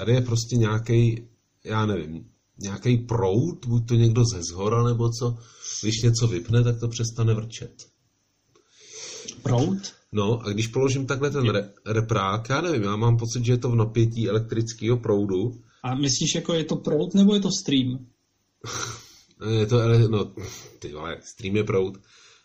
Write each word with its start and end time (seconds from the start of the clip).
Tady 0.00 0.12
je 0.12 0.20
prostě 0.20 0.56
nějaký, 0.56 1.28
já 1.64 1.86
nevím, 1.86 2.24
nějaký 2.58 2.96
prout, 2.96 3.66
buď 3.66 3.88
to 3.88 3.94
někdo 3.94 4.22
ze 4.34 4.42
zhora 4.42 4.84
nebo 4.84 5.10
co. 5.10 5.38
Když 5.82 6.02
něco 6.02 6.26
vypne, 6.26 6.64
tak 6.64 6.80
to 6.80 6.88
přestane 6.88 7.34
vrčet. 7.34 7.72
Prout? 9.42 9.78
No 10.12 10.40
a 10.40 10.52
když 10.52 10.66
položím 10.66 11.06
takhle 11.06 11.30
ten 11.30 11.48
re- 11.48 11.72
reprák, 11.86 12.48
já 12.48 12.60
nevím, 12.60 12.82
já 12.82 12.96
mám 12.96 13.16
pocit, 13.16 13.44
že 13.44 13.52
je 13.52 13.58
to 13.58 13.70
v 13.70 13.74
napětí 13.74 14.28
elektrického 14.28 14.96
proudu. 14.96 15.60
A 15.82 15.94
myslíš, 15.94 16.34
jako 16.34 16.54
je 16.54 16.64
to 16.64 16.76
prout 16.76 17.14
nebo 17.14 17.34
je 17.34 17.40
to 17.40 17.50
stream? 17.50 18.06
je 19.58 19.66
to, 19.66 19.78
ele- 19.78 20.08
no, 20.08 20.32
ty 20.78 20.92
vole, 20.92 21.16
stream 21.24 21.56
je 21.56 21.64
proud. 21.64 21.98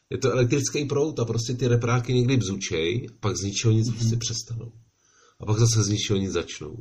Je 0.10 0.18
to 0.18 0.32
elektrický 0.32 0.86
proud 0.86 1.20
a 1.20 1.26
prostě 1.26 1.54
ty 1.54 1.68
repráky 1.68 2.14
někdy 2.14 2.38
bzučej, 2.38 3.08
pak 3.20 3.38
z 3.38 3.44
ničeho 3.44 3.74
nic 3.74 3.90
mm-hmm. 3.90 3.94
prostě 3.94 4.18
přestanou. 4.18 4.72
A 5.40 5.46
pak 5.46 5.60
zase 5.60 5.84
z 5.84 5.90
ničeho 5.90 6.20
nic 6.20 6.32
začnou. 6.32 6.78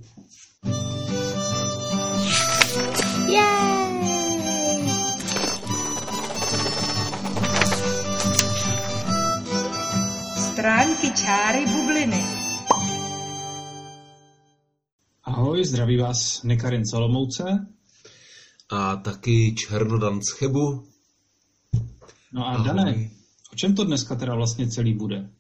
Stránky 10.53 11.11
čáry 11.11 11.67
bubliny. 11.67 12.25
Ahoj, 15.25 15.65
zdraví 15.65 15.97
vás 15.99 16.43
Nekarin 16.43 16.87
Solomouce. 16.87 17.67
A 18.71 18.97
taky 18.97 19.55
Černodan 19.55 20.21
z 20.23 20.31
Chebu. 20.31 20.87
No 22.33 22.47
a 22.47 22.51
Ahoj. 22.51 22.67
Dané, 22.67 23.11
o 23.53 23.57
čem 23.57 23.75
to 23.75 23.85
dneska 23.85 24.15
teda 24.15 24.35
vlastně 24.35 24.69
celý 24.69 24.95
bude? 24.95 25.31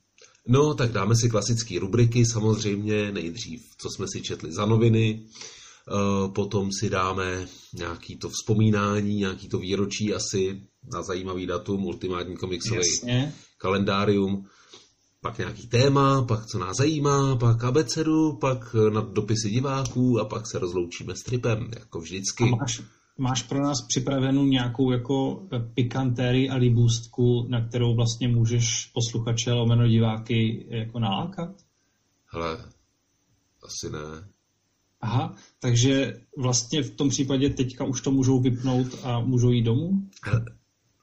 No, 0.49 0.75
tak 0.75 0.93
dáme 0.93 1.17
si 1.17 1.29
klasické 1.29 1.79
rubriky, 1.79 2.27
samozřejmě 2.27 3.13
nejdřív, 3.13 3.63
co 3.79 3.89
jsme 3.91 4.07
si 4.13 4.23
četli 4.23 4.53
za 4.53 4.67
noviny, 4.67 5.27
eh, 5.27 6.29
potom 6.29 6.73
si 6.73 6.91
dáme 6.91 7.47
nějaký 7.75 8.17
to 8.17 8.29
vzpomínání, 8.29 9.17
nějaký 9.17 9.49
to 9.49 9.59
výročí 9.59 10.15
asi 10.15 10.63
na 10.93 11.03
zajímavý 11.03 11.47
datum, 11.47 11.85
ultimátní 11.85 12.37
komiksový 12.37 12.79
Jasně. 12.79 13.35
kalendárium, 13.59 14.47
pak 15.21 15.39
nějaký 15.39 15.67
téma, 15.67 16.23
pak 16.23 16.47
co 16.47 16.59
nás 16.59 16.77
zajímá, 16.77 17.37
pak 17.37 17.65
abecedu, 17.65 18.33
pak 18.33 18.77
na 18.93 19.01
dopisy 19.01 19.51
diváků 19.51 20.21
a 20.21 20.25
pak 20.25 20.47
se 20.47 20.59
rozloučíme 20.59 21.17
s 21.17 21.23
tripem, 21.23 21.71
jako 21.79 22.01
vždycky. 22.01 22.45
A 22.45 22.47
máš, 22.47 22.83
máš 23.19 23.43
pro 23.43 23.63
nás 23.63 23.83
připravenou 23.89 24.45
nějakou 24.45 24.91
jako 24.91 25.47
pikantéry 25.75 26.49
a 26.51 26.57
libůstku, 26.57 27.47
na 27.49 27.69
kterou 27.69 27.95
vlastně 27.95 28.29
můžeš 28.29 28.91
posluchače 28.95 29.53
lomeno 29.53 29.89
diváky 29.89 30.67
jako 30.71 30.99
nalákat? 30.99 31.51
Hele, 32.27 32.59
asi 33.63 33.93
ne. 33.93 34.29
Aha, 35.01 35.35
takže 35.61 36.13
vlastně 36.39 36.83
v 36.83 36.91
tom 36.91 37.09
případě 37.09 37.51
teďka 37.51 37.85
už 37.85 38.01
to 38.01 38.11
můžou 38.11 38.41
vypnout 38.41 38.87
a 39.03 39.21
můžou 39.21 39.51
jít 39.51 39.63
domů? 39.63 39.91
Hele, 40.23 40.45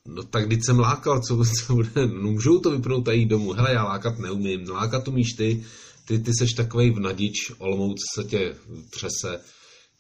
No 0.06 0.24
tak 0.24 0.48
když 0.48 0.60
jsem 0.66 0.80
lákal, 0.80 1.22
co, 1.22 1.44
co 1.46 1.76
bude, 1.76 2.08
no, 2.08 2.32
můžou 2.32 2.60
to 2.60 2.72
vypnout 2.72 3.08
a 3.08 3.12
jít 3.12 3.26
domů. 3.26 3.52
Hele, 3.52 3.74
já 3.74 3.84
lákat 3.84 4.20
neumím, 4.20 4.70
lákat 4.70 5.08
umíš 5.08 5.34
ty, 5.34 5.66
ty, 6.08 6.20
ty 6.20 6.32
seš 6.40 6.54
takovej 6.54 6.92
vnadič, 6.92 7.52
Olomouc 7.58 7.98
se 8.16 8.24
tě 8.24 8.56
třese, 8.90 9.42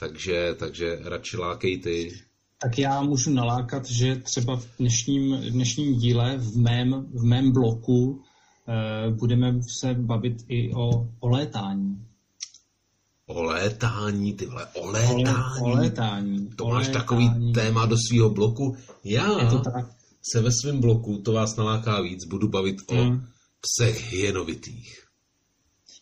takže, 0.01 0.55
takže 0.59 0.99
radši 1.03 1.37
lákej 1.37 1.77
ty. 1.77 2.21
Tak 2.61 2.77
já 2.77 3.01
můžu 3.01 3.31
nalákat, 3.31 3.85
že 3.85 4.15
třeba 4.15 4.57
v 4.57 4.67
dnešním, 4.79 5.37
dnešním 5.49 5.95
díle, 5.95 6.37
v 6.37 6.57
mém, 6.57 7.05
v 7.13 7.23
mém 7.23 7.51
bloku, 7.51 8.21
eh, 8.67 9.11
budeme 9.11 9.59
se 9.79 9.93
bavit 9.93 10.37
i 10.47 10.73
o, 10.73 10.89
o 11.19 11.29
létání. 11.29 12.05
O 13.25 13.43
létání, 13.43 14.33
ty 14.33 14.45
vole, 14.45 14.67
o 14.67 14.87
létání. 14.87 15.61
O, 15.61 15.69
létání. 15.69 16.49
To 16.55 16.65
o 16.65 16.69
máš 16.69 16.87
létání. 16.87 17.01
takový 17.01 17.53
téma 17.53 17.85
do 17.85 17.95
svého 17.97 18.29
bloku. 18.29 18.75
Já 19.03 19.39
Je 19.39 19.49
to 19.49 19.59
tak. 19.59 19.85
se 20.21 20.41
ve 20.41 20.49
svém 20.51 20.81
bloku, 20.81 21.17
to 21.17 21.31
vás 21.33 21.55
naláká 21.55 22.01
víc, 22.01 22.25
budu 22.25 22.47
bavit 22.47 22.91
hmm. 22.91 23.11
o 23.11 23.19
psech 23.61 24.13
hyenovitých. 24.13 25.03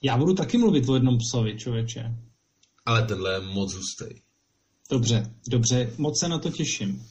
Já 0.03 0.17
budu 0.17 0.33
taky 0.33 0.57
mluvit 0.57 0.89
o 0.89 0.93
jednom 0.93 1.17
psovi, 1.17 1.57
člověče. 1.57 2.28
Ale 2.85 3.05
tenhle 3.05 3.33
je 3.33 3.39
moc 3.39 3.73
hustý. 3.73 4.21
Dobře, 4.91 5.33
dobře, 5.49 5.93
moc 5.97 6.19
se 6.19 6.27
na 6.27 6.39
to 6.39 6.51
těším. 6.51 7.05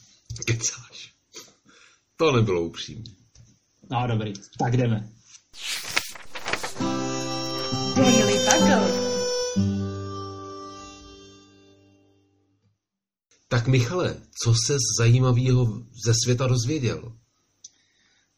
Kecáš. 0.45 1.13
To 2.17 2.31
nebylo 2.31 2.61
upřímně. 2.61 3.11
No 3.91 4.07
dobrý, 4.07 4.33
tak 4.59 4.77
jdeme. 4.77 5.09
Daily 7.95 8.33
Bugle. 8.33 9.09
Tak 13.47 13.67
Michale, 13.67 14.21
co 14.43 14.53
se 14.65 14.73
z 14.73 14.99
zajímavého 14.99 15.83
ze 16.05 16.13
světa 16.23 16.47
dozvěděl? 16.47 17.15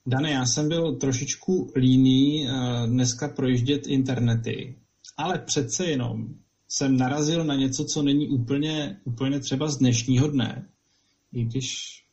Dane, 0.05 0.31
já 0.31 0.45
jsem 0.45 0.67
byl 0.67 0.95
trošičku 0.95 1.71
líný 1.75 2.45
uh, 2.45 2.87
dneska 2.87 3.27
projíždět 3.27 3.87
internety, 3.87 4.79
ale 5.17 5.39
přece 5.39 5.85
jenom 5.85 6.27
jsem 6.77 6.97
narazil 6.97 7.43
na 7.43 7.55
něco, 7.55 7.85
co 7.85 8.01
není 8.01 8.27
úplně, 8.27 9.01
úplně 9.03 9.39
třeba 9.39 9.67
z 9.67 9.77
dnešního 9.77 10.27
dne, 10.27 10.69
i 11.33 11.43
když 11.43 11.67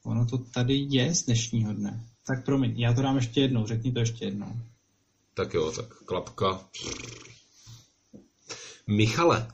ono 0.04 0.26
to 0.26 0.38
tady 0.38 0.86
je 0.90 1.14
z 1.14 1.24
dnešního 1.24 1.72
dne. 1.72 2.04
Tak 2.26 2.44
promiň, 2.44 2.80
já 2.80 2.92
to 2.92 3.02
dám 3.02 3.16
ještě 3.16 3.40
jednou, 3.40 3.66
řekni 3.66 3.92
to 3.92 3.98
ještě 3.98 4.24
jednou. 4.24 4.60
Tak 5.34 5.54
jo, 5.54 5.72
tak 5.76 5.94
klapka. 6.04 6.68
Michale, 8.86 9.48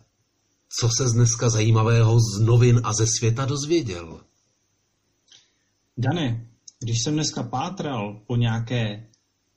co 0.81 0.88
se 0.98 1.04
dneska 1.14 1.50
zajímavého 1.50 2.20
z 2.20 2.41
novin 2.41 2.81
a 2.84 2.93
ze 2.93 3.06
světa 3.19 3.44
dozvěděl? 3.44 4.20
Dane, 5.97 6.47
když 6.78 6.97
jsem 7.03 7.14
dneska 7.14 7.43
pátral 7.43 8.20
po 8.26 8.37
nějaké 8.37 9.06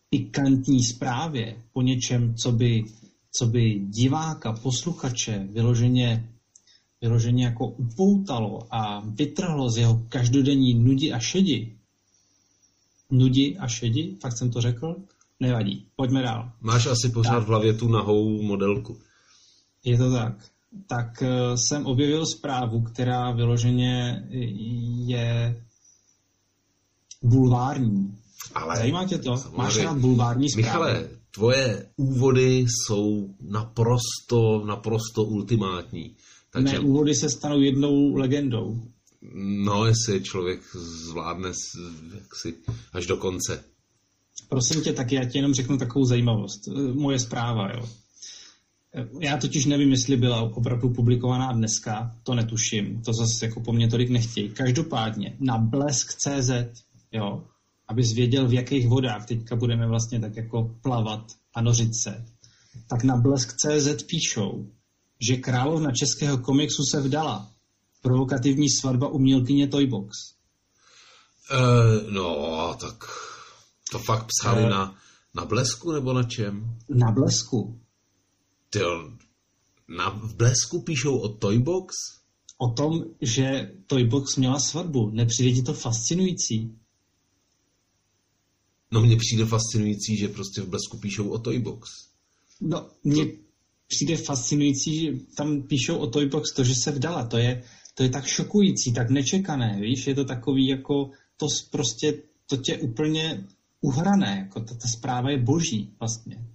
pikantní 0.10 0.84
zprávě, 0.84 1.64
po 1.74 1.82
něčem, 1.82 2.36
co 2.36 2.52
by, 2.52 2.84
co 3.38 3.46
by 3.46 3.80
diváka, 3.80 4.54
posluchače 4.54 5.48
vyloženě, 5.52 6.30
vyloženě 7.02 7.46
jako 7.46 7.68
upoutalo 7.68 8.76
a 8.76 9.00
vytrhlo 9.00 9.70
z 9.70 9.78
jeho 9.78 10.06
každodenní 10.10 10.74
nudi 10.74 11.14
a 11.14 11.20
šedi. 11.20 11.78
Nudi 13.12 13.58
a 13.58 13.68
šedi? 13.68 14.18
Fakt 14.22 14.38
jsem 14.38 14.52
to 14.52 14.62
řekl? 14.62 14.96
Nevadí. 15.40 15.86
Pojďme 15.96 16.22
dál. 16.22 16.52
Máš 16.62 16.86
asi 16.86 17.10
pořád 17.10 17.32
tak. 17.32 17.44
v 17.44 17.48
hlavě 17.48 17.74
tu 17.74 17.88
nahou 17.88 18.42
modelku. 18.42 18.98
Je 19.84 19.98
to 19.98 20.12
tak 20.12 20.34
tak 20.88 21.22
eh, 21.22 21.58
jsem 21.58 21.86
objevil 21.86 22.26
zprávu, 22.26 22.82
která 22.82 23.32
vyloženě 23.32 24.28
je 25.06 25.64
bulvární. 27.24 28.18
Ale 28.56 28.76
Zajímá 28.78 29.06
tě 29.06 29.18
to? 29.18 29.36
Máš 29.56 29.78
rád 29.78 29.98
bulvární 29.98 30.50
zprávy? 30.50 30.68
Michale, 30.68 31.10
tvoje 31.38 31.90
úvody 31.98 32.66
jsou 32.68 33.36
naprosto, 33.42 34.66
naprosto 34.66 35.24
ultimátní. 35.24 36.16
Takže... 36.52 36.74
Mé 36.74 36.80
úvody 36.80 37.16
se 37.16 37.30
stanou 37.30 37.62
jednou 37.62 38.16
legendou. 38.16 38.82
No, 39.66 39.86
jestli 39.86 40.24
člověk 40.24 40.62
zvládne 40.76 41.50
jaksi 42.16 42.54
až 42.94 43.06
do 43.06 43.18
konce. 43.18 43.64
Prosím 44.50 44.82
tě, 44.82 44.94
tak 44.94 45.12
já 45.12 45.26
ti 45.26 45.38
jenom 45.38 45.54
řeknu 45.54 45.78
takovou 45.78 46.06
zajímavost. 46.06 46.68
Moje 46.94 47.20
zpráva, 47.20 47.70
jo. 47.74 47.90
Já 49.20 49.38
totiž 49.38 49.66
nevím, 49.66 49.92
jestli 49.92 50.18
byla 50.18 50.42
opravdu 50.42 50.90
publikovaná 50.90 51.54
dneska, 51.54 52.16
to 52.24 52.36
netuším, 52.36 53.02
to 53.02 53.14
zase 53.14 53.46
jako 53.46 53.62
po 53.62 53.74
mně 53.74 53.88
tolik 53.88 54.10
nechtějí. 54.10 54.50
Každopádně 54.50 55.38
na 55.40 55.58
blesk.cz, 55.58 56.50
jo, 57.12 57.44
abys 57.88 58.14
věděl, 58.14 58.48
v 58.48 58.54
jakých 58.54 58.88
vodách 58.88 59.26
teďka 59.26 59.56
budeme 59.56 59.88
vlastně 59.88 60.20
tak 60.20 60.36
jako 60.36 60.76
plavat 60.82 61.32
a 61.56 61.62
nořit 61.62 61.92
se, 62.04 62.26
tak 62.90 63.04
na 63.04 63.18
blesk.cz 63.18 64.04
píšou, 64.04 64.68
že 65.28 65.38
královna 65.38 65.92
českého 65.92 66.38
komiksu 66.38 66.84
se 66.92 67.02
vdala. 67.02 67.52
Provokativní 68.02 68.70
svatba 68.70 69.08
umělkyně 69.08 69.68
Toybox. 69.68 70.18
Uh, 71.52 72.12
no, 72.12 72.76
tak 72.82 72.96
to 73.92 74.00
fakt 74.00 74.28
psali 74.28 74.64
uh, 74.64 74.70
na, 74.70 74.96
na 75.36 75.46
blesku 75.46 75.92
nebo 75.92 76.14
na 76.14 76.24
čem? 76.24 76.78
Na 76.90 77.12
blesku. 77.12 77.80
Ty 78.70 78.80
na, 79.88 80.10
v 80.10 80.36
Blesku 80.36 80.82
píšou 80.82 81.18
o 81.18 81.30
Toybox? 81.30 81.96
O 82.58 82.74
tom, 82.74 82.92
že 83.22 83.72
Toybox 83.88 84.36
měla 84.36 84.60
svatbu. 84.60 85.10
Nepřijde 85.10 85.56
ti 85.56 85.64
to 85.64 85.74
fascinující? 85.74 86.78
No 88.92 89.02
mně 89.02 89.18
přijde 89.18 89.46
fascinující, 89.46 90.18
že 90.18 90.28
prostě 90.28 90.62
v 90.62 90.70
Blesku 90.70 90.98
píšou 90.98 91.30
o 91.30 91.40
Toybox. 91.40 91.90
No, 92.62 92.90
mně 93.04 93.26
to... 93.26 93.32
přijde 93.88 94.18
fascinující, 94.18 95.00
že 95.00 95.12
tam 95.38 95.62
píšou 95.62 95.98
o 95.98 96.08
Toybox 96.08 96.54
to, 96.54 96.64
že 96.64 96.76
se 96.76 96.92
vdala. 96.92 97.28
To 97.28 97.38
je, 97.38 97.64
to 97.94 98.04
je 98.04 98.10
tak 98.10 98.26
šokující, 98.26 98.94
tak 98.94 99.10
nečekané, 99.10 99.78
víš? 99.82 100.08
Je 100.08 100.16
to 100.16 100.26
takový 100.26 100.68
jako, 100.68 101.12
to 101.38 101.48
prostě, 101.72 102.14
to 102.46 102.58
tě 102.58 102.78
úplně 102.78 103.48
uhrané, 103.82 104.38
jako 104.46 104.60
ta, 104.60 104.76
ta 104.76 104.88
zpráva 104.88 105.30
je 105.30 105.38
boží 105.38 105.94
vlastně. 106.00 106.46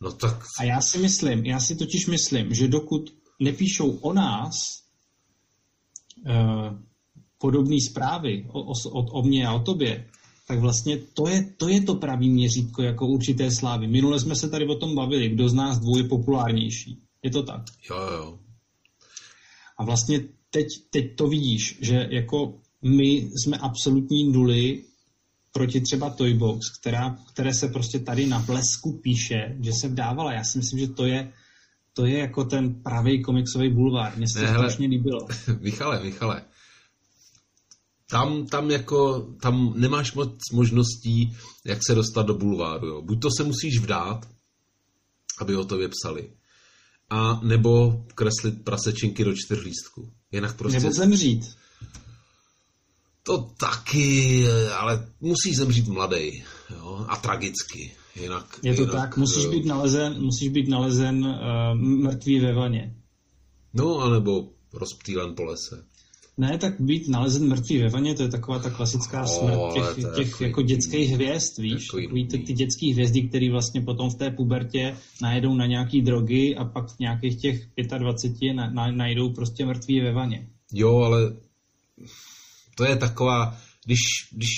No 0.00 0.12
tak... 0.12 0.44
A 0.60 0.64
já 0.64 0.80
si 0.80 0.98
myslím, 0.98 1.46
já 1.46 1.60
si 1.60 1.76
totiž 1.76 2.06
myslím, 2.06 2.54
že 2.54 2.68
dokud 2.68 3.14
nepíšou 3.40 3.90
o 3.90 4.12
nás 4.12 4.82
uh, 6.26 6.78
podobné 7.38 7.76
zprávy 7.90 8.46
o, 8.48 8.60
o, 8.60 8.72
o, 8.90 9.02
o 9.02 9.22
mně 9.22 9.46
a 9.46 9.54
o 9.54 9.60
tobě, 9.60 10.08
tak 10.46 10.58
vlastně 10.58 10.96
to 10.96 11.28
je, 11.28 11.54
to 11.56 11.68
je 11.68 11.80
to 11.80 11.94
pravý 11.94 12.30
měřítko 12.30 12.82
jako 12.82 13.06
určité 13.06 13.50
slávy. 13.50 13.86
Minule 13.86 14.20
jsme 14.20 14.36
se 14.36 14.48
tady 14.48 14.66
o 14.66 14.74
tom 14.74 14.94
bavili, 14.94 15.28
kdo 15.28 15.48
z 15.48 15.54
nás 15.54 15.78
dvou 15.78 15.98
je 15.98 16.04
populárnější. 16.04 17.02
Je 17.22 17.30
to 17.30 17.42
tak? 17.42 17.62
Jo, 17.90 17.96
jo. 17.96 18.38
A 19.78 19.84
vlastně 19.84 20.20
teď, 20.50 20.66
teď 20.90 21.16
to 21.16 21.28
vidíš, 21.28 21.78
že 21.80 22.08
jako 22.10 22.54
my 22.82 23.30
jsme 23.42 23.58
absolutní 23.58 24.32
nuly 24.32 24.84
proti 25.52 25.80
třeba 25.80 26.10
Toybox, 26.10 26.70
která, 26.80 27.16
které 27.32 27.54
se 27.54 27.68
prostě 27.68 27.98
tady 27.98 28.26
na 28.26 28.38
blesku 28.38 28.92
píše, 29.02 29.56
že 29.60 29.72
se 29.72 29.88
vdávala. 29.88 30.32
Já 30.32 30.44
si 30.44 30.58
myslím, 30.58 30.80
že 30.80 30.86
to 30.86 31.06
je, 31.06 31.32
to 31.92 32.06
je 32.06 32.18
jako 32.18 32.44
ten 32.44 32.82
pravý 32.82 33.22
komiksový 33.22 33.70
bulvár. 33.70 34.16
Mně 34.16 34.26
se 34.28 34.40
to 34.40 34.46
strašně 34.46 34.88
líbilo. 34.88 35.20
Michale, 35.60 36.02
Michale, 36.04 36.42
tam, 38.10 38.46
tam 38.46 38.70
jako, 38.70 39.28
tam 39.42 39.72
nemáš 39.76 40.14
moc 40.14 40.38
možností, 40.52 41.36
jak 41.64 41.78
se 41.86 41.94
dostat 41.94 42.26
do 42.26 42.34
bulváru. 42.34 42.86
Jo. 42.86 43.02
Buď 43.02 43.22
to 43.22 43.28
se 43.36 43.44
musíš 43.44 43.78
vdát, 43.78 44.28
aby 45.40 45.56
o 45.56 45.64
to 45.64 45.76
vypsali, 45.76 46.30
a 47.10 47.40
nebo 47.42 48.04
kreslit 48.14 48.64
prasečinky 48.64 49.24
do 49.24 49.34
čtyřlístku. 49.34 50.12
Jinak 50.32 50.56
prostě... 50.56 50.80
Nebo 50.80 50.92
zemřít. 50.92 51.56
To 53.22 53.38
taky, 53.38 54.44
ale 54.78 55.08
musí 55.20 55.54
zemřít 55.54 55.88
mladý, 55.88 56.44
jo, 56.70 57.06
a 57.08 57.16
tragicky. 57.16 57.92
Jinak, 58.20 58.58
je 58.62 58.74
to 58.74 58.80
jinak, 58.80 58.96
tak, 58.96 59.16
musíš 59.16 59.44
jo. 59.44 59.50
být 59.50 59.66
nalezen, 59.66 60.22
musíš 60.22 60.48
být 60.48 60.68
nalezen 60.68 61.26
uh, 61.26 61.80
mrtvý 61.80 62.40
ve 62.40 62.54
vaně. 62.54 62.96
No, 63.74 63.98
anebo 63.98 64.48
rozptýlen 64.72 65.34
po 65.34 65.44
lese. 65.44 65.84
Ne, 66.38 66.58
tak 66.58 66.80
být 66.80 67.08
nalezen 67.08 67.48
mrtvý 67.48 67.78
ve 67.78 67.88
vaně, 67.88 68.14
to 68.14 68.22
je 68.22 68.28
taková 68.28 68.58
ta 68.58 68.70
klasická 68.70 69.26
smrt 69.26 69.54
ale 69.54 69.74
těch, 69.74 69.94
těch 69.94 70.30
takový 70.30 70.48
jako 70.48 70.62
dětských 70.62 71.10
hvězd, 71.10 71.58
víš? 71.58 71.86
Takový 71.86 72.28
ty, 72.28 72.38
ty 72.38 72.52
dětské 72.52 72.92
hvězdy, 72.92 73.28
které 73.28 73.50
vlastně 73.50 73.80
potom 73.80 74.10
v 74.10 74.14
té 74.14 74.30
pubertě 74.30 74.96
najedou 75.22 75.54
na 75.54 75.66
nějaký 75.66 76.02
drogy 76.02 76.56
a 76.56 76.64
pak 76.64 76.90
v 76.90 76.98
nějakých 76.98 77.40
těch 77.40 77.66
25 77.98 78.54
na, 78.54 78.70
na, 78.70 78.92
najdou 78.92 79.32
prostě 79.32 79.66
mrtvý 79.66 80.00
ve 80.00 80.12
vaně. 80.12 80.48
Jo, 80.72 80.96
ale 80.96 81.36
to 82.76 82.84
je 82.84 82.96
taková, 82.96 83.58
když, 83.84 83.98
když 84.32 84.50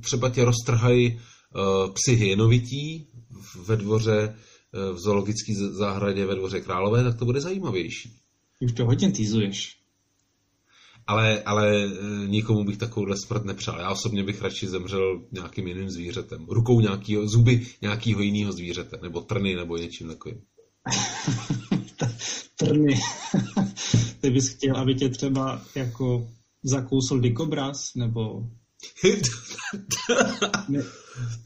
třeba 0.00 0.30
tě 0.30 0.44
roztrhají 0.44 1.14
uh, 1.14 1.92
psy 1.92 2.14
hyenovití 2.14 3.06
ve 3.66 3.76
dvoře, 3.76 4.36
uh, 4.74 4.96
v 4.96 4.98
zoologické 4.98 5.54
zahradě 5.54 6.26
ve 6.26 6.34
dvoře 6.34 6.60
Králové, 6.60 7.04
tak 7.04 7.18
to 7.18 7.24
bude 7.24 7.40
zajímavější. 7.40 8.12
Už 8.60 8.72
to 8.72 8.84
hodně 8.84 9.12
týzuješ. 9.12 9.85
Ale, 11.06 11.42
ale 11.42 11.84
eh, 11.84 12.26
nikomu 12.26 12.64
bych 12.64 12.78
takovouhle 12.78 13.16
smrt 13.16 13.44
nepřál. 13.44 13.80
Já 13.80 13.90
osobně 13.90 14.24
bych 14.24 14.42
radši 14.42 14.68
zemřel 14.68 15.22
nějakým 15.32 15.66
jiným 15.66 15.90
zvířetem. 15.90 16.46
Rukou 16.48 16.80
nějakého, 16.80 17.28
zuby 17.28 17.66
nějakého 17.82 18.22
jiného 18.22 18.52
zvířete, 18.52 18.98
nebo 19.02 19.20
trny, 19.20 19.54
nebo 19.54 19.76
něčím 19.76 20.08
takovým. 20.08 20.40
Trny. 22.56 22.94
Ty 24.20 24.30
bys 24.30 24.48
chtěl, 24.48 24.76
aby 24.76 24.94
tě 24.94 25.08
třeba 25.08 25.62
jako 25.74 26.28
zakousl 26.62 27.20
dikobraz, 27.20 27.94
nebo, 27.94 28.42
ne, 30.68 30.82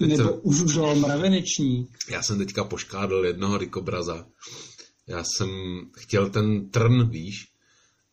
nebo 0.01 0.33
užužoval 0.33 0.97
mravenečník. 0.97 1.99
Já 2.11 2.23
jsem 2.23 2.39
teďka 2.39 2.65
poškádl 2.65 3.25
jednoho 3.25 3.59
dikobraza. 3.59 4.27
Já 5.07 5.25
jsem 5.25 5.51
chtěl 5.97 6.31
ten 6.31 6.71
trn, 6.71 7.11
víš, 7.11 7.50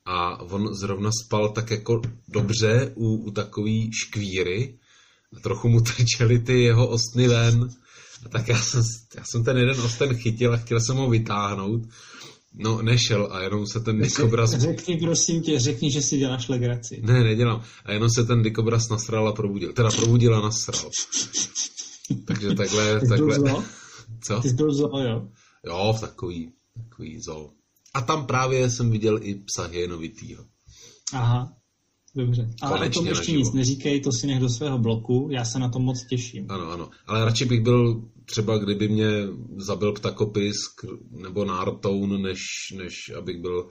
a 0.08 0.42
on 0.42 0.76
zrovna 0.76 1.10
spal 1.26 1.50
tak 1.50 1.72
jako 1.72 2.02
dobře 2.28 2.92
u, 2.96 3.16
u 3.16 3.32
takový 3.32 3.92
škvíry 3.94 4.80
a 5.38 5.40
trochu 5.40 5.70
mu 5.70 5.82
trčely 5.82 6.40
ty 6.40 6.62
jeho 6.64 6.88
ostny 6.88 7.28
ven. 7.28 7.70
A 8.26 8.30
tak 8.30 8.48
já 8.48 8.62
jsem, 8.62 8.84
já 9.16 9.24
jsem 9.24 9.44
ten 9.44 9.58
jeden 9.58 9.80
osten 9.82 10.18
chytil 10.18 10.54
a 10.54 10.58
chtěl 10.58 10.80
jsem 10.80 10.96
ho 10.96 11.10
vytáhnout. 11.10 11.82
No, 12.54 12.82
nešel 12.82 13.30
a 13.32 13.42
jenom 13.42 13.68
se 13.68 13.80
ten 13.80 14.02
dikobraz... 14.02 14.52
Řekni 14.52 14.98
prosím 14.98 15.42
tě, 15.42 15.60
řekni, 15.60 15.92
že 15.92 16.02
si 16.02 16.18
děláš 16.18 16.50
legraci. 16.50 17.02
Ne, 17.04 17.24
nedělám. 17.24 17.64
A 17.86 17.92
jenom 17.92 18.10
se 18.10 18.24
ten 18.24 18.42
dikobraz 18.42 18.90
nasral 18.90 19.28
a 19.28 19.32
probudil. 19.32 19.74
Teda 19.74 19.90
probudil 19.90 20.36
a 20.36 20.42
nasral. 20.42 20.92
Takže 22.26 22.56
takhle... 22.56 23.00
Ty 23.00 23.06
jsi 23.06 23.08
byl 23.08 23.18
takhle 23.18 23.36
zlo? 23.36 23.64
co? 24.24 24.42
Ty 24.42 24.50
jsi 24.50 24.56
byl 24.56 24.74
zlo, 24.74 25.02
jo? 25.02 25.28
Jo, 25.66 25.94
v 25.98 26.02
takový, 26.02 26.52
takový 26.90 27.22
zoo. 27.22 27.57
A 27.98 28.02
tam 28.02 28.26
právě 28.26 28.70
jsem 28.70 28.92
viděl 28.92 29.20
i 29.22 29.36
psa 29.36 29.68
hyenovitýho. 29.68 30.44
Aha, 31.14 31.54
dobře. 32.16 32.50
Ale 32.62 32.72
Konečně 32.78 33.00
o 33.00 33.04
tom 33.04 33.08
ještě 33.08 33.22
naživo. 33.32 33.38
nic 33.40 33.54
neříkej, 33.54 34.02
to 34.02 34.12
si 34.12 34.28
nech 34.28 34.40
do 34.40 34.50
svého 34.50 34.78
bloku, 34.78 35.30
já 35.32 35.46
se 35.46 35.60
na 35.60 35.70
to 35.70 35.80
moc 35.80 36.06
těším. 36.10 36.46
Ano, 36.50 36.72
ano. 36.72 36.90
Ale 37.08 37.26
radši 37.26 37.46
bych 37.46 37.62
byl 37.62 38.02
třeba, 38.26 38.58
kdyby 38.58 38.88
mě 38.88 39.08
zabil 39.58 39.94
ptakopisk 39.94 40.86
nebo 41.12 41.46
nártoun, 41.46 42.22
než, 42.22 42.40
než 42.78 42.94
abych 43.18 43.42
byl, 43.42 43.70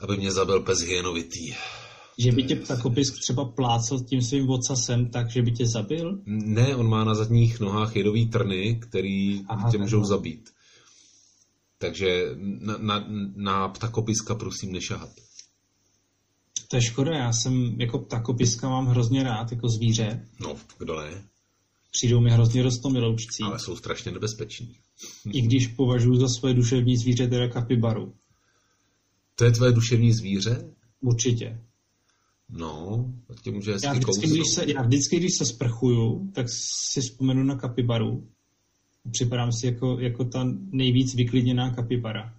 aby 0.00 0.16
mě 0.16 0.32
zabil 0.32 0.60
pes 0.60 0.78
hyenovitý. 0.78 1.54
Že 2.18 2.32
by 2.32 2.42
tě 2.42 2.56
ptakopisk 2.56 3.14
třeba 3.22 3.44
plácel 3.44 3.98
tím 4.00 4.22
svým 4.22 4.46
vocasem 4.46 5.10
tak, 5.10 5.30
že 5.30 5.42
by 5.42 5.50
tě 5.52 5.66
zabil? 5.66 6.18
Ne, 6.26 6.76
on 6.76 6.88
má 6.88 7.04
na 7.04 7.14
zadních 7.14 7.60
nohách 7.60 7.96
jedový 7.96 8.26
trny, 8.30 8.80
který 8.82 9.40
Aha, 9.48 9.70
tě 9.70 9.78
můžou 9.78 9.96
takhle. 10.00 10.08
zabít. 10.16 10.50
Takže 11.82 12.36
na, 12.38 12.78
na, 12.78 13.06
na 13.36 13.68
ptakopiska 13.68 14.34
prosím 14.34 14.72
nešahat. 14.72 15.10
To 16.68 16.76
je 16.76 16.82
škoda, 16.82 17.16
já 17.16 17.32
jsem 17.32 17.80
jako 17.80 17.98
ptakopiska 17.98 18.68
mám 18.68 18.86
hrozně 18.86 19.22
rád, 19.22 19.52
jako 19.52 19.68
zvíře. 19.68 20.28
No, 20.40 20.56
kdo 20.78 21.00
ne? 21.00 21.24
Přijdou 21.90 22.20
mi 22.20 22.30
hrozně 22.30 22.62
rostomiloučcí. 22.62 23.42
Ale 23.42 23.58
jsou 23.58 23.76
strašně 23.76 24.12
nebezpeční. 24.12 24.76
I 25.32 25.40
když 25.42 25.66
považuji 25.66 26.16
za 26.16 26.28
svoje 26.28 26.54
duševní 26.54 26.96
zvíře 26.96 27.26
teda 27.26 27.48
kapibaru. 27.48 28.14
To 29.34 29.44
je 29.44 29.52
tvoje 29.52 29.72
duševní 29.72 30.12
zvíře? 30.12 30.74
Určitě. 31.00 31.60
No, 32.48 33.04
tak 33.26 33.40
tě 33.40 33.50
může 33.50 33.70
Já 33.84 33.92
vždycky, 33.92 34.26
když 34.26 34.54
se, 34.54 34.70
já 34.72 34.82
vždycky, 34.82 35.16
když 35.16 35.38
se 35.38 35.46
sprchuju, 35.46 36.30
tak 36.34 36.46
si 36.90 37.00
vzpomenu 37.00 37.44
na 37.44 37.56
kapibaru. 37.56 38.28
Připadám 39.10 39.52
si 39.52 39.66
jako, 39.66 40.00
jako 40.00 40.24
ta 40.24 40.44
nejvíc 40.72 41.14
vyklidněná 41.14 41.74
kapibara. 41.74 42.34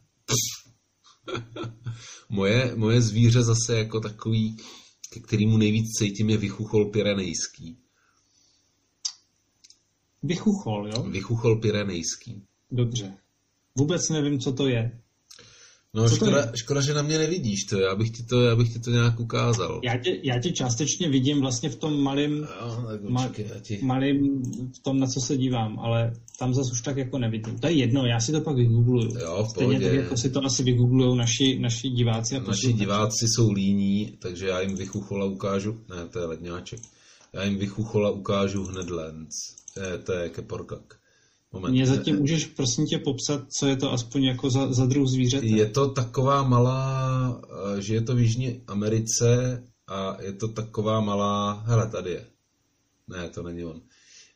Moje, 2.30 2.76
moje 2.76 3.02
zvíře 3.02 3.44
zase 3.44 3.78
jako 3.78 4.00
takový, 4.00 4.58
ke 5.14 5.20
kterému 5.20 5.58
nejvíc 5.58 5.88
cítím, 5.98 6.30
je 6.30 6.38
vychuchol 6.38 6.86
pyrenejský. 6.86 7.78
Vychuchol, 10.24 10.88
jo? 10.88 11.04
Vychuchol 11.04 11.56
pyrenejský. 11.56 12.44
Dobře. 12.72 13.18
Vůbec 13.76 14.10
nevím, 14.10 14.40
co 14.40 14.54
to 14.54 14.68
je. 14.68 15.03
No, 15.96 16.04
Co 16.04 16.10
to 16.10 16.16
škoda, 16.16 16.38
je? 16.40 16.52
škoda, 16.58 16.82
že 16.82 16.94
na 16.94 17.02
mě 17.02 17.18
nevidíš 17.18 17.64
to, 17.64 17.80
já 17.80 17.96
bych 17.96 18.10
ti 18.10 18.24
to, 18.24 18.42
já 18.42 18.56
bych 18.56 18.74
ti 18.74 18.80
to 18.80 18.92
nějak 18.92 19.20
ukázal. 19.20 19.82
Já 19.84 19.98
tě, 19.98 20.20
já 20.24 20.40
tě 20.40 20.52
částečně 20.52 21.10
vidím 21.10 21.42
vlastně 21.42 21.70
v 21.70 21.76
tom 21.76 22.04
malém, 22.04 22.34
Jo, 22.62 22.86
tak 22.88 23.02
ma, 23.02 23.32
ti... 23.62 23.80
malým, 23.84 24.42
v 24.76 24.80
tom, 24.84 25.00
na 25.00 25.08
co 25.08 25.20
se 25.22 25.38
dívám, 25.38 25.80
ale 25.80 26.14
tam 26.40 26.54
zase 26.54 26.72
už 26.72 26.82
tak 26.82 26.98
jako 26.98 27.18
nevidím. 27.20 27.60
To 27.60 27.68
je 27.68 27.74
jedno, 27.74 28.06
já 28.06 28.20
si 28.20 28.32
to 28.32 28.42
pak 28.42 28.56
vygoogluju. 28.56 29.18
Jo, 29.20 29.44
v 29.44 29.50
Stejně 29.50 29.80
tak, 29.80 29.94
jako 29.94 30.18
si 30.18 30.30
to 30.30 30.46
asi 30.46 30.64
vygooglujou 30.64 31.16
naši, 31.16 31.60
naši 31.60 31.90
diváci 31.90 32.36
a 32.36 32.40
Naši 32.40 32.46
posluchači. 32.46 32.74
diváci 32.80 33.26
jsou 33.28 33.52
líní, 33.52 34.18
takže 34.22 34.48
já 34.48 34.62
jim 34.62 34.76
vychuchola 34.76 35.26
ukážu, 35.26 35.78
ne, 35.90 36.08
to 36.10 36.20
je 36.20 36.26
ledňáček. 36.26 36.80
Já 37.34 37.44
jim 37.44 37.58
vychuchola 37.58 38.12
ukážu 38.12 38.64
hned 38.64 38.90
lens. 38.90 39.34
Je, 39.78 39.98
to 39.98 40.14
je 40.14 40.30
keporkak. 40.30 40.96
Moment. 41.54 41.72
Mě 41.72 41.88
zatím 41.88 42.16
můžeš 42.16 42.46
prosím 42.46 42.86
tě 42.86 42.98
popsat, 42.98 43.42
co 43.60 43.68
je 43.68 43.76
to 43.76 43.92
aspoň 43.92 44.24
jako 44.24 44.50
za, 44.50 44.74
za 44.74 44.86
druh 44.86 45.08
zvířete? 45.08 45.46
Je 45.46 45.66
to 45.66 45.90
taková 45.90 46.44
malá, 46.44 47.42
eh, 47.78 47.82
že 47.82 47.94
je 47.94 48.02
to 48.02 48.16
v 48.16 48.20
Jižní 48.20 48.62
Americe 48.68 49.64
a 49.88 50.22
je 50.22 50.34
to 50.34 50.48
taková 50.48 51.02
malá, 51.02 51.64
hele, 51.66 51.90
tady 51.90 52.12
je. 52.12 52.26
Ne, 53.08 53.30
to 53.30 53.44
není 53.44 53.64
on. 53.64 53.82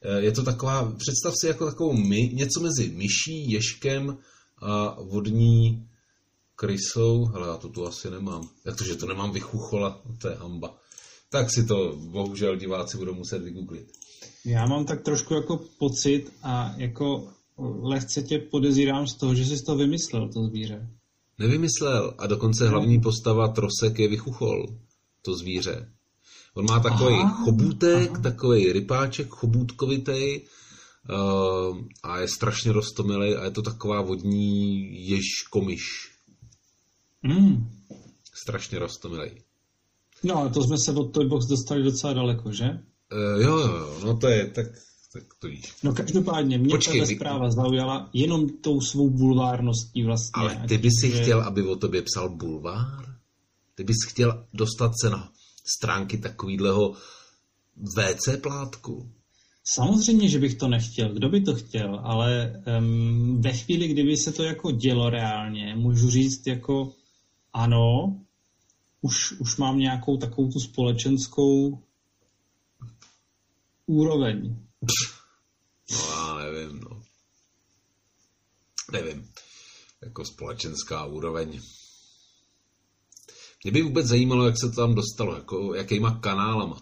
Eh, 0.01 0.21
Je 0.21 0.31
to 0.31 0.43
taková, 0.43 0.93
představ 0.97 1.33
si 1.41 1.47
jako 1.47 1.65
takovou 1.65 1.93
my, 1.93 2.29
něco 2.33 2.59
mezi 2.59 2.89
myší, 2.95 3.51
ježkem 3.51 4.17
a 4.61 5.01
vodní 5.01 5.87
krysou. 6.55 7.25
Hele, 7.25 7.47
já 7.47 7.57
to 7.57 7.69
tu 7.69 7.87
asi 7.87 8.11
nemám. 8.11 8.49
Jak 8.65 8.75
to, 8.77 8.83
že 8.83 8.95
to 8.95 9.05
nemám 9.05 9.31
vychuchola? 9.31 10.01
To 10.21 10.27
je 10.27 10.35
hamba. 10.35 10.77
Tak 11.29 11.53
si 11.53 11.65
to, 11.65 11.95
bohužel, 11.95 12.55
diváci 12.55 12.97
budou 12.97 13.13
muset 13.13 13.41
vygooglit. 13.43 13.91
Já 14.47 14.65
mám 14.65 14.85
tak 14.85 15.01
trošku 15.01 15.33
jako 15.33 15.59
pocit 15.77 16.33
a 16.43 16.73
jako 16.77 17.27
lehce 17.81 18.21
tě 18.23 18.39
podezírám 18.39 19.07
z 19.07 19.15
toho, 19.15 19.35
že 19.35 19.45
jsi 19.45 19.63
to 19.63 19.75
vymyslel, 19.75 20.29
to 20.33 20.43
zvíře. 20.43 20.89
Nevymyslel. 21.39 22.13
A 22.17 22.27
dokonce 22.27 22.69
hlavní 22.69 23.01
postava 23.01 23.47
Trosek 23.47 23.99
je 23.99 24.07
vychuchol. 24.07 24.65
To 25.21 25.35
zvíře. 25.35 25.91
On 26.53 26.65
má 26.65 26.79
takový 26.79 27.15
Aha, 27.15 27.43
chobůtek, 27.43 28.19
takový 28.19 28.73
rypáček 28.73 29.27
chobůtkovitej 29.27 30.47
uh, 31.09 31.77
a 32.03 32.19
je 32.19 32.27
strašně 32.27 32.71
roztomilý 32.71 33.35
a 33.35 33.43
je 33.43 33.51
to 33.51 33.61
taková 33.61 34.01
vodní 34.01 35.09
jež 35.09 35.23
komyš. 35.51 35.83
Mm. 37.23 37.69
Strašně 38.33 38.79
rostomilej. 38.79 39.41
No, 40.23 40.35
ale 40.35 40.49
to 40.49 40.63
jsme 40.63 40.75
se 40.85 40.91
od 40.91 41.13
Toybox 41.13 41.45
dostali 41.45 41.83
docela 41.83 42.13
daleko, 42.13 42.51
že? 42.51 42.65
Uh, 43.13 43.41
jo, 43.41 43.57
jo, 43.59 43.99
no 44.03 44.17
to 44.17 44.27
je, 44.27 44.45
tak, 44.45 44.65
tak 45.13 45.23
to 45.39 45.47
víš. 45.47 45.73
No 45.83 45.93
každopádně, 45.93 46.57
mě 46.57 46.69
Počkej, 46.69 46.99
tato 46.99 47.09
vy- 47.09 47.15
zpráva 47.15 47.51
zaujala 47.51 48.09
jenom 48.13 48.49
tou 48.49 48.81
svou 48.81 49.09
bulvárností 49.09 50.03
vlastně. 50.03 50.31
Ale 50.41 50.63
ty 50.67 50.77
bys 50.77 50.93
si 51.01 51.11
že- 51.11 51.21
chtěl, 51.21 51.41
aby 51.41 51.63
o 51.63 51.75
tobě 51.75 52.01
psal 52.01 52.29
bulvár? 52.29 53.15
Ty 53.75 53.83
bys 53.83 53.95
chtěl 54.09 54.45
dostat 54.53 54.91
se 55.01 55.09
na 55.09 55.31
stránky 55.77 56.17
takovýhleho 56.17 56.93
WC 57.97 58.37
plátku? 58.41 59.11
Samozřejmě, 59.73 60.29
že 60.29 60.39
bych 60.39 60.55
to 60.55 60.67
nechtěl. 60.67 61.13
Kdo 61.13 61.29
by 61.29 61.41
to 61.41 61.55
chtěl? 61.55 61.99
Ale 62.03 62.61
um, 62.79 63.41
ve 63.41 63.53
chvíli, 63.53 63.87
kdyby 63.87 64.17
se 64.17 64.31
to 64.31 64.43
jako 64.43 64.71
dělo 64.71 65.09
reálně, 65.09 65.75
můžu 65.75 66.09
říct 66.09 66.47
jako 66.47 66.93
ano, 67.53 68.15
už, 69.01 69.31
už 69.39 69.57
mám 69.57 69.79
nějakou 69.79 70.17
takovou 70.17 70.51
tu 70.51 70.59
společenskou 70.59 71.79
úroveň. 73.87 74.55
No 75.91 75.97
já 76.11 76.35
nevím, 76.35 76.79
no. 76.79 77.01
Nevím. 78.91 79.29
Jako 80.01 80.25
společenská 80.25 81.05
úroveň. 81.05 81.59
Mě 83.63 83.71
by 83.71 83.81
vůbec 83.81 84.05
zajímalo, 84.05 84.45
jak 84.45 84.55
se 84.59 84.69
to 84.69 84.75
tam 84.75 84.95
dostalo, 84.95 85.35
jako 85.35 85.73
jakýma 85.75 86.19
kanálama. 86.19 86.81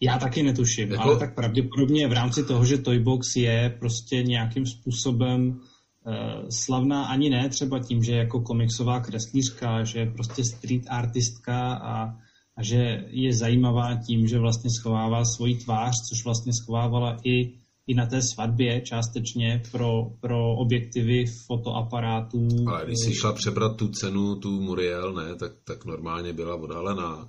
Já 0.00 0.18
taky 0.18 0.42
netuším, 0.42 0.90
Jako- 0.90 1.02
ale 1.02 1.18
tak 1.18 1.34
pravděpodobně 1.34 2.08
v 2.08 2.12
rámci 2.12 2.44
toho, 2.44 2.64
že 2.64 2.78
Toybox 2.78 3.36
je 3.36 3.76
prostě 3.78 4.22
nějakým 4.22 4.66
způsobem 4.66 5.48
uh, 5.50 6.48
slavná 6.48 7.04
ani 7.04 7.30
ne 7.30 7.48
třeba 7.48 7.78
tím, 7.78 8.04
že 8.04 8.12
je 8.12 8.18
jako 8.18 8.40
komiksová 8.40 9.00
kreslířka, 9.00 9.84
že 9.84 9.98
je 9.98 10.10
prostě 10.10 10.44
street 10.44 10.82
artistka 10.88 11.74
a, 11.74 12.16
a 12.56 12.62
že 12.62 13.04
je 13.10 13.34
zajímavá 13.34 13.96
tím, 14.06 14.26
že 14.26 14.38
vlastně 14.38 14.70
schovává 14.70 15.24
svoji 15.24 15.56
tvář, 15.56 15.94
což 16.08 16.24
vlastně 16.24 16.52
schovávala 16.52 17.16
i, 17.24 17.52
i 17.86 17.94
na 17.94 18.06
té 18.06 18.22
svatbě 18.22 18.80
částečně 18.80 19.62
pro, 19.72 20.10
pro 20.20 20.54
objektivy 20.56 21.24
fotoaparátů. 21.46 22.48
Ale 22.66 22.84
když 22.86 22.98
jsi 22.98 23.14
šla 23.14 23.32
přebrat 23.32 23.76
tu 23.76 23.88
cenu, 23.88 24.36
tu 24.36 24.60
Muriel, 24.60 25.12
ne, 25.12 25.34
tak, 25.36 25.52
tak 25.64 25.84
normálně 25.84 26.32
byla 26.32 26.56
odhalená. 26.56 27.28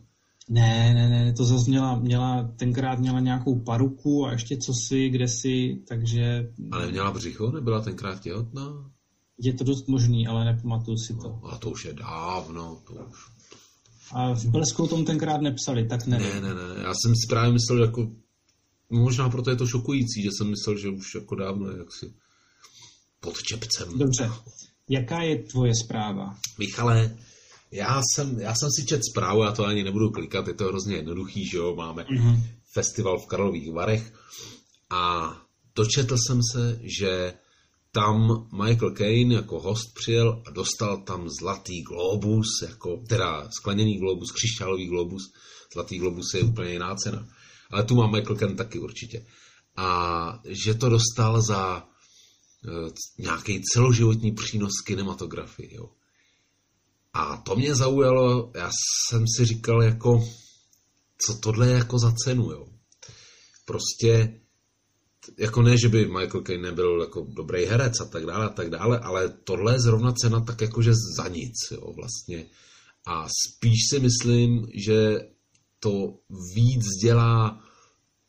Ne, 0.50 0.94
ne, 0.94 1.10
ne, 1.10 1.34
to 1.34 1.46
zase 1.46 1.70
měla, 1.70 2.00
měla, 2.00 2.52
tenkrát 2.58 3.00
měla 3.00 3.20
nějakou 3.20 3.60
paruku 3.60 4.26
a 4.26 4.32
ještě 4.32 4.58
co 4.58 4.74
si, 4.74 5.10
kde 5.10 5.28
si, 5.28 5.84
takže 5.88 6.52
Ale 6.72 6.92
měla 6.92 7.12
břicho, 7.12 7.52
nebyla 7.52 7.82
tenkrát 7.82 8.20
těhotná? 8.20 8.94
je 9.40 9.54
to 9.54 9.64
dost 9.64 9.88
možný, 9.88 10.28
ale 10.28 10.46
nepamatuju 10.46 10.98
si 10.98 11.14
to. 11.16 11.40
No, 11.44 11.54
a 11.54 11.58
to 11.58 11.70
už 11.70 11.86
je 11.86 11.94
dávno, 11.94 12.82
to 12.88 12.94
už. 12.94 13.33
A 14.14 14.34
v 14.34 14.46
Blesku 14.46 14.84
o 14.84 14.88
tom 14.88 15.06
tenkrát 15.06 15.42
nepsali, 15.42 15.88
tak 15.88 16.06
nevím. 16.06 16.28
Ne, 16.34 16.42
ne, 16.42 16.54
ne, 16.54 16.84
já 16.84 16.94
jsem 16.94 17.16
si 17.16 17.28
právě 17.30 17.52
myslel, 17.54 17.82
jako, 17.84 18.12
možná 18.90 19.30
proto 19.30 19.50
je 19.50 19.56
to 19.56 19.68
šokující, 19.68 20.22
že 20.24 20.30
jsem 20.38 20.50
myslel, 20.50 20.78
že 20.78 20.90
už 20.90 21.16
jako 21.16 21.36
dávno 21.36 21.72
je 21.72 21.78
jaksi 21.78 22.14
pod 23.20 23.44
čepcem. 23.44 23.98
Dobře, 23.98 24.30
jaká 24.90 25.22
je 25.22 25.44
tvoje 25.44 25.72
zpráva? 25.86 26.38
Michale, 26.60 27.18
já 27.72 28.02
jsem, 28.16 28.40
já 28.40 28.54
jsem 28.56 28.70
si 28.72 28.86
čet 28.86 29.02
zprávu, 29.12 29.44
já 29.44 29.52
to 29.52 29.66
ani 29.66 29.84
nebudu 29.84 30.10
klikat, 30.12 30.48
je 30.48 30.54
to 30.54 30.64
hrozně 30.66 30.96
jednoduchý, 30.96 31.46
že 31.46 31.58
jo, 31.58 31.76
máme 31.76 32.06
Mhm. 32.10 32.44
festival 32.74 33.20
v 33.20 33.26
Karlových 33.28 33.72
Varech 33.74 34.14
a 34.90 35.34
dočetl 35.76 36.16
jsem 36.28 36.40
se, 36.52 36.80
že 36.82 37.34
tam 37.94 38.48
Michael 38.64 38.92
Caine 38.92 39.36
jako 39.36 39.60
host 39.60 39.94
přijel 39.94 40.44
a 40.48 40.52
dostal 40.52 40.98
tam 40.98 41.30
zlatý 41.40 41.82
globus, 41.82 42.48
jako, 42.62 42.98
teda 43.10 43.50
skleněný 43.60 44.00
globus, 44.00 44.32
křišťálový 44.32 44.88
globus. 44.88 45.22
Zlatý 45.74 45.98
globus 45.98 46.34
je 46.34 46.44
úplně 46.44 46.72
jiná 46.72 46.96
cena. 46.96 47.28
Ale 47.72 47.84
tu 47.84 47.96
má 47.96 48.08
Michael 48.08 48.36
Caine 48.36 48.56
taky 48.56 48.80
určitě. 48.80 49.26
A 49.76 50.40
že 50.46 50.74
to 50.74 50.90
dostal 50.90 51.42
za 51.42 51.84
uh, 51.84 52.90
nějaký 53.18 53.62
celoživotní 53.74 54.32
přínos 54.32 54.72
kinematografii. 54.86 55.76
Jo. 55.76 55.90
A 57.14 57.38
to 57.38 57.56
mě 57.56 57.76
zaujalo, 57.76 58.52
já 58.56 58.72
jsem 59.10 59.26
si 59.38 59.46
říkal 59.46 59.84
jako, 59.84 60.28
co 61.26 61.34
tohle 61.34 61.68
je 61.68 61.74
jako 61.74 62.00
za 62.00 62.12
cenu, 62.12 62.52
jo. 62.52 62.68
Prostě, 63.66 64.40
jako 65.38 65.62
ne, 65.62 65.78
že 65.78 65.90
by 65.90 66.06
Michael 66.06 66.42
Caine 66.42 66.64
nebyl 66.64 67.02
jako 67.02 67.28
dobrý 67.36 67.66
herec 67.66 67.94
a 68.02 68.06
tak 68.06 68.26
dále 68.26 68.46
a 68.46 68.50
tak 68.50 68.70
dále, 68.70 69.00
ale 69.00 69.34
tohle 69.44 69.74
je 69.74 69.80
zrovna 69.80 70.12
cena 70.12 70.40
tak 70.40 70.62
jakože 70.62 70.94
za 71.18 71.28
nic, 71.28 71.54
jo, 71.72 71.94
vlastně. 71.96 72.46
A 73.08 73.28
spíš 73.48 73.80
si 73.90 74.00
myslím, 74.00 74.68
že 74.88 75.20
to 75.80 76.14
víc 76.56 76.84
dělá 77.02 77.64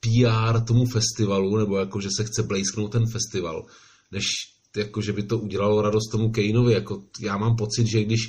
PR 0.01 0.61
tomu 0.61 0.87
festivalu, 0.87 1.57
nebo 1.57 1.79
jako, 1.79 2.01
že 2.01 2.09
se 2.17 2.25
chce 2.25 2.43
blejsknout 2.43 2.93
ten 2.93 3.07
festival, 3.07 3.67
než 4.13 4.25
jako, 4.77 5.01
že 5.01 5.13
by 5.13 5.23
to 5.23 5.39
udělalo 5.39 5.83
radost 5.83 6.11
tomu 6.11 6.33
Kaneovi. 6.33 6.73
Jako, 6.73 7.03
já 7.21 7.37
mám 7.37 7.57
pocit, 7.57 7.87
že 7.87 8.05
když 8.05 8.21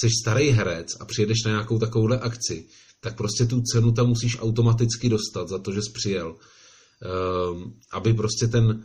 jsi 0.00 0.08
starý 0.22 0.50
herec 0.50 0.86
a 1.00 1.04
přijedeš 1.04 1.38
na 1.44 1.50
nějakou 1.50 1.78
takovouhle 1.78 2.18
akci, 2.18 2.66
tak 3.00 3.16
prostě 3.16 3.46
tu 3.46 3.62
cenu 3.62 3.92
tam 3.92 4.06
musíš 4.06 4.38
automaticky 4.40 5.08
dostat 5.08 5.48
za 5.48 5.58
to, 5.58 5.72
že 5.72 5.82
jsi 5.82 5.92
přijel. 5.92 6.36
Um, 6.98 7.74
aby 7.92 8.14
prostě 8.14 8.46
ten 8.46 8.84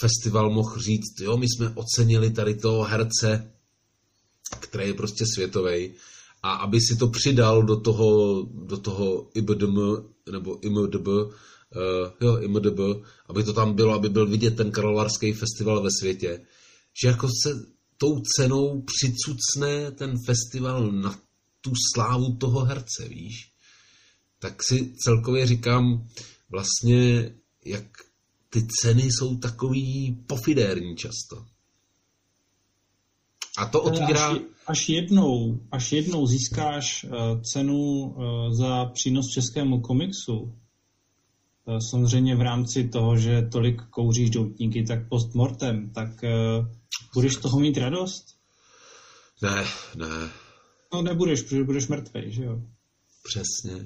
festival 0.00 0.50
mohl 0.50 0.80
říct, 0.80 1.20
jo, 1.20 1.36
my 1.36 1.46
jsme 1.48 1.72
ocenili 1.74 2.30
tady 2.30 2.54
toho 2.54 2.84
herce, 2.84 3.52
který 4.60 4.88
je 4.88 4.94
prostě 4.94 5.24
světový, 5.34 5.94
a 6.42 6.52
aby 6.52 6.80
si 6.80 6.96
to 6.96 7.08
přidal 7.08 7.62
do 7.62 7.80
toho, 7.80 8.42
do 8.42 8.76
toho 8.76 9.30
IBDM, 9.34 9.78
nebo 10.32 10.64
IMDB, 10.64 11.06
uh, 11.06 11.32
jo, 12.20 12.38
IMDB, 12.38 12.80
aby 13.28 13.44
to 13.44 13.52
tam 13.52 13.74
bylo, 13.74 13.94
aby 13.94 14.08
byl 14.08 14.26
vidět 14.26 14.56
ten 14.56 14.70
karlovarský 14.70 15.32
festival 15.32 15.82
ve 15.82 15.90
světě, 16.00 16.40
že 17.02 17.08
jako 17.08 17.28
se 17.42 17.54
tou 17.96 18.22
cenou 18.36 18.82
přicucne 18.82 19.90
ten 19.90 20.14
festival 20.26 20.92
na 20.92 21.18
tu 21.60 21.72
slávu 21.94 22.36
toho 22.36 22.64
herce, 22.64 23.08
víš? 23.08 23.52
Tak 24.38 24.62
si 24.62 24.92
celkově 25.04 25.46
říkám, 25.46 26.08
vlastně, 26.50 27.34
jak 27.64 27.84
ty 28.50 28.66
ceny 28.66 29.02
jsou 29.02 29.36
takový 29.36 30.18
pofidérní 30.26 30.96
často. 30.96 31.44
A 33.58 33.66
to 33.66 33.82
otvírá... 33.82 34.28
Až, 34.28 34.38
až, 34.66 34.88
jednou, 34.88 35.60
až 35.72 35.92
jednou 35.92 36.26
získáš 36.26 37.04
uh, 37.04 37.42
cenu 37.42 37.76
uh, 37.76 38.14
za 38.52 38.84
přínos 38.84 39.26
českému 39.26 39.80
komiksu, 39.80 40.38
uh, 40.38 41.78
samozřejmě 41.90 42.36
v 42.36 42.40
rámci 42.40 42.88
toho, 42.88 43.16
že 43.16 43.42
tolik 43.42 43.82
kouříš 43.82 44.30
doutníky, 44.30 44.82
tak 44.82 45.08
postmortem, 45.08 45.90
tak 45.90 46.10
budeš 47.14 47.34
z 47.34 47.40
toho 47.40 47.60
mít 47.60 47.78
radost? 47.78 48.24
Ne, 49.42 49.64
ne, 49.96 50.30
No 50.92 51.02
nebudeš, 51.02 51.42
protože 51.42 51.64
budeš 51.64 51.88
mrtvej, 51.88 52.32
že 52.32 52.44
jo? 52.44 52.62
přesně. 53.22 53.84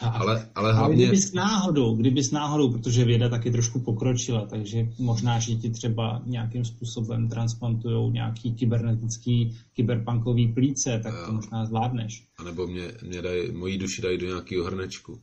A, 0.00 0.08
Ale, 0.08 0.34
ale 0.34 0.48
ale 0.54 0.72
hlavně... 0.74 0.96
kdybys 0.96 1.32
náhodou, 1.32 1.96
kdybys 1.96 2.30
náhodou, 2.30 2.72
protože 2.72 3.04
věda 3.04 3.28
taky 3.28 3.50
trošku 3.50 3.80
pokročila, 3.80 4.46
takže 4.46 4.88
možná, 4.98 5.38
že 5.38 5.54
ti 5.54 5.70
třeba 5.70 6.22
nějakým 6.26 6.64
způsobem 6.64 7.28
transplantujou 7.28 8.10
nějaký 8.10 8.54
kybernetický, 8.54 9.56
kyberpunkový 9.72 10.52
plíce, 10.52 11.00
tak 11.02 11.26
to 11.26 11.32
možná 11.32 11.66
zvládneš. 11.66 12.26
A 12.38 12.42
nebo 12.42 12.66
mě, 12.66 12.92
mě 13.02 13.22
daj, 13.22 13.52
moji 13.52 13.78
duši 13.78 14.02
dají 14.02 14.18
do 14.18 14.26
nějakého 14.26 14.64
hrnečku. 14.64 15.20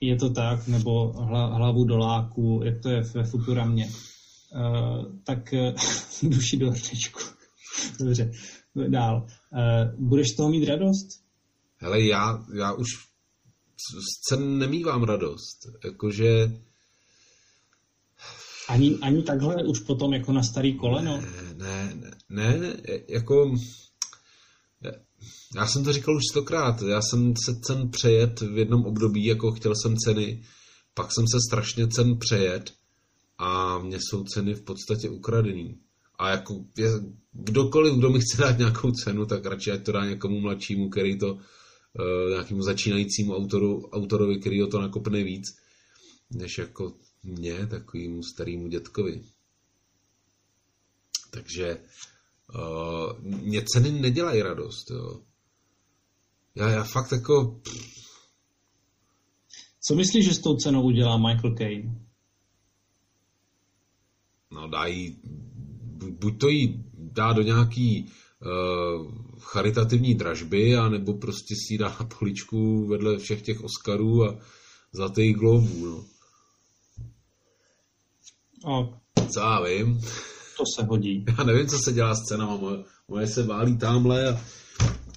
Je 0.00 0.16
to 0.16 0.30
tak, 0.30 0.68
nebo 0.68 1.12
hla, 1.12 1.46
hlavu 1.46 1.84
do 1.84 1.98
láku, 1.98 2.60
jak 2.64 2.80
to 2.80 2.88
je 2.88 3.02
ve 3.14 3.24
Futuramě. 3.24 3.88
Uh, 4.54 5.04
tak 5.24 5.52
uh, 5.52 5.74
duši 6.30 6.56
do 6.56 6.70
hrnečku. 6.70 7.20
Dobře, 8.00 8.30
dál. 8.88 9.26
Uh, 9.52 10.08
budeš 10.08 10.26
z 10.28 10.36
toho 10.36 10.48
mít 10.48 10.68
radost? 10.68 11.06
Hele, 11.78 12.00
já, 12.02 12.44
já 12.54 12.72
už 12.72 13.09
z 14.00 14.28
cen 14.28 14.58
nemývám 14.58 15.02
radost. 15.02 15.58
Jakože... 15.84 16.60
Ani, 18.68 18.98
ani 19.02 19.22
takhle 19.22 19.64
už 19.64 19.80
potom 19.80 20.12
jako 20.12 20.32
na 20.32 20.42
starý 20.42 20.78
koleno? 20.78 21.20
Ne, 21.20 21.54
ne, 21.56 21.94
ne, 22.28 22.58
ne, 22.58 22.76
jako... 23.08 23.54
Já 25.56 25.66
jsem 25.66 25.84
to 25.84 25.92
říkal 25.92 26.16
už 26.16 26.22
stokrát. 26.30 26.82
Já 26.82 27.02
jsem 27.02 27.34
se 27.44 27.60
cen 27.60 27.90
přejet 27.90 28.40
v 28.40 28.58
jednom 28.58 28.84
období, 28.84 29.24
jako 29.24 29.52
chtěl 29.52 29.74
jsem 29.74 29.96
ceny, 29.96 30.42
pak 30.94 31.12
jsem 31.12 31.24
se 31.32 31.38
strašně 31.48 31.88
cen 31.88 32.18
přejet 32.18 32.72
a 33.38 33.78
mě 33.78 33.98
jsou 34.00 34.24
ceny 34.24 34.54
v 34.54 34.62
podstatě 34.62 35.08
ukradený. 35.08 35.78
A 36.18 36.30
jako 36.30 36.64
je, 36.78 36.90
kdokoliv, 37.32 37.94
kdo 37.94 38.10
mi 38.10 38.20
chce 38.20 38.42
dát 38.42 38.58
nějakou 38.58 38.90
cenu, 38.90 39.26
tak 39.26 39.46
radši 39.46 39.70
ať 39.70 39.84
to 39.84 39.92
dá 39.92 40.04
někomu 40.04 40.40
mladšímu, 40.40 40.88
který 40.88 41.18
to 41.18 41.38
nějakému 42.28 42.62
začínajícímu 42.62 43.36
autoru, 43.36 43.88
autorovi, 43.88 44.38
který 44.38 44.60
ho 44.60 44.66
to 44.66 44.80
nakopne 44.80 45.24
víc, 45.24 45.58
než 46.30 46.58
jako 46.58 46.92
mě, 47.22 47.66
takovýmu 47.66 48.22
starému 48.22 48.68
dětkovi. 48.68 49.22
Takže 51.30 51.78
uh, 52.54 53.18
mě 53.22 53.62
ceny 53.62 53.92
nedělají 53.92 54.42
radost. 54.42 54.90
Jo. 54.90 55.20
Já, 56.54 56.68
já 56.68 56.84
fakt 56.84 57.12
jako... 57.12 57.60
Co 59.82 59.94
myslíš, 59.94 60.24
že 60.24 60.34
s 60.34 60.38
tou 60.38 60.56
cenou 60.56 60.82
udělá 60.82 61.18
Michael 61.18 61.54
Caine? 61.54 62.00
No 64.50 64.68
dají, 64.68 65.20
buď 66.20 66.40
to 66.40 66.48
jí 66.48 66.84
dá 66.94 67.32
do 67.32 67.42
nějaký 67.42 68.12
charitativní 69.40 70.14
dražby, 70.14 70.76
anebo 70.76 71.14
prostě 71.14 71.54
si 71.66 71.78
dá 71.78 71.88
na 71.88 72.06
poličku 72.18 72.86
vedle 72.86 73.18
všech 73.18 73.42
těch 73.42 73.64
Oscarů 73.64 74.24
a 74.24 74.38
Zlatých 74.92 75.36
globů, 75.36 75.86
no. 75.86 76.04
A 78.66 79.00
Co 79.32 79.40
já 79.40 79.60
vím. 79.60 80.00
to 80.56 80.64
se 80.76 80.86
hodí. 80.86 81.24
Já 81.38 81.44
nevím, 81.44 81.66
co 81.66 81.78
se 81.78 81.92
dělá 81.92 82.14
s 82.14 82.22
cenama. 82.28 82.56
Moje, 82.56 82.84
moje 83.08 83.26
se 83.26 83.42
válí 83.42 83.78
tamhle 83.78 84.28
a, 84.28 84.40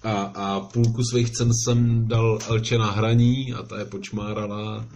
a, 0.03 0.23
a 0.23 0.59
půlku 0.59 1.03
svých 1.03 1.31
cen 1.31 1.51
jsem 1.53 2.07
dal 2.07 2.39
Elče 2.47 2.77
na 2.77 2.91
hraní 2.91 3.53
a 3.53 3.63
ta 3.63 3.79
je 3.79 3.85
počmárala. 3.85 4.89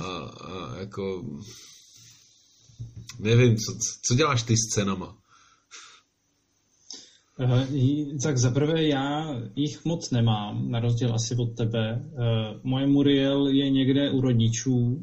A, 0.00 0.06
a 0.06 0.76
jako... 0.78 1.24
Nevím, 3.18 3.56
co, 3.56 3.72
co 4.06 4.14
děláš 4.14 4.42
ty 4.42 4.56
s 4.56 4.74
cenama? 4.74 5.21
Tak 8.22 8.38
zaprvé 8.38 8.88
já 8.88 9.36
jich 9.56 9.84
moc 9.84 10.10
nemám, 10.10 10.70
na 10.70 10.80
rozdíl 10.80 11.14
asi 11.14 11.36
od 11.36 11.56
tebe. 11.56 12.02
Eh, 12.04 12.60
Moje 12.62 12.86
Muriel 12.86 13.48
je 13.48 13.70
někde 13.70 14.10
u 14.10 14.20
rodičů, 14.20 15.02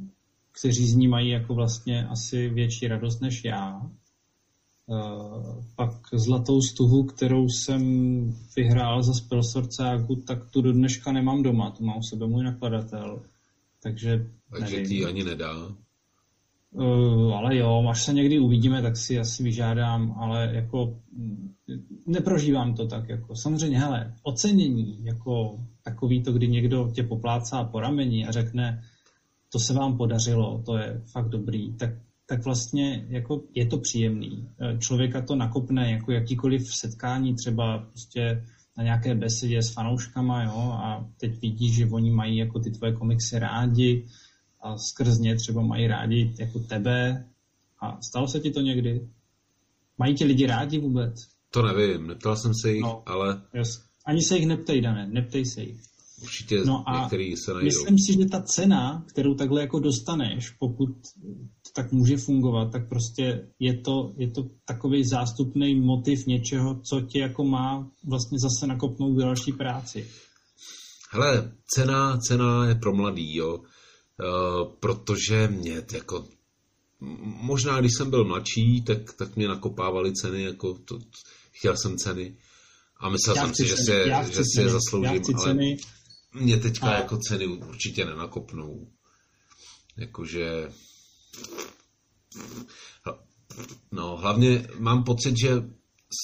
kteří 0.59 0.87
z 0.87 0.95
ní 0.95 1.07
mají 1.07 1.29
jako 1.29 1.53
vlastně 1.53 2.07
asi 2.07 2.49
větší 2.49 2.87
radost 2.87 3.21
než 3.21 3.43
já. 3.43 3.81
Eh, 4.91 5.63
Pak 5.75 5.91
zlatou 6.13 6.61
stuhu, 6.61 7.03
kterou 7.03 7.49
jsem 7.49 7.83
vyhrál 8.55 9.03
za 9.03 9.13
Spelsorcáku, 9.13 10.15
tak 10.15 10.49
tu 10.51 10.61
do 10.61 10.73
dneška 10.73 11.11
nemám 11.11 11.43
doma, 11.43 11.71
tu 11.71 11.85
má 11.85 11.95
u 11.95 12.01
sebe 12.01 12.27
můj 12.27 12.43
nakladatel. 12.43 13.21
Takže, 13.83 14.25
Takže 14.59 14.75
nevím. 14.75 14.89
ti 14.89 15.05
ani 15.05 15.23
nedá. 15.23 15.75
Uh, 16.71 17.33
ale 17.33 17.57
jo, 17.57 17.85
až 17.89 18.03
se 18.03 18.13
někdy 18.13 18.39
uvidíme, 18.39 18.81
tak 18.81 18.97
si 18.97 19.19
asi 19.19 19.43
vyžádám, 19.43 20.15
ale 20.19 20.49
jako 20.53 20.99
mm, 21.13 21.53
neprožívám 22.07 22.73
to 22.73 22.87
tak. 22.87 23.09
Jako. 23.09 23.35
Samozřejmě, 23.35 23.79
hele, 23.79 24.13
ocenění, 24.23 25.05
jako 25.05 25.59
takový 25.83 26.23
to, 26.23 26.33
kdy 26.33 26.47
někdo 26.47 26.91
tě 26.93 27.03
poplácá 27.03 27.63
po 27.63 27.79
rameni 27.79 28.25
a 28.25 28.31
řekne, 28.31 28.83
to 29.51 29.59
se 29.59 29.73
vám 29.73 29.97
podařilo, 29.97 30.63
to 30.65 30.77
je 30.77 31.01
fakt 31.11 31.29
dobrý, 31.29 31.73
tak, 31.73 31.89
tak 32.27 32.45
vlastně 32.45 33.05
jako 33.09 33.41
je 33.55 33.65
to 33.65 33.77
příjemný. 33.77 34.49
Eh, 34.61 34.77
Člověka 34.77 35.21
to 35.21 35.35
nakopne 35.35 35.91
jako 35.91 36.11
jakýkoliv 36.11 36.75
setkání, 36.75 37.35
třeba 37.35 37.77
prostě 37.77 38.43
na 38.77 38.83
nějaké 38.83 39.15
besedě 39.15 39.61
s 39.61 39.73
fanouškama, 39.73 40.43
jo, 40.43 40.71
a 40.73 41.09
teď 41.19 41.41
vidíš, 41.41 41.75
že 41.75 41.85
oni 41.85 42.11
mají 42.11 42.37
jako 42.37 42.59
ty 42.59 42.71
tvoje 42.71 42.93
komiksy 42.93 43.39
rádi, 43.39 44.05
a 44.61 44.77
skrz 44.77 45.17
ně 45.19 45.35
třeba 45.35 45.61
mají 45.61 45.87
rádi 45.87 46.35
jako 46.39 46.59
tebe. 46.59 47.25
A 47.81 48.01
stalo 48.01 48.27
se 48.27 48.39
ti 48.39 48.51
to 48.51 48.61
někdy? 48.61 49.07
Mají 49.97 50.15
ti 50.15 50.25
lidi 50.25 50.45
rádi 50.47 50.79
vůbec? 50.79 51.13
To 51.51 51.61
nevím, 51.61 52.07
neptal 52.07 52.35
jsem 52.35 52.51
se 52.61 52.71
jich, 52.71 52.81
No. 52.81 53.03
ale 53.05 53.41
Jas. 53.53 53.69
Ani 54.05 54.21
se 54.21 54.37
jich 54.37 54.47
neptej, 54.47 54.81
Dané, 54.81 55.07
neptej 55.07 55.45
se 55.45 55.61
jich. 55.61 55.81
určitě 56.21 56.61
No 56.65 56.83
a 56.89 57.01
některý 57.01 57.37
se 57.37 57.53
najdou. 57.53 57.65
Myslím 57.65 57.97
si, 57.99 58.13
že 58.13 58.25
ta 58.31 58.41
cena, 58.41 59.05
kterou 59.13 59.35
takhle 59.35 59.61
jako 59.61 59.79
dostaneš, 59.79 60.49
pokud 60.49 60.89
to 61.63 61.71
tak 61.75 61.91
může 61.91 62.17
fungovat, 62.17 62.71
tak 62.71 62.89
prostě 62.89 63.47
je 63.59 63.77
to, 63.81 64.13
je 64.17 64.31
to 64.31 64.43
takový 64.65 65.03
zástupný 65.07 65.75
motiv 65.75 66.25
něčeho, 66.25 66.81
co 66.89 67.01
tě 67.01 67.19
jako 67.19 67.43
má 67.43 67.91
vlastně 68.07 68.37
zase 68.39 68.67
nakopnout 68.67 69.15
do 69.15 69.21
další 69.21 69.51
práci. 69.53 70.07
Hele, 71.11 71.51
cena, 71.75 72.17
cena 72.17 72.65
je 72.65 72.75
pro 72.75 72.95
mladý, 72.95 73.35
jo. 73.35 73.59
Uh, 74.19 74.73
protože 74.79 75.47
mě 75.47 75.83
jako 75.91 76.27
možná 77.21 77.79
když 77.79 77.91
jsem 77.97 78.09
byl 78.09 78.25
mladší, 78.25 78.81
tak, 78.81 79.13
tak 79.13 79.35
mě 79.35 79.47
nakopávaly 79.47 80.13
ceny, 80.13 80.43
jako 80.43 80.73
to, 80.73 80.99
chtěl 81.51 81.77
jsem 81.77 81.97
ceny 81.97 82.37
a 82.97 83.09
myslel 83.09 83.35
Já 83.35 83.45
jsem 83.45 83.55
si, 83.55 83.67
že 83.67 83.75
si, 83.77 83.91
že 84.33 84.43
si 84.43 84.61
je 84.61 84.69
zasloužím, 84.69 85.21
ale 85.35 85.43
ceny. 85.43 85.77
mě 86.33 86.57
teďka 86.57 86.87
A- 86.87 86.97
jako 86.97 87.17
ceny 87.17 87.47
určitě 87.47 88.05
nenakopnou. 88.05 88.87
Jakože 89.97 90.69
no, 93.91 94.17
hlavně 94.17 94.67
mám 94.79 95.03
pocit, 95.03 95.35
že 95.41 95.49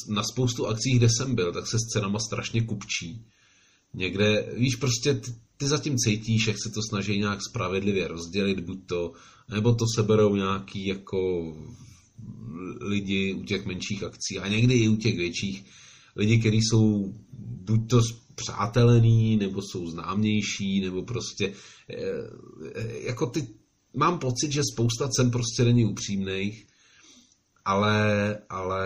na 0.09 0.23
spoustu 0.23 0.67
akcí, 0.67 0.91
kde 0.97 1.07
jsem 1.09 1.35
byl, 1.35 1.53
tak 1.53 1.67
se 1.67 1.77
s 1.79 1.93
cenama 1.93 2.19
strašně 2.19 2.61
kupčí. 2.61 3.25
Někde, 3.93 4.53
víš, 4.55 4.75
prostě 4.75 5.13
ty, 5.13 5.35
ty 5.57 5.67
zatím 5.67 5.97
cítíš, 5.97 6.47
jak 6.47 6.57
se 6.63 6.69
to 6.73 6.81
snaží 6.89 7.19
nějak 7.19 7.39
spravedlivě 7.49 8.07
rozdělit, 8.07 8.59
buď 8.59 8.79
to, 8.85 9.11
nebo 9.49 9.75
to 9.75 9.85
seberou 9.95 10.35
nějaký 10.35 10.87
jako 10.87 11.53
lidi 12.81 13.33
u 13.33 13.43
těch 13.43 13.65
menších 13.65 14.03
akcí 14.03 14.39
a 14.39 14.47
někdy 14.47 14.73
i 14.73 14.87
u 14.87 14.95
těch 14.95 15.17
větších 15.17 15.65
lidi, 16.15 16.39
kteří 16.39 16.59
jsou 16.61 17.13
buď 17.39 17.89
to 17.89 18.01
přátelený, 18.35 19.37
nebo 19.37 19.61
jsou 19.61 19.87
známější, 19.87 20.81
nebo 20.81 21.03
prostě 21.03 21.53
eh, 21.89 22.99
jako 22.99 23.25
ty, 23.25 23.47
mám 23.93 24.19
pocit, 24.19 24.51
že 24.51 24.61
spousta 24.73 25.09
cen 25.09 25.31
prostě 25.31 25.63
není 25.63 25.85
upřímných, 25.85 26.67
ale, 27.65 28.37
ale 28.49 28.85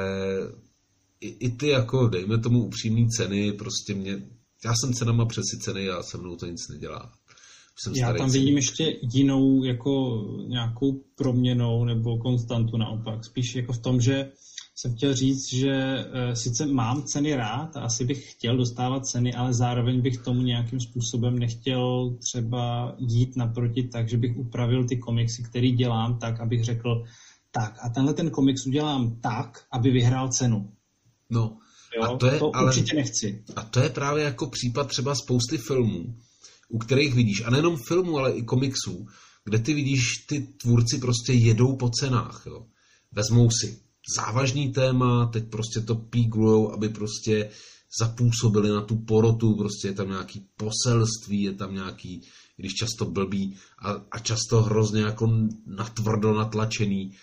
i, 1.21 1.27
i 1.27 1.49
ty 1.49 1.67
jako, 1.67 2.07
dejme 2.07 2.37
tomu 2.37 2.63
upřímné 2.63 3.07
ceny, 3.17 3.53
prostě 3.53 3.93
mě, 3.93 4.29
já 4.65 4.73
jsem 4.75 4.93
cenama 4.93 5.25
přesycený 5.25 5.89
a 5.89 6.03
se 6.03 6.17
mnou 6.17 6.35
to 6.35 6.45
nic 6.45 6.67
nedělá. 6.67 7.11
Jsem 7.77 7.93
Já 7.95 8.13
tam 8.13 8.31
vidím 8.31 8.55
ještě 8.55 8.99
jinou 9.01 9.63
jako 9.63 10.23
nějakou 10.47 11.03
proměnou 11.15 11.85
nebo 11.85 12.17
konstantu 12.17 12.77
naopak. 12.77 13.25
Spíš 13.25 13.55
jako 13.55 13.73
v 13.73 13.77
tom, 13.77 14.01
že 14.01 14.31
jsem 14.75 14.95
chtěl 14.95 15.13
říct, 15.13 15.53
že 15.53 15.71
eh, 15.71 16.35
sice 16.35 16.65
mám 16.65 17.03
ceny 17.03 17.35
rád 17.35 17.77
a 17.77 17.81
asi 17.81 18.05
bych 18.05 18.31
chtěl 18.31 18.57
dostávat 18.57 19.05
ceny, 19.05 19.33
ale 19.33 19.53
zároveň 19.53 20.01
bych 20.01 20.17
tomu 20.17 20.41
nějakým 20.41 20.79
způsobem 20.79 21.39
nechtěl 21.39 22.17
třeba 22.19 22.95
jít 22.97 23.35
naproti 23.35 23.83
tak, 23.83 24.09
že 24.09 24.17
bych 24.17 24.37
upravil 24.37 24.87
ty 24.87 24.97
komiksy, 24.97 25.43
který 25.43 25.71
dělám 25.71 26.19
tak, 26.19 26.39
abych 26.39 26.63
řekl, 26.63 27.03
tak 27.51 27.77
a 27.81 27.89
tenhle 27.89 28.13
ten 28.13 28.29
komiks 28.29 28.65
udělám 28.65 29.19
tak, 29.21 29.65
aby 29.71 29.91
vyhrál 29.91 30.29
cenu. 30.29 30.71
No, 31.29 31.57
Jo? 31.97 32.03
A 32.03 32.17
to 32.17 32.25
je 32.25 32.39
to 32.39 32.55
ale- 32.55 32.65
určitě 32.65 32.95
nechci. 32.95 33.43
A 33.55 33.63
to 33.63 33.79
je 33.79 33.89
právě 33.89 34.23
jako 34.23 34.47
případ 34.47 34.87
třeba 34.87 35.15
spousty 35.15 35.57
filmů, 35.57 36.15
u 36.69 36.77
kterých 36.77 37.13
vidíš, 37.13 37.45
a 37.45 37.49
nejenom 37.49 37.77
filmů, 37.87 38.17
ale 38.17 38.31
i 38.31 38.43
komiksů, 38.43 39.07
kde 39.45 39.59
ty 39.59 39.73
vidíš, 39.73 40.03
ty 40.27 40.39
tvůrci 40.39 40.97
prostě 40.97 41.33
jedou 41.33 41.75
po 41.75 41.89
cenách. 41.89 42.43
Jo. 42.45 42.65
Vezmou 43.11 43.49
si 43.61 43.79
závažný 44.17 44.71
téma, 44.71 45.25
teď 45.25 45.49
prostě 45.49 45.79
to 45.79 45.95
píglujou, 45.95 46.71
aby 46.71 46.89
prostě 46.89 47.49
zapůsobili 47.99 48.69
na 48.69 48.81
tu 48.81 48.95
porotu, 48.95 49.55
prostě 49.55 49.87
je 49.87 49.93
tam 49.93 50.09
nějaký 50.09 50.47
poselství, 50.57 51.41
je 51.41 51.53
tam 51.53 51.73
nějaký, 51.73 52.21
když 52.57 52.73
často 52.73 53.05
blbý 53.05 53.55
a, 53.79 53.91
a 54.11 54.19
často 54.19 54.61
hrozně 54.61 55.01
jako 55.01 55.29
natvrdo 55.65 56.33
natlačený. 56.33 57.15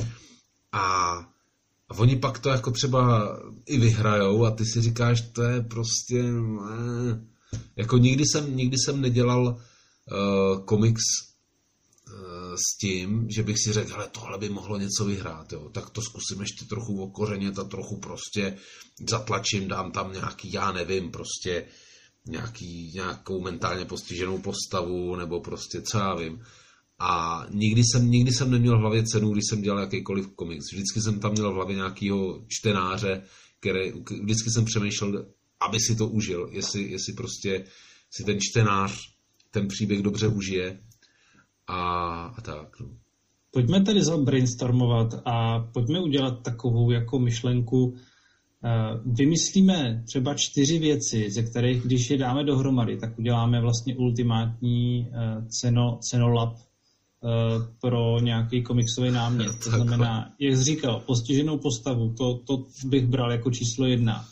A 0.73 1.15
a 1.89 1.99
oni 1.99 2.17
pak 2.17 2.39
to 2.39 2.49
jako 2.49 2.71
třeba 2.71 3.29
i 3.67 3.79
vyhrajou 3.79 4.45
a 4.45 4.51
ty 4.51 4.65
si 4.65 4.83
říkáš, 4.83 5.21
to 5.21 5.43
je 5.43 5.61
prostě... 5.61 6.23
Ne. 6.23 7.27
Jako 7.77 7.99
nikdy 7.99 8.25
jsem, 8.27 8.57
nikdy 8.57 8.77
jsem 8.79 9.01
nedělal 9.01 9.47
uh, 9.47 10.65
komiks 10.65 11.03
uh, 12.13 12.55
s 12.55 12.79
tím, 12.81 13.27
že 13.31 13.43
bych 13.43 13.57
si 13.59 13.73
řekl, 13.73 13.93
hele, 13.93 14.09
tohle 14.13 14.39
by 14.39 14.49
mohlo 14.49 14.79
něco 14.79 15.05
vyhrát, 15.05 15.53
jo. 15.53 15.71
tak 15.73 15.91
to 15.91 16.03
zkusím 16.03 16.41
ještě 16.41 16.65
trochu 16.65 17.03
okořenět 17.03 17.59
a 17.59 17.65
trochu 17.65 17.97
prostě 17.97 18.57
zatlačím, 19.11 19.69
dám 19.69 19.93
tam 19.93 20.13
nějaký, 20.13 20.53
já 20.53 20.73
nevím, 20.73 21.11
prostě 21.11 21.67
nějaký, 22.27 22.93
nějakou 22.95 23.41
mentálně 23.41 23.85
postiženou 23.85 24.39
postavu, 24.39 25.17
nebo 25.17 25.41
prostě 25.41 25.83
co 25.83 25.99
já 25.99 26.15
vím. 26.15 26.43
A 26.99 27.43
nikdy 27.51 27.83
jsem, 27.85 28.11
nikdy 28.11 28.33
jsem 28.33 28.51
neměl 28.51 28.79
v 28.79 28.81
hlavě 28.81 29.03
cenu, 29.03 29.31
když 29.33 29.45
jsem 29.49 29.63
dělal 29.63 29.81
jakýkoliv 29.81 30.29
komiks. 30.35 30.73
Vždycky 30.73 31.01
jsem 31.01 31.21
tam 31.21 31.33
měl 31.33 31.53
v 31.53 31.55
hlavě 31.55 31.77
nějakého 31.77 32.45
čtenáře, 32.49 33.23
který, 33.61 33.93
vždycky 34.23 34.51
jsem 34.51 34.65
přemýšlel, 34.65 35.27
aby 35.61 35.81
si 35.81 35.97
to 35.97 36.09
užil, 36.09 36.49
jestli, 36.53 36.91
jestli 36.91 37.13
prostě 37.13 37.65
si 38.11 38.25
ten 38.25 38.39
čtenář 38.41 39.17
ten 39.51 39.69
příběh 39.69 40.03
dobře 40.03 40.29
užije 40.29 40.81
a, 41.67 41.81
a 42.37 42.41
tak. 42.41 42.81
No. 42.81 42.87
Pojďme 43.51 43.81
tedy 43.81 44.01
brainstormovat 44.25 45.15
a 45.25 45.61
pojďme 45.61 46.01
udělat 46.01 46.43
takovou 46.43 46.91
jako 46.91 47.19
myšlenku. 47.19 47.95
eh, 48.65 49.01
Vymyslíme 49.05 50.03
třeba 50.07 50.35
čtyři 50.35 50.79
věci, 50.79 51.31
ze 51.31 51.43
kterých, 51.43 51.83
když 51.83 52.11
je 52.11 52.19
dáme 52.19 52.45
dohromady, 52.45 52.97
tak 52.97 53.19
uděláme 53.19 53.61
vlastně 53.61 53.97
ultimátní 53.97 55.09
eh, 55.09 55.47
ceno, 55.49 55.99
cenolab 56.11 56.66
pro 57.81 58.21
nějaký 58.21 58.63
komiksový 58.63 59.11
námět. 59.11 59.59
To 59.65 59.71
znamená, 59.71 60.33
jak 60.39 60.57
jsi 60.57 60.65
říkal, 60.65 61.01
postiženou 61.07 61.59
postavu, 61.59 62.15
to, 62.19 62.35
to 62.35 62.65
bych 62.85 63.07
bral 63.07 63.33
jako 63.33 63.51
číslo 63.51 63.87
jedna. 63.87 64.25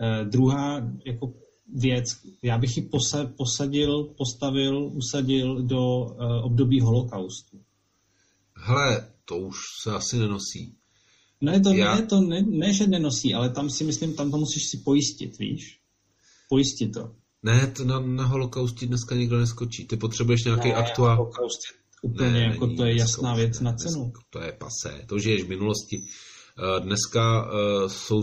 Eh, 0.00 0.24
Druhá, 0.24 0.82
jako 1.06 1.32
věc. 1.74 2.06
Já 2.42 2.58
bych 2.58 2.76
ji 2.76 2.82
posa, 2.82 3.26
posadil, 3.36 4.04
postavil, 4.04 4.90
usadil 4.94 5.62
do 5.62 5.98
uh, 5.98 6.44
období 6.44 6.80
holokaustu. 6.80 7.60
Hele, 8.56 9.08
to 9.24 9.36
už 9.36 9.56
se 9.82 9.90
asi 9.92 10.18
nenosí. 10.18 10.74
Ne, 11.40 11.60
to, 11.60 11.72
Já- 11.72 11.94
ne, 11.94 12.06
to 12.06 12.20
ne, 12.20 12.42
ne, 12.42 12.72
že 12.72 12.86
nenosí, 12.86 13.34
ale 13.34 13.50
tam 13.50 13.70
si 13.70 13.84
myslím, 13.84 14.14
tam 14.14 14.30
to 14.30 14.38
musíš 14.38 14.62
si 14.70 14.76
pojistit, 14.78 15.38
víš? 15.38 15.80
Pojistit 16.48 16.92
to. 16.92 17.12
Ne, 17.42 17.66
to 17.66 17.84
na, 17.84 18.00
na 18.00 18.26
holokausti 18.26 18.86
dneska 18.86 19.14
nikdo 19.14 19.38
neskočí. 19.38 19.86
Ty 19.86 19.96
potřebuješ 19.96 20.44
nějaký 20.44 20.68
Ne, 20.68 20.74
aktuál. 20.74 21.16
Holokaust 21.16 21.60
je 21.70 21.80
úplně 22.02 22.40
jako 22.40 22.66
není 22.66 22.76
to 22.76 22.84
je 22.84 22.96
jasná 22.96 23.34
věc 23.34 23.60
ne, 23.60 23.64
na 23.64 23.70
dneska 23.70 23.90
cenu. 23.90 24.12
To 24.30 24.40
je 24.40 24.52
pasé, 24.52 25.04
to 25.06 25.18
žiješ 25.18 25.42
v 25.42 25.48
minulosti. 25.48 26.02
Eh, 26.58 26.80
Dneska 26.80 27.48
eh, 27.48 27.88
jsou 27.88 28.22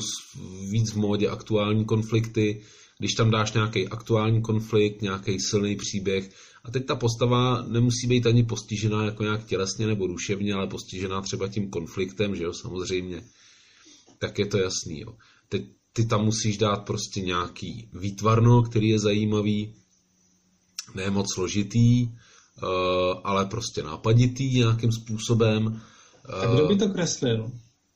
víc 0.69 0.91
v 0.91 0.95
módě 0.95 1.29
aktuální 1.29 1.85
konflikty, 1.85 2.61
když 2.99 3.13
tam 3.13 3.31
dáš 3.31 3.53
nějaký 3.53 3.87
aktuální 3.87 4.41
konflikt, 4.41 5.01
nějaký 5.01 5.39
silný 5.39 5.75
příběh, 5.75 6.29
a 6.63 6.71
teď 6.71 6.85
ta 6.85 6.95
postava 6.95 7.61
nemusí 7.61 8.07
být 8.07 8.25
ani 8.25 8.43
postižená 8.43 9.05
jako 9.05 9.23
nějak 9.23 9.45
tělesně 9.45 9.87
nebo 9.87 10.07
duševně, 10.07 10.53
ale 10.53 10.67
postižená 10.67 11.21
třeba 11.21 11.47
tím 11.47 11.69
konfliktem, 11.69 12.35
že 12.35 12.43
jo, 12.43 12.53
samozřejmě, 12.53 13.23
tak 14.19 14.39
je 14.39 14.45
to 14.45 14.57
jasný, 14.57 14.99
jo. 14.99 15.13
Teď 15.49 15.61
ty 15.93 16.05
tam 16.05 16.25
musíš 16.25 16.57
dát 16.57 16.85
prostě 16.85 17.21
nějaký 17.21 17.89
výtvarno, 17.93 18.61
který 18.61 18.89
je 18.89 18.99
zajímavý, 18.99 19.75
ne 20.95 21.09
moc 21.09 21.33
složitý, 21.33 22.07
ale 23.23 23.45
prostě 23.45 23.83
nápaditý 23.83 24.55
nějakým 24.55 24.91
způsobem. 24.91 25.81
Tak 26.39 26.49
kdo 26.53 26.67
by 26.67 26.75
to 26.75 26.89
kreslil? 26.89 27.51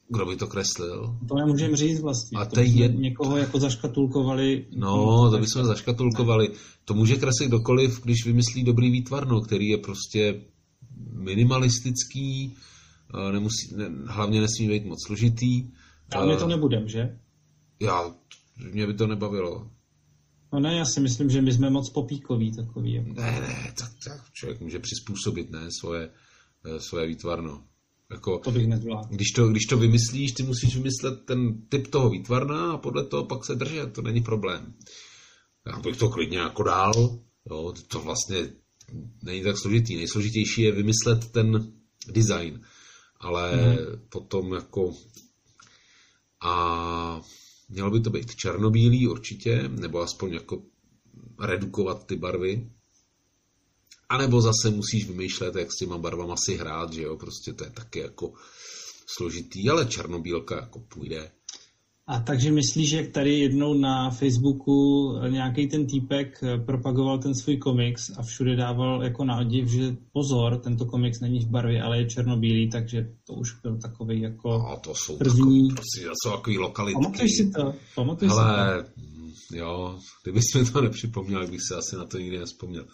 Kdo 0.09 0.25
by 0.25 0.35
to 0.35 0.47
kreslil? 0.47 1.17
To 1.29 1.35
nemůžeme 1.35 1.77
říct 1.77 2.01
vlastně. 2.01 2.39
A 2.39 2.45
to 2.45 2.59
je 2.59 2.87
někoho 2.87 3.37
jako 3.37 3.59
zaškatulkovali. 3.59 4.65
No, 4.75 5.29
to 5.31 5.37
bychom 5.37 5.65
zaškatulkovali. 5.65 6.51
To 6.85 6.93
může 6.93 7.15
kreslit 7.15 7.49
kdokoliv, 7.49 8.01
když 8.03 8.25
vymyslí 8.25 8.63
dobrý 8.63 8.91
výtvarno, 8.91 9.41
který 9.41 9.67
je 9.67 9.77
prostě 9.77 10.41
minimalistický, 11.13 12.55
eh, 13.13 13.31
nemusí, 13.31 13.75
ne, 13.75 13.85
hlavně 14.07 14.41
nesmí 14.41 14.67
být 14.69 14.85
moc 14.85 15.05
složitý. 15.05 15.67
Ale 16.15 16.27
my 16.27 16.33
Eh, 16.33 16.37
to 16.37 16.47
nebudem, 16.47 16.87
že? 16.87 17.17
Já, 17.79 18.15
mě 18.71 18.87
by 18.87 18.93
to 18.93 19.07
nebavilo. 19.07 19.69
No 20.53 20.59
ne, 20.59 20.77
já 20.77 20.85
si 20.85 20.99
myslím, 20.99 21.29
že 21.29 21.41
my 21.41 21.53
jsme 21.53 21.69
moc 21.69 21.89
popíkoví 21.89 22.51
takový. 22.55 22.93
Jako. 22.93 23.09
Ne, 23.13 23.41
ne, 23.41 23.73
tak, 23.77 23.91
tak 24.03 24.33
člověk 24.33 24.61
může 24.61 24.79
přizpůsobit, 24.79 25.51
ne, 25.51 25.67
svoje, 25.79 26.09
eh, 26.65 26.79
svoje 26.79 27.07
výtvarno. 27.07 27.63
Jako, 28.11 28.37
To 28.37 28.51
bych 28.51 28.67
nezvládl. 28.67 29.07
když 29.11 29.31
to, 29.31 29.47
když 29.47 29.65
to 29.65 29.77
vymyslíš, 29.77 30.31
ty 30.31 30.43
musíš 30.43 30.75
vymyslet 30.75 31.25
ten 31.25 31.61
typ 31.69 31.87
toho 31.87 32.09
výtvarna 32.09 32.71
a 32.71 32.77
podle 32.77 33.03
toho 33.05 33.25
pak 33.25 33.45
se 33.45 33.55
držet, 33.55 33.93
to 33.93 34.01
není 34.01 34.21
problém. 34.21 34.73
Já 35.67 35.79
bych 35.79 35.97
to 35.97 36.09
klidně 36.09 36.37
jako 36.37 36.63
dál, 36.63 37.19
jo, 37.49 37.73
to 37.87 37.99
vlastně 37.99 38.49
není 39.23 39.43
tak 39.43 39.57
složitý. 39.57 39.95
Nejsložitější 39.95 40.61
je 40.61 40.71
vymyslet 40.71 41.31
ten 41.31 41.73
design, 42.07 42.61
ale 43.19 43.51
mm. 43.51 43.77
potom 44.09 44.53
jako 44.53 44.93
a 46.41 47.21
mělo 47.71 47.91
by 47.91 47.99
to 47.99 48.09
být 48.09 48.35
černobílý 48.35 49.07
určitě, 49.07 49.67
nebo 49.67 50.01
aspoň 50.01 50.33
jako 50.33 50.63
redukovat 51.39 52.07
ty 52.07 52.15
barvy. 52.15 52.71
A 54.09 54.17
nebo 54.17 54.41
zase 54.41 54.69
musíš 54.69 55.07
vymýšlet, 55.07 55.55
jak 55.55 55.71
s 55.71 55.77
těma 55.77 55.97
barvama 55.97 56.35
si 56.45 56.55
hrát, 56.55 56.93
že 56.93 57.01
jo, 57.01 57.17
prostě 57.17 57.53
to 57.53 57.63
je 57.63 57.69
taky 57.69 57.99
jako 57.99 58.33
složitý, 59.17 59.69
ale 59.69 59.85
černobílka 59.85 60.55
jako 60.55 60.79
půjde. 60.79 61.31
A 62.07 62.19
takže 62.19 62.51
myslíš, 62.51 62.89
že 62.89 63.03
tady 63.03 63.39
jednou 63.39 63.73
na 63.73 64.09
Facebooku 64.09 65.11
nějaký 65.29 65.67
ten 65.67 65.87
týpek 65.87 66.39
eh, 66.43 66.57
propagoval 66.57 67.19
ten 67.19 67.35
svůj 67.35 67.57
komiks 67.57 68.09
a 68.17 68.23
všude 68.23 68.55
dával 68.55 69.03
jako 69.03 69.25
na 69.25 69.39
odiv, 69.39 69.67
že 69.67 69.95
pozor, 70.11 70.59
tento 70.59 70.85
komiks 70.85 71.19
není 71.19 71.39
v 71.39 71.49
barvě, 71.49 71.81
ale 71.81 71.97
je 71.97 72.09
černobílý, 72.09 72.69
takže 72.69 73.09
to 73.27 73.33
už 73.33 73.61
byl 73.61 73.77
takový 73.77 74.21
jako... 74.21 74.67
A 74.67 74.75
to 74.75 74.95
jsou, 74.95 75.17
První- 75.17 75.69
tako, 75.69 75.75
prostě, 75.75 76.07
to 76.07 76.13
jsou 76.23 76.35
takový 76.37 76.57
lokalitky. 76.57 77.03
Pamatuješ 77.03 77.31
si 77.37 77.51
to? 77.51 77.73
Pamatuješ 77.95 78.31
si 78.31 78.37
to? 78.37 79.01
Mm, 79.01 79.31
jo, 79.53 79.99
kdybys 80.23 80.53
mi 80.55 80.65
to 80.65 80.81
nepřipomněl, 80.87 81.47
bych 81.47 81.61
se 81.67 81.75
asi 81.75 81.95
na 81.95 82.05
to 82.05 82.17
nikdy 82.17 82.39
nespomněl. 82.39 82.85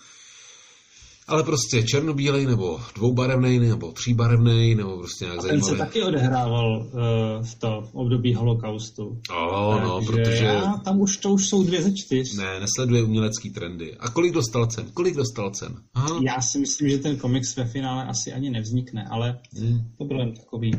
Ale 1.28 1.44
prostě 1.44 1.84
černobílej, 1.84 2.46
nebo 2.46 2.80
dvoubarevný, 2.96 3.60
nebo 3.60 3.92
tříbarevný, 3.92 4.76
nebo 4.76 4.98
prostě 4.98 5.26
nějak 5.26 5.40
A 5.40 5.42
ten 5.42 5.50
se 5.62 5.66
zajímavý. 5.66 5.78
taky 5.78 6.04
odehrával 6.04 6.82
uh, 6.82 7.46
v 7.46 7.56
to 7.56 7.82
v 7.92 7.96
období 7.96 8.34
holokaustu. 8.34 9.22
No, 9.30 10.02
Takže 10.06 10.12
protože 10.22 10.44
já, 10.46 10.74
tam 10.86 11.00
už 11.02 11.18
to 11.18 11.30
už 11.32 11.48
jsou 11.50 11.64
dvě 11.64 11.82
ze 11.84 11.92
čtyř. 11.94 12.38
ne, 12.38 12.60
nesleduje 12.60 13.04
umělecký 13.04 13.50
trendy. 13.50 13.98
A 14.00 14.10
kolik 14.10 14.34
dostal 14.34 14.66
cen? 14.68 14.92
Kolik 14.94 15.16
dostal 15.16 15.52
cen? 15.52 15.76
Aha. 15.94 16.20
Já 16.24 16.42
si 16.42 16.60
myslím, 16.60 16.90
že 16.90 16.98
ten 16.98 17.18
komiks 17.18 17.56
ve 17.56 17.66
finále 17.66 18.06
asi 18.06 18.34
ani 18.34 18.50
nevznikne, 18.50 19.08
ale 19.12 19.40
Hmm. 19.60 19.80
to 19.98 20.06
bylo 20.06 20.20
jen 20.20 20.34
takový 20.34 20.72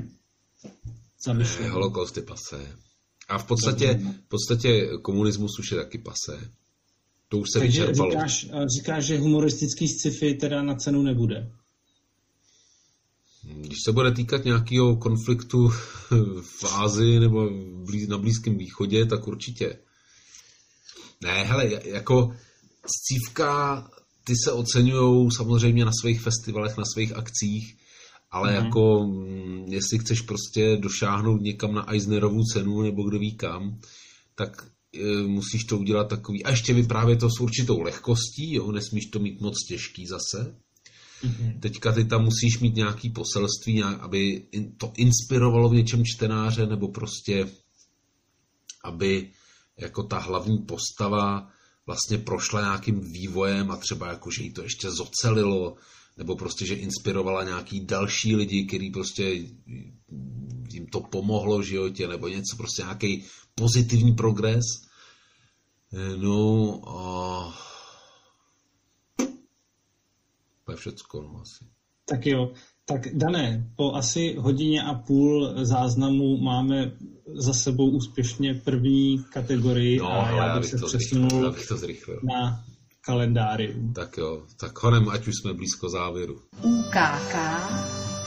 zamyšlení. 1.25 1.71
Holokaust 1.71 2.17
je 2.17 2.23
pasé. 2.23 2.67
A 3.29 3.39
v 3.39 3.45
podstatě, 3.47 4.01
v 4.25 4.29
podstatě 4.29 4.89
komunismus 5.03 5.59
už 5.59 5.71
je 5.73 5.77
taky 5.79 5.99
pasé. 5.99 6.39
To 7.29 7.39
už 7.39 7.49
se 7.53 7.59
Takže 7.59 7.81
vyčerpalo. 7.81 8.11
říkáš, 8.11 8.47
eh, 8.53 8.67
říkáš, 8.79 9.05
že 9.05 9.19
humoristický 9.19 9.89
sci-fi 9.89 10.35
teda 10.35 10.63
na 10.63 10.75
cenu 10.75 11.03
nebude. 11.03 11.53
Když 13.55 13.79
se 13.85 13.93
bude 13.93 14.11
týkat 14.13 14.45
nějakého 14.45 14.97
konfliktu 14.97 15.69
v 16.43 16.65
Ázii 16.73 17.21
nebo 17.21 17.51
na 18.09 18.19
Blízkém 18.19 18.59
východě, 18.59 19.07
tak 19.07 19.27
určitě. 19.29 19.79
Ne, 21.21 21.45
hele, 21.45 21.71
jako 21.85 22.37
scívka, 22.87 23.91
ty 24.25 24.33
se 24.45 24.53
oceňují 24.53 25.31
samozřejmě 25.37 25.85
na 25.85 25.91
svých 26.01 26.21
festivalech, 26.21 26.77
na 26.77 26.85
svých 26.95 27.13
akcích, 27.17 27.77
ale 28.31 28.53
Mhm. 28.57 28.65
jako 28.65 29.05
mm, 29.07 29.65
jestli 29.69 29.99
chceš 29.99 30.21
prostě 30.21 30.77
došáhnout 30.77 31.41
někam 31.41 31.75
na 31.75 31.93
Eisnerovu 31.93 32.43
cenu 32.53 32.83
nebo 32.83 33.03
kdo 33.03 33.19
ví 33.19 33.37
kam, 33.37 33.81
tak 34.35 34.71
musíš 35.27 35.65
to 35.65 35.79
udělat 35.79 36.09
takový, 36.09 36.45
a 36.45 36.51
ještě 36.51 36.75
vyprávět 36.75 37.21
to 37.21 37.29
s 37.31 37.41
určitou 37.41 37.81
lehkostí, 37.81 38.55
jo, 38.55 38.73
nesmíš 38.73 39.07
to 39.07 39.19
mít 39.19 39.41
moc 39.41 39.55
těžký 39.69 40.07
zase, 40.07 40.55
Teďka 41.61 41.93
ty 41.93 42.05
tam 42.05 42.25
musíš 42.25 42.59
mít 42.61 42.75
nějaký 42.75 43.11
poselství, 43.11 43.83
aby 43.83 44.43
to 44.77 44.93
inspirovalo 44.97 45.69
v 45.69 45.75
něčem 45.75 46.05
čtenáře, 46.05 46.67
nebo 46.67 46.89
prostě, 46.89 47.49
aby 48.85 49.31
jako 49.79 50.03
ta 50.03 50.19
hlavní 50.19 50.59
postava 50.59 51.51
vlastně 51.87 52.19
prošla 52.19 52.61
nějakým 52.61 53.01
vývojem 53.01 53.71
a 53.71 53.77
třeba 53.77 54.09
jako, 54.09 54.31
že 54.31 54.43
jí 54.43 54.53
to 54.53 54.63
ještě 54.63 54.91
zocelilo, 54.91 55.77
nebo 56.17 56.37
prostě, 56.37 56.67
že 56.67 56.75
inspirovala 56.75 57.45
nějaký 57.45 57.81
další 57.81 58.37
lidi, 58.37 58.65
který 58.65 58.91
prostě 58.91 59.23
jim 60.73 60.87
to 60.93 61.01
pomohlo 61.01 61.59
v 61.59 61.63
životě, 61.63 62.09
nebo 62.09 62.29
něco, 62.29 62.57
prostě 62.57 62.83
nějaký 62.83 63.25
pozitivní 63.55 64.13
progres. 64.13 64.65
No 66.17 66.81
a 66.89 66.99
to 70.65 70.73
je 70.73 70.77
všecko, 70.77 71.23
no 71.23 71.41
asi. 71.43 71.65
Tak 72.09 72.27
jo, 72.27 72.53
tak 72.85 73.01
Dané, 73.15 73.71
po 73.77 73.95
asi 73.95 74.35
hodině 74.39 74.83
a 74.83 74.95
půl 74.95 75.55
záznamu 75.65 76.37
máme 76.37 76.93
za 77.35 77.53
sebou 77.53 77.91
úspěšně 77.91 78.55
první 78.55 79.25
kategorii 79.33 79.99
No, 79.99 80.13
a 80.13 80.31
já 80.31 80.45
bych 80.45 80.57
abych 80.57 80.71
se 80.71 80.79
to 80.79 80.89
zrychlil, 80.89 81.27
přesunul 81.27 81.47
abych 81.47 81.69
to 81.69 81.77
zrychlil. 81.77 82.21
na 82.23 82.65
kalendárium. 83.01 83.93
Tak 83.93 84.17
jo, 84.17 84.43
tak 84.61 84.83
honem, 84.83 85.09
ať 85.09 85.27
už 85.29 85.35
jsme 85.37 85.55
blízko 85.55 85.89
závěru. 85.89 86.41
UKK 86.63 87.35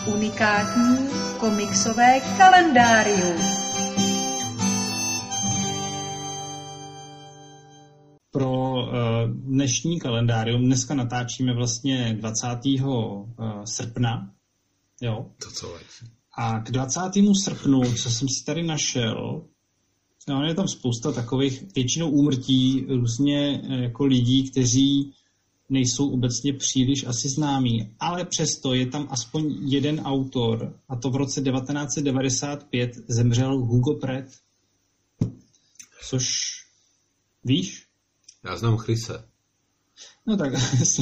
unikátní 0.07 0.97
komiksové 1.39 2.19
kalendárium. 2.37 3.60
Dnešní 9.33 9.99
kalendárium 9.99 10.65
dneska 10.65 10.93
natáčíme 10.93 11.53
vlastně 11.53 12.17
20. 12.19 12.47
Uh, 12.65 13.25
srpna, 13.65 14.31
jo, 15.01 15.31
To 15.43 15.51
co. 15.51 15.77
A 16.37 16.59
k 16.59 16.71
20. 16.71 16.99
srpnu, 17.43 17.81
co 17.95 18.09
jsem 18.09 18.29
si 18.29 18.45
tady 18.45 18.63
našel, 18.63 19.45
no, 20.29 20.43
je 20.43 20.55
tam 20.55 20.67
spousta 20.67 21.11
takových 21.11 21.63
většinou 21.75 22.09
úmrtí 22.09 22.85
různě 22.89 23.61
eh, 23.63 23.83
jako 23.83 24.05
lidí, 24.05 24.49
kteří 24.49 25.13
nejsou 25.69 26.09
obecně 26.09 26.53
příliš 26.53 27.05
asi 27.05 27.29
známí, 27.29 27.95
ale 27.99 28.25
přesto 28.25 28.73
je 28.73 28.85
tam 28.85 29.07
aspoň 29.11 29.57
jeden 29.61 29.99
autor 29.99 30.79
a 30.89 30.95
to 30.95 31.09
v 31.09 31.15
roce 31.15 31.41
1995 31.41 32.91
zemřel 33.07 33.57
Hugo 33.57 33.93
Pratt. 33.93 34.27
Což 36.09 36.25
víš? 37.43 37.80
Já 38.45 38.57
znám 38.57 38.77
Chryse. 38.77 39.31
No 40.27 40.37
tak, 40.37 40.53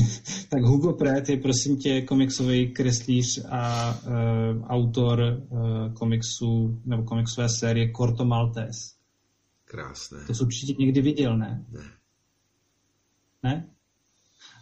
tak 0.50 0.64
Hugo 0.64 0.94
Pratt 0.94 1.30
je 1.30 1.38
prosím 1.38 1.78
tě 1.78 2.02
komiksový 2.02 2.74
kreslíř 2.74 3.46
a 3.50 3.94
uh, 3.94 4.66
autor 4.68 5.20
uh, 5.50 5.94
komiksu 5.94 6.82
nebo 6.86 7.04
komiksové 7.04 7.50
série 7.50 7.92
Corto 7.98 8.26
Maltese. 8.26 8.96
Krásné. 9.66 10.26
To 10.28 10.34
jsi 10.34 10.44
určitě 10.44 10.74
někdy 10.80 11.02
viděl, 11.02 11.38
ne? 11.38 11.66
Ne. 11.72 11.82
Ne? 13.44 13.70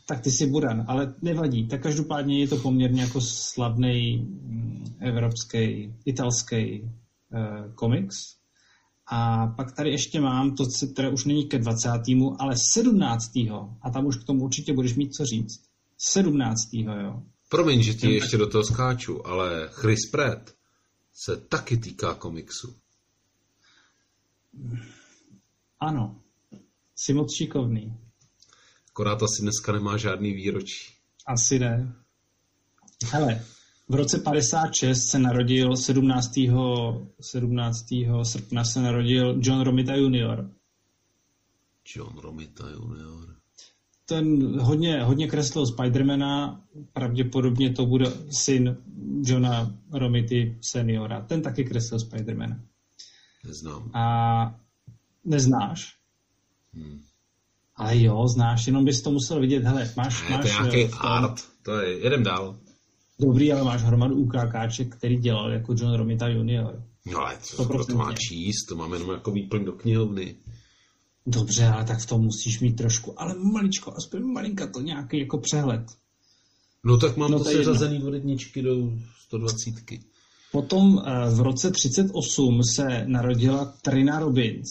Tak 0.08 0.22
ty 0.22 0.32
jsi 0.32 0.48
Buran, 0.48 0.86
ale 0.88 1.16
nevadí. 1.22 1.68
Tak 1.68 1.82
každopádně 1.82 2.40
je 2.40 2.48
to 2.48 2.58
poměrně 2.58 3.02
jako 3.02 3.22
slavný 3.22 4.18
mm, 4.18 4.96
evropský, 5.00 5.94
italský 6.06 6.82
uh, 6.82 7.74
komiks. 7.74 8.37
A 9.10 9.48
pak 9.48 9.76
tady 9.76 9.89
ještě 9.89 10.22
mám, 10.22 10.56
to 10.56 10.63
které 10.93 11.10
už 11.10 11.26
není 11.26 11.48
ke 11.48 11.60
20. 11.60 11.89
ale 12.39 12.56
17. 12.74 13.36
A 13.82 13.89
tam 13.93 14.06
už 14.06 14.17
k 14.17 14.24
tomu 14.24 14.43
určitě 14.43 14.74
budeš 14.74 14.96
mít 14.96 15.13
co 15.13 15.26
říct. 15.26 15.63
17. 15.98 16.60
jo. 16.74 17.24
Promiň, 17.50 17.84
že 17.84 17.93
ti 17.93 18.12
ještě 18.12 18.38
do 18.38 18.48
toho 18.48 18.63
skáču, 18.63 19.28
ale 19.28 19.70
Chris 19.72 20.10
Pratt 20.12 20.54
se 21.13 21.38
taky 21.38 21.78
týká 21.78 22.13
komiksu. 22.13 22.76
Ano, 25.80 26.22
jsi 26.96 27.13
moc 27.13 27.36
šikovný. 27.38 27.98
Akorát 28.89 29.24
asi 29.24 29.41
dneska 29.41 29.72
nemá 29.72 29.98
žádný 29.98 30.34
výročí. 30.34 30.93
Asi 31.28 31.60
ne. 31.60 31.96
Hele, 33.06 33.46
v 33.89 33.95
roce 33.95 34.19
56 34.19 35.08
se 35.08 35.19
narodil 35.19 35.76
17. 35.78 36.32
17. 37.21 37.86
srpna 38.23 38.63
se 38.63 38.82
narodil 38.82 39.39
John 39.41 39.62
Romita 39.62 39.95
Jr. 39.95 40.50
John 41.95 42.17
Romita 42.17 42.69
Jr. 42.69 43.36
Ten 44.06 44.60
hodně, 44.60 45.04
hodně 45.04 45.28
kreslil 45.28 45.65
Spidermana, 45.65 46.62
pravděpodobně 46.93 47.73
to 47.73 47.86
bude 47.86 48.06
syn 48.32 48.78
Johna 49.26 49.71
Romity 49.91 50.58
seniora. 50.62 51.21
Ten 51.21 51.41
taky 51.41 51.63
kreslil 51.63 52.00
Spidermana. 52.00 52.60
Neznám. 53.45 53.91
A 53.93 54.56
neznáš? 55.26 55.97
Hmm. 56.73 57.02
Ale 57.76 58.02
jo, 58.02 58.28
znáš, 58.28 58.67
jenom 58.67 58.86
bys 58.86 59.02
to 59.02 59.12
musel 59.12 59.39
vidět. 59.39 59.63
Hele, 59.63 59.93
máš... 59.97 60.30
Ne, 60.30 60.38
máš 60.38 60.41
to 60.41 60.47
je 60.47 60.54
nějaký 60.54 60.84
eh, 60.84 60.88
v 60.88 60.91
tom- 60.91 61.10
art. 61.12 61.41
To 61.63 61.80
je, 61.80 62.00
jedem 62.00 62.23
dál. 62.23 62.56
Dobrý, 63.19 63.53
ale 63.53 63.63
máš 63.63 63.84
hromadu 63.84 64.15
UKKček, 64.15 64.95
který 64.95 65.17
dělal 65.17 65.51
jako 65.51 65.75
John 65.77 65.93
Romita 65.93 66.27
Jr. 66.27 66.84
No 67.12 67.19
ale 67.19 67.38
to, 67.58 67.65
kdo 67.65 67.86
to 67.86 67.95
má 67.95 68.12
100%. 68.12 68.15
číst, 68.17 68.65
to 68.65 68.75
máme 68.75 68.95
jenom 68.95 69.12
jako 69.12 69.32
výplň 69.32 69.65
do 69.65 69.71
knihovny. 69.71 70.36
Dobře, 71.25 71.67
ale 71.67 71.86
tak 71.86 71.99
v 71.99 72.06
tom 72.06 72.21
musíš 72.21 72.60
mít 72.60 72.75
trošku, 72.75 73.21
ale 73.21 73.36
maličko, 73.53 73.93
aspoň 73.97 74.23
malinka 74.23 74.67
to 74.67 74.82
nějaký 74.82 75.19
jako 75.19 75.38
přehled. 75.38 75.86
No 76.84 76.97
tak 76.97 77.17
mám 77.17 77.32
No, 77.32 77.38
to 77.38 77.43
to 77.43 77.49
seřazený 77.49 78.03
od 78.03 78.13
jedničky 78.13 78.62
do 78.62 78.91
120. 79.19 79.73
Potom 80.51 81.03
eh, 81.06 81.30
v 81.30 81.39
roce 81.39 81.71
38 81.71 82.63
se 82.63 83.03
narodila 83.06 83.65
Trina 83.82 84.19
Robbins, 84.19 84.69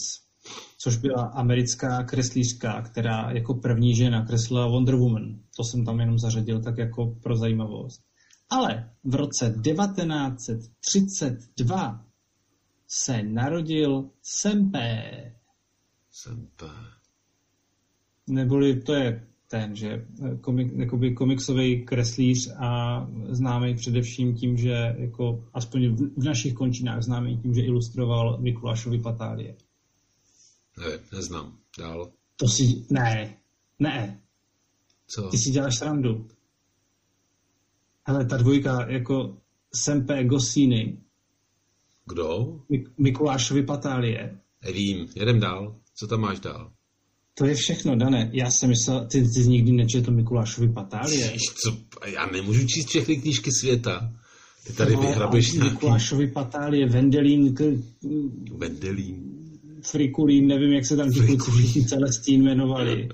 což 0.77 0.97
byla 0.97 1.23
americká 1.23 2.03
kreslířka, 2.03 2.81
která 2.81 3.31
jako 3.31 3.53
první 3.53 3.95
žena 3.95 4.25
kreslila 4.25 4.67
Wonder 4.67 4.95
Woman. 4.95 5.39
To 5.57 5.63
jsem 5.63 5.85
tam 5.85 5.99
jenom 5.99 6.19
zařadil 6.19 6.61
tak 6.61 6.77
jako 6.77 7.15
pro 7.23 7.37
zajímavost. 7.37 8.06
Ale 8.49 8.91
v 9.03 9.15
roce 9.15 9.55
1932 9.63 12.05
se 12.87 13.23
narodil 13.23 14.09
Sempé. 14.21 15.33
Sempe. 16.11 16.69
Neboli 18.27 18.81
to 18.81 18.93
je 18.93 19.27
ten, 19.47 19.75
že 19.75 19.89
eh, 19.89 20.05
komik, 20.41 20.73
jakoby 20.75 21.13
komiksový 21.13 21.85
kreslíř 21.85 22.51
a 22.57 23.01
známý 23.29 23.75
především 23.75 24.35
tím, 24.35 24.57
že 24.57 24.95
jako 24.97 25.45
aspoň 25.53 25.95
v, 25.95 26.13
v 26.17 26.23
našich 26.23 26.53
končinách 26.53 27.01
známý 27.01 27.37
tím, 27.37 27.53
že 27.53 27.61
ilustroval 27.61 28.37
Mikulášovi 28.41 28.99
patálie. 28.99 29.55
Ne, 30.77 30.99
neznám. 31.13 31.57
Dál. 31.79 32.11
To 32.35 32.47
si... 32.47 32.85
Ne, 32.89 33.37
ne, 33.79 34.21
Co? 35.07 35.29
ty 35.29 35.37
si 35.37 35.51
děláš 35.51 35.77
srandu. 35.77 36.27
Hele, 38.07 38.25
ta 38.25 38.37
dvojka 38.37 38.85
jako 38.91 39.37
Sempe 39.75 40.23
Gosini, 40.23 40.97
Kdo? 42.05 42.59
Mik- 42.71 42.89
Mikulášovi 42.97 43.63
patálie, 43.63 44.39
Nevím. 44.65 45.07
Jedem 45.15 45.39
dál. 45.39 45.75
Co 45.95 46.07
tam 46.07 46.21
máš 46.21 46.39
dál? 46.39 46.71
to 47.33 47.45
je 47.45 47.55
všechno, 47.55 47.95
Dané. 47.95 48.29
Já 48.33 48.51
jsem 48.51 48.69
myslel, 48.69 49.07
ty, 49.11 49.21
ty 49.21 49.27
jsi 49.43 49.49
nikdy 49.49 49.71
nečetl 49.71 50.11
Mikulášovi 50.11 50.69
patálie. 50.73 51.33
Co? 51.63 51.77
Já 52.05 52.25
nemůžu 52.25 52.67
číst 52.67 52.87
všechny 52.89 53.17
knížky 53.17 53.51
světa. 53.51 54.13
Ty 54.67 54.73
tady 54.73 54.93
No, 54.95 55.01
vyhrabeš 55.01 55.51
nějaký 55.53 55.69
Mikulášovi 55.71 56.27
patálie, 56.27 56.89
Vendelín, 56.89 57.55
k, 57.55 57.61
Vendelín. 58.57 59.23
Frikulín, 59.83 60.47
nevím, 60.47 60.73
jak 60.73 60.85
se 60.85 60.97
tam 60.97 61.11
ti 61.11 61.19
kluci 61.19 61.51
všichni 61.51 61.85
Celestín 61.85 62.41
jmenovali. 62.41 63.09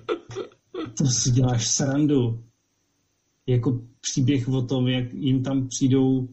To 0.97 1.05
si 1.05 1.31
děláš 1.31 1.67
srandu. 1.67 2.43
Jako 3.47 3.81
příběh 4.01 4.47
o 4.49 4.61
tom, 4.61 4.87
jak 4.87 5.13
jim 5.13 5.43
tam 5.43 5.67
přijdou... 5.67 6.27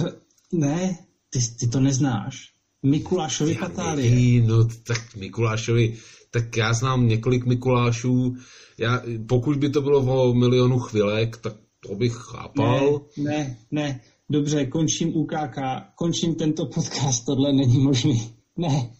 eh, 0.00 0.12
Ne, 0.52 0.98
ty, 1.30 1.38
ty 1.60 1.68
to 1.68 1.80
neznáš. 1.80 2.52
Mikulášovi 2.82 3.54
patálie. 3.54 4.42
No, 4.42 4.64
tak 4.86 5.16
Mikulášovi, 5.16 5.96
tak 6.30 6.56
já 6.56 6.72
znám 6.72 7.08
několik 7.08 7.46
Mikulášů. 7.46 8.36
Já, 8.78 9.02
pokud 9.28 9.56
by 9.56 9.70
to 9.70 9.82
bylo 9.82 10.00
o 10.30 10.34
milionu 10.34 10.78
chvilek, 10.78 11.36
tak 11.36 11.52
to 11.88 11.94
bych 11.94 12.12
chápal. 12.14 13.00
Ne, 13.16 13.24
ne, 13.24 13.56
ne. 13.70 14.00
Dobře, 14.30 14.66
končím 14.66 15.16
UKK, 15.16 15.58
končím 15.94 16.34
tento 16.34 16.66
podcast, 16.66 17.24
tohle 17.26 17.52
není 17.52 17.78
možný. 17.78 18.32
Ne, 18.56 18.90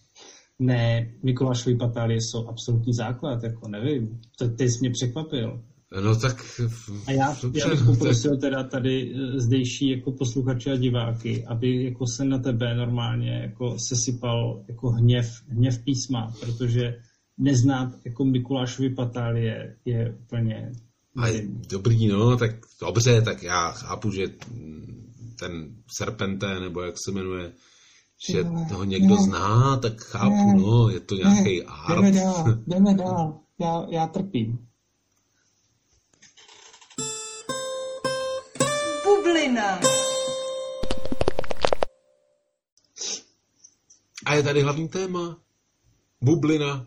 ne, 0.59 1.13
Mikulášovi 1.23 1.75
patálie 1.75 2.21
jsou 2.21 2.47
absolutní 2.47 2.93
základ, 2.93 3.43
jako 3.43 3.67
nevím. 3.67 4.21
To, 4.37 4.49
ty 4.49 4.69
jsi 4.69 4.77
mě 4.81 4.89
překvapil. 4.91 5.63
No 6.03 6.15
tak... 6.15 6.61
A 7.07 7.11
já, 7.11 7.37
dobře, 7.41 7.59
já 7.59 7.69
bych 7.69 7.79
tak- 7.79 7.87
poprosil 7.87 8.37
teda 8.37 8.63
tady 8.63 9.13
eh, 9.15 9.39
zdejší 9.39 9.89
jako 9.89 10.11
posluchače 10.11 10.71
a 10.71 10.75
diváky, 10.75 11.45
aby 11.45 11.83
jako 11.83 12.07
se 12.07 12.25
na 12.25 12.37
tebe 12.39 12.75
normálně 12.75 13.31
jako 13.31 13.79
sesypal 13.79 14.63
jako 14.67 14.89
hněv, 14.89 15.25
hněv 15.47 15.83
písma, 15.83 16.33
protože 16.39 16.99
neznát 17.37 17.93
jako 18.05 18.25
Mikulášovi 18.25 18.89
patálie 18.89 19.75
je 19.85 20.15
úplně... 20.21 20.71
A 21.15 21.27
je 21.27 21.47
dobrý, 21.69 22.07
no, 22.07 22.37
tak 22.37 22.51
dobře, 22.81 23.21
tak 23.21 23.43
já 23.43 23.71
chápu, 23.71 24.11
že 24.11 24.27
ten 25.39 25.75
Serpente, 25.97 26.59
nebo 26.59 26.81
jak 26.81 26.95
se 27.05 27.11
jmenuje, 27.11 27.51
že 28.29 28.43
toho 28.69 28.83
někdo 28.83 29.15
ne, 29.15 29.23
zná, 29.23 29.77
tak 29.77 30.01
chápu, 30.01 30.47
ne, 30.47 30.53
no, 30.53 30.89
je 30.89 30.99
to 30.99 31.15
nějaký 31.15 31.55
jdeme 31.57 31.65
art. 31.67 32.15
dál, 32.15 32.57
jdeme 32.67 32.93
dál, 32.93 33.39
já, 33.59 33.85
já 33.89 34.07
trpím. 34.07 34.68
Bublina. 39.59 39.79
A 44.25 44.35
je 44.35 44.43
tady 44.43 44.61
hlavní 44.61 44.87
téma. 44.87 45.37
Bublina. 46.21 46.85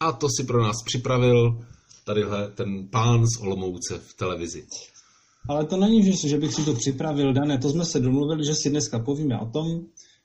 A 0.00 0.12
to 0.12 0.26
si 0.28 0.46
pro 0.46 0.62
nás 0.62 0.76
připravil 0.84 1.64
tadyhle 2.04 2.50
ten 2.50 2.88
pán 2.88 3.26
z 3.26 3.40
Olomouce 3.40 3.98
v 3.98 4.14
televizi. 4.14 4.66
Ale 5.48 5.64
to 5.66 5.76
není, 5.76 6.04
že, 6.04 6.28
že 6.28 6.38
bych 6.38 6.54
si 6.54 6.64
to 6.64 6.74
připravil, 6.74 7.32
Dané, 7.32 7.58
to 7.58 7.70
jsme 7.70 7.84
se 7.84 8.00
domluvili, 8.00 8.44
že 8.44 8.54
si 8.54 8.70
dneska 8.70 8.98
povíme 8.98 9.40
o 9.40 9.46
tom, 9.46 9.80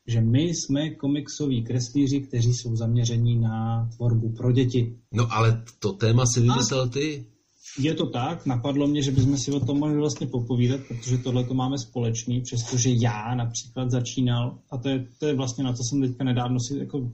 že 0.08 0.22
my 0.22 0.42
jsme 0.42 0.90
komiksoví 0.90 1.64
kreslíři, 1.64 2.20
kteří 2.20 2.54
jsou 2.54 2.76
zaměření 2.76 3.40
na 3.40 3.90
tvorbu 3.96 4.30
pro 4.30 4.52
děti. 4.52 4.98
No 5.12 5.28
ale 5.34 5.64
to 5.80 5.94
téma 5.94 6.24
si 6.34 6.42
vymyslel 6.42 6.90
ty. 6.90 7.31
Je 7.80 7.94
to 7.94 8.06
tak, 8.06 8.46
napadlo 8.46 8.88
mě, 8.88 9.02
že 9.02 9.12
bychom 9.12 9.38
si 9.38 9.52
o 9.52 9.60
tom 9.60 9.80
mohli 9.80 9.98
vlastně 9.98 10.28
popovídat, 10.28 10.82
protože 10.88 11.18
tohle 11.18 11.44
to 11.44 11.54
máme 11.54 11.78
společný, 11.78 12.42
přestože 12.42 12.90
já 13.02 13.36
například 13.36 13.92
začínal, 13.92 14.58
a 14.72 14.78
to 14.78 14.90
je, 14.90 15.08
to 15.20 15.26
je 15.26 15.36
vlastně 15.36 15.64
na 15.64 15.74
to 15.74 15.84
jsem 15.84 16.02
teďka 16.02 16.24
nedávno 16.24 16.60
si, 16.60 16.78
jako, 16.78 17.12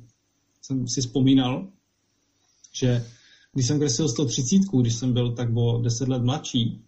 jsem 0.61 0.87
si 0.87 1.01
vzpomínal, 1.01 1.67
že 2.73 3.05
když 3.53 3.67
jsem 3.67 3.79
kreslil 3.79 4.09
130, 4.09 4.61
když 4.81 4.95
jsem 4.95 5.13
byl 5.13 5.35
tak 5.35 5.49
o 5.55 5.81
10 5.81 6.07
let 6.07 6.23
mladší, 6.23 6.87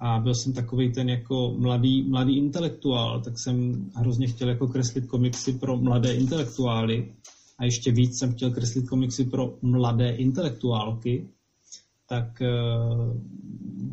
a 0.00 0.18
byl 0.18 0.34
jsem 0.34 0.52
takový 0.52 0.92
ten 0.92 1.08
jako 1.08 1.54
mladý, 1.58 2.02
mladý 2.02 2.38
intelektuál, 2.38 3.20
tak 3.20 3.38
jsem 3.38 3.86
hrozně 3.94 4.26
chtěl 4.26 4.48
jako 4.48 4.68
kreslit 4.68 5.06
komiksy 5.06 5.52
pro 5.52 5.76
mladé 5.76 6.14
intelektuály 6.14 7.14
a 7.58 7.64
ještě 7.64 7.92
víc 7.92 8.18
jsem 8.18 8.32
chtěl 8.32 8.50
kreslit 8.50 8.88
komiksy 8.88 9.24
pro 9.24 9.54
mladé 9.62 10.10
intelektuálky, 10.10 11.28
tak 12.10 12.42
eh, 12.42 12.48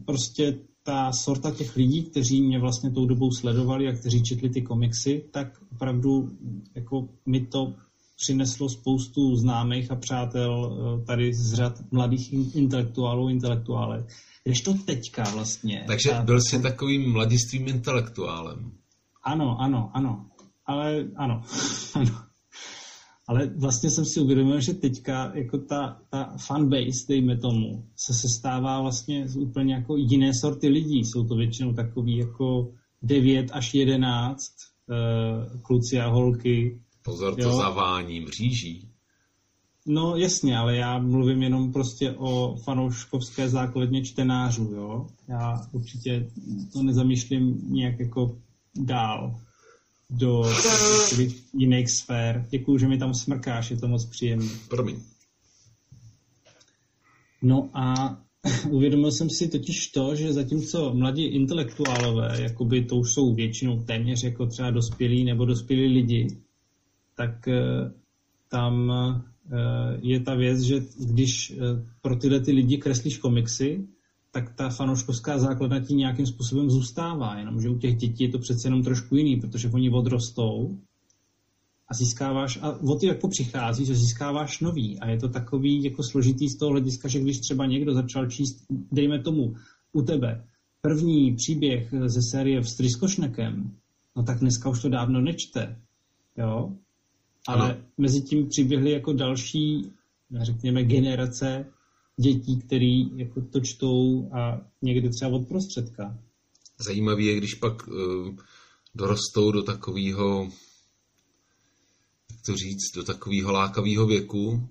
prostě 0.06 0.60
ta 0.84 1.12
sorta 1.12 1.51
těch 1.51 1.75
lidí, 1.75 2.03
kteří 2.03 2.41
mě 2.41 2.60
vlastně 2.60 2.91
tou 2.91 3.06
dobou 3.06 3.32
sledovali 3.32 3.88
a 3.88 3.93
kteří 3.93 4.23
četli 4.23 4.49
ty 4.49 4.62
komiksy, 4.62 5.25
tak 5.32 5.47
opravdu 5.71 6.30
jako 6.75 7.10
mi 7.25 7.45
to 7.45 7.73
přineslo 8.15 8.69
spoustu 8.69 9.36
známých 9.36 9.91
a 9.91 9.95
přátel 9.95 10.51
eh, 10.51 11.06
tady 11.06 11.34
z 11.34 11.53
řad 11.53 11.73
mladých 11.91 12.34
in- 12.34 12.51
intelektuálů, 12.53 13.30
intelektuálek. 13.30 14.06
Když 14.43 14.62
to 14.62 14.73
teďka 14.73 15.23
vlastně... 15.34 15.84
Takže 15.88 16.10
ta- 16.10 16.23
byl 16.23 16.41
jsi 16.41 16.62
takovým 16.62 17.12
mladistvým 17.12 17.67
intelektuálem. 17.67 18.71
Ano, 19.23 19.62
ano, 19.62 19.91
ano. 19.93 20.25
Ale 20.65 21.06
ano, 21.15 21.41
ano. 21.93 22.26
Ale 23.27 23.51
vlastně 23.57 23.89
jsem 23.89 24.05
si 24.05 24.19
uvědomil, 24.19 24.61
že 24.61 24.73
teďka 24.73 25.31
jako 25.35 25.57
ta, 25.57 26.01
ta 26.09 26.35
fanbase, 26.47 27.05
dejme 27.09 27.37
tomu, 27.37 27.85
se 27.95 28.13
sestává 28.13 28.81
vlastně 28.81 29.27
z 29.27 29.37
úplně 29.37 29.73
jako 29.73 29.97
jiné 29.97 30.33
sorty 30.33 30.67
lidí. 30.67 30.99
Jsou 31.05 31.27
to 31.27 31.35
většinou 31.35 31.73
takový 31.73 32.17
jako 32.17 32.71
9 33.01 33.51
až 33.51 33.73
11 33.73 34.51
uh, 34.89 35.61
kluci 35.61 35.99
a 35.99 36.07
holky. 36.07 36.81
Pozor, 37.03 37.35
to 37.35 37.41
jo. 37.41 37.57
zavání 37.57 38.19
mříží. 38.19 38.89
No 39.85 40.15
jasně, 40.15 40.57
ale 40.57 40.75
já 40.75 40.99
mluvím 40.99 41.43
jenom 41.43 41.73
prostě 41.73 42.11
o 42.11 42.55
fanouškovské 42.63 43.49
základně 43.49 44.03
čtenářů, 44.03 44.63
jo. 44.63 45.07
Já 45.27 45.67
určitě 45.71 46.29
to 46.73 46.83
nezamýšlím 46.83 47.61
nějak 47.69 47.99
jako 47.99 48.37
dál 48.75 49.39
do 50.09 50.43
jiných 51.53 51.89
sfér. 51.89 52.45
Děkuju, 52.49 52.77
že 52.77 52.87
mi 52.87 52.97
tam 52.97 53.13
smrkáš, 53.13 53.71
je 53.71 53.77
to 53.77 53.87
moc 53.87 54.05
příjemné. 54.05 54.49
Promiň. 54.69 54.99
No 57.41 57.69
a 57.73 58.17
uvědomil 58.69 59.11
jsem 59.11 59.29
si 59.29 59.47
totiž 59.47 59.87
to, 59.87 60.15
že 60.15 60.33
zatímco 60.33 60.93
mladí 60.93 61.25
intelektuálové, 61.25 62.41
jakoby 62.41 62.85
to 62.85 62.95
už 62.95 63.13
jsou 63.13 63.33
většinou 63.33 63.83
téměř 63.83 64.23
jako 64.23 64.45
třeba 64.45 64.71
dospělí 64.71 65.23
nebo 65.23 65.45
dospělí 65.45 65.87
lidi, 65.87 66.27
tak 67.15 67.47
eh, 67.47 67.91
tam 68.49 68.91
eh, 68.91 69.99
je 70.01 70.19
ta 70.19 70.35
věc, 70.35 70.61
že 70.61 70.75
když 70.99 71.51
eh, 71.51 71.85
pro 72.01 72.15
tyhle 72.15 72.39
ty 72.39 72.51
lidi 72.51 72.77
kreslíš 72.77 73.17
komiksy, 73.17 73.87
tak 74.31 74.55
ta 74.55 74.69
fanouškovská 74.69 75.39
základna 75.39 75.79
ti 75.79 75.93
nějakým 75.93 76.25
způsobem 76.25 76.69
zůstává, 76.69 77.37
jenomže 77.37 77.69
u 77.69 77.77
těch 77.77 77.95
dětí 77.95 78.23
je 78.23 78.29
to 78.29 78.39
přece 78.39 78.67
jenom 78.67 78.83
trošku 78.83 79.15
jiný, 79.15 79.35
protože 79.35 79.69
oni 79.69 79.89
odrostou 79.89 80.77
a 81.89 81.93
získáváš, 81.93 82.59
a 82.61 82.69
o 82.69 82.95
ty 82.95 83.07
jako 83.07 83.27
přichází, 83.27 83.85
že 83.85 83.95
získáváš 83.95 84.59
nový 84.59 84.99
a 84.99 85.09
je 85.09 85.17
to 85.17 85.29
takový 85.29 85.83
jako 85.83 86.03
složitý 86.03 86.49
z 86.49 86.57
toho 86.57 86.71
hlediska, 86.71 87.07
že 87.07 87.19
když 87.19 87.39
třeba 87.39 87.65
někdo 87.65 87.93
začal 87.93 88.29
číst, 88.29 88.65
dejme 88.91 89.19
tomu, 89.19 89.55
u 89.93 90.01
tebe, 90.01 90.43
první 90.81 91.35
příběh 91.35 91.93
ze 92.05 92.21
série 92.21 92.61
v 92.61 92.69
Stryskošnekem, 92.69 93.71
no 94.15 94.23
tak 94.23 94.39
dneska 94.39 94.69
už 94.69 94.81
to 94.81 94.89
dávno 94.89 95.21
nečte, 95.21 95.79
jo? 96.37 96.73
Ale 97.47 97.71
ano. 97.71 97.81
mezi 97.97 98.21
tím 98.21 98.47
přiběhly 98.47 98.91
jako 98.91 99.13
další, 99.13 99.91
řekněme, 100.41 100.83
generace 100.83 101.65
dětí, 102.17 102.62
který 102.62 103.17
jako 103.17 103.41
to 103.41 103.60
čtou 103.60 104.30
a 104.34 104.62
někdy 104.82 105.10
třeba 105.10 105.32
od 105.32 105.47
prostředka. 105.47 106.17
Zajímavé 106.80 107.21
je, 107.21 107.38
když 107.38 107.53
pak 107.53 107.88
uh, 107.88 108.36
dorostou 108.95 109.51
do 109.51 109.63
takového, 109.63 110.49
jak 112.32 112.41
to 112.45 112.56
říct, 112.56 112.95
do 112.95 113.03
takového 113.03 113.51
lákavého 113.51 114.08
věku 114.08 114.69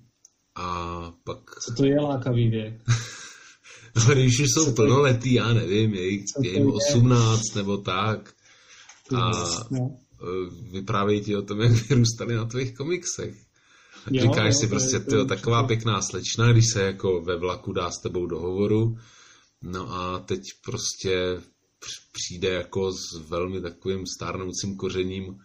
a 0.55 1.11
pak... 1.23 1.59
Co 1.59 1.73
to 1.73 1.85
je 1.85 2.01
lákavý 2.01 2.49
věk? 2.49 2.81
no, 3.95 4.15
když 4.15 4.39
už 4.39 4.47
jsou 4.53 4.73
plnoletý, 4.73 5.33
já 5.33 5.53
nevím, 5.53 5.93
je 5.93 6.09
jim 6.41 6.71
18 6.71 7.41
nebo 7.55 7.77
tak. 7.77 8.33
A. 9.15 9.31
Eh, 10.21 10.71
vyprávějí 10.71 11.21
ti 11.21 11.35
o 11.35 11.41
tom, 11.41 11.61
jak 11.61 11.71
vyrůstali 11.71 12.35
na 12.35 12.45
tvých 12.45 12.75
komiksech. 12.75 13.46
Jo, 14.11 14.21
Říkáš 14.21 14.53
jo, 14.53 14.59
si 14.59 14.67
prostě, 14.67 14.99
to, 14.99 15.25
taková 15.25 15.63
pěkná 15.63 16.01
slečna, 16.01 16.51
když 16.51 16.65
se 16.73 16.83
jako 16.83 17.21
ve 17.21 17.37
vlaku 17.37 17.73
dá 17.73 17.91
s 17.91 18.01
tebou 18.01 18.25
do 18.25 18.39
hovoru, 18.39 18.97
no 19.61 19.93
a 19.93 20.19
teď 20.19 20.41
prostě 20.65 21.41
přijde 22.11 22.49
jako 22.49 22.91
s 22.91 23.29
velmi 23.29 23.61
takovým 23.61 24.05
stárnoucím 24.05 24.77
kořením. 24.77 25.39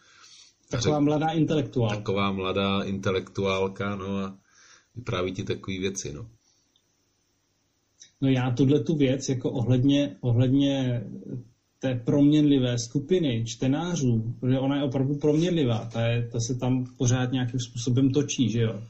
Taková 0.71 0.99
řek, 0.99 1.05
mladá 1.05 1.27
intelektuálka. 1.27 1.97
Taková 1.97 2.33
mladá 2.33 2.83
intelektuálka, 2.83 3.97
no 3.97 4.17
a 4.17 4.39
vypráví 4.95 5.33
ti 5.33 5.45
takové 5.45 5.79
věci, 5.79 6.13
no. 6.13 6.27
No 8.21 8.29
já 8.29 8.51
tuhle 8.51 8.81
tu 8.81 8.97
věc 8.97 9.29
jako 9.29 9.51
ohledně, 9.51 10.17
ohledně 10.21 11.03
té 11.83 11.95
proměnlivé 11.95 12.79
skupiny 12.79 13.45
čtenářů, 13.47 14.35
protože 14.41 14.59
ona 14.59 14.77
je 14.77 14.83
opravdu 14.83 15.15
proměnlivá, 15.15 15.89
ta, 15.93 16.07
je, 16.07 16.29
ta 16.33 16.41
se 16.41 16.55
tam 16.55 16.87
pořád 16.97 17.33
nějakým 17.33 17.61
způsobem 17.61 18.11
točí, 18.11 18.51
že 18.51 18.61
jo. 18.61 18.83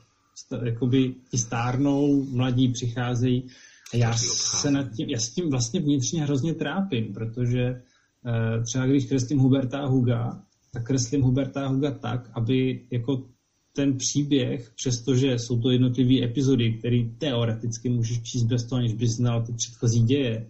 Jakoby 0.65 1.15
ti 1.31 1.39
stárnou, 1.39 2.25
mladí 2.25 2.69
přicházejí 2.73 3.47
a 3.95 3.97
já 3.97 4.13
se 4.61 4.71
nad 4.71 4.93
tím, 4.97 5.09
já 5.09 5.19
s 5.19 5.31
tím 5.31 5.51
vlastně 5.51 5.81
vnitřně 5.81 6.23
hrozně 6.23 6.55
trápím, 6.55 7.15
protože 7.15 7.63
eh, 7.63 8.63
třeba 8.63 8.87
když 8.87 9.07
kreslím 9.07 9.39
Huberta 9.39 9.87
Huga, 9.87 10.43
tak 10.73 10.87
kreslím 10.87 11.23
Huberta 11.23 11.69
Huga 11.69 11.91
tak, 11.91 12.31
aby 12.35 12.87
jako 12.91 13.25
ten 13.73 13.97
příběh, 13.97 14.73
přestože 14.77 15.39
jsou 15.39 15.61
to 15.61 15.71
jednotlivé 15.71 16.25
epizody, 16.25 16.73
které 16.73 17.05
teoreticky 17.19 17.89
můžeš 17.89 18.23
číst 18.23 18.45
bez 18.45 18.65
toho, 18.65 18.79
aniž 18.79 18.95
bys 18.95 19.11
znal 19.11 19.43
ty 19.47 19.53
předchozí 19.53 20.03
děje, 20.03 20.47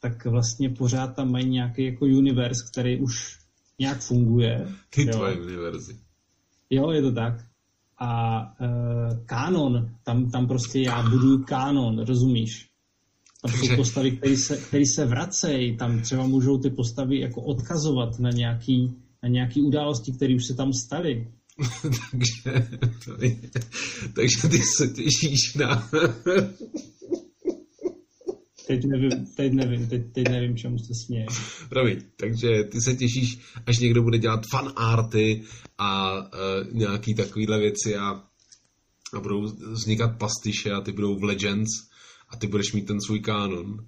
tak 0.00 0.24
vlastně 0.24 0.70
pořád 0.70 1.06
tam 1.06 1.30
mají 1.30 1.48
nějaký 1.48 1.84
jako 1.84 2.04
univerz, 2.04 2.56
který 2.70 3.00
už 3.00 3.38
nějak 3.78 4.00
funguje. 4.00 4.68
Ty 4.90 5.06
jo. 5.06 5.12
tvoje 5.12 5.40
univerzy. 5.40 5.96
Jo, 6.70 6.90
je 6.90 7.02
to 7.02 7.12
tak. 7.12 7.34
A 7.98 8.40
e, 8.60 8.68
kánon, 9.26 9.90
tam, 10.04 10.30
tam 10.30 10.48
prostě 10.48 10.80
já 10.80 11.02
budu 11.02 11.44
kánon, 11.44 11.98
rozumíš? 11.98 12.70
Tam 13.42 13.52
jsou 13.52 13.76
postavy, 13.76 14.10
které 14.10 14.36
se, 14.36 14.56
který 14.56 14.86
se 14.86 15.06
vracejí, 15.06 15.76
tam 15.76 16.00
třeba 16.00 16.26
můžou 16.26 16.58
ty 16.58 16.70
postavy 16.70 17.20
jako 17.20 17.42
odkazovat 17.42 18.18
na 18.18 18.30
nějaký, 18.30 18.94
na 19.22 19.28
nějaký 19.28 19.62
události, 19.62 20.12
které 20.12 20.34
už 20.34 20.46
se 20.46 20.54
tam 20.54 20.72
staly. 20.72 21.32
takže, 22.10 22.68
takže 24.14 24.48
ty 24.48 24.58
se 24.58 24.88
těšíš 24.88 25.54
na 25.54 25.88
teď 28.70 28.84
nevím, 28.84 29.26
teď 29.36 29.52
nevím, 29.52 29.88
teď, 29.88 30.12
teď 30.12 30.28
nevím, 30.28 30.56
čemu 30.56 30.78
se 30.78 30.94
směje. 31.04 31.26
Promiň, 31.68 32.00
takže 32.16 32.48
ty 32.64 32.80
se 32.80 32.94
těšíš, 32.94 33.38
až 33.66 33.78
někdo 33.78 34.02
bude 34.02 34.18
dělat 34.18 34.40
fan 34.50 34.72
arty 34.76 35.42
a 35.78 36.18
uh, 36.18 36.26
nějaký 36.72 37.14
takovýhle 37.14 37.58
věci 37.58 37.96
a, 37.96 38.08
a 39.14 39.20
budou 39.22 39.42
vznikat 39.72 40.18
pastiše 40.18 40.70
a 40.70 40.80
ty 40.80 40.92
budou 40.92 41.18
v 41.18 41.24
Legends 41.24 41.70
a 42.28 42.36
ty 42.36 42.46
budeš 42.46 42.72
mít 42.72 42.86
ten 42.86 43.00
svůj 43.00 43.20
kánon. 43.20 43.86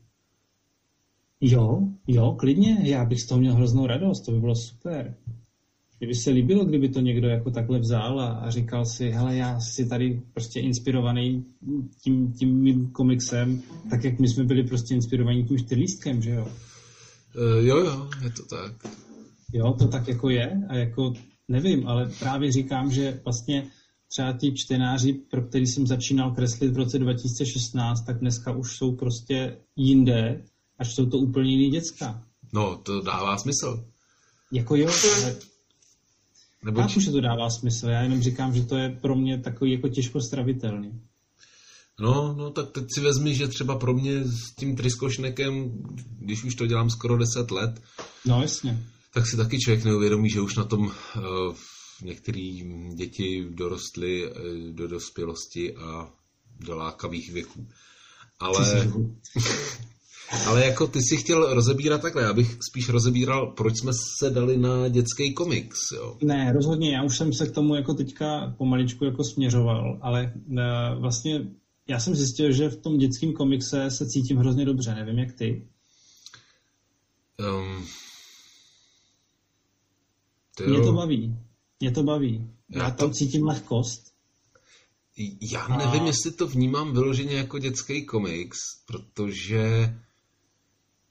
Jo, 1.40 1.78
jo, 2.06 2.36
klidně, 2.38 2.78
já 2.82 3.04
bych 3.04 3.20
z 3.20 3.26
toho 3.26 3.40
měl 3.40 3.54
hroznou 3.54 3.86
radost, 3.86 4.26
to 4.26 4.32
by 4.32 4.40
bylo 4.40 4.54
super. 4.56 5.16
Kdyby 6.02 6.14
se 6.14 6.30
líbilo, 6.30 6.64
kdyby 6.64 6.88
to 6.88 7.00
někdo 7.00 7.28
jako 7.28 7.50
takhle 7.50 7.78
vzal 7.78 8.20
a, 8.20 8.28
a 8.28 8.50
říkal 8.50 8.84
si, 8.84 9.10
hele, 9.10 9.36
já 9.36 9.60
si 9.60 9.86
tady 9.86 10.22
prostě 10.32 10.60
inspirovaný 10.60 11.44
tím, 12.02 12.32
tím 12.32 12.60
mým 12.60 12.90
komiksem, 12.90 13.62
tak 13.90 14.04
jak 14.04 14.18
my 14.18 14.28
jsme 14.28 14.44
byli 14.44 14.62
prostě 14.62 14.94
inspirovaní 14.94 15.44
tím 15.44 15.58
čtyřlístkem, 15.58 16.22
že 16.22 16.30
jo? 16.30 16.48
Uh, 17.36 17.66
jo, 17.66 17.76
jo, 17.76 18.10
je 18.24 18.30
to 18.30 18.42
tak. 18.42 18.92
Jo, 19.52 19.74
to 19.78 19.88
tak 19.88 20.08
jako 20.08 20.30
je 20.30 20.62
a 20.68 20.74
jako 20.76 21.12
nevím, 21.48 21.88
ale 21.88 22.10
právě 22.18 22.52
říkám, 22.52 22.90
že 22.90 23.20
vlastně 23.24 23.66
třeba 24.08 24.32
ti 24.32 24.52
čtenáři, 24.54 25.12
pro 25.12 25.42
který 25.42 25.66
jsem 25.66 25.86
začínal 25.86 26.30
kreslit 26.30 26.72
v 26.72 26.76
roce 26.76 26.98
2016, 26.98 28.04
tak 28.06 28.18
dneska 28.18 28.52
už 28.52 28.76
jsou 28.76 28.96
prostě 28.96 29.56
jinde, 29.76 30.42
až 30.78 30.94
jsou 30.94 31.06
to 31.06 31.18
úplně 31.18 31.50
jiný 31.50 31.70
děcka. 31.70 32.22
No, 32.52 32.76
to 32.76 33.02
dává 33.02 33.38
smysl. 33.38 33.84
Jako 34.52 34.76
jo, 34.76 34.90
ale 35.16 35.51
nebo 36.64 36.80
Chápu, 36.80 37.00
že 37.00 37.10
to 37.10 37.20
dává 37.20 37.50
smysl, 37.50 37.88
já 37.88 38.02
jenom 38.02 38.22
říkám, 38.22 38.54
že 38.54 38.62
to 38.62 38.76
je 38.76 38.98
pro 39.00 39.14
mě 39.14 39.38
takový 39.38 39.72
jako 39.72 39.88
těžko 39.88 40.20
stravitelný. 40.20 41.00
No, 42.00 42.34
no, 42.38 42.50
tak 42.50 42.70
teď 42.70 42.84
si 42.94 43.00
vezmi, 43.00 43.34
že 43.34 43.48
třeba 43.48 43.78
pro 43.78 43.94
mě 43.94 44.24
s 44.24 44.54
tím 44.58 44.76
tryskošnekem, 44.76 45.72
když 46.18 46.44
už 46.44 46.54
to 46.54 46.66
dělám 46.66 46.90
skoro 46.90 47.16
10 47.16 47.50
let, 47.50 47.82
no 48.26 48.42
jasně. 48.42 48.84
tak 49.14 49.26
si 49.26 49.36
taky 49.36 49.58
člověk 49.58 49.84
neuvědomí, 49.84 50.30
že 50.30 50.40
už 50.40 50.56
na 50.56 50.64
tom 50.64 50.80
uh, 50.80 50.92
některé 52.02 52.60
děti 52.94 53.46
dorostly 53.50 54.30
uh, 54.30 54.36
do 54.70 54.88
dospělosti 54.88 55.76
a 55.76 56.08
do 56.60 56.76
lákavých 56.76 57.32
věků. 57.32 57.68
Ale, 58.40 58.88
Ale 60.46 60.66
jako 60.66 60.86
ty 60.86 60.98
si 61.02 61.16
chtěl 61.16 61.54
rozebírat 61.54 62.02
takhle, 62.02 62.22
já 62.22 62.32
bych 62.32 62.58
spíš 62.70 62.88
rozebíral, 62.88 63.46
proč 63.46 63.78
jsme 63.78 63.92
se 64.18 64.30
dali 64.30 64.56
na 64.56 64.88
dětský 64.88 65.34
komiks, 65.34 65.78
jo? 65.96 66.16
Ne, 66.22 66.52
rozhodně, 66.52 66.94
já 66.94 67.02
už 67.02 67.16
jsem 67.16 67.32
se 67.32 67.46
k 67.46 67.54
tomu 67.54 67.74
jako 67.74 67.94
teďka 67.94 68.54
pomaličku 68.58 69.04
jako 69.04 69.24
směřoval, 69.24 69.98
ale 70.02 70.32
uh, 70.34 71.00
vlastně 71.00 71.46
já 71.88 72.00
jsem 72.00 72.14
zjistil, 72.14 72.52
že 72.52 72.68
v 72.68 72.76
tom 72.76 72.98
dětském 72.98 73.32
komikse 73.32 73.90
se 73.90 74.06
cítím 74.06 74.36
hrozně 74.36 74.64
dobře, 74.64 74.94
nevím 74.94 75.18
jak 75.18 75.32
ty. 75.32 75.68
Um, 77.38 77.86
to 80.56 80.64
Mě 80.64 80.80
to 80.80 80.92
baví, 80.92 81.36
mě 81.80 81.90
to 81.90 82.02
baví. 82.02 82.50
Já, 82.68 82.82
já 82.82 82.90
tam 82.90 83.08
to... 83.08 83.14
cítím 83.14 83.46
lehkost. 83.46 84.12
Já 85.40 85.68
nevím, 85.68 86.02
a... 86.02 86.06
jestli 86.06 86.32
to 86.32 86.46
vnímám 86.46 86.92
vyloženě 86.92 87.34
jako 87.34 87.58
dětský 87.58 88.06
komiks, 88.06 88.58
protože 88.86 89.94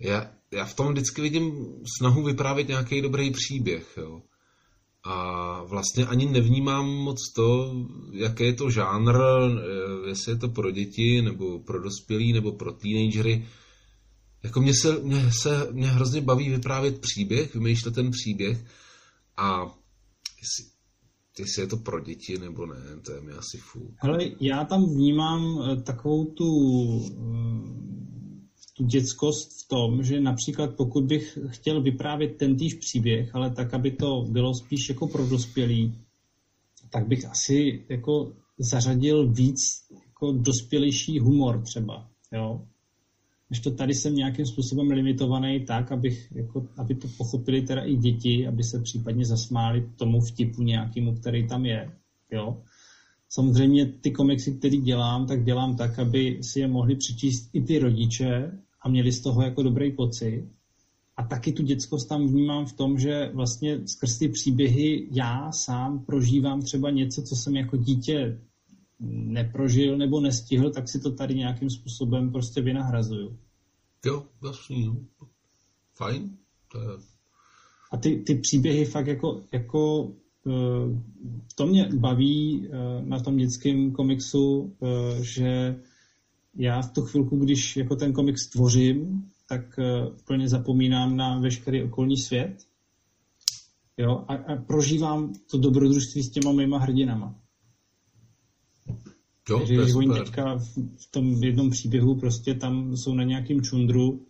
já, 0.01 0.31
já 0.51 0.65
v 0.65 0.75
tom 0.75 0.87
vždycky 0.87 1.21
vidím 1.21 1.65
snahu 1.97 2.23
vyprávět 2.23 2.67
nějaký 2.67 3.01
dobrý 3.01 3.31
příběh, 3.31 3.93
jo. 3.97 4.21
a 5.03 5.63
vlastně 5.63 6.05
ani 6.05 6.25
nevnímám 6.25 6.85
moc 6.87 7.17
to, 7.35 7.75
jaké 8.11 8.43
je 8.43 8.53
to 8.53 8.69
žánr, 8.69 9.15
eh, 9.15 10.09
jestli 10.09 10.31
je 10.31 10.37
to 10.37 10.49
pro 10.49 10.71
děti, 10.71 11.21
nebo 11.21 11.59
pro 11.59 11.81
dospělí, 11.81 12.33
nebo 12.33 12.51
pro 12.51 12.71
teenagery. 12.71 13.47
Jako 14.43 14.61
mě 14.61 14.73
se, 14.81 14.99
mě 14.99 15.31
se 15.41 15.67
mě 15.71 15.87
hrozně 15.87 16.21
baví 16.21 16.49
vyprávět 16.49 17.01
příběh, 17.01 17.53
vymýšlet 17.53 17.95
ten 17.95 18.11
příběh 18.11 18.65
a 19.37 19.61
jestli, 20.41 20.71
jestli 21.39 21.61
je 21.61 21.67
to 21.67 21.77
pro 21.77 21.99
děti 21.99 22.37
nebo 22.37 22.65
ne, 22.65 22.75
to 23.05 23.11
je 23.11 23.21
mi 23.21 23.31
asi 23.31 23.57
fů. 23.57 23.93
Hele, 23.97 24.19
já 24.39 24.65
tam 24.65 24.85
vnímám 24.85 25.59
eh, 25.61 25.81
takovou 25.81 26.25
tu, 26.25 26.45
eh, 27.05 28.00
tu 28.77 28.85
dětskost 28.85 29.65
v 29.65 29.67
tom, 29.67 30.03
že 30.03 30.21
například 30.21 30.75
pokud 30.75 31.03
bych 31.03 31.37
chtěl 31.47 31.81
vyprávět 31.81 32.37
ten 32.37 32.57
týž 32.57 32.73
příběh, 32.73 33.35
ale 33.35 33.51
tak, 33.51 33.73
aby 33.73 33.91
to 33.91 34.25
bylo 34.29 34.53
spíš 34.53 34.89
jako 34.89 35.07
pro 35.07 35.27
dospělý, 35.27 35.95
tak 36.89 37.07
bych 37.07 37.25
asi 37.25 37.85
jako 37.89 38.33
zařadil 38.59 39.31
víc 39.31 39.57
jako 40.05 40.31
dospělejší 40.31 41.19
humor 41.19 41.61
třeba, 41.61 42.09
jo 42.31 42.61
než 43.51 43.59
to 43.59 43.71
tady 43.71 43.93
jsem 43.93 44.15
nějakým 44.15 44.45
způsobem 44.45 44.87
limitovaný 44.91 45.65
tak, 45.65 45.91
abych, 45.91 46.31
jako, 46.35 46.67
aby 46.77 46.95
to 46.95 47.07
pochopili 47.17 47.61
teda 47.61 47.81
i 47.81 47.95
děti, 47.95 48.47
aby 48.47 48.63
se 48.63 48.81
případně 48.83 49.25
zasmáli 49.25 49.89
tomu 49.95 50.21
vtipu 50.21 50.61
nějakému, 50.63 51.15
který 51.15 51.47
tam 51.47 51.65
je. 51.65 51.91
Jo? 52.31 52.63
Samozřejmě 53.33 53.85
ty 53.85 54.11
komiksy, 54.11 54.51
které 54.51 54.77
dělám, 54.77 55.27
tak 55.27 55.43
dělám 55.43 55.75
tak, 55.75 55.99
aby 55.99 56.39
si 56.41 56.59
je 56.59 56.67
mohli 56.67 56.95
přečíst 56.95 57.49
i 57.53 57.61
ty 57.61 57.79
rodiče 57.79 58.59
a 58.81 58.89
měli 58.89 59.11
z 59.11 59.21
toho 59.21 59.41
jako 59.41 59.63
dobrý 59.63 59.91
pocit. 59.91 60.49
A 61.17 61.23
taky 61.23 61.51
tu 61.51 61.63
dětskost 61.63 62.09
tam 62.09 62.27
vnímám 62.27 62.65
v 62.65 62.73
tom, 62.73 62.99
že 62.99 63.31
vlastně 63.33 63.87
skrz 63.87 64.17
ty 64.17 64.29
příběhy 64.29 65.07
já 65.11 65.51
sám 65.51 66.05
prožívám 66.05 66.61
třeba 66.61 66.89
něco, 66.89 67.21
co 67.21 67.35
jsem 67.35 67.55
jako 67.55 67.77
dítě 67.77 68.41
neprožil 69.09 69.97
nebo 69.97 70.19
nestihl, 70.19 70.71
tak 70.71 70.89
si 70.89 70.99
to 70.99 71.11
tady 71.11 71.35
nějakým 71.35 71.69
způsobem 71.69 72.31
prostě 72.31 72.61
vynahrazuju. 72.61 73.37
Jo, 74.05 74.25
jasný, 74.47 74.85
no. 74.85 74.97
Fajn. 75.95 76.37
To 76.71 76.81
je... 76.81 76.87
A 77.91 77.97
ty, 77.97 78.15
ty 78.15 78.35
příběhy 78.35 78.85
fakt 78.85 79.07
jako, 79.07 79.41
jako 79.51 80.11
to 81.55 81.67
mě 81.67 81.89
baví 81.93 82.67
eh, 82.67 83.01
na 83.01 83.19
tom 83.19 83.37
dětském 83.37 83.91
komiksu, 83.91 84.75
eh, 84.83 85.23
že 85.23 85.75
já 86.55 86.81
v 86.81 86.91
tu 86.91 87.01
chvilku, 87.01 87.37
když 87.37 87.77
jako 87.77 87.95
ten 87.95 88.13
komiks 88.13 88.47
tvořím, 88.47 89.25
tak 89.47 89.79
plně 90.27 90.49
zapomínám 90.49 91.17
na 91.17 91.39
veškerý 91.39 91.83
okolní 91.83 92.17
svět 92.17 92.65
jo, 93.97 94.25
a, 94.27 94.35
a 94.35 94.55
prožívám 94.55 95.33
to 95.51 95.57
dobrodružství 95.57 96.23
s 96.23 96.31
těma 96.31 96.51
mýma 96.51 96.79
hrdinama. 96.79 97.35
Jo, 99.49 99.57
Takže 99.57 99.75
když 99.75 99.95
oni 99.95 100.19
teďka 100.19 100.55
v, 100.55 100.67
v 100.97 101.11
tom 101.11 101.43
jednom 101.43 101.69
příběhu 101.69 102.15
prostě 102.15 102.55
tam 102.55 102.97
jsou 102.97 103.13
na 103.13 103.23
nějakým 103.23 103.61
čundru 103.61 104.11
uh, 104.11 104.25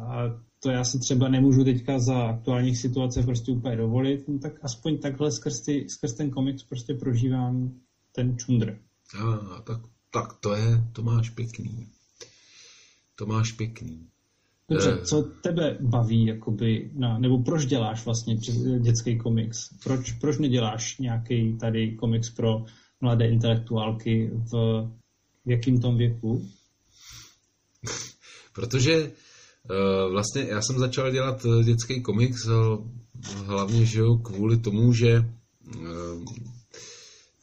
a 0.00 0.40
to 0.64 0.70
já 0.70 0.84
si 0.84 0.98
třeba 0.98 1.28
nemůžu 1.28 1.64
teďka 1.64 1.98
za 1.98 2.22
aktuálních 2.22 2.78
situace 2.78 3.22
prostě 3.22 3.52
úplně 3.52 3.76
dovolit, 3.76 4.28
no 4.28 4.38
tak 4.38 4.52
aspoň 4.62 4.98
takhle 4.98 5.32
skrz, 5.32 5.60
ty, 5.60 5.86
skrz 5.88 6.14
ten 6.14 6.30
komiks 6.30 6.62
prostě 6.62 6.94
prožívám 6.94 7.74
ten 8.12 8.38
čundr. 8.38 8.78
A, 9.18 9.60
tak, 9.60 9.80
tak 10.12 10.32
to 10.40 10.54
je, 10.54 10.84
to 10.92 11.02
máš 11.02 11.30
pěkný. 11.30 11.88
To 13.14 13.26
máš 13.26 13.52
pěkný. 13.52 14.06
Dobře, 14.70 14.98
eh. 15.00 15.04
co 15.04 15.22
tebe 15.22 15.78
baví, 15.80 16.26
jakoby, 16.26 16.90
na, 16.94 17.18
nebo 17.18 17.42
proč 17.42 17.66
děláš 17.66 18.04
vlastně 18.04 18.36
dětský 18.80 19.18
komiks? 19.18 19.68
Proč, 19.82 20.12
proč 20.12 20.38
neděláš 20.38 20.98
nějaký 20.98 21.56
tady 21.58 21.96
komiks 21.96 22.30
pro 22.30 22.64
mladé 23.00 23.28
intelektuálky 23.28 24.30
v, 24.34 24.52
v 25.44 25.50
jakým 25.50 25.80
tom 25.80 25.96
věku? 25.96 26.48
Protože 28.52 29.12
vlastně 30.10 30.46
já 30.48 30.62
jsem 30.62 30.78
začal 30.78 31.10
dělat 31.10 31.46
eh, 31.46 31.64
dětský 31.64 32.02
komiks 32.02 32.46
uh, 32.46 32.86
hlavně 33.46 33.86
že 33.86 34.00
jo, 34.00 34.16
kvůli 34.16 34.56
tomu, 34.56 34.92
že 34.92 35.24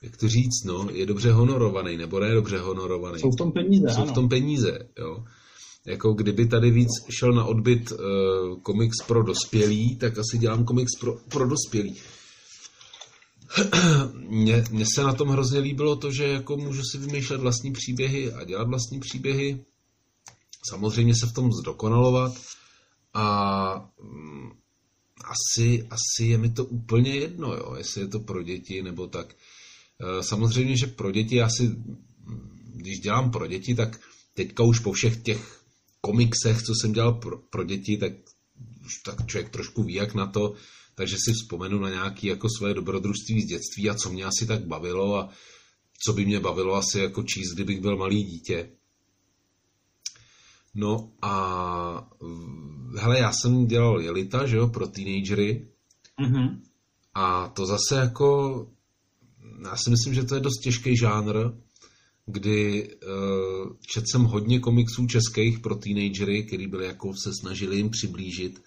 jak 0.01 0.17
to 0.17 0.27
říct, 0.27 0.63
no, 0.65 0.87
je 0.93 1.05
dobře 1.05 1.31
honorovaný, 1.31 1.97
nebo 1.97 2.19
ne 2.19 2.33
dobře 2.33 2.57
honorovaný. 2.57 3.19
Jsou 3.19 3.31
v 3.31 3.37
tom 3.37 3.51
peníze, 3.51 3.89
Jsou 3.89 4.01
ano. 4.01 4.11
v 4.11 4.15
tom 4.15 4.29
peníze, 4.29 4.79
jo. 4.99 5.23
Jako 5.87 6.13
kdyby 6.13 6.47
tady 6.47 6.71
víc 6.71 6.89
šel 7.19 7.33
na 7.33 7.45
odbyt 7.45 7.91
uh, 7.91 7.97
komiks 8.61 8.97
pro 9.07 9.23
dospělí, 9.23 9.95
tak 9.95 10.17
asi 10.17 10.37
dělám 10.37 10.65
komiks 10.65 10.91
pro, 10.99 11.17
pro 11.29 11.47
dospělí 11.47 11.97
mně, 14.29 14.63
mně 14.71 14.85
se 14.95 15.03
na 15.03 15.13
tom 15.13 15.27
hrozně 15.27 15.59
líbilo 15.59 15.95
to, 15.95 16.11
že 16.11 16.27
jako 16.27 16.57
můžu 16.57 16.81
si 16.83 16.97
vymýšlet 16.97 17.41
vlastní 17.41 17.71
příběhy 17.71 18.33
a 18.33 18.43
dělat 18.43 18.67
vlastní 18.67 18.99
příběhy. 18.99 19.65
Samozřejmě 20.69 21.15
se 21.15 21.27
v 21.27 21.33
tom 21.33 21.51
zdokonalovat 21.51 22.33
a 23.13 23.91
mm, 24.03 24.51
asi, 25.23 25.87
asi 25.89 26.23
je 26.23 26.37
mi 26.37 26.49
to 26.49 26.65
úplně 26.65 27.15
jedno, 27.15 27.53
jo, 27.53 27.75
jestli 27.77 28.01
je 28.01 28.07
to 28.07 28.19
pro 28.19 28.43
děti 28.43 28.83
nebo 28.83 29.07
tak. 29.07 29.35
E, 29.99 30.23
samozřejmě, 30.23 30.77
že 30.77 30.87
pro 30.87 31.11
děti 31.11 31.41
asi, 31.41 31.75
když 32.75 32.99
dělám 32.99 33.31
pro 33.31 33.47
děti, 33.47 33.75
tak 33.75 33.99
teďka 34.33 34.63
už 34.63 34.79
po 34.79 34.91
všech 34.91 35.23
těch 35.23 35.61
komiksech, 36.01 36.61
co 36.61 36.73
jsem 36.81 36.93
dělal 36.93 37.13
pro, 37.13 37.37
pro 37.37 37.63
děti, 37.63 37.97
tak 37.97 38.13
už 38.85 38.97
tak 39.05 39.25
člověk 39.27 39.49
trošku 39.49 39.83
ví, 39.83 39.93
jak 39.93 40.13
na 40.13 40.27
to, 40.27 40.53
takže 40.95 41.15
si 41.25 41.33
vzpomenu 41.33 41.79
na 41.79 41.89
nějaké 41.89 42.27
jako 42.27 42.47
své 42.57 42.73
dobrodružství 42.73 43.41
z 43.41 43.45
dětství 43.45 43.89
a 43.89 43.95
co 43.95 44.09
mě 44.09 44.25
asi 44.25 44.45
tak 44.45 44.67
bavilo 44.67 45.15
a 45.17 45.29
co 46.05 46.13
by 46.13 46.25
mě 46.25 46.39
bavilo 46.39 46.75
asi 46.75 46.99
jako 46.99 47.23
číst, 47.23 47.53
kdybych 47.53 47.81
byl 47.81 47.97
malý 47.97 48.23
dítě. 48.23 48.69
No 50.73 51.11
a 51.21 52.09
hele, 52.99 53.19
já 53.19 53.31
jsem 53.33 53.65
dělal 53.67 54.01
Jelita, 54.01 54.47
že 54.47 54.57
jo, 54.57 54.67
pro 54.67 54.87
teenagery. 54.87 55.67
Mm-hmm. 56.21 56.59
a 57.13 57.47
to 57.47 57.65
zase 57.65 57.95
jako, 57.95 58.67
já 59.63 59.75
si 59.75 59.89
myslím, 59.89 60.13
že 60.13 60.23
to 60.23 60.35
je 60.35 60.41
dost 60.41 60.59
těžký 60.63 60.97
žánr, 60.97 61.35
kdy 62.25 62.89
uh, 62.89 63.73
četl 63.93 64.05
jsem 64.11 64.23
hodně 64.23 64.59
komiksů 64.59 65.07
českých 65.07 65.59
pro 65.59 65.75
teenagery, 65.75 66.43
který 66.43 66.67
byli 66.67 66.85
jako 66.85 67.13
se 67.23 67.31
snažili 67.41 67.77
jim 67.77 67.89
přiblížit. 67.89 68.63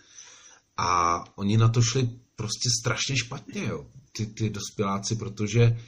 A 0.76 1.18
oni 1.38 1.56
na 1.56 1.68
to 1.68 1.82
šli 1.82 2.10
prostě 2.36 2.68
strašně 2.80 3.16
špatně, 3.16 3.64
jo, 3.64 3.86
ty, 4.12 4.26
ty 4.26 4.50
dospěláci, 4.50 5.16
protože 5.16 5.78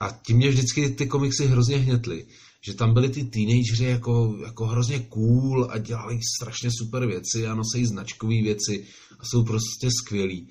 a 0.00 0.10
tím 0.10 0.36
mě 0.36 0.48
vždycky 0.48 0.90
ty 0.90 1.06
komiksy 1.06 1.46
hrozně 1.46 1.76
hnětly, 1.76 2.26
že 2.60 2.74
tam 2.74 2.94
byli 2.94 3.08
ty 3.08 3.24
teenageři 3.24 3.84
jako, 3.84 4.38
jako 4.44 4.66
hrozně 4.66 4.98
cool 4.98 5.68
a 5.70 5.78
dělali 5.78 6.18
strašně 6.36 6.70
super 6.78 7.06
věci 7.06 7.46
a 7.46 7.54
nosejí 7.54 7.86
značkové 7.86 8.42
věci 8.42 8.84
a 9.18 9.24
jsou 9.24 9.44
prostě 9.44 9.88
skvělí. 9.90 10.48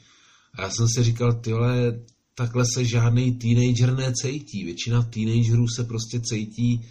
A 0.54 0.62
já 0.62 0.70
jsem 0.70 0.88
si 0.88 1.04
říkal, 1.04 1.34
tyhle, 1.34 2.00
takhle 2.36 2.64
se 2.74 2.86
žádný 2.86 3.32
teenager 3.32 3.96
necejtí. 3.96 4.64
Většina 4.64 5.04
teenagerů 5.04 5.68
se 5.68 5.84
prostě 5.84 6.20
cejtí 6.20 6.86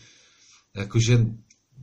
jakože 0.76 1.26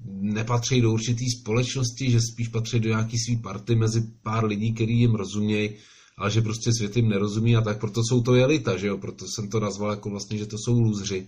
nepatří 0.05 0.81
do 0.81 0.91
určitý 0.91 1.25
společnosti, 1.41 2.11
že 2.11 2.19
spíš 2.21 2.47
patří 2.47 2.79
do 2.79 2.89
nějaký 2.89 3.17
svý 3.19 3.37
party 3.37 3.75
mezi 3.75 4.01
pár 4.23 4.45
lidí, 4.45 4.73
který 4.73 4.99
jim 4.99 5.15
rozumějí, 5.15 5.69
ale 6.17 6.31
že 6.31 6.41
prostě 6.41 6.73
svět 6.73 6.95
jim 6.95 7.09
nerozumí 7.09 7.55
a 7.55 7.61
tak 7.61 7.79
proto 7.79 8.01
jsou 8.09 8.21
to 8.21 8.35
jelita, 8.35 8.77
že 8.77 8.87
jo, 8.87 8.97
proto 8.97 9.25
jsem 9.27 9.49
to 9.49 9.59
nazval 9.59 9.91
jako 9.91 10.09
vlastně, 10.09 10.37
že 10.37 10.45
to 10.45 10.57
jsou 10.57 10.79
lůzři. 10.79 11.27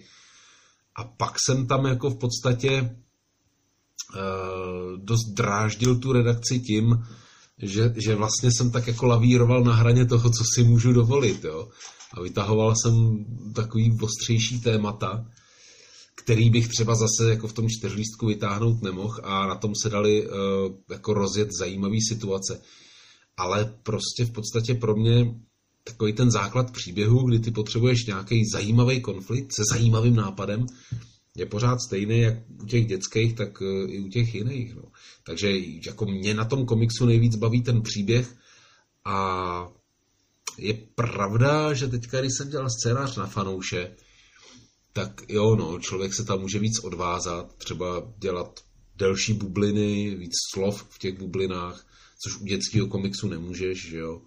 A 0.97 1.03
pak 1.03 1.33
jsem 1.45 1.67
tam 1.67 1.85
jako 1.85 2.09
v 2.09 2.17
podstatě 2.17 2.81
uh, 2.81 2.87
dost 4.97 5.33
dráždil 5.33 5.99
tu 5.99 6.11
redakci 6.11 6.59
tím, 6.59 7.03
že, 7.61 7.93
že 7.97 8.15
vlastně 8.15 8.49
jsem 8.51 8.71
tak 8.71 8.87
jako 8.87 9.05
lavíroval 9.05 9.63
na 9.63 9.73
hraně 9.73 10.05
toho, 10.05 10.29
co 10.29 10.43
si 10.55 10.63
můžu 10.63 10.93
dovolit, 10.93 11.43
jo. 11.43 11.69
A 12.13 12.21
vytahoval 12.21 12.73
jsem 12.75 13.25
takový 13.55 13.97
ostřejší 14.01 14.61
témata, 14.61 15.25
který 16.15 16.49
bych 16.49 16.67
třeba 16.67 16.95
zase 16.95 17.29
jako 17.29 17.47
v 17.47 17.53
tom 17.53 17.69
čtyřlístku 17.69 18.27
vytáhnout 18.27 18.81
nemohl 18.81 19.21
a 19.23 19.47
na 19.47 19.55
tom 19.55 19.71
se 19.81 19.89
dali 19.89 20.27
uh, 20.27 20.33
jako 20.89 21.13
rozjet 21.13 21.49
zajímavé 21.59 21.97
situace. 22.09 22.61
Ale 23.37 23.77
prostě 23.83 24.25
v 24.25 24.31
podstatě 24.31 24.73
pro 24.73 24.95
mě 24.95 25.35
takový 25.87 26.13
ten 26.13 26.31
základ 26.31 26.71
příběhu, 26.71 27.27
kdy 27.27 27.39
ty 27.39 27.51
potřebuješ 27.51 28.05
nějaký 28.05 28.43
zajímavý 28.53 29.01
konflikt 29.01 29.53
se 29.53 29.61
zajímavým 29.71 30.15
nápadem, 30.15 30.65
je 31.37 31.45
pořád 31.45 31.81
stejný 31.81 32.19
jak 32.19 32.35
u 32.63 32.65
těch 32.65 32.85
dětských, 32.85 33.33
tak 33.33 33.61
uh, 33.61 33.67
i 33.67 33.99
u 33.99 34.07
těch 34.07 34.35
jiných. 34.35 34.75
No. 34.75 34.83
Takže 35.23 35.51
jako 35.85 36.05
mě 36.05 36.33
na 36.33 36.45
tom 36.45 36.65
komiksu 36.65 37.05
nejvíc 37.05 37.35
baví 37.35 37.61
ten 37.61 37.81
příběh 37.81 38.35
a 39.05 39.69
je 40.57 40.73
pravda, 40.73 41.73
že 41.73 41.87
teďka, 41.87 42.19
když 42.19 42.31
jsem 42.37 42.49
dělal 42.49 42.69
scénář 42.69 43.15
na 43.15 43.27
fanouše, 43.27 43.91
tak 44.93 45.21
jo, 45.29 45.55
no, 45.55 45.79
člověk 45.79 46.13
se 46.13 46.23
tam 46.23 46.41
může 46.41 46.59
víc 46.59 46.79
odvázat, 46.79 47.55
třeba 47.55 48.13
dělat 48.17 48.59
delší 48.95 49.33
bubliny, 49.33 50.15
víc 50.15 50.31
slov 50.53 50.85
v 50.89 50.99
těch 50.99 51.19
bublinách, 51.19 51.87
což 52.23 52.41
u 52.41 52.45
dětského 52.45 52.87
komiksu 52.87 53.27
nemůžeš, 53.27 53.89
že 53.89 53.97
jo. 53.97 54.21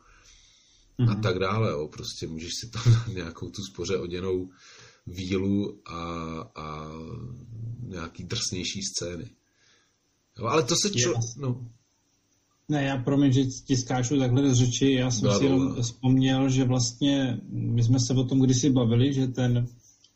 Mm-hmm. 1.01 1.11
a 1.11 1.15
tak 1.15 1.39
dále. 1.39 1.71
Jo. 1.71 1.89
Prostě 1.93 2.27
můžeš 2.27 2.51
si 2.61 2.71
tam 2.71 2.93
dát 2.93 3.15
nějakou 3.15 3.51
tu 3.51 3.63
spoře 3.63 3.97
oděnou 3.97 4.49
vílu 5.07 5.79
a, 5.87 6.03
a 6.57 6.91
nějaký 7.83 8.25
drsnější 8.25 8.81
scény. 8.83 9.31
Jo, 10.39 10.47
ale 10.47 10.63
to 10.63 10.75
se 10.83 10.91
člo... 10.91 11.15
No. 11.37 11.67
Ne, 12.69 12.85
já 12.85 12.97
promiň, 12.97 13.33
že 13.33 13.45
ti 13.45 13.77
skáču 13.77 14.19
takhle 14.19 14.55
z 14.55 14.59
řeči, 14.59 14.93
já 14.93 15.11
jsem 15.11 15.23
Dalo, 15.23 15.39
si 15.39 15.45
jenom 15.45 15.83
vzpomněl, 15.83 16.49
že 16.49 16.65
vlastně 16.65 17.41
my 17.51 17.83
jsme 17.83 18.01
se 18.01 18.15
o 18.15 18.25
tom 18.25 18.41
kdysi 18.41 18.71
bavili, 18.71 19.13
že 19.13 19.27
ten, 19.27 19.67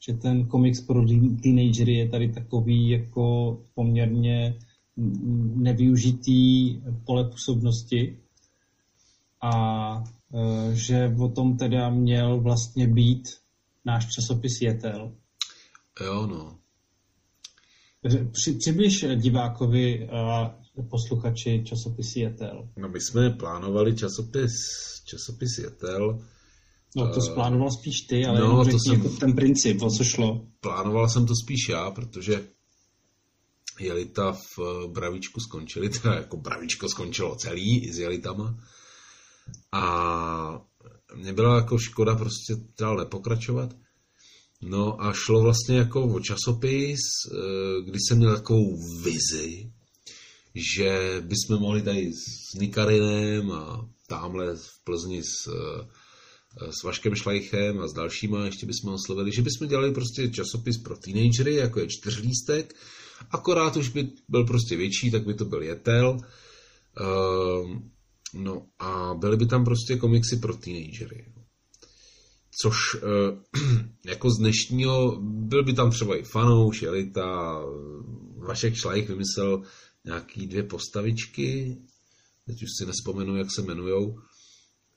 že 0.07 0.12
ten 0.12 0.47
komiks 0.47 0.80
pro 0.80 1.07
teenagery 1.43 1.95
je 1.95 2.09
tady 2.09 2.32
takový 2.32 2.91
jako 2.91 3.59
poměrně 3.74 4.59
nevyužitý 5.55 6.76
pole 7.05 7.30
působnosti 7.30 8.18
a 9.45 10.05
e, 10.34 10.74
že 10.74 11.14
o 11.20 11.28
tom 11.28 11.57
teda 11.57 11.90
měl 11.90 12.40
vlastně 12.40 12.88
být 12.88 13.22
náš 13.84 14.07
časopis 14.09 14.61
Jetel. 14.61 15.12
Jo, 16.05 16.26
no. 16.26 16.59
Při, 18.32 18.53
přibliž 18.53 19.05
divákovi 19.16 20.09
a 20.09 20.55
posluchači 20.90 21.64
časopis 21.64 22.16
Jetel. 22.16 22.68
No 22.76 22.88
my 22.88 23.01
jsme 23.01 23.30
plánovali 23.30 23.97
časopis, 23.97 24.53
časopis 25.05 25.59
Jetel. 25.59 26.18
No 26.97 27.12
to 27.14 27.20
uh, 27.20 27.34
plánoval 27.34 27.70
spíš 27.70 28.01
ty, 28.01 28.24
ale 28.26 28.40
no, 28.40 28.64
to 28.64 28.70
jsem, 28.70 28.95
jako 28.95 29.09
ten 29.09 29.32
princip, 29.32 29.82
o 29.82 29.90
co 29.90 30.05
šlo. 30.05 30.47
Plánoval 30.61 31.09
jsem 31.09 31.26
to 31.26 31.34
spíš 31.45 31.68
já, 31.68 31.90
protože 31.90 32.47
Jelita 33.80 34.32
v 34.32 34.59
Bravičku 34.92 35.40
skončili, 35.40 35.88
teda 35.88 36.14
jako 36.14 36.36
Bravičko 36.36 36.88
skončilo 36.88 37.36
celý 37.36 37.84
i 37.84 37.92
s 37.92 37.99
Jelitama. 37.99 38.59
A 39.72 40.64
mě 41.14 41.32
byla 41.32 41.57
jako 41.57 41.78
škoda 41.78 42.14
prostě 42.14 42.57
dál 42.80 42.97
nepokračovat. 42.97 43.74
No 44.62 45.03
a 45.03 45.12
šlo 45.12 45.42
vlastně 45.42 45.76
jako 45.76 46.03
o 46.05 46.20
časopis, 46.20 47.01
eh, 47.32 47.82
kdy 47.84 47.99
jsem 47.99 48.18
měl 48.18 48.36
takovou 48.36 48.76
vizi, 49.03 49.72
že 50.55 51.20
bychom 51.20 51.62
mohli 51.62 51.82
tady 51.82 52.12
s 52.12 52.55
Nikarinem 52.59 53.53
a 53.53 53.88
tamhle 54.09 54.57
v 54.57 54.84
Plzni 54.84 55.22
s, 55.22 55.49
eh, 55.49 56.72
s 56.72 56.82
Vaškem 56.82 57.14
Šlajchem 57.14 57.80
a 57.80 57.88
s 57.88 57.92
dalšíma 57.92 58.45
ještě 58.45 58.66
bychom 58.66 58.95
oslovili, 58.95 59.32
že 59.32 59.42
bychom 59.42 59.68
dělali 59.68 59.92
prostě 59.92 60.28
časopis 60.28 60.78
pro 60.78 60.97
teenagery, 60.97 61.55
jako 61.55 61.80
je 61.80 61.86
čtyřlístek, 61.88 62.74
akorát 63.30 63.76
už 63.76 63.88
by 63.88 64.09
byl 64.28 64.45
prostě 64.45 64.76
větší, 64.76 65.11
tak 65.11 65.26
by 65.26 65.34
to 65.34 65.45
byl 65.45 65.62
jetel. 65.62 66.18
Um, 67.01 67.90
no 68.35 68.66
a 68.78 69.14
byly 69.14 69.37
by 69.37 69.47
tam 69.47 69.64
prostě 69.64 69.97
komiksy 69.97 70.37
pro 70.37 70.57
teenagery. 70.57 71.32
Což 72.62 72.76
uh, 72.95 73.01
jako 74.05 74.30
z 74.30 74.39
dnešního, 74.39 75.20
byl 75.22 75.64
by 75.64 75.72
tam 75.72 75.91
třeba 75.91 76.16
i 76.16 76.22
Fanouš, 76.22 76.82
Elita, 76.82 77.61
Vašek 78.37 78.74
Šlajch 78.74 79.09
vymyslel 79.09 79.62
nějaký 80.05 80.47
dvě 80.47 80.62
postavičky, 80.62 81.78
teď 82.47 82.62
už 82.62 82.68
si 82.78 82.87
nespomenu, 82.87 83.37
jak 83.37 83.47
se 83.55 83.62
jmenujou, 83.62 84.18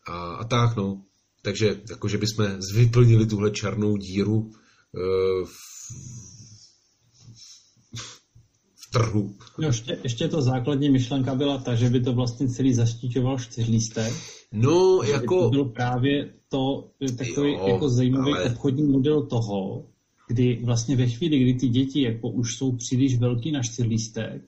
a, 0.08 0.36
a 0.36 0.44
tak, 0.44 0.76
no. 0.76 1.04
Takže 1.42 1.82
jakože 1.90 2.18
bychom 2.18 2.60
vyplnili 2.74 3.26
tuhle 3.26 3.52
černou 3.52 3.98
díru 3.98 4.52
v, 5.46 5.48
v 5.48 6.27
trhu. 8.98 9.36
No, 9.58 9.68
ještě, 9.68 9.98
ještě 10.04 10.28
to 10.28 10.42
základní 10.42 10.90
myšlenka 10.90 11.36
byla 11.36 11.58
ta, 11.58 11.76
že 11.76 11.90
by 11.90 12.02
to 12.02 12.14
vlastně 12.14 12.48
celý 12.48 12.74
zaštíťoval 12.74 13.40
čtyřlístek. 13.40 14.14
No, 14.52 15.02
jako... 15.04 15.44
To 15.44 15.50
byl 15.50 15.66
právě 15.66 16.34
to 16.50 16.90
takový 17.18 17.54
jo, 17.54 17.68
jako 17.68 17.90
zajímavý 17.90 18.32
ale... 18.32 18.44
obchodní 18.44 18.84
model 18.84 19.26
toho, 19.26 19.86
kdy 20.28 20.60
vlastně 20.64 20.96
ve 20.96 21.08
chvíli, 21.08 21.40
kdy 21.40 21.54
ty 21.54 21.68
děti 21.68 22.02
jako 22.02 22.30
už 22.30 22.56
jsou 22.56 22.72
příliš 22.72 23.20
velký 23.20 23.52
na 23.52 23.62
čtyřlístek, 23.64 24.42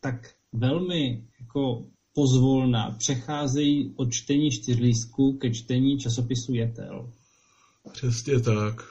tak 0.00 0.30
velmi 0.52 1.24
jako 1.40 1.84
pozvolna 2.14 2.96
přecházejí 2.98 3.92
od 3.96 4.12
čtení 4.12 4.50
čtyřlístku 4.50 5.32
ke 5.32 5.50
čtení 5.50 5.98
časopisu 5.98 6.54
Jetel. 6.54 7.12
Přesně 7.92 8.40
tak. 8.40 8.82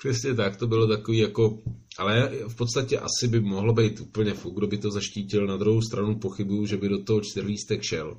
Přesně 0.00 0.34
tak, 0.34 0.56
to 0.56 0.66
bylo 0.66 0.86
takový 0.86 1.18
jako, 1.18 1.58
ale 1.98 2.30
v 2.48 2.54
podstatě 2.54 2.98
asi 2.98 3.28
by 3.28 3.40
mohlo 3.40 3.72
být 3.72 4.00
úplně 4.00 4.34
fuk, 4.34 4.56
kdo 4.56 4.66
by 4.66 4.78
to 4.78 4.90
zaštítil, 4.90 5.46
na 5.46 5.56
druhou 5.56 5.82
stranu 5.82 6.18
pochybuju, 6.18 6.66
že 6.66 6.76
by 6.76 6.88
do 6.88 7.04
toho 7.04 7.20
čtyřlístek 7.20 7.82
šel. 7.82 8.16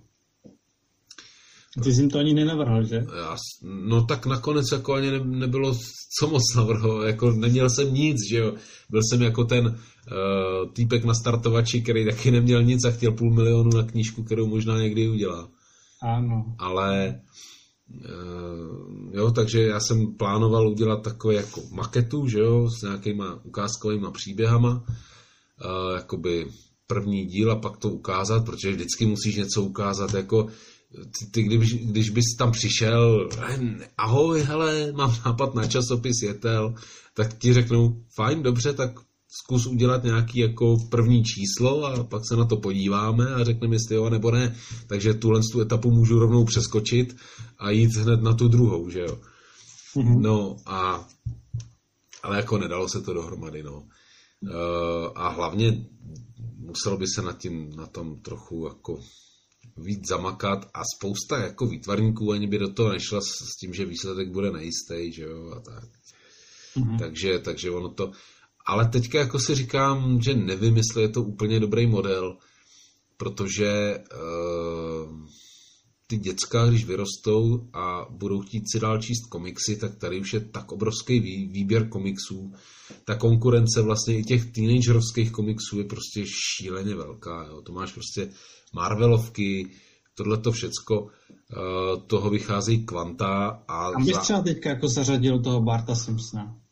Ty 1.84 1.94
jsi 1.94 2.02
jim 2.02 2.10
to 2.10 2.20
ani 2.20 2.34
nenavrhl, 2.34 2.84
že? 2.84 2.96
Já, 2.96 3.38
no 3.64 4.06
tak 4.06 4.26
nakonec 4.26 4.66
jako 4.72 4.94
ani 4.94 5.12
ne, 5.12 5.20
nebylo 5.24 5.76
co 6.20 6.28
moc 6.28 6.56
navrho, 6.56 7.04
jako 7.04 7.32
neměl 7.32 7.70
jsem 7.70 7.94
nic, 7.94 8.18
že 8.30 8.38
jo. 8.38 8.54
Byl 8.90 9.02
jsem 9.04 9.22
jako 9.22 9.44
ten 9.44 9.66
uh, 9.66 10.74
týpek 10.74 11.06
na 11.06 11.14
startovači, 11.14 11.82
který 11.82 12.06
taky 12.06 12.32
neměl 12.32 12.64
nic 12.64 12.86
a 12.86 12.92
chtěl 12.92 13.12
půl 13.12 13.34
milionu 13.34 13.70
na 13.78 13.84
knížku, 13.84 14.24
kterou 14.24 14.48
možná 14.48 14.78
někdy 14.78 15.10
udělá. 15.10 15.50
Ano. 16.02 16.56
Ale 16.60 17.08
uh, 17.08 17.53
jo, 19.12 19.32
takže 19.32 19.62
já 19.62 19.80
jsem 19.80 20.14
plánoval 20.18 20.70
udělat 20.70 21.04
takové 21.04 21.34
jako 21.34 21.62
maketu, 21.72 22.28
že 22.28 22.40
jo, 22.40 22.70
s 22.70 22.82
nějakýma 22.82 23.40
ukázkovými 23.44 24.08
příběhama, 24.12 24.74
uh, 24.74 25.96
jakoby 25.96 26.48
první 26.88 27.26
díl 27.26 27.52
a 27.52 27.56
pak 27.56 27.78
to 27.78 27.90
ukázat, 27.90 28.46
protože 28.46 28.72
vždycky 28.72 29.06
musíš 29.06 29.36
něco 29.36 29.62
ukázat, 29.62 30.14
jako 30.14 30.48
ty, 30.94 31.26
ty 31.32 31.44
když, 31.44 31.74
když 31.74 32.10
bys 32.10 32.26
tam 32.38 32.52
přišel, 32.52 33.30
ahoj, 33.98 34.42
hele, 34.42 34.92
mám 34.92 35.16
nápad 35.26 35.56
na 35.56 35.68
časopis 35.68 36.22
Jetel, 36.24 36.76
tak 37.14 37.38
ti 37.38 37.54
řeknou, 37.54 38.04
fajn, 38.16 38.44
dobře, 38.44 38.74
tak 38.74 38.92
zkus 39.42 39.66
udělat 39.66 40.04
nějaký 40.04 40.40
jako 40.40 40.78
první 40.90 41.24
číslo 41.24 41.86
a 41.86 42.04
pak 42.04 42.22
se 42.28 42.36
na 42.36 42.46
to 42.46 42.58
podíváme 42.58 43.34
a 43.34 43.44
řekneme, 43.44 43.76
jestli 43.76 43.96
jo 43.96 44.10
nebo 44.10 44.32
ne. 44.32 44.56
Takže 44.88 45.14
tuhle 45.14 45.42
tu 45.52 45.62
etapu 45.62 45.92
můžu 45.92 46.20
rovnou 46.20 46.46
přeskočit 46.46 47.16
a 47.58 47.70
jít 47.70 47.96
hned 47.96 48.22
na 48.22 48.34
tu 48.34 48.48
druhou, 48.48 48.90
že 48.90 49.00
jo. 49.00 49.20
Mm-hmm. 49.96 50.22
No 50.22 50.58
a 50.66 51.08
ale 52.24 52.38
jako 52.38 52.58
nedalo 52.58 52.90
se 52.90 53.02
to 53.02 53.14
dohromady, 53.14 53.64
no. 53.64 53.88
Uh, 54.42 54.50
a 55.16 55.30
hlavně 55.30 55.86
muselo 56.58 56.98
by 56.98 57.08
se 57.08 57.22
na, 57.22 57.34
tím, 57.34 57.76
na 57.76 57.88
tom 57.88 58.20
trochu 58.22 58.66
jako 58.68 59.00
víc 59.78 60.08
zamakat 60.08 60.70
a 60.74 60.82
spousta 60.96 61.38
jako 61.38 61.66
výtvarníků 61.66 62.32
ani 62.32 62.48
by 62.48 62.58
do 62.58 62.74
toho 62.74 62.90
nešla 62.90 63.22
s, 63.22 63.54
s 63.54 63.56
tím, 63.60 63.74
že 63.74 63.86
výsledek 63.86 64.32
bude 64.32 64.52
nejistý, 64.52 65.14
že 65.14 65.24
jo, 65.24 65.52
a 65.52 65.60
tak. 65.60 65.90
Mm-hmm. 66.78 67.00
Takže, 67.00 67.40
takže 67.40 67.72
ono 67.72 67.90
to... 67.90 68.12
Ale 68.66 68.88
teďka 68.88 69.20
jako 69.20 69.40
si 69.40 69.56
říkám, 69.56 70.22
že 70.22 70.34
nevím, 70.34 70.78
jestli 70.78 71.02
je 71.02 71.10
to 71.10 71.24
úplně 71.24 71.60
dobrý 71.60 71.88
model, 71.88 72.38
protože 73.18 73.98
uh, 73.98 75.28
ty 76.08 76.18
děcka, 76.18 76.66
když 76.66 76.86
vyrostou 76.86 77.68
a 77.74 78.06
budou 78.10 78.42
chtít 78.42 78.64
si 78.72 78.80
dál 78.80 79.02
číst 79.02 79.30
komiksy, 79.30 79.76
tak 79.76 79.96
tady 79.96 80.20
už 80.20 80.34
je 80.34 80.40
tak 80.40 80.72
obrovský 80.72 81.20
vý, 81.20 81.48
výběr 81.48 81.90
komiksů. 81.90 82.54
Ta 83.06 83.16
konkurence 83.16 83.82
vlastně 83.82 84.20
i 84.20 84.24
těch 84.24 84.52
teenagerovských 84.52 85.32
komiksů 85.32 85.78
je 85.78 85.84
prostě 85.84 86.24
šíleně 86.26 86.96
velká. 86.96 87.46
Jo. 87.50 87.62
To 87.62 87.74
máš 87.74 87.94
prostě 87.94 88.30
Marvelovky, 88.74 89.72
tohle 90.16 90.38
to 90.38 90.52
všecko, 90.52 91.08
eh, 91.08 92.08
toho 92.08 92.30
vycházejí 92.30 92.86
kvanta. 92.86 93.64
A 93.68 93.92
Kam 93.92 94.06
bys 94.06 94.16
za... 94.16 94.22
třeba 94.22 94.42
teďka 94.42 94.70
jako 94.70 94.88
zařadil 94.88 95.42
toho 95.42 95.62
Barta 95.62 95.96
Simpsona? 95.96 96.63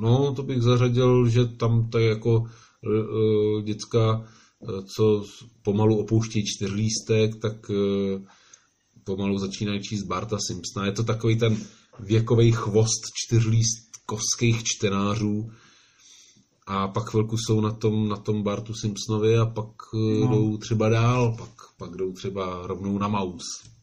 No, 0.00 0.34
to 0.34 0.42
bych 0.42 0.62
zařadil, 0.62 1.28
že 1.28 1.44
tam 1.44 1.90
je 1.98 2.08
jako 2.08 2.38
uh, 2.38 3.62
děcka, 3.62 4.26
co 4.96 5.24
pomalu 5.62 5.98
opouští 5.98 6.44
čtyřlístek, 6.46 7.36
tak 7.36 7.70
uh, 7.70 8.22
pomalu 9.04 9.38
začínají 9.38 9.82
číst 9.82 10.02
Barta 10.02 10.36
Simpsona. 10.46 10.86
Je 10.86 10.92
to 10.92 11.04
takový 11.04 11.38
ten 11.38 11.56
věkový 12.00 12.52
chvost 12.52 13.02
čtyřlístkovských 13.14 14.62
čtenářů, 14.64 15.50
a 16.66 16.88
pak 16.88 17.10
chvilku 17.10 17.36
jsou 17.36 17.60
na 17.60 17.70
tom, 17.70 18.08
na 18.08 18.16
tom 18.16 18.42
Bartu 18.42 18.74
Simpsonovi 18.74 19.38
a 19.38 19.46
pak 19.46 19.68
no. 19.94 20.28
jdou 20.28 20.56
třeba 20.56 20.88
dál, 20.88 21.36
pak, 21.38 21.50
pak 21.76 21.96
jdou 21.96 22.12
třeba 22.12 22.66
rovnou 22.66 22.98
na 22.98 23.08
Mouse. 23.08 23.79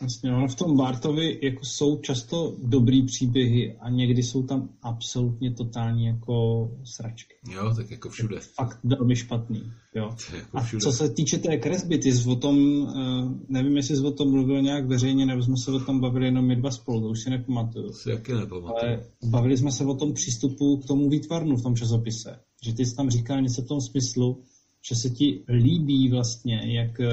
Vlastně, 0.00 0.32
ono 0.32 0.48
v 0.48 0.54
tom 0.54 0.76
Bartovi 0.76 1.38
jako 1.42 1.64
jsou 1.64 1.96
často 1.96 2.56
dobrý 2.62 3.02
příběhy 3.02 3.76
a 3.80 3.90
někdy 3.90 4.22
jsou 4.22 4.42
tam 4.42 4.68
absolutně 4.82 5.54
totální 5.54 6.06
jako 6.06 6.68
sračky. 6.84 7.34
Jo, 7.50 7.74
tak 7.76 7.90
jako 7.90 8.08
všude. 8.08 8.36
Tak 8.36 8.44
fakt 8.54 8.78
velmi 8.84 9.16
špatný. 9.16 9.72
Jo. 9.94 10.10
Jako 10.36 10.58
a 10.58 10.66
co 10.82 10.92
se 10.92 11.10
týče 11.10 11.38
té 11.38 11.56
kresby, 11.56 11.98
ty 11.98 12.12
jsi 12.12 12.28
o 12.28 12.36
tom, 12.36 12.56
uh, 12.82 12.92
nevím, 13.48 13.76
jestli 13.76 13.96
jsi 13.96 14.02
o 14.02 14.10
tom 14.10 14.30
mluvil 14.30 14.62
nějak 14.62 14.86
veřejně, 14.86 15.26
nebo 15.26 15.42
jsme 15.42 15.56
se 15.56 15.70
o 15.70 15.80
tom 15.80 16.00
bavili 16.00 16.26
jenom 16.26 16.46
my 16.46 16.56
dva 16.56 16.70
spolu, 16.70 17.00
to 17.00 17.08
už 17.08 17.22
si 17.22 17.30
nepamatuju. 17.30 17.92
Si 17.92 18.10
jaký 18.10 18.32
nepamatuju. 18.32 18.90
Ale 18.92 19.04
bavili 19.24 19.56
jsme 19.56 19.72
se 19.72 19.84
o 19.84 19.94
tom 19.94 20.12
přístupu 20.12 20.76
k 20.76 20.86
tomu 20.86 21.08
výtvarnu 21.08 21.56
v 21.56 21.62
tom 21.62 21.76
časopise. 21.76 22.38
Že 22.64 22.74
ty 22.74 22.86
jsi 22.86 22.96
tam 22.96 23.10
říkal 23.10 23.40
něco 23.40 23.62
v 23.62 23.68
tom 23.68 23.80
smyslu, 23.80 24.42
že 24.82 24.94
se 24.94 25.10
ti 25.10 25.44
líbí 25.48 26.10
vlastně, 26.10 26.62
jak 26.64 27.00
eh, 27.00 27.08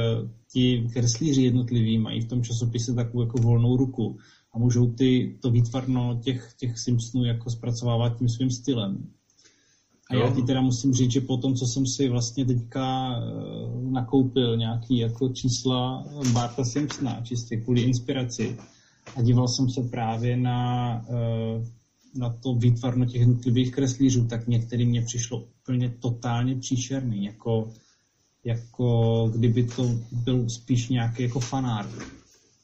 ti 0.51 0.88
kreslíři 0.93 1.41
jednotliví 1.41 1.97
mají 1.97 2.22
v 2.22 2.28
tom 2.28 2.43
časopise 2.43 2.93
takovou 2.93 3.24
jako 3.24 3.41
volnou 3.41 3.78
ruku 3.78 4.18
a 4.53 4.59
můžou 4.59 4.91
ty, 4.91 5.38
to 5.41 5.51
výtvarno 5.51 6.20
těch, 6.24 6.53
těch 6.59 6.80
Simpsonů 6.80 7.26
jako 7.26 7.49
zpracovávat 7.49 8.18
tím 8.18 8.30
svým 8.30 8.49
stylem. 8.49 9.07
A 10.09 10.15
já 10.15 10.36
ti 10.36 10.41
teda 10.41 10.61
musím 10.61 10.93
říct, 10.93 11.11
že 11.11 11.22
po 11.22 11.38
tom, 11.38 11.55
co 11.55 11.65
jsem 11.65 11.86
si 11.86 12.09
vlastně 12.09 12.45
teďka 12.45 13.18
uh, 13.18 13.91
nakoupil 13.91 14.57
nějaký 14.57 14.97
jako 14.97 15.30
čísla 15.30 16.05
Barta 16.34 16.63
Simpsona, 16.63 17.22
čistě 17.22 17.57
kvůli 17.57 17.82
inspiraci, 17.82 18.57
a 19.15 19.22
díval 19.22 19.47
jsem 19.47 19.70
se 19.70 19.82
právě 19.82 20.38
na, 20.38 21.01
uh, 21.09 21.65
na 22.15 22.30
to 22.30 22.53
výtvarno 22.53 23.05
těch 23.05 23.22
jednotlivých 23.22 23.72
kreslířů, 23.72 24.28
tak 24.28 24.47
některý 24.47 24.86
mě 24.86 25.01
přišlo 25.01 25.47
úplně 25.68 25.89
totálně 25.99 26.55
příšerný, 26.55 27.26
jako, 27.26 27.70
jako 28.43 29.30
kdyby 29.36 29.63
to 29.63 29.84
byl 30.11 30.49
spíš 30.49 30.89
nějaký 30.89 31.24
jako 31.24 31.39
fanár. 31.39 31.89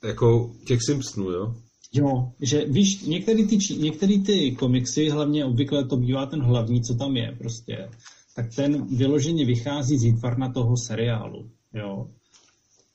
Jako 0.08 0.52
těch 0.66 0.80
Simpsonů, 0.86 1.32
jo? 1.32 1.56
Jo, 1.94 2.32
že 2.42 2.66
víš, 2.66 3.02
některý 3.02 3.48
ty, 3.48 3.58
některý 3.78 4.24
ty 4.24 4.52
komiksy, 4.52 5.10
hlavně 5.10 5.46
obvykle 5.46 5.86
to 5.86 5.98
bývá 5.98 6.26
ten 6.26 6.42
hlavní, 6.42 6.82
co 6.82 6.96
tam 6.96 7.18
je 7.18 7.36
prostě, 7.38 7.90
tak 8.36 8.56
ten 8.56 8.98
vyloženě 8.98 9.46
vychází 9.46 9.98
z 9.98 10.04
výtvarna 10.04 10.54
toho 10.54 10.78
seriálu, 10.78 11.50
jo. 11.74 12.08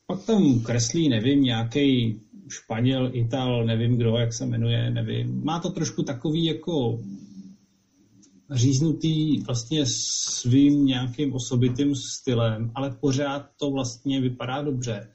Pak 0.07 0.25
tam 0.25 0.61
kreslí, 0.61 1.09
nevím, 1.09 1.43
nějaký 1.43 2.21
Španěl, 2.49 3.11
Ital, 3.13 3.65
nevím 3.65 3.97
kdo, 3.97 4.17
jak 4.17 4.35
se 4.35 4.47
jmenuje, 4.47 4.91
nevím. 4.91 5.45
Má 5.45 5.61
to 5.61 5.71
trošku 5.71 6.03
takový 6.03 6.45
jako 6.45 6.99
říznutý 8.51 9.41
vlastně 9.41 9.85
svým 10.41 10.87
nějakým 10.87 11.35
osobitým 11.35 11.95
stylem, 11.95 12.73
ale 12.75 12.97
pořád 13.01 13.51
to 13.57 13.71
vlastně 13.71 14.21
vypadá 14.21 14.63
dobře. 14.63 15.09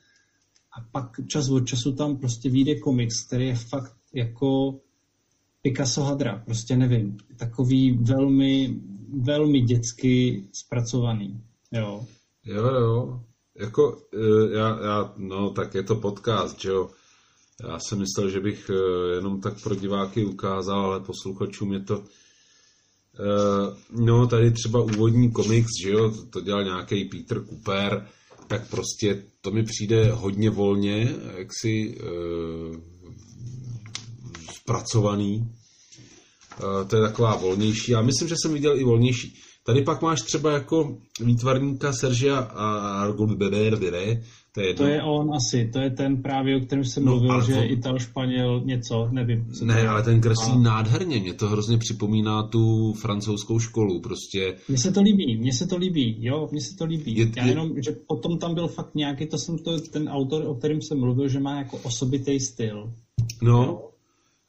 A 0.77 0.81
pak 0.91 1.27
čas 1.27 1.49
od 1.49 1.67
času 1.67 1.91
tam 1.91 2.17
prostě 2.17 2.49
vyjde 2.49 2.79
komiks, 2.79 3.27
který 3.27 3.47
je 3.47 3.55
fakt 3.55 3.95
jako 4.13 4.79
Picasso 5.61 6.01
Hadra, 6.01 6.41
prostě 6.45 6.75
nevím. 6.77 7.17
Takový 7.37 7.97
velmi, 8.01 8.81
velmi 9.21 9.61
dětsky 9.61 10.43
zpracovaný, 10.53 11.41
jo. 11.71 12.05
Jo, 12.45 12.65
jo. 12.65 13.21
Jako, 13.55 13.97
e, 14.13 14.57
já, 14.57 14.79
já, 14.85 15.13
no, 15.17 15.49
tak 15.49 15.75
je 15.75 15.83
to 15.83 15.95
podcast, 15.95 16.61
že 16.61 16.69
jo. 16.69 16.89
Já 17.69 17.79
jsem 17.79 17.99
myslel, 17.99 18.29
že 18.29 18.39
bych 18.39 18.69
e, 18.69 18.73
jenom 19.15 19.41
tak 19.41 19.63
pro 19.63 19.75
diváky 19.75 20.25
ukázal, 20.25 20.85
ale 20.85 20.99
posluchačům 20.99 21.73
je 21.73 21.79
to... 21.79 22.03
E, 23.19 23.75
no, 24.03 24.27
tady 24.27 24.51
třeba 24.51 24.81
úvodní 24.81 25.31
komiks, 25.31 25.69
že 25.83 25.89
jo, 25.89 26.13
to 26.29 26.41
dělal 26.41 26.63
nějaký 26.63 27.05
Peter 27.05 27.45
Cooper, 27.45 28.07
tak 28.47 28.69
prostě 28.69 29.23
to 29.41 29.51
mi 29.51 29.63
přijde 29.63 30.11
hodně 30.11 30.49
volně, 30.49 31.15
jaksi 31.37 31.97
e, 31.99 32.03
zpracovaný. 34.53 35.51
E, 36.57 36.85
to 36.85 36.95
je 36.95 37.01
taková 37.01 37.35
volnější. 37.35 37.91
Já 37.91 38.01
myslím, 38.01 38.27
že 38.27 38.35
jsem 38.41 38.53
viděl 38.53 38.79
i 38.79 38.83
volnější. 38.83 39.33
Tady 39.65 39.81
pak 39.81 40.01
máš 40.01 40.21
třeba 40.21 40.51
jako 40.51 40.97
výtvarníka 41.19 41.93
Sergia 41.93 42.39
Argondere, 42.39 44.23
to 44.55 44.61
je, 44.61 44.73
to 44.73 44.85
je 44.85 45.03
on 45.03 45.33
asi, 45.33 45.69
to 45.73 45.79
je 45.79 45.89
ten 45.89 46.21
právě, 46.21 46.57
o 46.57 46.59
kterém 46.59 46.85
jsem 46.85 47.05
no, 47.05 47.11
mluvil, 47.11 47.41
že 47.45 47.53
to... 47.53 47.63
Ital, 47.63 47.99
Španěl, 47.99 48.61
něco, 48.65 49.07
nevím. 49.11 49.47
Ne, 49.61 49.87
ale 49.87 50.03
ten 50.03 50.21
kreslí 50.21 50.53
a... 50.53 50.59
nádherně, 50.59 51.19
mě 51.19 51.33
to 51.33 51.49
hrozně 51.49 51.77
připomíná 51.77 52.43
tu 52.43 52.93
francouzskou 52.93 53.59
školu, 53.59 54.01
prostě. 54.01 54.55
Mně 54.67 54.77
se 54.77 54.91
to 54.91 55.01
líbí, 55.01 55.37
mně 55.37 55.53
se 55.53 55.67
to 55.67 55.77
líbí, 55.77 56.17
jo, 56.19 56.49
mně 56.51 56.61
se 56.61 56.75
to 56.75 56.85
líbí. 56.85 57.17
Je, 57.17 57.31
Já 57.35 57.45
jenom, 57.45 57.71
že 57.85 57.91
potom 58.07 58.37
tam 58.37 58.53
byl 58.53 58.67
fakt 58.67 58.95
nějaký, 58.95 59.25
to 59.25 59.37
jsem 59.37 59.57
to, 59.57 59.79
ten 59.79 60.09
autor, 60.09 60.43
o 60.47 60.55
kterém 60.55 60.81
jsem 60.81 60.99
mluvil, 60.99 61.27
že 61.27 61.39
má 61.39 61.57
jako 61.57 61.77
osobitý 61.77 62.39
styl. 62.39 62.93
No, 63.41 63.51
jo? 63.51 63.89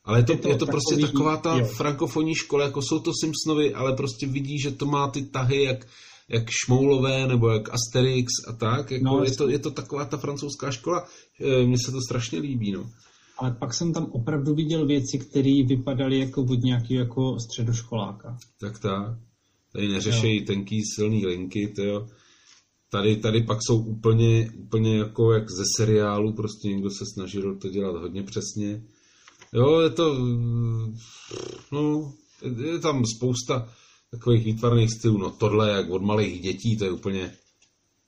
Ale 0.04 0.18
je 0.18 0.22
to, 0.22 0.32
je 0.32 0.38
to, 0.38 0.48
je 0.48 0.56
to 0.56 0.66
prostě 0.66 0.96
taková 0.96 1.36
ta 1.36 1.58
jo. 1.58 1.64
frankofonní 1.64 2.34
škola, 2.34 2.64
jako 2.64 2.82
jsou 2.82 2.98
to 2.98 3.10
Simpsonovi, 3.20 3.74
ale 3.74 3.96
prostě 3.96 4.26
vidí, 4.26 4.58
že 4.58 4.70
to 4.70 4.86
má 4.86 5.08
ty 5.08 5.22
tahy, 5.22 5.62
jak, 5.62 5.86
jak 6.28 6.44
Šmoulové 6.64 7.26
nebo 7.26 7.48
jak 7.48 7.68
Asterix 7.68 8.26
a 8.48 8.52
tak. 8.52 8.90
Jako 8.90 9.04
no, 9.04 9.24
je, 9.24 9.30
to, 9.30 9.48
je 9.48 9.58
to 9.58 9.70
taková 9.70 10.04
ta 10.04 10.16
francouzská 10.16 10.70
škola. 10.70 11.06
E, 11.40 11.66
mně 11.66 11.76
se 11.84 11.92
to 11.92 11.98
strašně 12.08 12.38
líbí. 12.38 12.72
No. 12.72 12.90
Ale 13.38 13.56
pak 13.60 13.74
jsem 13.74 13.92
tam 13.92 14.06
opravdu 14.12 14.54
viděl 14.54 14.86
věci, 14.86 15.18
které 15.18 15.62
vypadaly 15.68 16.18
jako 16.18 16.42
od 16.42 16.58
nějakého 16.64 17.00
jako 17.00 17.36
středoškoláka. 17.40 18.38
Tak 18.60 18.78
tak. 18.78 19.18
Tady 19.72 19.88
neřešejí 19.88 20.44
tenký 20.44 20.80
silný 20.94 21.26
linky, 21.26 21.72
jo. 21.78 22.06
Tady, 22.90 23.16
tady 23.16 23.42
pak 23.42 23.58
jsou 23.66 23.84
úplně, 23.84 24.50
úplně 24.56 24.98
jako 24.98 25.32
jak 25.32 25.50
ze 25.50 25.62
seriálu, 25.76 26.32
prostě 26.32 26.68
někdo 26.68 26.90
se 26.90 27.04
snažil 27.14 27.56
to 27.56 27.68
dělat 27.68 28.00
hodně 28.00 28.22
přesně. 28.22 28.82
Jo, 29.52 29.80
je 29.80 29.90
to, 29.90 30.18
no, 31.72 32.12
je 32.64 32.78
tam 32.78 33.02
spousta 33.16 33.68
takových 34.14 34.44
výtvarných 34.44 34.90
stylů, 34.90 35.18
no 35.18 35.30
tohle 35.30 35.70
jak 35.70 35.90
od 35.90 36.02
malých 36.02 36.42
dětí, 36.42 36.76
to 36.76 36.84
je 36.84 36.90
úplně, 36.90 37.30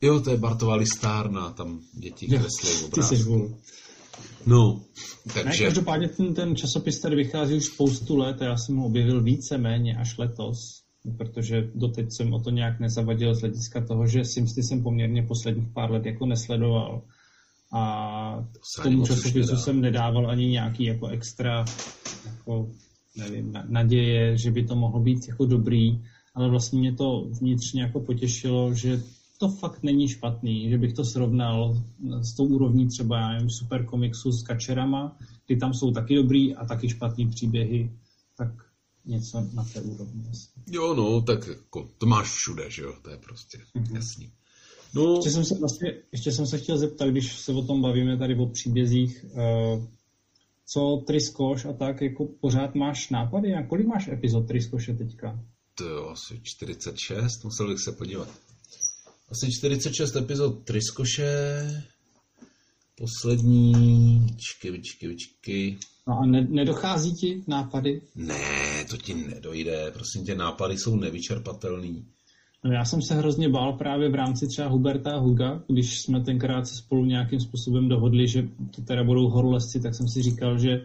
jo, 0.01 0.21
to 0.21 0.31
je 0.31 0.37
Bartová 0.37 0.75
listárna, 0.75 1.51
tam 1.51 1.81
děti 1.93 2.27
kreslí 2.27 2.85
obrázky. 2.85 3.25
No, 4.47 4.81
takže... 5.35 5.63
Ne, 5.63 5.67
každopádně 5.67 6.09
ten, 6.09 6.35
ten 6.35 6.57
časopis 6.57 7.01
tady 7.01 7.17
vychází 7.17 7.57
už 7.57 7.65
spoustu 7.65 8.17
let 8.17 8.43
a 8.43 8.45
já 8.45 8.57
jsem 8.57 8.77
ho 8.77 8.87
objevil 8.87 9.23
více 9.23 9.59
méně 9.59 9.97
až 9.97 10.19
letos, 10.19 10.59
protože 11.19 11.71
doteď 11.75 12.07
jsem 12.11 12.33
o 12.33 12.41
to 12.41 12.51
nějak 12.51 12.81
nezavadil 12.81 13.35
z 13.35 13.41
hlediska 13.41 13.87
toho, 13.87 14.07
že 14.07 14.25
Simsty 14.25 14.63
jsem 14.63 14.83
poměrně 14.83 15.23
posledních 15.23 15.69
pár 15.75 15.91
let 15.91 16.07
jako 16.07 16.27
nesledoval. 16.27 17.03
A 17.73 18.45
k 18.81 18.83
tomu 18.83 19.07
časopisu 19.07 19.57
jsem 19.57 19.81
nedával 19.81 20.31
ani 20.31 20.47
nějaký 20.47 20.85
jako 20.85 21.07
extra 21.07 21.65
jako, 22.27 22.69
nevím, 23.17 23.53
naděje, 23.69 24.39
že 24.39 24.51
by 24.51 24.65
to 24.65 24.77
mohlo 24.77 25.01
být 25.01 25.29
jako 25.29 25.47
dobrý, 25.47 26.01
ale 26.35 26.51
vlastně 26.51 26.79
mě 26.79 26.93
to 26.93 27.29
vnitřně 27.41 27.83
jako 27.83 28.01
potěšilo, 28.01 28.75
že 28.75 29.03
to 29.39 29.49
fakt 29.49 29.83
není 29.83 30.09
špatný, 30.09 30.71
že 30.71 30.79
bych 30.79 30.93
to 30.93 31.05
srovnal 31.05 31.83
s 32.21 32.35
tou 32.35 32.45
úrovní 32.45 32.87
třeba, 32.87 33.21
já 33.21 33.29
nevím, 33.33 33.51
super 33.51 33.85
komiksu 33.85 34.33
s 34.33 34.43
kačerama, 34.43 35.17
kdy 35.47 35.57
tam 35.57 35.75
jsou 35.75 35.91
taky 35.91 36.15
dobrý 36.15 36.55
a 36.55 36.67
taky 36.67 36.89
špatný 36.89 37.29
příběhy, 37.29 37.93
tak 38.39 38.49
něco 39.05 39.41
na 39.55 39.65
té 39.65 39.81
úrovni. 39.81 40.23
Jo, 40.71 40.95
no, 40.95 41.23
tak 41.23 41.47
jako, 41.47 41.89
to 41.99 42.07
máš 42.07 42.33
všude, 42.33 42.71
že 42.71 42.83
jo, 42.83 42.95
to 43.03 43.11
je 43.11 43.17
prostě 43.17 43.59
mm-hmm. 43.59 43.95
jasný. 43.95 44.31
No. 44.95 45.15
Ještě, 45.15 45.31
jsem 45.31 45.45
se, 45.45 45.55
vlastně, 45.59 45.95
ještě 46.13 46.33
jsem 46.33 46.47
se 46.47 46.59
chtěl 46.59 46.79
zeptat, 46.79 47.09
když 47.09 47.37
se 47.37 47.53
o 47.53 47.63
tom 47.63 47.83
bavíme 47.83 48.19
tady 48.19 48.37
o 48.37 48.47
příbězích, 48.47 49.25
uh, 49.25 49.85
co 50.73 51.05
Triskoš 51.07 51.65
a 51.65 51.73
tak, 51.73 52.01
jako 52.03 52.27
pořád 52.41 52.75
máš 52.75 53.11
nápady? 53.11 53.55
A 53.55 53.67
kolik 53.67 53.87
máš 53.87 54.09
epizod 54.09 54.49
Triskoše 54.49 54.95
teďka? 54.95 55.41
To 55.75 56.11
asi 56.11 56.41
46, 56.43 57.45
musel 57.45 57.69
bych 57.69 57.81
se 57.81 57.93
podívat. 57.93 58.29
Asi 59.31 59.53
46 59.53 60.17
epizod 60.17 60.65
Triskoše, 60.65 61.67
poslední, 62.99 64.27
čky, 64.37 64.71
vyčky, 64.71 65.09
vyčky. 65.09 65.79
No 66.09 66.19
a 66.19 66.27
ne, 66.27 66.47
nedochází 66.51 67.15
ti 67.15 67.45
nápady? 67.47 68.03
Ne, 68.15 68.85
to 68.91 68.97
ti 68.97 69.15
nedojde, 69.15 69.91
prosím 69.91 70.25
tě, 70.27 70.35
nápady 70.35 70.79
jsou 70.79 70.97
nevyčerpatelný. 70.97 72.07
No 72.67 72.73
já 72.73 72.85
jsem 72.85 73.03
se 73.03 73.15
hrozně 73.15 73.49
bál 73.49 73.73
právě 73.73 74.09
v 74.09 74.15
rámci 74.15 74.47
třeba 74.47 74.69
Huberta 74.69 75.19
Huga, 75.19 75.63
když 75.69 76.01
jsme 76.01 76.21
tenkrát 76.21 76.67
se 76.67 76.77
spolu 76.77 77.05
nějakým 77.05 77.41
způsobem 77.41 77.89
dohodli, 77.89 78.29
že 78.29 78.49
to 78.77 78.83
teda 78.83 79.05
budou 79.05 79.29
horolezci, 79.29 79.81
tak 79.81 79.95
jsem 79.95 80.09
si 80.09 80.23
říkal, 80.23 80.59
že 80.59 80.81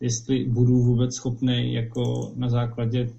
jestli 0.00 0.44
budu 0.44 0.82
vůbec 0.82 1.14
schopný 1.14 1.72
jako 1.72 2.32
na 2.36 2.48
základě 2.48 3.10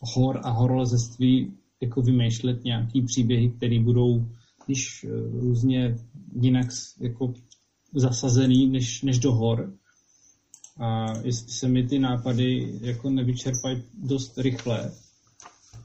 hor 0.00 0.40
a 0.42 0.50
horolezectví 0.50 1.52
jako 1.80 2.02
vymýšlet 2.02 2.64
nějaký 2.64 3.02
příběhy, 3.02 3.50
které 3.50 3.80
budou 3.80 4.26
již 4.68 5.04
eh, 5.04 5.08
různě 5.40 5.96
jinak 6.40 6.66
jako 7.00 7.32
zasazený 7.94 8.66
než, 8.66 9.02
než 9.02 9.18
do 9.18 9.32
hor. 9.32 9.72
A 10.80 11.18
jestli 11.22 11.52
se 11.52 11.68
mi 11.68 11.86
ty 11.86 11.98
nápady 11.98 12.78
jako 12.80 13.10
nevyčerpají 13.10 13.82
dost 14.02 14.38
rychle, 14.38 14.92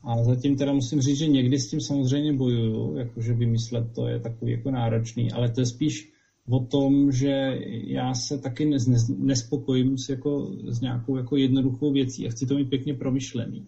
a 0.03 0.23
zatím 0.23 0.57
teda 0.57 0.73
musím 0.73 1.01
říct, 1.01 1.17
že 1.17 1.27
někdy 1.27 1.59
s 1.59 1.69
tím 1.69 1.81
samozřejmě 1.81 2.33
bojuju, 2.33 2.97
jakože 2.97 3.33
vymyslet 3.33 3.93
to 3.95 4.07
je 4.07 4.19
takový 4.19 4.51
jako 4.51 4.71
náročný, 4.71 5.31
ale 5.31 5.51
to 5.51 5.61
je 5.61 5.65
spíš 5.65 6.13
o 6.49 6.59
tom, 6.59 7.11
že 7.11 7.59
já 7.87 8.13
se 8.13 8.37
taky 8.37 8.65
nez, 8.65 8.87
nez, 8.87 9.07
nespokojím 9.17 9.97
s, 9.97 10.09
jako, 10.09 10.51
s 10.67 10.81
nějakou 10.81 11.17
jako 11.17 11.37
jednoduchou 11.37 11.91
věcí 11.91 12.27
a 12.27 12.31
chci 12.31 12.45
to 12.45 12.55
mít 12.55 12.69
pěkně 12.69 12.93
promyšlený. 12.93 13.67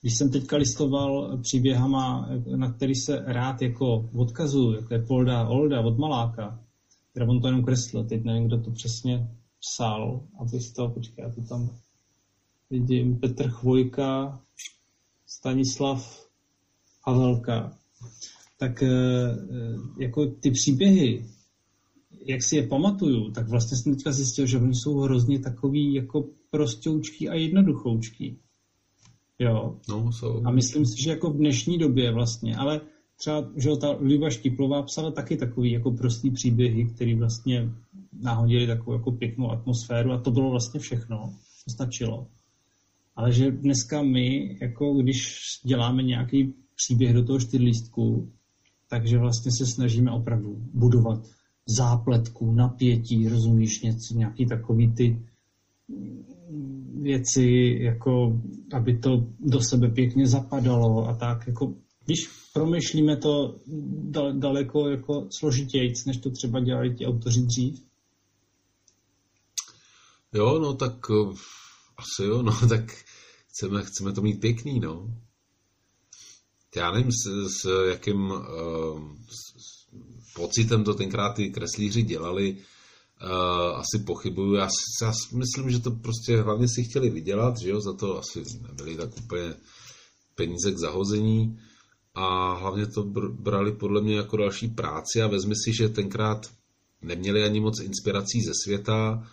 Když 0.00 0.14
jsem 0.18 0.30
teďka 0.30 0.56
listoval 0.56 1.38
příběhama, 1.42 2.28
na 2.56 2.72
který 2.72 2.94
se 2.94 3.22
rád 3.26 3.62
jako 3.62 4.10
odkazuju, 4.14 4.74
jako 4.74 4.94
je 4.94 5.02
Polda 5.02 5.48
Olda 5.48 5.80
od 5.80 5.98
Maláka, 5.98 6.60
teda 7.12 7.26
on 7.26 7.40
to 7.40 7.48
jenom 7.48 7.64
kreslil, 7.64 8.04
teď 8.04 8.24
nevím, 8.24 8.46
kdo 8.46 8.58
to 8.58 8.70
přesně 8.70 9.28
psal, 9.60 10.20
abych 10.38 10.72
to, 10.72 10.88
počkej, 10.88 11.24
já 11.24 11.30
to 11.30 11.42
tam 11.42 11.70
vidím, 12.70 13.18
Petr 13.18 13.48
Chvojka, 13.48 14.40
Stanislav 15.26 16.26
Havelka, 17.06 17.78
tak 18.58 18.82
eh, 18.82 18.88
jako 19.98 20.26
ty 20.26 20.50
příběhy, 20.50 21.26
jak 22.26 22.42
si 22.42 22.56
je 22.56 22.66
pamatuju, 22.66 23.30
tak 23.30 23.48
vlastně 23.48 23.76
jsem 23.76 23.94
teďka 23.94 24.12
zjistil, 24.12 24.46
že 24.46 24.58
oni 24.58 24.74
jsou 24.74 24.98
hrozně 24.98 25.38
takový 25.38 25.94
jako 25.94 26.24
prostoučký 26.50 27.28
a 27.28 27.34
jednoduchoučký. 27.34 28.38
Jo. 29.38 29.76
No, 29.88 30.12
jsou. 30.12 30.42
A 30.44 30.50
myslím 30.50 30.86
si, 30.86 31.02
že 31.02 31.10
jako 31.10 31.30
v 31.30 31.36
dnešní 31.36 31.78
době 31.78 32.12
vlastně, 32.12 32.56
ale 32.56 32.80
třeba, 33.16 33.50
že 33.56 33.70
ta 33.80 33.96
Liba 34.00 34.30
Štiplová 34.30 34.82
psala 34.82 35.10
taky 35.10 35.36
takový 35.36 35.72
jako 35.72 35.90
prostý 35.90 36.30
příběhy, 36.30 36.84
který 36.84 37.14
vlastně 37.14 37.70
nahodili 38.20 38.66
takovou 38.66 38.96
jako 38.96 39.12
pěknou 39.12 39.50
atmosféru 39.50 40.12
a 40.12 40.20
to 40.20 40.30
bylo 40.30 40.50
vlastně 40.50 40.80
všechno. 40.80 41.34
To 41.64 41.70
stačilo. 41.70 42.26
Ale 43.20 43.32
že 43.32 43.50
dneska 43.50 44.02
my, 44.02 44.58
jako 44.60 44.94
když 44.94 45.36
děláme 45.64 46.02
nějaký 46.02 46.54
příběh 46.76 47.14
do 47.14 47.24
toho 47.24 47.40
čtyřlístku, 47.40 48.32
takže 48.88 49.18
vlastně 49.18 49.52
se 49.52 49.66
snažíme 49.66 50.10
opravdu 50.10 50.56
budovat 50.74 51.20
zápletku, 51.66 52.52
napětí, 52.52 53.28
rozumíš, 53.28 53.82
něco, 53.82 54.14
nějaký 54.14 54.46
takový 54.46 54.94
ty 54.94 55.22
věci, 57.02 57.78
jako 57.80 58.40
aby 58.72 58.98
to 58.98 59.26
do 59.40 59.60
sebe 59.60 59.88
pěkně 59.88 60.26
zapadalo 60.26 61.08
a 61.08 61.14
tak, 61.14 61.46
jako 61.46 61.74
když 62.04 62.28
promyšlíme 62.52 63.16
to 63.16 63.56
daleko 64.32 64.88
jako 64.88 65.26
složitějc, 65.38 66.04
než 66.04 66.16
to 66.16 66.30
třeba 66.30 66.60
dělali 66.60 66.94
ti 66.94 67.06
autoři 67.06 67.42
dřív? 67.42 67.82
Jo, 70.34 70.58
no 70.58 70.74
tak 70.74 71.10
uh, 71.10 71.34
asi 71.98 72.22
jo, 72.22 72.42
no 72.42 72.52
tak 72.68 73.09
chceme, 73.50 73.84
chceme 73.84 74.12
to 74.12 74.22
mít 74.22 74.40
pěkný, 74.40 74.80
no. 74.80 75.14
Já 76.76 76.92
nevím, 76.92 77.10
s, 77.12 77.48
s 77.60 77.86
jakým 77.90 78.30
uh, 78.30 78.38
s, 79.30 79.40
s 79.56 80.34
pocitem 80.34 80.84
to 80.84 80.94
tenkrát 80.94 81.32
ty 81.32 81.50
kreslíři 81.50 82.02
dělali, 82.02 82.56
uh, 83.22 83.78
asi 83.78 83.98
pochybuju. 84.06 84.54
Já, 84.54 84.68
já 85.02 85.12
myslím, 85.32 85.70
že 85.70 85.78
to 85.78 85.90
prostě 85.90 86.42
hlavně 86.42 86.68
si 86.68 86.84
chtěli 86.84 87.10
vydělat, 87.10 87.58
že 87.58 87.70
jo, 87.70 87.80
za 87.80 87.92
to 87.92 88.18
asi 88.18 88.42
nebyli 88.68 88.96
tak 88.96 89.16
úplně 89.24 89.54
peníze 90.34 90.72
k 90.72 90.78
zahození 90.78 91.60
a 92.14 92.54
hlavně 92.54 92.86
to 92.86 93.02
brali 93.30 93.72
podle 93.72 94.02
mě 94.02 94.16
jako 94.16 94.36
další 94.36 94.68
práci 94.68 95.22
a 95.22 95.26
vezmi 95.26 95.54
si, 95.64 95.72
že 95.72 95.88
tenkrát 95.88 96.50
neměli 97.02 97.44
ani 97.44 97.60
moc 97.60 97.80
inspirací 97.80 98.42
ze 98.42 98.52
světa, 98.64 99.28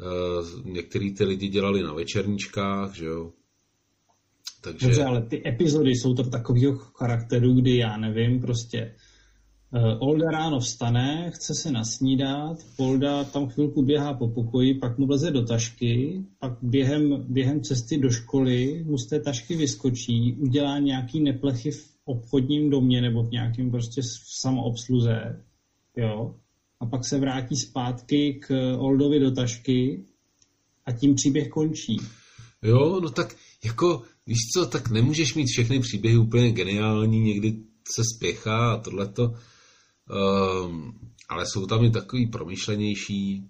uh, 0.00 0.66
některý 0.66 1.14
ty 1.14 1.24
lidi 1.24 1.48
dělali 1.48 1.82
na 1.82 1.92
večerníčkách, 1.92 2.94
že 2.94 3.04
jo, 3.04 3.32
takže... 4.62 4.86
Dobře, 4.86 5.04
ale 5.04 5.22
ty 5.22 5.42
epizody 5.48 5.90
jsou 5.90 6.14
to 6.14 6.22
takového 6.22 6.74
charakteru, 6.74 7.54
kdy 7.54 7.76
já 7.76 7.96
nevím, 7.96 8.40
prostě 8.40 8.94
uh, 9.70 10.08
Olda 10.08 10.30
ráno 10.30 10.60
vstane, 10.60 11.30
chce 11.34 11.54
se 11.54 11.70
nasnídat, 11.70 12.56
Olda 12.76 13.24
tam 13.24 13.48
chvilku 13.48 13.82
běhá 13.82 14.14
po 14.14 14.28
pokoji, 14.28 14.74
pak 14.74 14.98
mu 14.98 15.06
vleze 15.06 15.30
do 15.30 15.46
tašky, 15.46 16.22
pak 16.38 16.52
během, 16.62 17.24
během 17.28 17.60
cesty 17.60 17.98
do 17.98 18.10
školy 18.10 18.84
mu 18.86 18.98
z 18.98 19.06
té 19.06 19.20
tašky 19.20 19.56
vyskočí, 19.56 20.36
udělá 20.38 20.78
nějaký 20.78 21.20
neplechy 21.20 21.70
v 21.70 21.92
obchodním 22.04 22.70
domě 22.70 23.02
nebo 23.02 23.22
v 23.22 23.30
nějakém 23.30 23.70
prostě 23.70 24.00
samoobsluze, 24.40 25.42
jo, 25.96 26.34
a 26.80 26.86
pak 26.86 27.04
se 27.04 27.18
vrátí 27.18 27.56
zpátky 27.56 28.40
k 28.42 28.76
Oldovi 28.78 29.20
do 29.20 29.30
tašky 29.30 30.04
a 30.86 30.92
tím 30.92 31.14
příběh 31.14 31.48
končí. 31.48 31.96
Jo, 32.62 33.00
no 33.00 33.10
tak 33.10 33.36
jako 33.64 34.02
víš 34.26 34.38
co, 34.54 34.66
tak 34.66 34.90
nemůžeš 34.90 35.34
mít 35.34 35.46
všechny 35.46 35.80
příběhy 35.80 36.18
úplně 36.18 36.52
geniální, 36.52 37.20
někdy 37.20 37.56
se 37.96 38.02
spěchá 38.16 38.72
a 38.72 38.78
tohleto, 38.78 39.24
um, 39.24 40.98
ale 41.28 41.44
jsou 41.46 41.66
tam 41.66 41.84
i 41.84 41.90
takový 41.90 42.26
promyšlenější. 42.26 43.48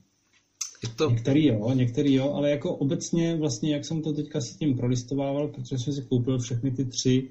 Je 0.83 0.89
to... 0.97 1.11
Některý 1.11 1.47
jo, 1.47 1.75
některý 1.75 2.15
jo, 2.15 2.33
ale 2.33 2.51
jako 2.51 2.77
obecně 2.77 3.37
vlastně, 3.37 3.75
jak 3.75 3.85
jsem 3.85 4.03
to 4.03 4.13
teďka 4.13 4.41
si 4.41 4.59
tím 4.59 4.77
prolistovával, 4.77 5.49
protože 5.49 5.79
jsem 5.79 5.93
si 5.93 6.03
koupil 6.03 6.39
všechny 6.39 6.71
ty 6.71 6.85
tři, 6.85 7.31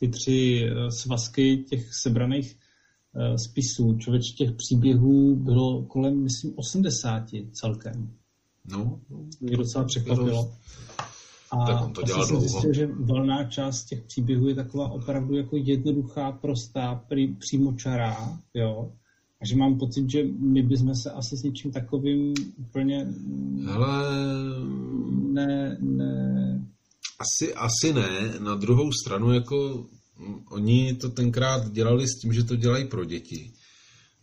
ty 0.00 0.08
tři 0.08 0.62
uh, 0.64 0.88
svazky 0.88 1.56
těch 1.56 1.94
sebraných 2.02 2.56
uh, 3.14 3.36
spisů. 3.36 3.98
Člověč 3.98 4.30
těch 4.30 4.52
příběhů 4.52 5.36
bylo 5.36 5.82
kolem, 5.82 6.22
myslím, 6.22 6.52
80 6.56 7.24
celkem. 7.52 8.14
No, 8.64 9.00
mě 9.40 9.56
docela 9.56 9.84
překvapilo. 9.84 10.52
A 11.62 11.66
tak 11.66 11.84
on 11.84 11.92
to 11.92 12.02
dělal 12.02 12.26
dlouho. 12.26 12.48
Zjistil, 12.48 12.72
že 12.72 12.88
valná 13.00 13.44
část 13.44 13.84
těch 13.84 14.02
příběhů 14.02 14.48
je 14.48 14.54
taková 14.54 14.88
opravdu 14.88 15.36
jako 15.36 15.56
jednoduchá, 15.56 16.32
prostá, 16.32 16.94
prý, 17.08 17.34
přímočará, 17.34 18.38
jo. 18.54 18.92
A 19.40 19.46
že 19.46 19.56
mám 19.56 19.78
pocit, 19.78 20.10
že 20.10 20.24
my 20.38 20.62
bychom 20.62 20.94
se 20.94 21.10
asi 21.10 21.36
s 21.36 21.42
něčím 21.42 21.72
takovým 21.72 22.34
úplně... 22.56 23.06
Hele... 23.64 24.04
Ne, 25.32 25.78
ne... 25.80 26.64
Asi, 27.18 27.54
asi 27.54 27.92
ne. 27.92 28.34
Na 28.40 28.54
druhou 28.54 28.92
stranu, 28.92 29.32
jako 29.32 29.86
oni 30.50 30.94
to 30.94 31.08
tenkrát 31.08 31.72
dělali 31.72 32.08
s 32.08 32.20
tím, 32.20 32.32
že 32.32 32.44
to 32.44 32.56
dělají 32.56 32.84
pro 32.84 33.04
děti. 33.04 33.52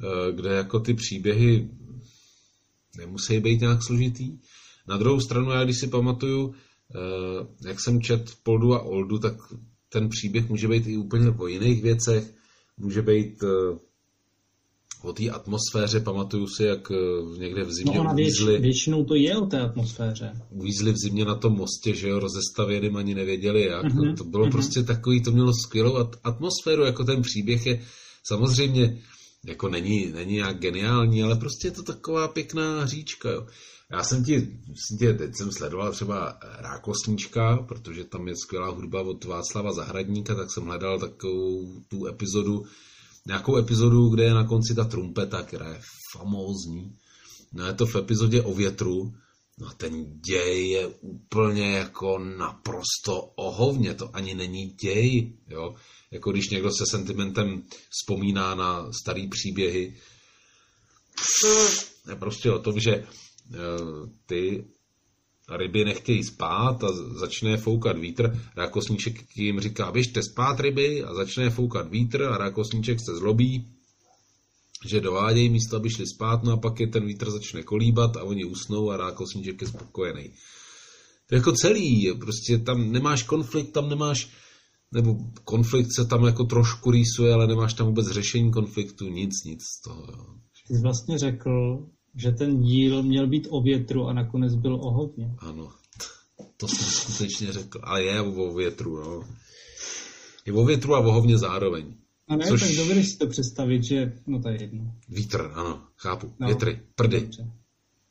Eh, 0.03 0.32
kde 0.32 0.49
jako 0.49 0.79
ty 0.79 0.93
příběhy 0.93 1.69
nemusí 2.97 3.39
být 3.39 3.61
nějak 3.61 3.84
složitý. 3.84 4.38
Na 4.88 4.97
druhou 4.97 5.19
stranu, 5.19 5.51
já 5.51 5.63
když 5.63 5.79
si 5.79 5.88
pamatuju, 5.88 6.53
jak 7.66 7.80
jsem 7.80 8.02
čet 8.02 8.32
Poldu 8.44 8.74
a 8.74 8.82
Oldu, 8.82 9.20
tak 9.20 9.34
ten 9.89 10.10
příběh 10.10 10.50
může 10.50 10.68
být 10.68 10.88
i 10.88 10.98
úplně 10.98 11.30
o 11.30 11.48
jiných 11.48 11.84
věcech. 11.84 12.34
Může 12.78 13.02
být 13.02 13.44
eh, 13.44 13.80
o 15.04 15.14
té 15.14 15.30
atmosféře, 15.30 16.00
pamatuju 16.00 16.48
si, 16.48 16.64
jak 16.64 16.92
eh, 16.92 17.39
někde 17.39 17.64
v 17.64 17.72
zimě 17.72 17.96
no 17.96 18.02
ona 18.02 18.14
věč, 18.14 18.42
většinou 18.44 19.06
to 19.06 19.16
je 19.16 19.38
o 19.38 19.46
té 19.46 19.60
atmosféře. 19.60 20.32
Uvízli 20.50 20.92
v 20.92 20.98
zimě 20.98 21.26
na 21.26 21.36
tom 21.36 21.54
mostě, 21.54 21.96
že 21.96 22.10
jo, 22.10 22.20
rozestavěným 22.20 22.96
ani 22.96 23.16
nevěděli 23.16 23.66
jak. 23.66 23.86
Uh-huh, 23.86 24.18
to 24.18 24.24
bylo 24.24 24.46
uh-huh. 24.46 24.52
prostě 24.52 24.84
takový, 24.84 25.24
to 25.24 25.32
mělo 25.32 25.54
skvělou 25.54 26.10
atmosféru, 26.24 26.84
jako 26.84 27.04
ten 27.04 27.22
příběh 27.22 27.66
je 27.66 27.82
samozřejmě 28.24 29.02
jako 29.46 29.70
není, 29.70 30.12
není 30.12 30.34
nějak 30.34 30.60
geniální, 30.60 31.24
ale 31.24 31.36
prostě 31.36 31.68
je 31.68 31.72
to 31.72 31.84
taková 31.84 32.28
pěkná 32.28 32.84
hříčka, 32.84 33.32
jo. 33.32 33.48
Já 33.92 34.04
jsem 34.04 34.24
ti, 34.24 34.48
tě, 35.00 35.14
teď 35.14 35.36
jsem 35.36 35.52
sledoval 35.52 35.92
třeba 35.92 36.39
Rákosníčka, 36.42 37.58
protože 37.58 38.04
tam 38.04 38.28
je 38.28 38.34
skvělá 38.36 38.70
hudba 38.70 39.02
od 39.02 39.24
Václava 39.24 39.74
Zahradníka, 39.74 40.36
tak 40.36 40.52
jsem 40.52 40.64
hledal 40.64 41.00
takovou 41.00 41.82
tu 41.88 42.08
epizodu, 42.08 42.66
nějakou 43.26 43.58
epizodu, 43.58 44.10
kde 44.10 44.24
je 44.24 44.34
na 44.34 44.48
konci 44.48 44.76
ta 44.76 44.84
trumpeta, 44.84 45.44
která 45.44 45.70
je 45.70 45.82
famózní. 46.18 46.96
No 47.54 47.66
je 47.66 47.74
to 47.74 47.86
v 47.86 47.96
epizodě 47.96 48.42
o 48.42 48.54
větru, 48.54 49.14
no 49.60 49.70
ten 49.78 50.20
děj 50.30 50.70
je 50.70 50.88
úplně 50.88 51.72
jako 51.72 52.20
naprosto 52.20 53.22
ohovně, 53.36 53.94
to 53.94 54.16
ani 54.16 54.36
není 54.36 54.66
děj, 54.66 55.34
jo. 55.50 55.76
Jako 56.12 56.32
když 56.32 56.50
někdo 56.50 56.72
se 56.72 56.86
sentimentem 56.92 57.64
vzpomíná 57.89 58.56
na 58.56 58.92
starý 59.02 59.28
příběhy, 59.28 59.96
je 62.10 62.16
prostě 62.16 62.52
o 62.52 62.60
tom, 62.60 62.80
že 62.80 62.92
Eh, 62.94 63.30
ty 64.26 64.66
ryby 65.58 65.86
nechtějí 65.86 66.24
spát 66.24 66.84
a 66.84 66.88
začne 67.20 67.58
foukat 67.58 67.97
vítr. 67.97 68.39
Rákosníček 68.56 69.38
jim 69.38 69.60
říká, 69.60 69.91
běžte 69.91 70.24
spát 70.24 70.60
ryby 70.60 71.04
a 71.04 71.14
začne 71.14 71.49
foukat 71.49 71.91
vítr 71.91 72.24
a 72.24 72.38
rákosníček 72.38 72.99
se 72.99 73.16
zlobí, 73.16 73.68
že 74.88 75.02
dovádějí 75.02 75.49
místo, 75.49 75.76
aby 75.76 75.89
šli 75.89 76.08
spát, 76.08 76.43
no 76.43 76.52
a 76.52 76.58
pak 76.58 76.80
je 76.80 76.88
ten 76.88 77.06
vítr 77.06 77.32
začne 77.32 77.64
kolíbat 77.64 78.18
a 78.18 78.24
oni 78.24 78.45
usnou 78.45 78.91
a 78.91 78.97
rákosníček 78.97 79.62
je 79.62 79.68
spokojený. 79.68 80.30
To 81.30 81.36
je 81.36 81.38
jako 81.38 81.52
celý, 81.52 82.12
prostě 82.20 82.58
tam 82.58 82.91
nemáš 82.91 83.24
konflikt, 83.24 83.72
tam 83.72 83.89
nemáš, 83.89 84.30
nebo 84.91 85.16
konflikt 85.43 85.95
se 85.95 86.06
tam 86.06 86.24
jako 86.24 86.43
trošku 86.43 86.91
rýsuje, 86.91 87.34
ale 87.34 87.47
nemáš 87.47 87.74
tam 87.74 87.88
vůbec 87.88 88.08
řešení 88.08 88.52
konfliktu, 88.52 89.08
nic, 89.08 89.43
nic 89.45 89.62
z 89.64 89.82
toho. 89.82 90.06
Ty 90.68 90.76
jsi 90.76 90.82
vlastně 90.82 91.18
řekl, 91.18 91.49
že 92.16 92.32
ten 92.32 92.62
díl 92.62 93.03
měl 93.03 93.28
být 93.28 93.47
o 93.49 93.62
větru 93.62 94.07
a 94.07 94.14
nakonec 94.14 94.55
byl 94.55 94.76
o 94.76 94.91
hodně. 94.91 95.36
Ano, 95.38 95.72
to 96.57 96.68
jsem 96.68 96.88
skutečně 96.88 97.51
řekl. 97.51 97.80
Ale 97.84 98.03
je 98.03 98.22
o 98.22 98.53
větru, 98.53 98.97
no. 98.97 99.24
Je 100.45 100.53
o 100.53 100.66
větru 100.66 100.95
a 100.95 100.99
o 100.99 101.12
hovně 101.12 101.38
zároveň. 101.38 101.93
A 102.28 102.36
ne, 102.36 102.45
Což... 102.45 102.62
tak 102.62 102.72
dovedeš 102.78 103.09
si 103.09 103.18
to 103.18 103.28
představit, 103.28 103.84
že, 103.84 104.14
no 104.28 104.41
to 104.41 104.49
je 104.49 104.62
jedno. 104.62 104.95
Vítr, 105.09 105.51
ano, 105.53 105.84
chápu. 105.97 106.34
No, 106.39 106.47
Větry, 106.47 106.82
prdy. 106.95 107.22
Dobře. 107.22 107.51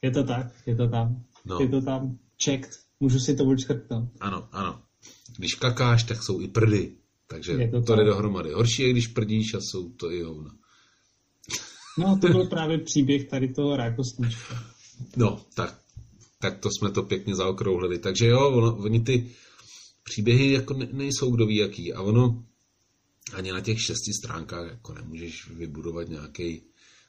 Je 0.03 0.11
to 0.11 0.25
tak, 0.25 0.47
je 0.67 0.77
to 0.77 0.89
tam. 0.89 1.25
No. 1.45 1.59
Je 1.61 1.69
to 1.69 1.81
tam. 1.81 2.19
Checked. 2.45 2.71
Můžu 3.01 3.19
si 3.19 3.37
to 3.37 3.45
odškrtnout. 3.45 4.09
Ano, 4.21 4.49
ano. 4.53 4.83
Když 5.39 5.55
kakáš, 5.55 6.05
tak 6.05 6.23
jsou 6.23 6.41
i 6.41 6.49
prdy. 6.49 6.93
Takže 7.27 7.69
to, 7.71 7.83
to 7.83 7.97
jde 7.97 8.05
dohromady. 8.05 8.53
Horší 8.53 8.83
je, 8.83 8.93
když 8.93 9.07
prdíš 9.07 9.55
a 9.55 9.61
jsou 9.61 9.91
to 9.91 10.13
i 10.13 10.23
hovna. 10.23 10.51
No, 11.99 12.19
to 12.21 12.29
byl 12.29 12.47
právě 12.47 12.79
příběh 12.79 13.29
tady 13.29 13.49
toho 13.49 13.77
rákosnička. 13.77 14.65
No, 15.17 15.41
tak, 15.55 15.81
tak 16.41 16.59
to 16.59 16.69
jsme 16.71 16.91
to 16.91 17.03
pěkně 17.03 17.35
zaokrouhlili. 17.35 17.99
Takže 17.99 18.27
jo, 18.27 18.51
ono, 18.51 18.77
oni 18.77 19.01
ty 19.01 19.31
příběhy 20.03 20.53
jako 20.53 20.75
ne, 20.75 20.89
nejsou 20.93 21.31
kdo 21.31 21.47
ví 21.47 21.57
jaký. 21.57 21.93
A 21.93 22.03
ono, 22.03 22.45
ani 23.35 23.53
na 23.53 23.61
těch 23.61 23.83
šesti 23.83 24.13
stránkách 24.13 24.71
jako 24.71 24.95
nemůžeš 24.95 25.51
vybudovat 25.51 26.09
nějaký 26.09 26.63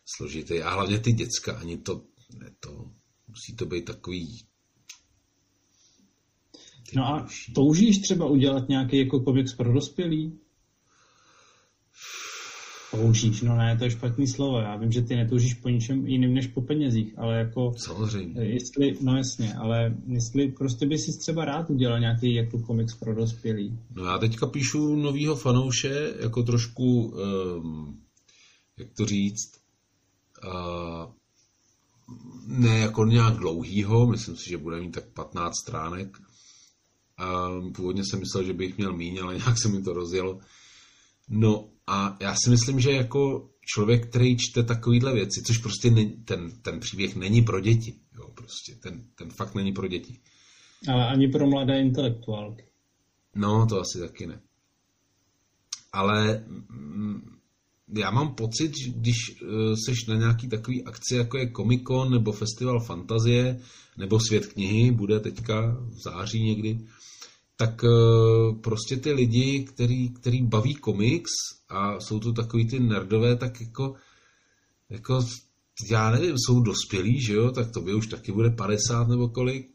složitý. 0.06 0.62
A 0.62 0.74
hlavně 0.74 1.00
ty 1.00 1.12
děcka, 1.12 1.54
ani 1.54 1.78
to, 1.78 2.02
ne 2.40 2.52
to, 2.60 2.92
musí 3.28 3.56
to 3.56 3.66
být 3.66 3.86
takový 3.86 4.46
No 6.96 7.06
a 7.06 7.28
toužíš 7.56 7.98
třeba 7.98 8.26
udělat 8.26 8.70
nějaký 8.70 8.98
jako 8.98 9.20
komiks 9.20 9.56
pro 9.56 9.74
dospělí? 9.74 10.40
Toužíš, 12.92 13.42
no 13.42 13.56
ne, 13.56 13.78
to 13.78 13.84
je 13.84 13.92
špatný 13.92 14.28
slovo. 14.28 14.60
Já 14.60 14.76
vím, 14.76 14.92
že 14.92 15.02
ty 15.02 15.16
netoužíš 15.16 15.54
po 15.54 15.70
ničem 15.70 16.08
jiným 16.08 16.34
než 16.34 16.48
po 16.48 16.62
penězích, 16.62 17.14
ale 17.18 17.38
jako... 17.38 17.74
Samozřejmě. 17.78 18.42
Jestli, 18.42 18.98
no 19.02 19.18
jasně, 19.18 19.54
ale 19.54 19.96
jestli 20.08 20.52
prostě 20.52 20.86
by 20.86 20.98
si 20.98 21.18
třeba 21.20 21.46
rád 21.46 21.70
udělal 21.70 22.00
nějaký 22.00 22.34
jako 22.34 22.60
komiks 22.60 22.96
pro 22.96 23.16
dospělí. 23.16 23.80
No 23.96 24.06
já 24.06 24.18
teďka 24.18 24.48
píšu 24.48 24.96
novýho 24.96 25.36
fanouše, 25.36 26.14
jako 26.20 26.44
trošku, 26.44 27.06
um, 27.06 28.00
jak 28.78 28.88
to 28.98 29.06
říct, 29.06 29.52
uh, 30.44 31.12
ne 32.46 32.80
jako 32.80 33.06
nějak 33.06 33.34
dlouhýho, 33.34 34.08
myslím 34.08 34.36
si, 34.36 34.50
že 34.50 34.58
bude 34.58 34.80
mít 34.80 34.92
tak 34.92 35.06
15 35.06 35.54
stránek. 35.62 36.18
A 37.18 37.50
původně 37.76 38.04
jsem 38.06 38.20
myslel, 38.20 38.44
že 38.44 38.54
bych 38.54 38.78
měl 38.78 38.94
míň, 38.94 39.20
ale 39.24 39.36
nějak 39.38 39.58
se 39.62 39.70
mi 39.70 39.82
to 39.82 39.94
rozjelo. 39.94 40.40
No 41.34 41.70
a 41.88 42.18
já 42.20 42.36
si 42.44 42.50
myslím, 42.50 42.80
že 42.80 42.92
jako 42.92 43.50
člověk, 43.74 44.10
který 44.10 44.38
čte 44.38 44.64
takovýhle 44.64 45.14
věci, 45.14 45.42
což 45.42 45.58
prostě 45.58 45.90
ne, 45.90 46.06
ten, 46.26 46.52
ten 46.62 46.80
příběh 46.80 47.16
není 47.16 47.42
pro 47.42 47.60
děti. 47.60 47.94
Jo, 48.16 48.30
prostě 48.36 48.76
ten, 48.76 49.04
ten 49.16 49.30
fakt 49.30 49.56
není 49.56 49.72
pro 49.72 49.88
děti. 49.88 50.20
Ale 50.88 51.08
ani 51.08 51.28
pro 51.28 51.48
mladé 51.48 51.82
intelektuálky. 51.82 52.66
No, 53.36 53.68
to 53.70 53.82
asi 53.82 54.00
taky 54.00 54.28
ne. 54.28 54.42
Ale 55.94 56.46
mm, 56.48 57.38
já 57.98 58.12
mám 58.12 58.36
pocit, 58.36 58.78
že 58.78 58.92
když 58.92 59.42
uh, 59.42 59.50
seš 59.86 60.06
na 60.08 60.16
nějaký 60.16 60.50
takový 60.50 60.84
akci, 60.84 61.16
jako 61.16 61.38
je 61.38 61.52
Comic 61.52 61.84
Con 61.84 62.12
nebo 62.12 62.32
Festival 62.32 62.80
Fantazie, 62.80 63.60
nebo 63.98 64.20
Svět 64.20 64.46
knihy, 64.46 64.92
bude 64.92 65.20
teďka 65.20 65.72
v 65.72 66.02
září 66.04 66.44
někdy, 66.44 66.80
tak 67.62 67.84
uh, 67.84 68.56
prostě 68.62 68.98
ty 68.98 69.12
lidi, 69.12 69.64
který, 69.64 70.10
který 70.10 70.42
baví 70.42 70.76
komiks 70.76 71.32
a 71.70 72.00
jsou 72.00 72.20
to 72.20 72.34
takový 72.34 72.68
ty 72.68 72.80
nerdové, 72.80 73.36
tak 73.36 73.62
jako, 73.62 73.96
jako 74.90 75.26
já 75.90 76.12
nevím, 76.12 76.36
jsou 76.38 76.60
dospělí, 76.60 77.22
že 77.22 77.34
jo, 77.34 77.52
tak 77.52 77.72
to 77.72 77.82
by 77.82 77.94
už 77.94 78.08
taky 78.08 78.32
bude 78.32 78.50
50 78.50 79.08
nebo 79.08 79.30
kolik, 79.30 79.70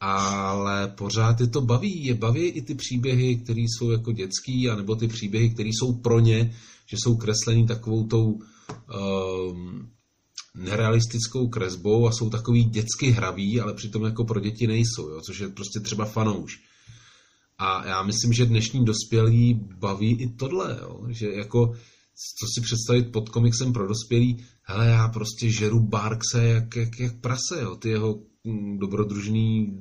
ale 0.00 0.88
pořád 0.88 1.40
je 1.40 1.46
to 1.46 1.60
baví. 1.60 2.04
Je 2.04 2.14
baví 2.14 2.42
i 2.42 2.62
ty 2.62 2.74
příběhy, 2.74 3.36
které 3.36 3.60
jsou 3.60 3.90
jako 3.90 4.12
dětský, 4.12 4.70
anebo 4.70 4.96
ty 4.96 5.08
příběhy, 5.08 5.50
které 5.50 5.68
jsou 5.68 5.92
pro 5.92 6.20
ně, 6.20 6.54
že 6.86 6.96
jsou 7.04 7.16
kreslení 7.16 7.66
takovou 7.66 8.06
tou 8.06 8.24
um, 8.32 9.88
nerealistickou 10.54 11.48
kresbou 11.48 12.06
a 12.06 12.12
jsou 12.12 12.30
takový 12.30 12.64
dětsky 12.64 13.10
hraví, 13.10 13.60
ale 13.60 13.74
přitom 13.74 14.04
jako 14.04 14.24
pro 14.24 14.40
děti 14.40 14.66
nejsou, 14.66 15.08
jo, 15.08 15.20
což 15.20 15.38
je 15.38 15.48
prostě 15.48 15.80
třeba 15.80 16.04
fanouš. 16.04 16.73
A 17.58 17.86
já 17.86 18.02
myslím, 18.02 18.32
že 18.32 18.46
dnešní 18.46 18.84
dospělí 18.84 19.54
baví 19.78 20.22
i 20.22 20.28
tohle, 20.28 20.78
jo, 20.80 21.06
že 21.08 21.28
jako 21.32 21.74
co 22.38 22.46
si 22.54 22.60
představit 22.60 23.12
pod 23.12 23.28
komiksem 23.28 23.72
pro 23.72 23.88
dospělí, 23.88 24.44
hele, 24.62 24.86
já 24.86 25.08
prostě 25.08 25.50
žeru 25.50 25.80
Barkse 25.80 26.44
jak, 26.44 26.76
jak, 26.76 27.00
jak 27.00 27.20
prase, 27.20 27.60
jo, 27.60 27.76
ty 27.76 27.88
jeho 27.88 28.18
mm, 28.44 28.78
dobrodružný 28.78 29.78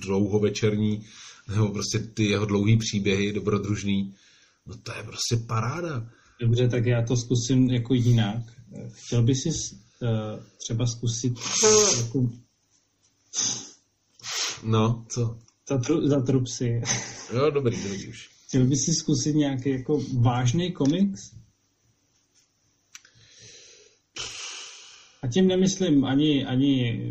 dlouhovečerní, 0.00 1.06
nebo 1.48 1.68
prostě 1.68 1.98
ty 1.98 2.24
jeho 2.24 2.46
dlouhý 2.46 2.76
příběhy 2.76 3.32
dobrodružný, 3.32 4.14
no 4.66 4.76
to 4.76 4.92
je 4.92 5.02
prostě 5.02 5.36
paráda. 5.36 6.08
Dobře, 6.40 6.68
tak 6.68 6.86
já 6.86 7.02
to 7.02 7.16
zkusím 7.16 7.70
jako 7.70 7.94
jinak. 7.94 8.42
Chtěl 8.92 9.22
bys 9.22 9.42
si 9.42 9.48
uh, 9.48 10.08
třeba 10.64 10.86
zkusit 10.86 11.32
jako... 11.98 12.28
No, 14.62 15.04
co? 15.08 15.38
Zatru, 15.68 16.08
zatrup 16.08 16.46
si. 16.46 16.82
Jo, 17.34 17.50
dobrý, 17.50 17.82
dobrý 17.82 18.08
už. 18.08 18.30
Chtěl 18.48 18.66
bys 18.66 18.84
si 18.84 18.92
zkusit 18.92 19.34
nějaký 19.34 19.70
jako 19.70 20.00
vážný 20.20 20.72
komiks? 20.72 21.34
A 25.22 25.28
tím 25.28 25.48
nemyslím 25.48 26.04
ani, 26.04 26.46
ani 26.46 27.02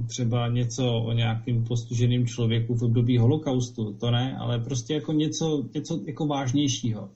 eh, 0.00 0.06
třeba 0.06 0.48
něco 0.48 0.92
o 0.92 1.12
nějakým 1.12 1.64
postiženým 1.64 2.26
člověku 2.26 2.74
v 2.74 2.82
období 2.82 3.18
holokaustu, 3.18 3.92
to 3.92 4.10
ne, 4.10 4.36
ale 4.36 4.58
prostě 4.58 4.94
jako 4.94 5.12
něco, 5.12 5.68
něco 5.74 6.00
jako 6.06 6.26
vážnějšího. 6.26 7.10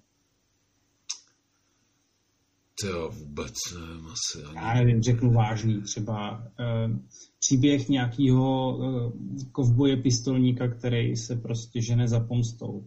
To 2.83 3.11
vůbec 3.11 3.55
nevím, 3.75 4.07
asi 4.07 4.45
ani. 4.45 4.57
Já 4.57 4.75
nevím, 4.75 5.03
řeknu 5.03 5.33
vážný, 5.33 5.83
třeba 5.83 6.39
uh, 6.39 6.97
příběh 7.39 7.89
nějakého 7.89 8.77
uh, 8.77 9.13
kovboje 9.53 9.97
pistolníka, 9.97 10.69
který 10.69 11.17
se 11.17 11.37
prostě 11.37 11.83
žene 11.83 12.09
za 12.09 12.21
pomstou. 12.21 12.85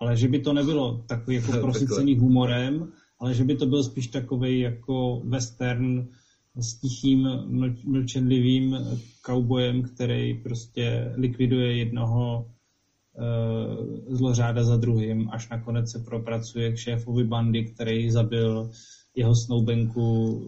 Ale 0.00 0.16
že 0.16 0.28
by 0.28 0.40
to 0.40 0.52
nebylo 0.52 1.04
takový 1.08 1.36
jako 1.36 1.52
prosycený 1.60 2.18
humorem, 2.18 2.92
ale 3.20 3.34
že 3.34 3.44
by 3.44 3.56
to 3.56 3.66
byl 3.66 3.84
spíš 3.84 4.06
takový 4.06 4.60
jako 4.60 5.22
western 5.24 6.08
s 6.56 6.80
tichým, 6.80 7.26
ml- 7.28 7.76
mlčenlivým 7.84 8.76
kaubojem, 9.22 9.82
který 9.82 10.34
prostě 10.34 11.12
likviduje 11.16 11.76
jednoho 11.76 12.46
uh, 12.46 14.14
zlořáda 14.16 14.64
za 14.64 14.76
druhým, 14.76 15.30
až 15.30 15.48
nakonec 15.48 15.90
se 15.90 15.98
propracuje 15.98 16.72
k 16.72 16.78
šéfovi 16.78 17.24
bandy, 17.24 17.64
který 17.64 18.10
zabil 18.10 18.70
jeho 19.14 19.32
snoubenku 19.46 20.40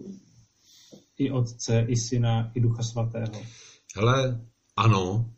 i 1.19 1.31
otce, 1.31 1.87
i 1.89 1.97
syna, 1.97 2.51
i 2.55 2.61
ducha 2.61 2.83
svatého. 2.83 3.43
Hele, 3.97 4.41
ano, 4.77 5.31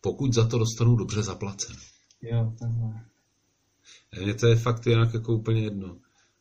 pokud 0.00 0.34
za 0.34 0.46
to 0.46 0.58
dostanu 0.58 0.96
dobře 0.96 1.22
zaplacen. 1.22 1.76
Jo, 2.22 2.52
takhle. 2.58 3.04
Mně 4.22 4.34
to 4.34 4.46
je 4.46 4.56
fakt 4.56 4.86
jinak 4.86 5.14
jako 5.14 5.34
úplně 5.34 5.62
jedno. 5.62 5.96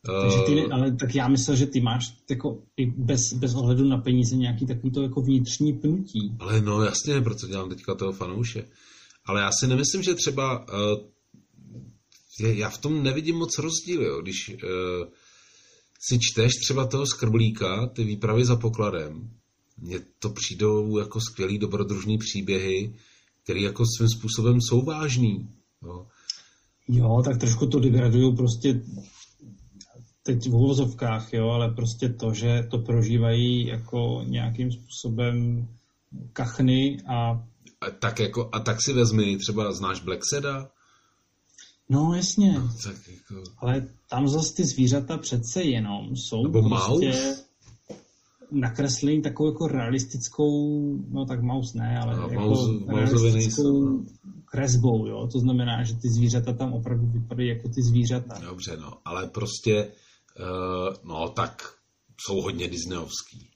Takže 0.06 0.38
ty, 0.46 0.72
ale 0.72 0.92
tak 0.92 1.16
já 1.16 1.28
myslel, 1.28 1.58
že 1.58 1.66
ty 1.66 1.82
máš 1.82 2.18
jako 2.30 2.64
i 2.78 2.86
bez, 2.86 3.34
bez 3.34 3.56
ohledu 3.56 3.88
na 3.88 3.98
peníze 3.98 4.36
nějaký 4.36 4.66
takový 4.66 4.92
to 4.92 5.02
jako 5.02 5.22
vnitřní 5.22 5.74
pnutí. 5.74 6.36
Ale 6.40 6.62
no 6.62 6.84
jasně, 6.84 7.22
proto 7.22 7.48
dělám 7.48 7.70
teďka 7.70 7.96
toho 7.96 8.12
fanouše. 8.12 8.68
Ale 9.26 9.42
já 9.42 9.50
si 9.60 9.68
nemyslím, 9.68 10.04
že 10.04 10.16
třeba 10.16 10.60
uh, 10.60 11.00
já 12.40 12.70
v 12.70 12.78
tom 12.78 13.04
nevidím 13.04 13.36
moc 13.36 13.58
rozdíl, 13.58 14.04
jo. 14.04 14.22
Když 14.22 14.50
uh, 14.50 14.60
si 16.10 16.20
čteš 16.20 16.52
třeba 16.64 16.88
toho 16.88 17.06
skrblíka, 17.06 17.88
ty 17.88 18.04
výpravy 18.04 18.46
za 18.46 18.56
pokladem, 18.56 19.30
mně 19.78 20.00
to 20.20 20.30
přijdou 20.30 20.98
jako 20.98 21.20
skvělý 21.22 21.58
dobrodružný 21.58 22.18
příběhy, 22.18 22.94
který 23.44 23.62
jako 23.62 23.84
svým 23.98 24.10
způsobem 24.10 24.62
jsou 24.62 24.82
vážný. 24.82 25.50
Jo. 25.84 26.08
Jo, 26.88 27.22
tak 27.26 27.38
trošku 27.38 27.68
to 27.68 27.80
degradují 27.80 28.36
prostě 28.36 28.82
teď 30.24 30.50
v 30.50 30.56
uvozovkách, 30.56 31.34
jo, 31.34 31.50
ale 31.50 31.74
prostě 31.74 32.10
to, 32.10 32.34
že 32.34 32.68
to 32.72 32.78
prožívají 32.78 33.68
jako 33.68 34.24
nějakým 34.26 34.72
způsobem 34.72 35.68
kachny 36.34 36.98
a... 37.08 37.32
a 37.82 37.92
tak 38.00 38.20
jako, 38.20 38.50
a 38.52 38.60
tak 38.60 38.78
si 38.86 38.94
vezmi, 38.94 39.38
třeba 39.38 39.72
znáš 39.72 40.02
Black 40.02 40.22
Seda? 40.34 40.70
No 41.92 42.14
jasně, 42.16 42.54
No, 42.54 42.70
tak 42.84 42.96
jako... 43.08 43.44
ale 43.58 43.88
tam 44.10 44.28
zase 44.28 44.54
ty 44.54 44.64
zvířata 44.66 45.18
přece 45.18 45.64
jenom 45.64 46.16
jsou 46.16 46.44
Nebo 46.44 46.70
prostě 46.70 47.10
Maus? 47.10 47.46
nakreslení 48.52 49.22
takovou 49.22 49.50
jako 49.50 49.68
realistickou, 49.68 50.80
no 51.10 51.26
tak 51.26 51.42
maus 51.42 51.74
ne, 51.74 52.00
ale 52.04 52.18
No, 52.18 52.30
jako 52.30 52.44
Mausovi 52.44 52.88
realistickou 52.96 53.34
nejsou, 53.34 54.06
kresbou, 54.46 55.08
jo, 55.08 55.28
to 55.32 55.40
znamená, 55.40 55.84
že 55.84 55.96
ty 55.96 56.10
zvířata 56.10 56.54
tam 56.54 56.74
opravdu 56.74 57.06
vypadají 57.08 57.50
jako 57.50 57.68
ty 57.70 57.82
zvířata. 57.84 58.40
Dobře, 58.40 58.78
no, 58.78 58.94
ale 59.06 59.28
prostě, 59.28 59.88
uh, 60.40 60.96
no 61.04 61.30
tak 61.30 61.74
jsou 62.28 62.42
hodně 62.42 62.68
disneyovský. 62.68 63.48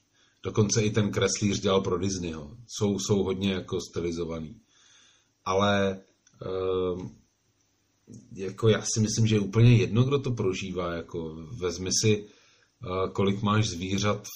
Dokonce 0.42 0.82
i 0.82 0.90
ten 0.90 1.10
kreslíř 1.10 1.60
dělal 1.60 1.80
pro 1.80 1.98
Disneyho. 1.98 2.50
Jsou, 2.66 2.98
jsou 2.98 3.22
hodně 3.24 3.52
jako 3.52 3.80
stylizovaný. 3.80 4.56
Ale 5.44 5.98
uh, 6.94 7.06
jako 8.32 8.68
já 8.68 8.82
si 8.82 9.00
myslím, 9.00 9.26
že 9.26 9.36
je 9.36 9.40
úplně 9.40 9.76
jedno, 9.76 10.04
kdo 10.04 10.18
to 10.18 10.30
prožívá. 10.30 10.94
Jako 10.94 11.36
vezmi 11.60 11.90
si, 12.02 12.24
kolik 13.12 13.42
máš 13.42 13.68
zvířat 13.68 14.26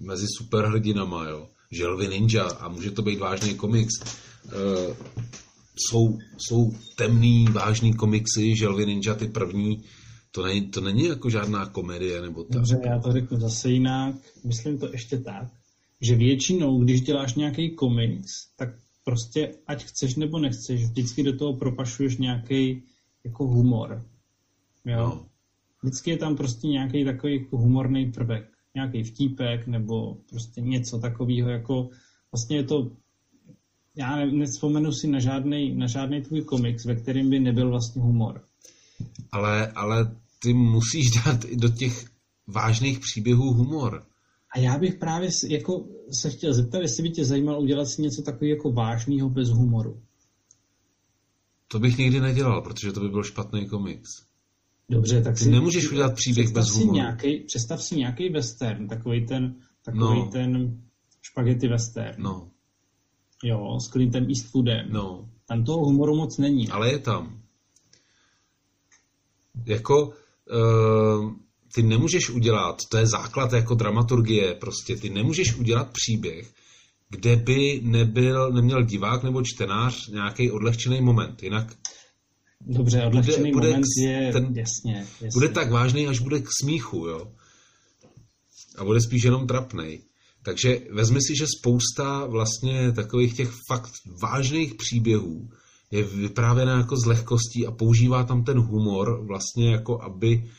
mezi 0.00 0.26
superhrdinama, 0.36 1.28
jo. 1.28 1.48
Želvy 1.72 2.08
Ninja 2.08 2.44
a 2.44 2.68
může 2.68 2.90
to 2.90 3.02
být 3.02 3.18
vážný 3.18 3.54
komiks. 3.54 3.94
Uh, 4.44 4.96
jsou, 5.76 6.18
jsou 6.38 6.72
temný, 6.96 7.44
vážný 7.44 7.94
komiksy, 7.94 8.56
Želvy 8.56 8.86
Ninja 8.86 9.14
ty 9.14 9.28
první, 9.28 9.84
to 10.30 10.44
není, 10.44 10.70
to 10.70 10.80
není 10.80 11.04
jako 11.04 11.30
žádná 11.30 11.66
komedie 11.66 12.22
nebo 12.22 12.44
tak. 12.44 12.52
Dobře, 12.52 12.80
já 12.86 12.98
to 12.98 13.12
řeknu 13.12 13.40
zase 13.40 13.68
jinak. 13.70 14.14
Myslím 14.44 14.78
to 14.78 14.88
ještě 14.92 15.18
tak, 15.18 15.48
že 16.00 16.16
většinou, 16.16 16.84
když 16.84 17.00
děláš 17.00 17.34
nějaký 17.34 17.74
komiks, 17.74 18.30
tak 18.56 18.68
prostě, 19.10 19.54
ať 19.66 19.84
chceš 19.84 20.16
nebo 20.16 20.38
nechceš, 20.38 20.84
vždycky 20.84 21.22
do 21.22 21.36
toho 21.36 21.56
propašuješ 21.56 22.16
nějaký 22.16 22.82
jako 23.24 23.46
humor. 23.46 24.06
Jo? 24.84 24.96
No. 24.98 25.26
Vždycky 25.82 26.10
je 26.10 26.16
tam 26.16 26.36
prostě 26.36 26.68
nějaký 26.68 27.04
takový 27.04 27.34
jako 27.34 27.56
humorný 27.56 28.12
prvek, 28.12 28.48
nějaký 28.74 29.02
vtípek 29.02 29.66
nebo 29.66 30.16
prostě 30.30 30.60
něco 30.60 30.98
takového, 30.98 31.50
jako 31.50 31.88
vlastně 32.32 32.56
je 32.56 32.64
to, 32.64 32.90
já 33.96 34.16
ne, 34.16 34.32
nevzpomenu 34.32 34.92
si 34.92 35.08
na 35.08 35.18
žádný, 35.18 35.74
na 35.74 35.86
žádný 35.86 36.22
tvůj 36.22 36.42
komiks, 36.42 36.84
ve 36.84 36.94
kterém 36.94 37.30
by 37.30 37.40
nebyl 37.40 37.70
vlastně 37.70 38.02
humor. 38.02 38.44
Ale, 39.32 39.72
ale 39.72 40.16
ty 40.42 40.54
musíš 40.54 41.10
dát 41.24 41.44
i 41.44 41.56
do 41.56 41.68
těch 41.68 42.04
vážných 42.46 42.98
příběhů 42.98 43.52
humor. 43.52 44.06
A 44.54 44.58
já 44.58 44.78
bych 44.78 44.94
právě 44.94 45.30
jako 45.48 45.84
se 46.12 46.30
chtěl 46.30 46.54
zeptat, 46.54 46.78
jestli 46.78 47.02
by 47.02 47.10
tě 47.10 47.24
zajímalo 47.24 47.60
udělat 47.60 47.84
si 47.86 48.02
něco 48.02 48.22
takového 48.22 48.56
jako 48.56 48.72
vážného 48.72 49.30
bez 49.30 49.48
humoru. 49.48 50.02
To 51.68 51.78
bych 51.78 51.98
nikdy 51.98 52.20
nedělal, 52.20 52.62
protože 52.62 52.92
to 52.92 53.00
by 53.00 53.08
byl 53.08 53.22
špatný 53.22 53.68
komiks. 53.68 54.10
Dobře, 54.88 55.22
tak 55.22 55.34
Ty 55.38 55.44
si... 55.44 55.50
nemůžeš 55.50 55.90
udělat 55.92 56.14
příběh 56.14 56.46
představ 56.46 56.62
bez 56.64 56.72
si 56.72 56.78
humoru. 56.80 56.94
Nějaký, 56.96 57.40
představ 57.40 57.82
si 57.82 57.96
nějaký 57.96 58.28
western, 58.28 58.88
takový 58.88 59.26
ten, 59.26 59.54
takový 59.84 60.18
No. 60.20 60.28
ten 60.32 60.80
špagety 61.22 61.68
western. 61.68 62.22
No, 62.22 62.50
Jo, 63.44 63.78
s 63.80 63.88
Clintem 63.88 64.26
Eastwoodem. 64.28 64.86
no, 64.92 65.28
Tam 65.48 65.64
toho 65.64 65.84
humoru 65.84 66.16
moc 66.16 66.38
není. 66.38 66.68
ale 66.68 66.92
je 66.92 66.98
tam. 66.98 67.40
Jako, 69.66 70.06
uh, 70.06 71.32
ty 71.74 71.82
nemůžeš 71.82 72.30
udělat, 72.30 72.76
to 72.90 72.96
je 72.96 73.06
základ 73.06 73.52
jako 73.52 73.74
dramaturgie, 73.74 74.54
prostě 74.54 74.96
ty 74.96 75.10
nemůžeš 75.10 75.54
udělat 75.56 75.88
příběh, 75.92 76.52
kde 77.10 77.36
by 77.36 77.80
nebyl, 77.84 78.52
neměl 78.52 78.82
divák 78.82 79.22
nebo 79.22 79.42
čtenář 79.44 80.08
nějaký 80.08 80.50
odlehčený 80.50 81.00
moment. 81.00 81.42
Jinak 81.42 81.76
Dobře, 82.66 83.02
odlehčený 83.06 83.52
bude 83.52 83.68
moment 83.68 83.82
k- 83.82 84.02
je, 84.02 84.32
ten- 84.32 84.54
jasně, 84.56 85.06
jasně. 85.20 85.28
bude 85.34 85.48
tak 85.48 85.70
vážný, 85.70 86.06
až 86.06 86.18
bude 86.18 86.40
k 86.40 86.48
smíchu, 86.62 87.06
jo. 87.06 87.32
A 88.78 88.84
bude 88.84 89.00
spíš 89.00 89.22
jenom 89.22 89.46
trapnej. 89.46 90.02
Takže 90.42 90.80
vezmi 90.92 91.18
si, 91.22 91.36
že 91.36 91.46
spousta 91.58 92.26
vlastně 92.26 92.92
takových 92.92 93.36
těch 93.36 93.50
fakt 93.68 93.90
vážných 94.22 94.74
příběhů 94.74 95.48
je 95.90 96.02
vyprávěna 96.02 96.76
jako 96.78 96.96
z 96.96 97.06
lehkostí 97.06 97.66
a 97.66 97.70
používá 97.70 98.24
tam 98.24 98.44
ten 98.44 98.58
humor 98.58 99.26
vlastně 99.26 99.70
jako 99.72 100.02
aby 100.02 100.50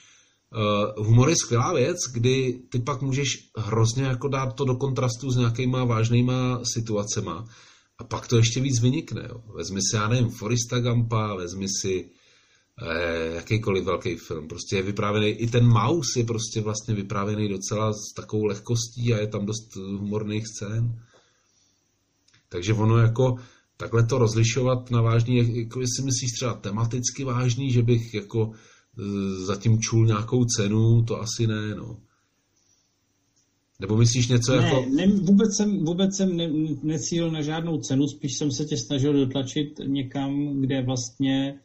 Uh, 0.55 1.05
humor 1.05 1.29
je 1.29 1.35
skvělá 1.35 1.73
věc, 1.73 1.97
kdy 2.13 2.59
ty 2.69 2.79
pak 2.79 3.01
můžeš 3.01 3.49
hrozně 3.57 4.03
jako 4.03 4.27
dát 4.27 4.53
to 4.55 4.65
do 4.65 4.75
kontrastu 4.75 5.31
s 5.31 5.35
nějakýma 5.37 5.85
vážnýma 5.85 6.61
situacema 6.73 7.45
a 7.97 8.03
pak 8.03 8.27
to 8.27 8.37
ještě 8.37 8.61
víc 8.61 8.81
vynikne. 8.81 9.27
Jo. 9.29 9.43
Vezmi 9.55 9.79
si, 9.81 9.95
já 9.95 10.07
nevím, 10.07 10.29
Forista 10.29 10.79
Gampa, 10.79 11.35
vezmi 11.35 11.67
si 11.81 12.09
eh, 12.81 13.35
jakýkoliv 13.35 13.83
velký 13.83 14.15
film. 14.15 14.47
Prostě 14.47 14.75
je 14.75 14.81
vyprávěný, 14.81 15.27
i 15.27 15.47
ten 15.47 15.67
Maus 15.67 16.15
je 16.17 16.23
prostě 16.23 16.61
vlastně 16.61 16.95
vyprávěný 16.95 17.49
docela 17.49 17.93
s 17.93 18.13
takovou 18.15 18.45
lehkostí 18.45 19.13
a 19.13 19.17
je 19.17 19.27
tam 19.27 19.45
dost 19.45 19.75
humorných 19.75 20.47
scén. 20.47 20.99
Takže 22.49 22.73
ono 22.73 22.97
jako 22.97 23.35
takhle 23.77 24.03
to 24.05 24.17
rozlišovat 24.17 24.91
na 24.91 25.01
vážný, 25.01 25.37
jak- 25.37 25.47
jako 25.47 25.81
jestli 25.81 26.03
myslíš 26.03 26.31
třeba 26.31 26.53
tematicky 26.53 27.23
vážný, 27.23 27.71
že 27.71 27.81
bych 27.81 28.13
jako 28.13 28.51
zatím 29.45 29.79
čul 29.79 30.05
nějakou 30.05 30.45
cenu, 30.45 31.03
to 31.03 31.21
asi 31.21 31.47
ne, 31.47 31.75
no. 31.75 31.97
Nebo 33.79 33.97
myslíš 33.97 34.27
něco 34.27 34.55
Ne, 34.55 34.67
jako... 34.67 34.85
ne, 34.95 35.07
vůbec 35.07 35.57
jsem, 35.57 35.85
vůbec 35.85 36.17
jsem 36.17 36.37
ne, 36.37 36.49
necílil 36.83 37.31
na 37.31 37.41
žádnou 37.41 37.77
cenu, 37.77 38.07
spíš 38.07 38.37
jsem 38.37 38.51
se 38.51 38.65
tě 38.65 38.77
snažil 38.77 39.13
dotlačit 39.13 39.79
někam, 39.85 40.61
kde 40.61 40.81
vlastně 40.81 41.59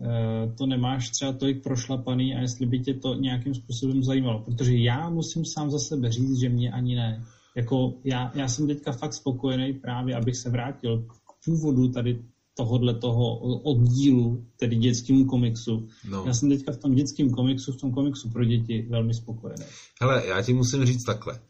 eh, 0.00 0.52
to 0.58 0.66
nemáš 0.66 1.10
třeba 1.10 1.32
tolik 1.32 1.62
prošlapaný 1.62 2.34
a 2.34 2.40
jestli 2.40 2.66
by 2.66 2.78
tě 2.78 2.94
to 2.94 3.14
nějakým 3.14 3.54
způsobem 3.54 4.02
zajímalo. 4.02 4.42
Protože 4.44 4.76
já 4.76 5.10
musím 5.10 5.44
sám 5.44 5.70
za 5.70 5.78
sebe 5.78 6.12
říct, 6.12 6.40
že 6.40 6.48
mě 6.48 6.72
ani 6.72 6.96
ne. 6.96 7.24
Jako 7.56 7.94
já, 8.04 8.32
já 8.34 8.48
jsem 8.48 8.66
teďka 8.66 8.92
fakt 8.92 9.14
spokojený 9.14 9.72
právě, 9.72 10.16
abych 10.16 10.36
se 10.36 10.50
vrátil 10.50 11.02
k 11.02 11.44
původu 11.44 11.88
tady 11.88 12.22
tohohle 12.56 12.94
toho 12.94 13.38
oddílu, 13.58 14.46
tedy 14.56 14.76
dětskému 14.76 15.24
komiksu. 15.24 15.88
No. 16.08 16.24
Já 16.26 16.34
jsem 16.34 16.48
teďka 16.48 16.72
v 16.72 16.76
tom 16.76 16.94
dětském 16.94 17.30
komiksu, 17.30 17.72
v 17.72 17.80
tom 17.80 17.92
komiksu 17.92 18.30
pro 18.30 18.44
děti 18.44 18.86
velmi 18.90 19.14
spokojený. 19.14 19.64
Hele, 20.00 20.26
já 20.26 20.42
ti 20.42 20.52
musím 20.52 20.84
říct 20.84 21.04
takhle. 21.04 21.40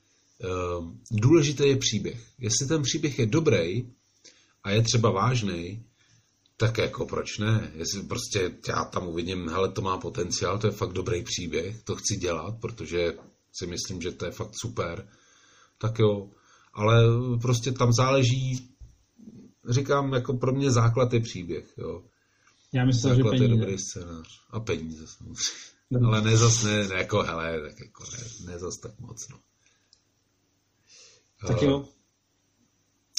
Ehm, 0.40 1.00
Důležitý 1.10 1.68
je 1.68 1.76
příběh. 1.76 2.26
Jestli 2.38 2.66
ten 2.66 2.82
příběh 2.82 3.18
je 3.18 3.26
dobrý 3.26 3.88
a 4.64 4.70
je 4.70 4.82
třeba 4.82 5.10
vážný, 5.10 5.82
tak 6.56 6.78
jako 6.78 7.06
proč 7.06 7.38
ne? 7.38 7.70
Jestli 7.74 8.02
prostě 8.02 8.50
já 8.68 8.84
tam 8.84 9.08
uvidím, 9.08 9.48
hele, 9.48 9.72
to 9.72 9.82
má 9.82 9.98
potenciál, 9.98 10.58
to 10.58 10.66
je 10.66 10.72
fakt 10.72 10.92
dobrý 10.92 11.22
příběh, 11.22 11.82
to 11.82 11.96
chci 11.96 12.16
dělat, 12.16 12.54
protože 12.60 13.14
si 13.52 13.66
myslím, 13.66 14.02
že 14.02 14.12
to 14.12 14.24
je 14.24 14.30
fakt 14.30 14.52
super, 14.60 15.08
tak 15.78 15.98
jo. 15.98 16.30
Ale 16.74 17.02
prostě 17.42 17.72
tam 17.72 17.92
záleží, 17.92 18.68
říkám, 19.68 20.12
jako 20.12 20.34
pro 20.34 20.52
mě 20.52 20.70
základ 20.70 21.12
je 21.12 21.20
příběh, 21.20 21.72
jo. 21.78 22.02
Já 22.72 22.84
myslel, 22.84 23.14
že 23.14 23.22
Základ 23.22 23.32
je 23.34 23.38
peníze. 23.40 23.60
dobrý 23.60 23.78
scénář. 23.78 24.28
A 24.50 24.60
peníze 24.60 25.04
samozřejmě. 25.06 26.06
Ale 26.06 26.22
ne 26.22 26.36
zas, 26.36 26.62
ne, 26.62 26.88
ne 26.88 26.94
jako, 26.94 27.22
hele, 27.22 27.60
tak 27.60 27.80
jako 27.80 28.04
ne, 28.12 28.52
ne 28.52 28.58
zas 28.58 28.78
tak 28.78 29.00
moc, 29.00 29.28
no. 29.28 29.38
Tak 31.46 31.62
Eh, 31.62 31.66
jo, 31.66 31.84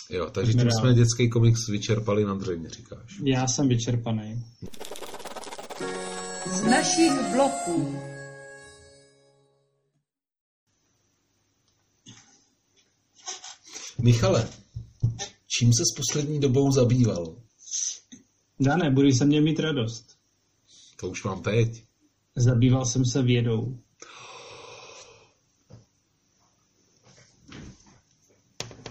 Jo, 0.10 0.30
takže 0.30 0.54
tím 0.54 0.72
jsme 0.72 0.94
dětský 0.94 1.30
komiks 1.30 1.68
vyčerpali 1.70 2.26
na 2.26 2.34
dřemě, 2.36 2.70
říkáš. 2.70 3.20
já 3.24 3.48
jsem 3.48 3.68
vyčerpaný. 3.68 4.46
Z 6.52 6.64
našich 6.64 7.12
bloků. 7.36 8.00
Michale, 14.02 14.48
čím 15.58 15.74
se 15.74 15.84
s 15.92 15.96
poslední 15.96 16.40
dobou 16.40 16.72
zabýval? 16.72 17.36
Dané, 18.60 18.92
budeš 18.92 19.18
se 19.18 19.26
mě 19.26 19.42
mít 19.42 19.60
radost. 19.60 20.18
To 21.00 21.10
už 21.10 21.24
mám 21.24 21.42
teď. 21.42 21.84
Zabýval 22.36 22.86
jsem 22.86 23.06
se 23.06 23.22
vědou. 23.22 23.78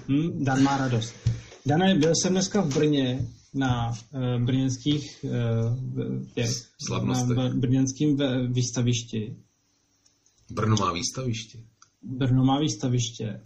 Hm, 0.09 0.45
Dan 0.45 0.63
má 0.63 0.77
radost. 0.77 1.15
Dané, 1.67 1.95
byl 1.95 2.13
jsem 2.15 2.33
dneska 2.33 2.61
v 2.61 2.75
Brně 2.75 3.29
na 3.55 3.91
uh, 3.91 4.45
brněnských 4.45 5.25
uh, 5.25 5.33
Slavnostech. 6.87 7.37
na 7.37 7.49
brněnském 7.49 8.17
výstavišti. 8.53 9.37
Brno 10.51 10.77
má 10.77 10.93
výstaviště. 10.93 11.59
Brno 12.03 12.45
má 12.45 12.61
výstaviště. 12.61 13.41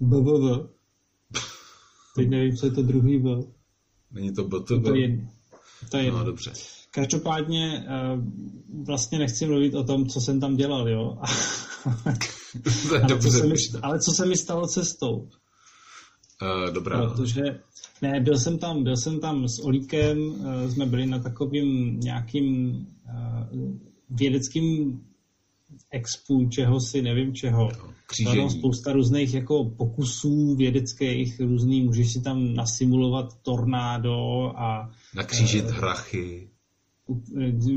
BVV. 0.00 0.81
Teď 2.16 2.28
nevím, 2.28 2.56
co 2.56 2.66
je 2.66 2.72
to 2.72 2.82
druhý 2.82 3.18
V. 3.18 3.46
Není 4.10 4.34
to 4.34 4.44
BTV? 4.44 4.82
To 4.82 4.94
je 4.94 5.00
jedno. 5.00 5.28
To 5.90 5.96
je. 5.96 6.12
No 6.12 6.24
dobře. 6.24 6.52
Každopádně 6.90 7.86
eh, 7.88 8.18
vlastně 8.86 9.18
nechci 9.18 9.46
mluvit 9.46 9.74
o 9.74 9.84
tom, 9.84 10.06
co 10.06 10.20
jsem 10.20 10.40
tam 10.40 10.56
dělal, 10.56 10.88
jo. 10.88 11.18
to 12.88 12.94
je 12.94 13.00
ale, 13.00 13.08
co 13.08 13.14
dobře. 13.14 13.30
se 13.30 13.46
mi, 13.46 13.54
ale 13.82 14.00
co 14.00 14.12
se 14.12 14.26
mi 14.26 14.36
stalo 14.36 14.66
cestou. 14.66 15.16
Uh, 16.42 16.74
dobrá. 16.74 17.06
Protože, 17.06 17.42
ne, 18.02 18.20
byl 18.20 18.38
jsem 18.38 18.58
tam, 18.58 18.84
byl 18.84 18.96
jsem 18.96 19.20
tam 19.20 19.48
s 19.48 19.58
Olíkem, 19.64 20.18
eh, 20.18 20.70
jsme 20.70 20.86
byli 20.86 21.06
na 21.06 21.18
takovým 21.18 22.00
nějakým 22.00 22.86
vědeckým 24.10 25.00
expu, 25.90 26.48
čeho 26.48 26.80
si, 26.80 27.02
nevím 27.02 27.34
čeho. 27.34 27.66
Bylo 27.66 27.76
tam 27.76 27.94
Křížení. 28.06 28.50
spousta 28.50 28.92
různých 28.92 29.34
jako 29.34 29.64
pokusů 29.64 30.56
vědeckých, 30.56 31.40
různý, 31.40 31.82
můžeš 31.82 32.12
si 32.12 32.20
tam 32.20 32.54
nasimulovat 32.54 33.26
tornádo 33.42 34.16
a 34.56 34.90
Nakřížit 35.16 35.64
hrachy. 35.64 36.48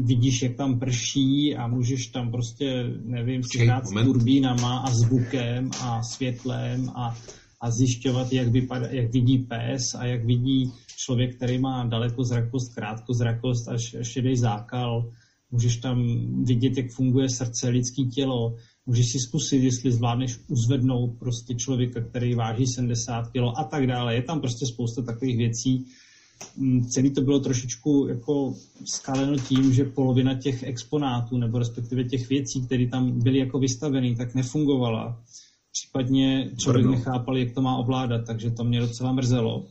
vidíš, 0.02 0.41
jak 0.41 0.56
tam 0.56 0.80
prší 0.80 1.56
a 1.56 1.68
můžeš 1.68 2.08
tam 2.08 2.32
prostě, 2.32 2.84
nevím, 3.04 3.43
si 3.43 3.66
hrát 3.66 3.88
s 3.88 3.91
turbínama 3.91 4.78
a 4.78 4.91
zvukem 4.91 5.70
a 5.82 6.04
světlem 6.04 6.89
a, 6.89 7.18
a 7.62 7.72
zjišťovat, 7.72 8.34
jak, 8.34 8.48
vypadá, 8.48 8.88
jak 8.88 9.12
vidí 9.14 9.38
pes 9.38 9.96
a 9.98 10.06
jak 10.06 10.26
vidí 10.26 10.72
člověk, 10.98 11.36
který 11.36 11.58
má 11.60 11.86
dalekozrakost, 11.86 12.76
krátkozrakost 12.76 13.68
až 13.70 13.96
šedý 14.02 14.38
zákal. 14.38 15.12
Můžeš 15.52 15.78
tam 15.78 15.98
vidět, 16.43 16.78
jak 16.78 16.91
funguje 16.91 17.30
srdce, 17.30 17.70
lidský 17.70 18.10
tělo. 18.10 18.56
Můžeš 18.86 19.12
si 19.12 19.20
zkusit, 19.20 19.64
jestli 19.64 19.91
zvládneš 19.91 20.39
uzvednout 20.48 21.20
prostě 21.20 21.56
člověka, 21.56 22.02
který 22.02 22.36
váží 22.36 22.68
70 22.68 23.28
kg 23.28 23.38
a 23.58 23.64
tak 23.64 23.88
dále. 23.88 24.16
Je 24.16 24.22
tam 24.22 24.41
prostě 24.41 24.66
spousta 24.66 25.02
takových 25.02 25.38
věcí, 25.38 25.86
Mm, 26.58 26.88
celý 26.88 27.12
to 27.12 27.22
bylo 27.22 27.39
trošičku 27.39 28.08
jako 28.10 28.54
skaleno 28.86 29.38
tím, 29.38 29.74
že 29.74 29.84
polovina 29.86 30.34
těch 30.34 30.64
exponátů, 30.64 31.38
nebo 31.38 31.60
respektive 31.60 32.04
těch 32.04 32.30
věcí, 32.30 32.66
které 32.66 32.88
tam 32.88 33.20
byly 33.20 33.38
jako 33.39 33.60
vystaveny, 33.60 34.16
tak 34.16 34.36
nefungovala. 34.36 35.22
Případně 35.72 36.52
člověk 36.58 36.86
Brno. 36.86 36.98
nechápal, 36.98 37.38
jak 37.38 37.54
to 37.54 37.62
má 37.62 37.78
ovládat, 37.78 38.26
takže 38.28 38.52
to 38.52 38.64
mě 38.64 38.80
docela 38.80 39.12
mrzelo. 39.12 39.66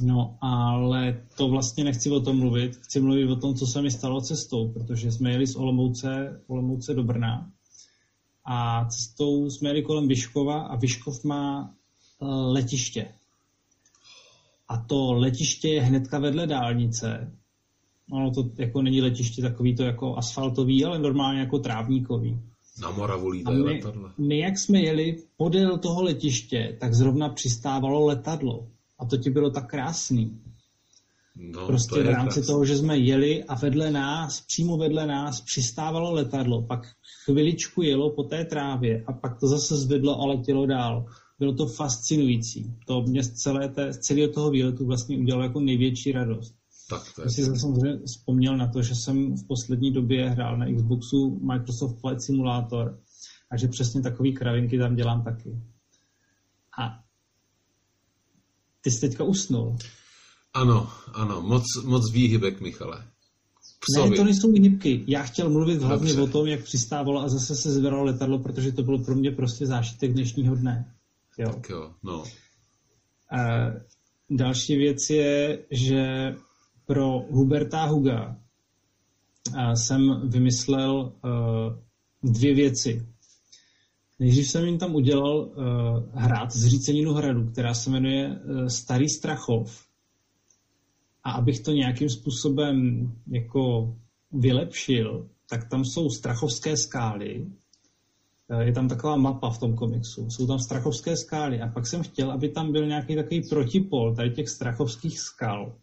No, 0.00 0.38
ale 0.40 1.26
to 1.36 1.48
vlastně 1.48 1.84
nechci 1.84 2.10
o 2.10 2.20
tom 2.20 2.38
mluvit. 2.38 2.76
Chci 2.76 3.00
mluvit 3.00 3.30
o 3.30 3.36
tom, 3.36 3.54
co 3.54 3.66
se 3.66 3.82
mi 3.82 3.90
stalo 3.90 4.20
cestou, 4.20 4.72
protože 4.72 5.12
jsme 5.12 5.30
jeli 5.30 5.46
z 5.46 5.56
Olomouce, 5.56 6.40
Olomouce 6.46 6.94
do 6.94 7.02
Brna 7.02 7.50
a 8.50 8.84
cestou 8.84 9.50
jsme 9.50 9.68
jeli 9.68 9.82
kolem 9.82 10.08
Vyškova 10.08 10.62
a 10.62 10.76
Vyškov 10.76 11.24
má 11.24 11.74
uh, 12.18 12.52
letiště. 12.52 13.08
A 14.68 14.76
to 14.76 15.12
letiště 15.12 15.68
je 15.68 15.82
hnedka 15.82 16.18
vedle 16.18 16.46
dálnice. 16.46 17.32
Ono 18.12 18.30
to 18.30 18.50
jako 18.58 18.82
není 18.82 19.02
letiště 19.02 19.42
takový 19.42 19.76
to 19.76 19.82
jako 19.82 20.16
asfaltový, 20.16 20.84
ale 20.84 20.98
normálně 20.98 21.40
jako 21.40 21.58
trávníkový. 21.58 22.40
Na 22.82 22.90
Moravu 22.90 23.28
lítají 23.28 23.58
my, 23.58 23.64
letadla. 23.64 24.14
my, 24.18 24.38
jak 24.38 24.58
jsme 24.58 24.80
jeli 24.80 25.22
podél 25.36 25.78
toho 25.78 26.02
letiště, 26.02 26.76
tak 26.80 26.94
zrovna 26.94 27.28
přistávalo 27.28 28.06
letadlo. 28.06 28.66
A 28.98 29.04
to 29.06 29.16
ti 29.16 29.30
bylo 29.30 29.50
tak 29.50 29.70
krásný. 29.70 30.40
No, 31.36 31.66
Prostě 31.66 31.94
to 31.94 32.02
v 32.02 32.06
rámci 32.06 32.34
krásný. 32.34 32.52
toho, 32.52 32.64
že 32.64 32.76
jsme 32.76 32.98
jeli 32.98 33.44
a 33.44 33.54
vedle 33.54 33.90
nás, 33.90 34.40
přímo 34.40 34.76
vedle 34.76 35.06
nás, 35.06 35.40
přistávalo 35.40 36.12
letadlo, 36.12 36.62
pak 36.62 36.88
chviličku 37.24 37.82
jelo 37.82 38.10
po 38.10 38.22
té 38.22 38.44
trávě 38.44 39.04
a 39.06 39.12
pak 39.12 39.40
to 39.40 39.48
zase 39.48 39.76
zvedlo 39.76 40.20
a 40.20 40.26
letělo 40.26 40.66
dál. 40.66 41.06
Bylo 41.38 41.52
to 41.52 41.66
fascinující. 41.66 42.74
To 42.86 43.02
mě 43.02 43.22
z, 43.22 43.32
celé 43.32 43.68
té, 43.68 43.92
z 43.92 43.98
celého 43.98 44.32
toho 44.32 44.50
výletu 44.50 44.86
vlastně 44.86 45.18
udělalo 45.18 45.44
jako 45.44 45.60
největší 45.60 46.12
radost. 46.12 46.54
Tak 46.90 47.02
to 47.14 47.20
je 47.22 47.24
Já 47.26 47.30
si 47.30 47.44
zase 47.44 47.60
samozřejmě 47.60 47.98
vzpomněl 48.06 48.56
na 48.56 48.66
to, 48.66 48.82
že 48.82 48.94
jsem 48.94 49.36
v 49.36 49.46
poslední 49.46 49.92
době 49.92 50.30
hrál 50.30 50.56
na 50.56 50.74
Xboxu 50.74 51.40
Microsoft 51.42 52.00
Flight 52.00 52.22
Simulator 52.22 52.98
a 53.50 53.56
že 53.56 53.68
přesně 53.68 54.02
takový 54.02 54.34
kravinky 54.34 54.78
tam 54.78 54.96
dělám 54.96 55.24
taky. 55.24 55.58
A 56.78 57.07
ty 58.88 58.92
jsi 58.92 59.00
teďka 59.00 59.24
usnul. 59.24 59.76
Ano, 60.54 60.88
ano, 61.14 61.42
moc, 61.42 61.64
moc 61.84 62.12
výhybek, 62.12 62.60
Michale. 62.60 63.04
Psovi. 63.80 64.10
Ne, 64.10 64.16
to 64.16 64.24
nejsou 64.24 64.52
výhybky. 64.52 65.04
Já 65.06 65.22
chtěl 65.22 65.50
mluvit 65.50 65.82
hlavně 65.82 66.14
Dobře. 66.14 66.22
o 66.22 66.32
tom, 66.32 66.46
jak 66.46 66.64
přistávalo 66.64 67.22
a 67.22 67.28
zase 67.28 67.56
se 67.56 67.72
zvedalo 67.72 68.04
letadlo, 68.04 68.38
protože 68.38 68.72
to 68.72 68.82
bylo 68.82 68.98
pro 69.04 69.14
mě 69.14 69.30
prostě 69.30 69.66
zážitek 69.66 70.12
dnešního 70.12 70.54
dne. 70.54 70.94
Jo. 71.38 71.52
Tak 71.52 71.68
jo, 71.68 71.92
no. 72.02 72.24
A 73.30 73.38
další 74.30 74.76
věc 74.76 75.10
je, 75.10 75.58
že 75.70 76.34
pro 76.86 77.20
Huberta 77.30 77.84
Huga 77.84 78.36
jsem 79.74 80.28
vymyslel 80.28 81.12
uh, 81.24 82.32
dvě 82.32 82.54
věci. 82.54 83.06
Nejdřív 84.18 84.50
jsem 84.50 84.64
jim 84.64 84.78
tam 84.78 84.94
udělal 84.94 85.38
uh, 85.38 85.54
hrad 86.14 86.52
z 86.52 86.66
Říceninu 86.66 87.12
hradu, 87.12 87.50
která 87.50 87.74
se 87.74 87.90
jmenuje 87.90 88.28
uh, 88.28 88.66
Starý 88.66 89.08
Strachov. 89.08 89.86
A 91.24 91.32
abych 91.32 91.60
to 91.60 91.72
nějakým 91.72 92.08
způsobem 92.08 93.06
jako 93.26 93.94
vylepšil, 94.32 95.28
tak 95.50 95.68
tam 95.68 95.84
jsou 95.84 96.10
strachovské 96.10 96.76
skály, 96.76 97.46
Eh, 98.50 98.64
je 98.64 98.72
tam 98.72 98.88
taková 98.88 99.16
mapa 99.16 99.50
v 99.50 99.58
tom 99.58 99.76
komiksu, 99.76 100.30
jsou 100.30 100.46
tam 100.46 100.58
strachovské 100.58 101.16
skály 101.16 101.60
a 101.60 101.68
pak 101.68 101.86
jsem 101.86 102.02
chtěl, 102.02 102.32
aby 102.32 102.48
tam 102.48 102.72
byl 102.72 102.86
nějaký 102.86 103.16
takový 103.16 103.48
protipol 103.48 104.14
tady 104.14 104.30
těch 104.30 104.48
strachovských 104.48 105.20
skal. 105.20 105.76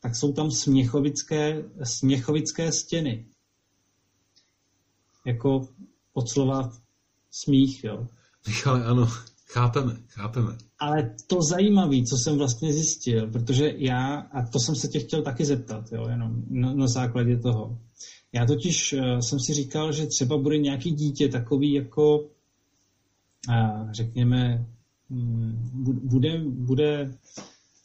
Tak 0.00 0.16
jsou 0.16 0.32
tam 0.32 0.50
směchovické, 0.50 1.64
směchovické 1.82 2.72
stěny. 2.72 3.26
Jako 5.24 5.68
od 6.12 6.28
slova 6.28 6.72
smích, 7.44 7.84
jo. 7.84 8.06
Michale, 8.46 8.84
ano, 8.84 9.08
chápeme, 9.46 9.96
chápeme. 10.08 10.56
Ale 10.78 11.14
to 11.26 11.42
zajímavé, 11.42 11.96
co 12.02 12.16
jsem 12.16 12.38
vlastně 12.38 12.72
zjistil, 12.72 13.30
protože 13.30 13.72
já, 13.76 14.14
a 14.14 14.46
to 14.46 14.58
jsem 14.60 14.74
se 14.74 14.88
tě 14.88 15.00
chtěl 15.00 15.22
taky 15.22 15.44
zeptat, 15.44 15.92
jo, 15.92 16.06
jenom 16.08 16.42
na, 16.48 16.74
na 16.74 16.86
základě 16.86 17.36
toho. 17.36 17.78
Já 18.32 18.46
totiž 18.46 18.92
uh, 18.92 19.18
jsem 19.18 19.40
si 19.40 19.54
říkal, 19.54 19.92
že 19.92 20.06
třeba 20.06 20.38
bude 20.38 20.58
nějaký 20.58 20.90
dítě 20.90 21.28
takový 21.28 21.72
jako, 21.72 22.18
uh, 22.18 23.92
řekněme, 23.92 24.66
um, 25.10 25.70
bude, 26.02 26.40
bude 26.44 27.14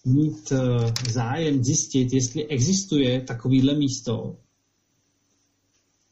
mít 0.06 0.52
uh, 0.52 0.92
zájem 1.12 1.64
zjistit, 1.64 2.14
jestli 2.14 2.48
existuje 2.48 3.22
takovýhle 3.22 3.74
místo. 3.74 4.36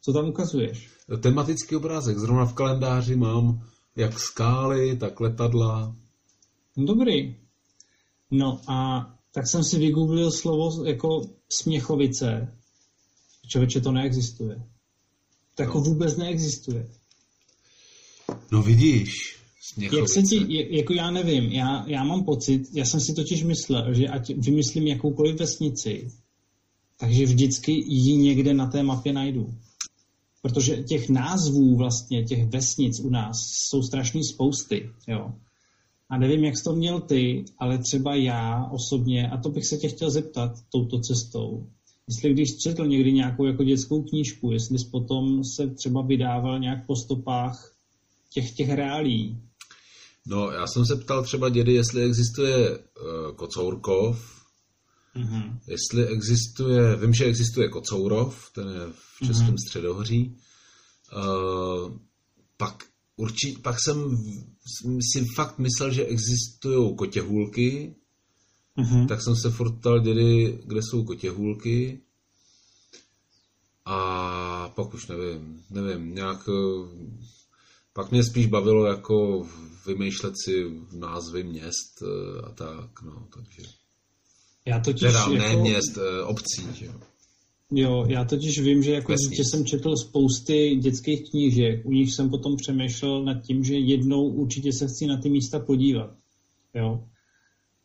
Co 0.09 0.13
tam 0.13 0.29
ukazuješ? 0.29 0.89
Tematický 1.21 1.75
obrázek, 1.75 2.17
zrovna 2.17 2.45
v 2.45 2.53
kalendáři 2.53 3.15
mám 3.15 3.67
jak 3.95 4.19
skály, 4.19 4.97
tak 4.97 5.19
letadla. 5.19 5.95
No, 6.77 6.85
Dobrý. 6.85 7.35
No 8.31 8.61
a 8.67 9.07
tak 9.31 9.47
jsem 9.47 9.63
si 9.63 9.79
vygooglil 9.79 10.31
slovo 10.31 10.85
jako 10.85 11.21
směchovice. 11.49 12.53
Člověče, 13.47 13.81
to 13.81 13.91
neexistuje. 13.91 14.63
To 15.55 15.61
jako 15.63 15.77
No. 15.77 15.83
vůbec 15.83 16.17
neexistuje. 16.17 16.87
No 18.51 18.61
vidíš, 18.63 19.11
Směchovice. 19.73 19.99
Jak 19.99 20.09
se 20.09 20.21
ti, 20.35 20.57
jak- 20.57 20.71
jako 20.71 20.93
já 20.93 21.11
nevím, 21.11 21.43
já, 21.43 21.85
já 21.87 22.03
mám 22.03 22.23
pocit, 22.25 22.61
já 22.73 22.85
jsem 22.85 22.99
si 23.01 23.13
totiž 23.13 23.43
myslel, 23.43 23.93
že 23.93 24.07
ať 24.07 24.29
vymyslím 24.35 24.87
jakoukoliv 24.87 25.35
vesnici, 25.39 26.11
takže 26.97 27.25
vždycky 27.25 27.71
ji 27.71 28.17
někde 28.17 28.53
na 28.53 28.67
té 28.67 28.83
mapě 28.83 29.13
najdu. 29.13 29.53
Protože 30.41 30.83
těch 30.83 31.09
názvů 31.09 31.77
vlastně, 31.77 32.23
těch 32.23 32.49
vesnic 32.49 32.99
u 32.99 33.09
nás 33.09 33.35
jsou 33.69 33.83
strašný 33.83 34.23
spousty, 34.23 34.89
jo. 35.07 35.31
A 36.09 36.17
nevím, 36.17 36.43
jak 36.43 36.57
jsi 36.57 36.63
to 36.63 36.75
měl 36.75 36.99
ty, 37.01 37.45
ale 37.57 37.77
třeba 37.77 38.15
já 38.15 38.69
osobně, 38.71 39.29
a 39.29 39.37
to 39.37 39.49
bych 39.49 39.65
se 39.65 39.77
tě 39.77 39.89
chtěl 39.89 40.11
zeptat 40.11 40.51
touto 40.71 40.99
cestou, 40.99 41.67
jestli 42.07 42.33
když 42.33 42.57
četl 42.57 42.87
někdy 42.87 43.13
nějakou 43.13 43.45
jako 43.45 43.63
dětskou 43.63 44.03
knížku, 44.03 44.51
jestli 44.51 44.79
jsi 44.79 44.89
potom 44.91 45.43
se 45.43 45.67
třeba 45.67 46.01
vydával 46.01 46.59
nějak 46.59 46.85
po 46.85 46.95
stopách 46.95 47.73
těch, 48.33 48.51
těch 48.51 48.69
reálí, 48.69 49.37
No, 50.27 50.51
já 50.51 50.67
jsem 50.67 50.85
se 50.85 50.95
ptal 50.95 51.23
třeba 51.23 51.49
dědy, 51.49 51.73
jestli 51.73 52.03
existuje 52.03 52.69
uh, 52.69 53.35
Kocourkov, 53.35 54.38
Mhm. 55.19 55.59
jestli 55.67 56.07
existuje, 56.07 56.95
vím, 56.95 57.13
že 57.13 57.25
existuje 57.25 57.69
Kocourov, 57.69 58.51
ten 58.51 58.67
je 58.67 58.93
v 58.93 59.27
Českém 59.27 59.55
středohoří. 59.67 60.37
Uh, 61.15 61.97
pak 62.57 62.83
určitě, 63.15 63.59
pak 63.61 63.75
jsem 63.85 64.17
si 65.13 65.25
fakt 65.35 65.59
myslel, 65.59 65.91
že 65.93 66.05
existují 66.05 66.95
kotěhůlky, 66.95 67.95
Mhm. 68.77 69.07
tak 69.07 69.21
jsem 69.23 69.35
se 69.35 69.51
furt 69.51 69.71
ptal 69.79 69.99
dědy, 69.99 70.59
kde 70.65 70.79
jsou 70.83 71.03
kotěhůlky. 71.03 72.01
A 73.85 74.69
pak 74.75 74.93
už 74.93 75.07
nevím, 75.07 75.63
nevím, 75.69 76.15
nějak... 76.15 76.49
eh, 76.49 76.87
Pak 77.93 78.11
mě 78.11 78.23
spíš 78.23 78.45
bavilo 78.45 78.85
jako 78.85 79.47
vymýšlet 79.87 80.33
si 80.43 80.81
názvy 80.93 81.43
měst 81.43 82.01
eh, 82.03 82.41
a 82.41 82.51
tak, 82.51 83.01
no, 83.01 83.27
takže... 83.33 83.61
Já 84.69 84.79
totiž, 84.79 85.01
Teda 85.01 85.27
ne 85.27 85.45
jako, 85.45 85.61
měst, 85.61 85.97
eh, 85.97 86.23
obcí, 86.23 86.67
že 86.73 86.85
jo. 86.85 86.93
jo, 87.71 88.05
já 88.07 88.25
totiž 88.25 88.59
vím, 88.59 88.83
že 88.83 88.91
jako 88.91 89.13
dítě 89.15 89.43
jsem 89.45 89.65
četl 89.65 89.95
spousty 89.95 90.75
dětských 90.75 91.29
knížek, 91.29 91.85
u 91.85 91.91
nich 91.91 92.13
jsem 92.13 92.29
potom 92.29 92.55
přemýšlel 92.55 93.23
nad 93.23 93.41
tím, 93.41 93.63
že 93.63 93.75
jednou 93.75 94.23
určitě 94.23 94.69
se 94.73 94.87
chci 94.87 95.07
na 95.07 95.17
ty 95.17 95.29
místa 95.29 95.59
podívat. 95.59 96.09
Jo. 96.75 97.03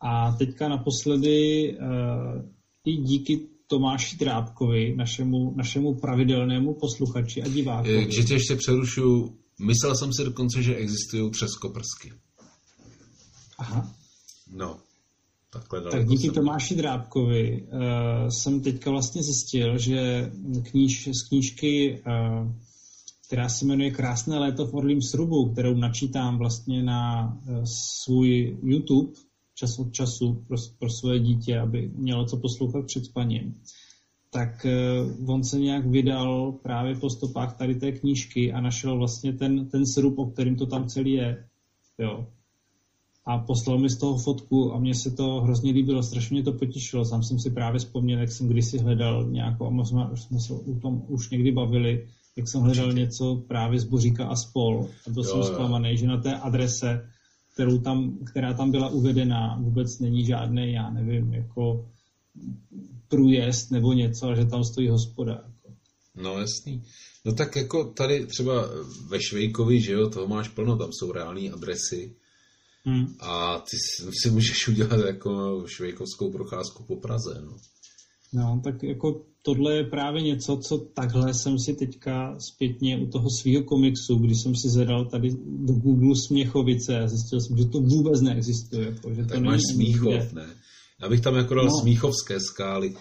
A 0.00 0.32
teďka 0.32 0.68
naposledy 0.68 1.70
uh, 1.78 2.42
i 2.84 2.96
díky 2.96 3.40
Tomáši 3.66 4.16
Trábkovi, 4.16 4.96
našemu, 4.96 5.54
našemu 5.56 5.94
pravidelnému 5.94 6.74
posluchači 6.74 7.42
a 7.42 7.48
divákovi. 7.48 8.06
Eh, 8.08 8.10
Že 8.12 8.22
tě 8.22 8.34
ještě 8.34 8.56
přerušu, 8.56 9.36
myslel 9.60 9.96
jsem 9.96 10.10
si 10.12 10.24
dokonce, 10.24 10.62
že 10.62 10.74
existují 10.76 11.30
třeskoprsky. 11.30 12.12
Aha. 13.58 13.94
No, 14.52 14.78
takhle 15.54 15.80
daleko 15.80 15.96
Tak 15.96 16.08
díky 16.08 16.26
jsem. 16.26 16.34
Tomáši 16.34 16.74
Drábkovi 16.74 17.62
uh, 17.62 18.28
jsem 18.28 18.60
teďka 18.60 18.90
vlastně 18.90 19.22
zjistil, 19.22 19.78
že 19.78 20.30
kníž, 20.62 21.08
z 21.12 21.28
knížky, 21.28 22.02
uh, 22.06 22.52
která 23.26 23.48
se 23.48 23.64
jmenuje 23.64 23.90
Krásné 23.90 24.38
léto 24.38 24.66
v 24.66 24.74
Orlím 24.74 25.02
srubu, 25.02 25.52
kterou 25.52 25.74
načítám 25.74 26.38
vlastně 26.38 26.82
na 26.82 27.32
uh, 27.48 27.64
svůj 28.04 28.58
YouTube 28.62 29.12
čas 29.54 29.78
od 29.78 29.92
času 29.92 30.44
pro, 30.48 30.56
pro 30.78 30.90
svoje 30.90 31.18
dítě, 31.20 31.58
aby 31.58 31.90
mělo 31.94 32.24
co 32.24 32.36
poslouchat 32.36 32.86
před 32.86 33.04
spaním, 33.04 33.60
tak 34.30 34.66
uh, 34.66 35.30
on 35.30 35.44
se 35.44 35.58
nějak 35.58 35.86
vydal 35.86 36.52
právě 36.52 36.94
po 36.94 37.10
stopách 37.10 37.56
tady 37.56 37.74
té 37.74 37.92
knížky 37.92 38.52
a 38.52 38.60
našel 38.60 38.98
vlastně 38.98 39.32
ten, 39.32 39.68
ten 39.68 39.86
srub, 39.86 40.18
o 40.18 40.26
kterým 40.26 40.56
to 40.56 40.66
tam 40.66 40.88
celý 40.88 41.12
je. 41.12 41.44
Jo 41.98 42.26
a 43.26 43.38
poslal 43.38 43.78
mi 43.78 43.90
z 43.90 43.96
toho 43.96 44.18
fotku 44.18 44.74
a 44.74 44.78
mně 44.78 44.94
se 44.94 45.10
to 45.10 45.40
hrozně 45.40 45.72
líbilo, 45.72 46.02
strašně 46.02 46.34
mě 46.34 46.42
to 46.42 46.52
potěšilo. 46.52 47.04
Sám 47.04 47.22
jsem 47.22 47.38
si 47.38 47.50
právě 47.50 47.78
vzpomněl, 47.78 48.20
jak 48.20 48.32
jsem 48.32 48.48
kdysi 48.48 48.78
hledal 48.78 49.30
nějakou, 49.30 49.66
a 49.66 49.70
my 49.70 49.82
jsme, 49.86 50.40
se 50.40 50.52
o 50.52 50.80
tom 50.82 51.02
už 51.08 51.30
někdy 51.30 51.52
bavili, 51.52 52.06
jak 52.36 52.48
jsem 52.48 52.60
hledal 52.60 52.92
něco 52.92 53.42
právě 53.48 53.80
z 53.80 53.84
Boříka 53.84 54.26
a 54.26 54.36
spol. 54.36 54.88
A 55.06 55.10
byl 55.10 55.24
Jo, 55.24 55.30
jsem 55.30 55.42
zklamaný, 55.42 55.96
že 55.96 56.06
na 56.06 56.20
té 56.20 56.34
adrese 56.34 57.08
kterou 57.54 57.78
tam, 57.78 58.18
která 58.30 58.54
tam 58.54 58.70
byla 58.70 58.88
uvedená, 58.88 59.58
vůbec 59.60 59.98
není 59.98 60.24
žádný, 60.24 60.72
já 60.72 60.90
nevím, 60.90 61.34
jako 61.34 61.86
průjezd 63.08 63.70
nebo 63.70 63.92
něco, 63.92 64.34
že 64.34 64.44
tam 64.44 64.64
stojí 64.64 64.88
hospoda. 64.88 65.32
Jako. 65.32 65.76
No 66.14 66.38
jasný. 66.38 66.82
No 67.24 67.32
tak 67.32 67.56
jako 67.56 67.84
tady 67.84 68.26
třeba 68.26 68.68
ve 69.08 69.22
Švejkovi, 69.22 69.80
že 69.80 69.92
jo, 69.92 70.08
toho 70.10 70.26
máš 70.26 70.48
plno, 70.48 70.76
tam 70.76 70.92
jsou 70.92 71.12
reální 71.12 71.50
adresy. 71.50 72.16
Hmm. 72.84 73.06
A 73.20 73.58
ty 73.58 73.76
si 74.22 74.30
můžeš 74.30 74.68
udělat 74.68 75.06
jako 75.06 75.64
švejkovskou 75.66 76.32
procházku 76.32 76.84
po 76.84 76.96
Praze, 76.96 77.42
no. 77.44 77.56
No, 78.32 78.60
tak 78.64 78.82
jako 78.82 79.24
tohle 79.42 79.76
je 79.76 79.84
právě 79.84 80.22
něco, 80.22 80.56
co 80.56 80.78
takhle 80.78 81.34
jsem 81.34 81.58
si 81.58 81.74
teďka 81.74 82.36
zpětně 82.54 82.98
u 82.98 83.06
toho 83.06 83.28
svého 83.40 83.64
komiksu, 83.64 84.14
když 84.14 84.42
jsem 84.42 84.54
si 84.56 84.68
zadal 84.68 85.04
tady 85.04 85.28
do 85.46 85.74
Google 85.74 86.14
Směchovice 86.26 86.98
a 86.98 87.08
zjistil 87.08 87.40
jsem, 87.40 87.56
že 87.56 87.64
to 87.64 87.80
vůbec 87.80 88.20
neexistuje. 88.20 88.86
Jako, 88.86 89.14
že 89.14 89.22
tak 89.22 89.38
to 89.38 89.44
máš 89.44 89.60
Smíchov, 89.74 90.32
ne? 90.32 90.46
Já 91.02 91.08
bych 91.08 91.20
tam 91.20 91.34
jako 91.34 91.54
dal 91.54 91.64
no. 91.64 91.80
Smíchovské 91.80 92.40
skály, 92.40 92.94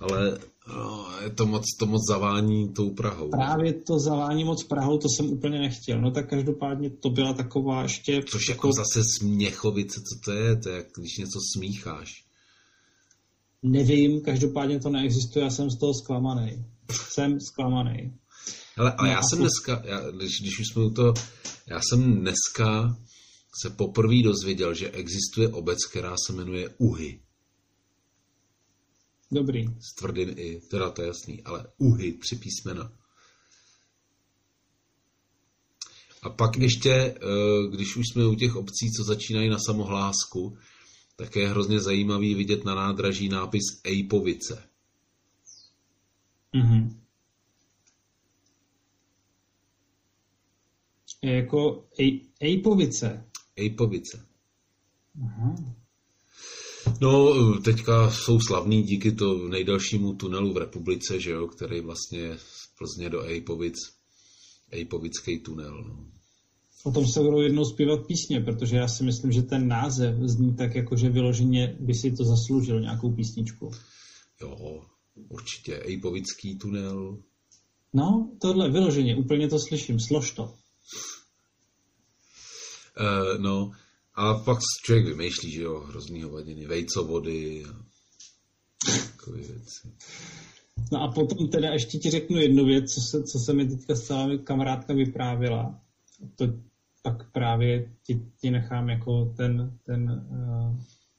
ale 0.00 0.38
no, 0.68 1.06
je 1.22 1.30
to 1.30 1.46
moc, 1.46 1.64
to 1.78 1.86
moc 1.86 2.00
zavání 2.08 2.68
tou 2.68 2.90
Prahou. 2.90 3.30
Právě 3.30 3.72
to 3.72 3.98
zavání 3.98 4.44
moc 4.44 4.64
Prahou, 4.64 4.98
to 4.98 5.08
jsem 5.08 5.30
úplně 5.30 5.58
nechtěl. 5.58 6.00
No 6.00 6.10
tak 6.10 6.30
každopádně 6.30 6.90
to 6.90 7.10
byla 7.10 7.32
taková 7.32 7.82
ještě... 7.82 8.22
Což 8.22 8.48
jako, 8.48 8.72
zase 8.72 9.02
Směchovice, 9.18 10.00
co 10.00 10.20
to 10.24 10.32
je? 10.32 10.56
To 10.56 10.68
je, 10.68 10.84
když 10.98 11.18
něco 11.18 11.38
smícháš. 11.56 12.24
Nevím, 13.62 14.20
každopádně 14.20 14.80
to 14.80 14.90
neexistuje, 14.90 15.44
já 15.44 15.50
jsem 15.50 15.70
z 15.70 15.78
toho 15.78 15.94
zklamaný. 15.94 16.64
Jsem 16.90 17.40
zklamaný. 17.40 18.12
Ale, 18.76 18.92
ale 18.92 19.08
no 19.08 19.14
já 19.14 19.20
jsem 19.22 19.38
dneska, 19.38 19.82
já, 19.84 20.10
když, 20.10 20.40
když 20.40 20.60
už 20.60 20.66
jsme 20.72 20.84
u 20.84 20.90
toho, 20.90 21.14
já 21.66 21.80
jsem 21.80 22.20
dneska 22.20 22.96
se 23.62 23.70
poprvé 23.70 24.22
dozvěděl, 24.22 24.74
že 24.74 24.90
existuje 24.90 25.48
obec, 25.48 25.86
která 25.90 26.14
se 26.26 26.32
jmenuje 26.32 26.74
Uhy. 26.78 27.20
Dobrý. 29.32 29.66
Z 29.80 29.94
tvrdin 29.94 30.34
i, 30.36 30.60
teda 30.60 30.90
to 30.90 31.02
je 31.02 31.08
jasný, 31.08 31.42
ale 31.42 31.66
Uhy, 31.78 32.12
tři 32.12 32.36
písmena. 32.36 32.92
A 36.22 36.30
pak 36.30 36.56
ještě, 36.56 36.92
eh, 36.92 37.16
když 37.70 37.96
už 37.96 38.04
jsme 38.08 38.26
u 38.26 38.34
těch 38.34 38.56
obcí, 38.56 38.90
co 38.96 39.04
začínají 39.04 39.48
na 39.48 39.58
samohlásku, 39.58 40.58
tak 41.16 41.36
je 41.36 41.48
hrozně 41.48 41.80
zajímavý 41.80 42.34
vidět 42.34 42.64
na 42.64 42.74
nádraží 42.74 43.28
nápis 43.28 43.62
Ejpovice. 43.84 44.68
Mhm. 46.52 47.00
Je 51.22 51.36
jako 51.36 51.88
Ej, 51.98 52.20
Ejpovice. 52.40 53.30
Ejpovice. 53.56 54.26
Aha. 55.24 55.54
No, 57.00 57.34
teďka 57.64 58.10
jsou 58.10 58.40
slavný 58.40 58.82
díky 58.82 59.12
to 59.12 59.48
nejdelšímu 59.48 60.12
tunelu 60.12 60.52
v 60.52 60.56
republice, 60.56 61.20
že 61.20 61.30
jo, 61.30 61.46
který 61.46 61.80
vlastně 61.80 62.38
z 62.38 62.68
Plzně 62.78 63.10
do 63.10 63.22
Ejpovic, 63.22 63.74
Ejpovický 64.70 65.38
tunel. 65.38 65.84
No. 65.84 66.06
O 66.84 66.92
tom 66.92 67.06
se 67.06 67.20
budou 67.20 67.40
jednou 67.40 67.64
zpívat 67.64 68.06
písně, 68.06 68.40
protože 68.40 68.76
já 68.76 68.88
si 68.88 69.04
myslím, 69.04 69.32
že 69.32 69.42
ten 69.42 69.68
název 69.68 70.16
zní 70.20 70.56
tak, 70.56 70.74
jako 70.74 70.96
že 70.96 71.08
vyloženě 71.08 71.76
by 71.80 71.94
si 71.94 72.12
to 72.12 72.24
zasloužil 72.24 72.80
nějakou 72.80 73.12
písničku. 73.12 73.70
Jo, 74.40 74.82
určitě. 75.28 75.82
Ejpovický 75.82 76.58
tunel. 76.58 77.18
No, 77.92 78.30
tohle 78.40 78.70
vyloženě, 78.70 79.16
úplně 79.16 79.48
to 79.48 79.58
slyším, 79.58 80.00
slož 80.00 80.30
to. 80.30 80.44
Uh, 80.44 80.50
no, 83.38 83.72
a 84.18 84.34
pak 84.34 84.58
člověk 84.84 85.06
vymýšlí, 85.06 85.50
že 85.50 85.62
jo, 85.62 85.80
hrozný 85.80 86.22
hovadiny, 86.22 86.66
vejcovody 86.66 87.64
a 87.64 87.84
takové 89.10 89.38
věci. 89.38 89.88
No 90.92 91.02
a 91.02 91.12
potom 91.12 91.48
teda 91.48 91.68
ještě 91.72 91.98
ti 91.98 92.10
řeknu 92.10 92.38
jednu 92.38 92.64
věc, 92.64 92.84
co 92.94 93.00
se, 93.00 93.22
co 93.22 93.38
se 93.46 93.52
mi 93.52 93.68
teďka 93.68 93.94
s 93.94 94.28
kamarádka 94.44 94.94
vyprávěla. 94.94 95.80
To 96.36 96.46
pak 97.02 97.32
právě 97.32 97.92
ti, 98.06 98.20
ti 98.40 98.50
nechám 98.50 98.88
jako 98.88 99.34
ten, 99.36 99.78
ten 99.86 100.26
uh, 100.30 100.76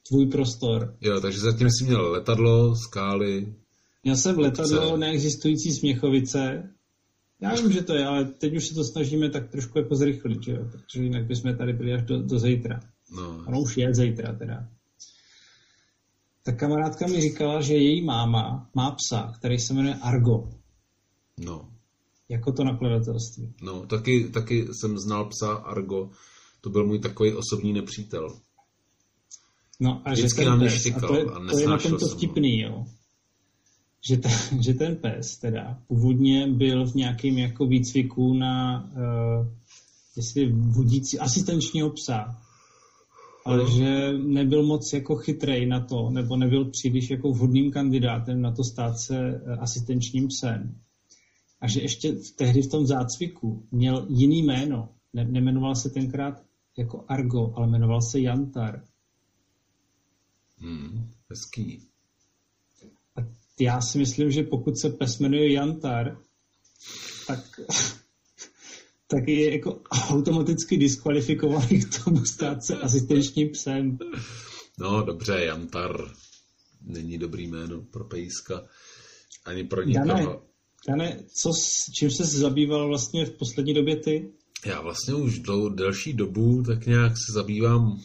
tvůj 0.07 0.26
prostor. 0.26 0.97
Jo, 1.01 1.21
takže 1.21 1.39
zatím 1.39 1.67
jsi 1.69 1.85
měl 1.85 2.11
letadlo, 2.11 2.76
skály. 2.76 3.55
Měl 4.03 4.15
jsem 4.15 4.39
letadlo, 4.39 4.97
neexistující 4.97 5.71
Směchovice. 5.71 6.73
Já 7.41 7.56
vím, 7.56 7.72
že 7.72 7.84
to 7.84 7.94
je, 7.94 8.06
ale 8.06 8.26
teď 8.26 8.56
už 8.56 8.68
se 8.68 8.74
to 8.74 8.84
snažíme 8.84 9.30
tak 9.30 9.52
trošku 9.52 9.78
jako 9.78 9.95
zrychlit, 9.95 10.44
že 10.44 10.52
jo? 10.52 10.66
protože 10.72 11.03
jinak 11.03 11.26
bychom 11.26 11.57
tady 11.57 11.74
byli 11.74 11.94
až 11.94 12.03
do, 12.03 12.22
do 12.22 12.40
zítra. 12.40 12.80
No. 13.16 13.44
Ono 13.48 13.61
už 13.61 13.78
je 13.78 13.95
zítra 13.95 14.34
teda. 14.34 14.68
Tak 16.44 16.60
kamarádka 16.60 17.07
mi 17.07 17.22
říkala, 17.22 17.61
že 17.61 17.74
její 17.74 18.06
máma 18.06 18.70
má 18.76 18.91
psa, 18.91 19.34
který 19.38 19.60
se 19.60 19.74
jmenuje 19.74 19.95
Argo. 19.95 20.49
No. 21.38 21.70
Jako 22.30 22.52
to 22.52 22.64
nakladatelství. 22.64 23.53
No, 23.61 23.86
taky, 23.86 24.30
taky 24.30 24.68
jsem 24.74 24.98
znal 24.98 25.26
psa 25.26 25.53
Argo. 25.53 26.10
To 26.61 26.70
byl 26.70 26.86
můj 26.86 26.99
takový 26.99 27.34
osobní 27.34 27.74
nepřítel. 27.74 28.40
No 29.80 30.02
a 30.06 30.11
Vždycky 30.11 30.44
že 30.44 30.49
ten 30.49 30.60
pes, 30.60 30.86
a 30.95 31.07
to 31.07 31.16
je, 31.16 31.24
a 31.24 31.52
to 31.52 31.60
je 31.60 31.68
na 31.68 31.78
tom 31.78 31.98
to 31.98 32.07
vtipný, 32.07 32.60
jo. 32.60 32.86
Že, 34.07 34.17
ta, 34.17 34.30
že 34.61 34.73
ten 34.73 34.95
pes 34.95 35.38
teda 35.38 35.81
původně 35.88 36.47
byl 36.47 36.85
v 36.85 36.95
nějakém 36.95 37.38
jako 37.38 37.65
výcviku 37.65 38.34
na 38.34 38.84
uh, 38.91 39.47
jestli 40.19 40.51
vodící 40.51 41.19
asistenčního 41.19 41.89
psa, 41.89 42.41
ale 43.45 43.71
že 43.71 44.13
nebyl 44.17 44.63
moc 44.63 44.93
jako 44.93 45.15
chytrej 45.15 45.65
na 45.65 45.80
to, 45.80 46.09
nebo 46.09 46.38
nebyl 46.38 46.65
příliš 46.65 47.09
jako 47.09 47.31
vhodným 47.31 47.71
kandidátem 47.71 48.41
na 48.41 48.51
to 48.51 48.63
stát 48.63 48.97
se 48.97 49.17
eh, 49.17 49.55
asistenčním 49.55 50.27
psem 50.27 50.76
a 51.61 51.67
že 51.67 51.81
ještě 51.81 52.13
tehdy 52.35 52.61
v 52.61 52.69
tom 52.69 52.85
zácviku 52.85 53.67
měl 53.71 54.05
jiný 54.09 54.43
jméno. 54.43 54.89
Ne, 55.13 55.26
nemenoval 55.26 55.76
se 55.76 55.89
tenkrát 55.89 56.43
jako 56.77 57.05
Argo, 57.07 57.53
ale 57.55 57.67
jmenoval 57.67 58.01
se 58.01 58.19
Jantar. 58.19 58.84
Hmm, 60.57 61.11
hezký. 61.30 61.89
Já 63.60 63.81
si 63.81 63.98
myslím, 63.98 64.31
že 64.31 64.44
pokud 64.44 64.77
se 64.77 64.90
pes 64.90 65.19
jmenuje 65.19 65.53
Jantar, 65.53 66.18
tak, 67.27 67.60
tak 69.07 69.27
je 69.27 69.53
jako 69.53 69.81
automaticky 69.91 70.77
diskvalifikovaný 70.77 71.81
k 71.81 72.03
tomu 72.03 72.26
stát 72.26 72.64
se 72.64 72.77
asistenčním 72.77 73.49
psem. 73.49 73.98
No 74.80 75.03
dobře, 75.03 75.45
Jantar 75.45 76.11
není 76.81 77.18
dobrý 77.18 77.48
jméno 77.48 77.81
pro 77.81 78.03
pejska. 78.03 78.65
Ani 79.45 79.64
pro 79.64 79.84
nikoho. 79.84 80.41
Jane, 80.90 81.23
co, 81.41 81.52
čím 81.99 82.11
se 82.11 82.26
zabýval 82.26 82.88
vlastně 82.88 83.26
v 83.26 83.38
poslední 83.38 83.73
době 83.73 83.95
ty? 83.95 84.34
Já 84.65 84.81
vlastně 84.81 85.14
už 85.14 85.40
dlou, 85.40 85.69
delší 85.69 86.14
dobu 86.14 86.64
tak 86.64 86.86
nějak 86.86 87.11
se 87.11 87.34
zabývám, 87.34 88.02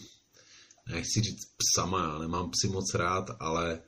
nechci 0.92 1.20
říct 1.20 1.48
psama, 1.56 2.02
já 2.02 2.18
nemám 2.18 2.50
psy 2.50 2.68
moc 2.68 2.94
rád, 2.94 3.30
ale... 3.40 3.82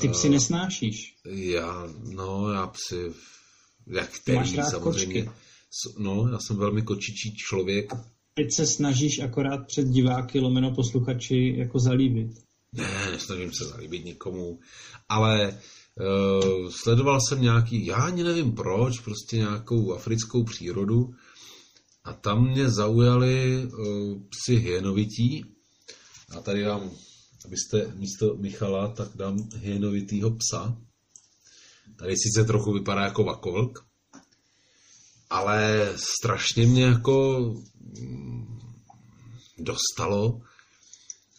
Ty 0.00 0.08
psy 0.08 0.28
uh, 0.28 0.34
nesnášíš? 0.34 1.16
Já, 1.24 1.88
no, 2.14 2.52
já 2.52 2.66
psy, 2.66 3.12
jak 3.86 4.10
který 4.10 4.38
Máš 4.38 4.54
rád 4.54 4.70
samozřejmě. 4.70 5.22
Kočky. 5.22 5.38
No, 5.98 6.28
já 6.32 6.38
jsem 6.38 6.56
velmi 6.56 6.82
kočičí 6.82 7.34
člověk. 7.36 7.92
A 7.92 8.04
teď 8.34 8.46
se 8.52 8.66
snažíš 8.66 9.18
akorát 9.18 9.66
před 9.66 9.84
diváky 9.84 10.40
lomeno 10.40 10.74
posluchači 10.74 11.54
jako 11.56 11.78
zalíbit. 11.78 12.30
Ne, 12.72 13.10
nesnažím 13.10 13.52
se 13.52 13.64
zalíbit 13.64 14.04
nikomu, 14.04 14.58
ale 15.08 15.58
Uh, 16.00 16.70
sledoval 16.70 17.18
jsem 17.20 17.42
nějaký, 17.42 17.86
já 17.86 17.96
ani 17.96 18.24
nevím 18.24 18.52
proč, 18.52 19.00
prostě 19.00 19.36
nějakou 19.36 19.92
africkou 19.92 20.44
přírodu 20.44 21.14
a 22.04 22.12
tam 22.12 22.50
mě 22.50 22.70
zaujaly 22.70 23.66
uh, 23.66 24.22
psi 24.28 24.56
hyenovití 24.56 25.44
a 26.36 26.40
tady 26.40 26.62
dám, 26.62 26.90
abyste 27.44 27.94
místo 27.94 28.36
Michala, 28.36 28.88
tak 28.88 29.08
dám 29.14 29.48
hyenovitýho 29.56 30.30
psa. 30.30 30.76
Tady 31.96 32.14
sice 32.16 32.44
trochu 32.44 32.72
vypadá 32.72 33.02
jako 33.02 33.24
vakovlk, 33.24 33.84
ale 35.30 35.88
strašně 35.96 36.66
mě 36.66 36.84
jako 36.84 37.38
mm, 38.00 38.58
dostalo, 39.58 40.40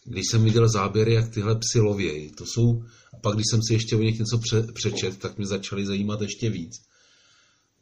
když 0.04 0.24
jsem 0.30 0.44
viděl 0.44 0.68
záběry, 0.68 1.14
jak 1.14 1.34
tyhle 1.34 1.54
psy 1.58 1.80
lovějí. 1.80 2.30
To 2.32 2.46
jsou 2.46 2.84
pak, 3.20 3.34
když 3.34 3.46
jsem 3.50 3.60
si 3.62 3.72
ještě 3.72 3.96
o 3.96 4.00
nich 4.00 4.18
něco 4.18 4.38
pře- 4.38 4.72
přečet, 4.72 5.18
tak 5.18 5.36
mě 5.38 5.46
začaly 5.46 5.86
zajímat 5.86 6.20
ještě 6.20 6.50
víc. 6.50 6.72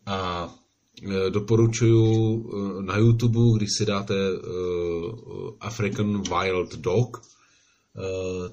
A 0.06 0.48
e, 1.02 1.30
doporučuju 1.30 2.02
e, 2.02 2.82
na 2.82 2.96
YouTube, 2.96 3.58
když 3.58 3.68
si 3.76 3.86
dáte 3.86 4.14
e, 4.14 4.38
African 5.60 6.22
Wild 6.22 6.74
Dog, 6.74 7.22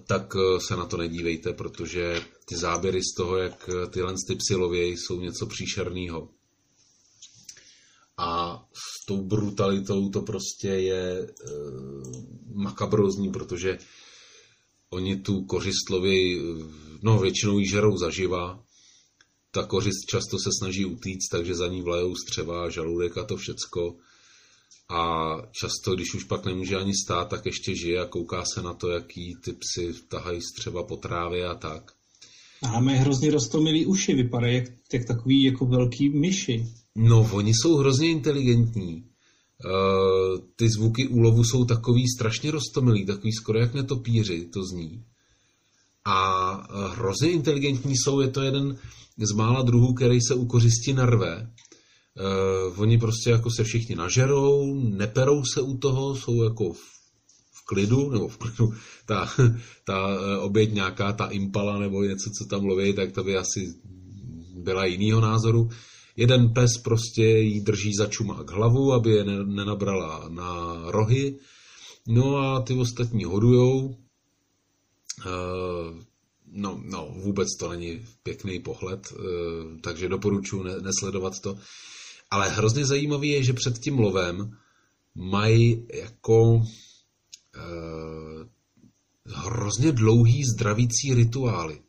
tak 0.07 0.35
se 0.67 0.75
na 0.75 0.85
to 0.85 0.97
nedívejte, 0.97 1.53
protože 1.53 2.21
ty 2.45 2.55
záběry 2.55 3.01
z 3.03 3.15
toho, 3.17 3.37
jak 3.37 3.69
tyhle 3.89 4.13
ty 4.27 4.35
psy 4.35 4.55
lovějí, 4.55 4.97
jsou 4.97 5.19
něco 5.19 5.45
příšerného. 5.45 6.29
A 8.17 8.63
z 8.73 9.05
tou 9.05 9.21
brutalitou 9.21 10.09
to 10.09 10.21
prostě 10.21 10.67
je 10.67 11.33
makabrozní, 12.53 13.31
protože 13.31 13.77
oni 14.89 15.17
tu 15.17 15.45
kořistlovi, 15.45 16.41
no 17.01 17.19
většinou 17.19 17.59
ji 17.59 17.69
žerou 17.69 17.97
zaživa, 17.97 18.63
ta 19.51 19.63
kořist 19.63 20.05
často 20.09 20.37
se 20.39 20.49
snaží 20.59 20.85
utíct, 20.85 21.29
takže 21.31 21.55
za 21.55 21.67
ní 21.67 21.81
vlajou 21.81 22.15
střeva, 22.15 22.69
žaludek 22.69 23.17
a 23.17 23.23
to 23.23 23.37
všecko. 23.37 23.95
A 24.89 25.35
často, 25.51 25.95
když 25.95 26.13
už 26.13 26.23
pak 26.23 26.45
nemůže 26.45 26.75
ani 26.75 26.93
stát, 27.05 27.29
tak 27.29 27.45
ještě 27.45 27.75
žije 27.75 28.01
a 28.01 28.05
kouká 28.05 28.43
se 28.53 28.61
na 28.61 28.73
to, 28.73 28.89
jaký 28.89 29.35
ty 29.43 29.53
psy 29.53 29.93
tahají 30.07 30.41
střeva 30.41 30.83
po 30.83 30.97
trávě 30.97 31.47
a 31.47 31.55
tak. 31.55 31.91
A 32.63 32.79
mají 32.79 32.97
hrozně 32.97 33.31
rostomilý 33.31 33.85
uši, 33.85 34.13
vypadají 34.13 34.55
jak, 34.55 34.65
jak 34.93 35.05
takový 35.05 35.43
jako 35.43 35.65
velký 35.65 36.09
myši. 36.09 36.65
No, 36.95 37.29
oni 37.33 37.53
jsou 37.53 37.77
hrozně 37.77 38.09
inteligentní. 38.09 39.03
Uh, 39.65 40.39
ty 40.55 40.69
zvuky 40.69 41.07
úlovu 41.07 41.43
jsou 41.43 41.65
takový 41.65 42.07
strašně 42.07 42.51
rostomilý, 42.51 43.05
takový 43.05 43.33
skoro 43.33 43.59
jak 43.59 43.73
netopíři, 43.73 44.45
to 44.45 44.63
zní. 44.63 45.03
A 46.05 46.87
hrozně 46.87 47.31
inteligentní 47.31 47.93
jsou, 47.97 48.19
je 48.19 48.27
to 48.27 48.41
jeden 48.41 48.77
z 49.17 49.31
mála 49.31 49.61
druhů, 49.61 49.93
který 49.93 50.21
se 50.21 50.33
u 50.33 50.45
kořisti 50.45 50.93
narve. 50.93 51.51
Uh, 52.19 52.81
oni 52.81 52.97
prostě 52.97 53.29
jako 53.29 53.51
se 53.51 53.63
všichni 53.63 53.95
nažerou, 53.95 54.75
neperou 54.75 55.43
se 55.53 55.61
u 55.61 55.77
toho, 55.77 56.15
jsou 56.15 56.43
jako 56.43 56.73
v, 56.73 56.79
v 57.51 57.65
klidu, 57.65 58.09
nebo 58.09 58.27
v 58.27 58.37
klidu, 58.37 58.73
ta, 59.05 59.29
ta 59.85 60.17
oběť 60.39 60.73
nějaká, 60.73 61.13
ta 61.13 61.25
impala 61.25 61.79
nebo 61.79 62.03
něco, 62.03 62.29
co 62.29 62.45
tam 62.45 62.65
loví, 62.65 62.93
tak 62.93 63.11
to 63.11 63.23
by 63.23 63.37
asi 63.37 63.73
byla 64.55 64.85
jinýho 64.85 65.21
názoru. 65.21 65.69
Jeden 66.15 66.53
pes 66.53 66.77
prostě 66.83 67.23
jí 67.23 67.61
drží 67.61 67.93
za 67.93 68.05
čumák 68.05 68.49
hlavu, 68.49 68.93
aby 68.93 69.11
je 69.11 69.23
nenabrala 69.45 70.29
na 70.29 70.81
rohy. 70.85 71.39
No 72.07 72.37
a 72.37 72.61
ty 72.61 72.73
ostatní 72.73 73.23
hodujou. 73.23 73.85
Uh, 73.85 73.95
no, 76.51 76.81
no, 76.85 77.13
vůbec 77.23 77.47
to 77.59 77.69
není 77.69 78.05
pěkný 78.23 78.59
pohled, 78.59 79.13
takže 79.81 80.09
doporučuji 80.09 80.63
ne, 80.63 80.79
nesledovat 80.81 81.39
to. 81.39 81.57
Ale 82.31 82.49
hrozně 82.49 82.85
zajímavý 82.85 83.29
je, 83.29 83.43
že 83.43 83.53
před 83.53 83.79
tím 83.79 83.99
lovem 83.99 84.57
mají 85.15 85.87
jako 85.93 86.53
uh, 86.53 86.63
hrozně 89.25 89.91
dlouhý 89.91 90.43
zdravící 90.55 91.13
rituály. 91.13 91.81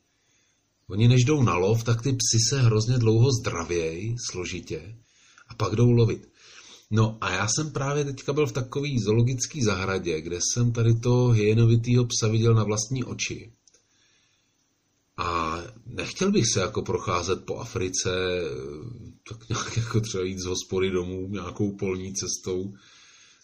Oni 0.88 1.08
než 1.08 1.24
jdou 1.24 1.42
na 1.42 1.54
lov, 1.54 1.84
tak 1.84 2.02
ty 2.02 2.12
psy 2.12 2.38
se 2.48 2.62
hrozně 2.62 2.98
dlouho 2.98 3.28
zdravějí, 3.32 4.16
složitě, 4.30 4.96
a 5.48 5.54
pak 5.54 5.76
jdou 5.76 5.90
lovit. 5.90 6.28
No 6.90 7.18
a 7.20 7.30
já 7.30 7.48
jsem 7.48 7.72
právě 7.72 8.04
teďka 8.04 8.32
byl 8.32 8.46
v 8.46 8.52
takový 8.52 8.98
zoologický 8.98 9.62
zahradě, 9.62 10.20
kde 10.20 10.38
jsem 10.40 10.72
tady 10.72 10.94
to 10.94 11.26
hyenovitýho 11.26 12.04
psa 12.04 12.28
viděl 12.28 12.54
na 12.54 12.64
vlastní 12.64 13.04
oči. 13.04 13.52
A 15.16 15.58
nechtěl 15.86 16.32
bych 16.32 16.44
se 16.52 16.60
jako 16.60 16.82
procházet 16.82 17.44
po 17.44 17.56
Africe, 17.56 18.10
tak 19.30 19.48
nějak 19.48 19.76
jako 19.76 20.00
třeba 20.00 20.24
jít 20.24 20.38
z 20.38 20.44
hospody 20.44 20.90
domů 20.90 21.28
nějakou 21.28 21.76
polní 21.76 22.14
cestou, 22.14 22.74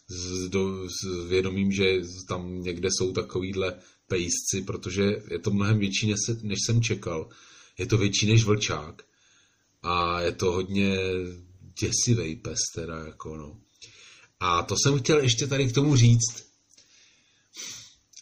s, 0.08 0.48
do, 0.48 0.88
s 0.88 1.28
vědomím, 1.28 1.72
že 1.72 2.00
tam 2.28 2.62
někde 2.62 2.88
jsou 2.92 3.12
takovýhle 3.12 3.74
pejsci, 4.08 4.62
protože 4.66 5.02
je 5.30 5.38
to 5.38 5.50
mnohem 5.50 5.78
větší, 5.78 6.06
než, 6.06 6.18
než 6.42 6.58
jsem 6.66 6.82
čekal. 6.82 7.28
Je 7.78 7.86
to 7.86 7.98
větší 7.98 8.26
než 8.26 8.44
vlčák. 8.44 9.02
A 9.82 10.20
je 10.20 10.32
to 10.32 10.52
hodně 10.52 10.98
děsivý 11.80 12.36
pes 12.36 12.58
teda, 12.74 12.98
jako 13.06 13.36
no. 13.36 13.60
A 14.40 14.62
to 14.62 14.74
jsem 14.82 14.98
chtěl 14.98 15.20
ještě 15.20 15.46
tady 15.46 15.68
k 15.68 15.74
tomu 15.74 15.96
říct. 15.96 16.46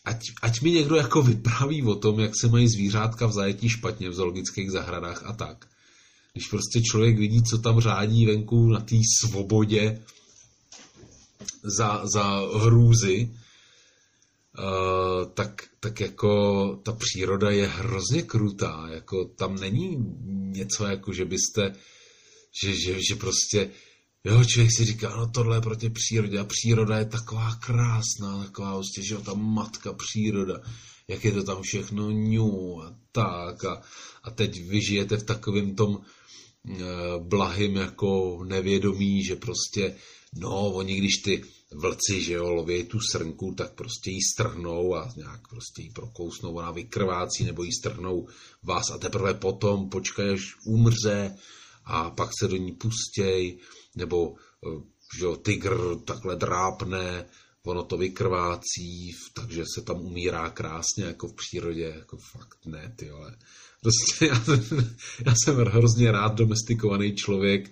Ať, 0.04 0.20
ať 0.42 0.60
mi 0.60 0.70
někdo 0.70 0.96
jako 0.96 1.22
vypráví 1.22 1.82
o 1.82 1.94
tom, 1.94 2.20
jak 2.20 2.32
se 2.40 2.48
mají 2.48 2.68
zvířátka 2.68 3.26
v 3.26 3.32
zajetí 3.32 3.68
špatně 3.68 4.08
v 4.08 4.14
zoologických 4.14 4.70
zahradách 4.70 5.24
a 5.24 5.32
tak. 5.32 5.73
Když 6.34 6.48
prostě 6.48 6.82
člověk 6.82 7.18
vidí, 7.18 7.42
co 7.42 7.58
tam 7.58 7.80
řádí 7.80 8.26
venku 8.26 8.68
na 8.68 8.80
té 8.80 8.96
svobodě 9.20 10.02
za, 11.62 12.06
za 12.14 12.40
hrůzy, 12.58 13.30
Uh, 14.58 15.32
tak, 15.32 15.68
tak 15.80 16.00
jako 16.00 16.80
ta 16.82 16.92
příroda 16.92 17.50
je 17.50 17.66
hrozně 17.66 18.22
krutá, 18.22 18.86
jako 18.90 19.24
tam 19.24 19.54
není 19.54 19.96
něco 20.30 20.86
jako, 20.86 21.12
že 21.12 21.24
byste, 21.24 21.74
že, 22.62 22.74
že, 22.74 23.02
že 23.02 23.14
prostě, 23.14 23.70
jo, 24.24 24.44
člověk 24.44 24.70
si 24.76 24.84
říká, 24.84 25.16
no 25.16 25.26
tohle 25.26 25.56
je 25.56 25.60
proti 25.60 25.90
přírodě. 25.90 26.38
A 26.38 26.44
příroda 26.44 26.98
je 26.98 27.04
taková 27.04 27.54
krásná, 27.54 28.44
taková 28.44 28.74
prostě, 28.74 29.02
že 29.02 29.14
jo, 29.14 29.20
ta 29.20 29.34
matka 29.34 29.92
příroda, 29.92 30.60
jak 31.08 31.24
je 31.24 31.32
to 31.32 31.42
tam 31.42 31.62
všechno 31.62 32.10
ňů 32.10 32.82
a 32.82 32.94
tak 33.12 33.64
a, 33.64 33.82
a 34.22 34.30
teď 34.30 34.68
vy 34.68 34.82
žijete 34.82 35.16
v 35.16 35.22
takovém 35.22 35.74
tom 35.74 36.00
blahým 37.18 37.76
jako 37.76 38.40
nevědomí, 38.44 39.24
že 39.24 39.36
prostě, 39.36 39.96
no, 40.34 40.72
oni 40.72 40.96
když 40.96 41.16
ty 41.24 41.42
vlci, 41.74 42.22
že 42.22 42.32
jo, 42.32 42.52
loví 42.52 42.84
tu 42.84 42.98
srnku, 43.00 43.54
tak 43.56 43.74
prostě 43.74 44.10
ji 44.10 44.18
strhnou 44.34 44.94
a 44.94 45.12
nějak 45.16 45.48
prostě 45.48 45.82
ji 45.82 45.90
prokousnou, 45.90 46.54
ona 46.54 46.70
vykrvácí, 46.70 47.44
nebo 47.44 47.62
ji 47.62 47.72
strhnou 47.72 48.28
vás 48.62 48.90
a 48.90 48.98
teprve 48.98 49.34
potom 49.34 49.88
počkají, 49.88 50.30
až 50.30 50.56
umře 50.66 51.36
a 51.84 52.10
pak 52.10 52.30
se 52.38 52.48
do 52.48 52.56
ní 52.56 52.72
pustěj, 52.72 53.58
nebo 53.96 54.34
eh, 54.66 54.80
že 55.18 55.24
jo, 55.24 55.36
tygr 55.36 56.00
takhle 56.04 56.36
drápne, 56.36 57.26
ono 57.66 57.84
to 57.84 57.96
vykrvácí, 57.96 59.10
takže 59.34 59.64
se 59.74 59.82
tam 59.82 60.00
umírá 60.00 60.50
krásně, 60.50 61.04
jako 61.04 61.28
v 61.28 61.34
přírodě, 61.34 61.94
jako 61.98 62.16
fakt 62.32 62.66
ne, 62.66 62.94
ty 62.96 63.10
ale 63.10 63.36
prostě 63.84 64.26
já, 64.26 64.44
já 65.26 65.34
jsem 65.44 65.56
hrozně 65.56 66.12
rád 66.12 66.34
domestikovaný 66.34 67.14
člověk, 67.14 67.70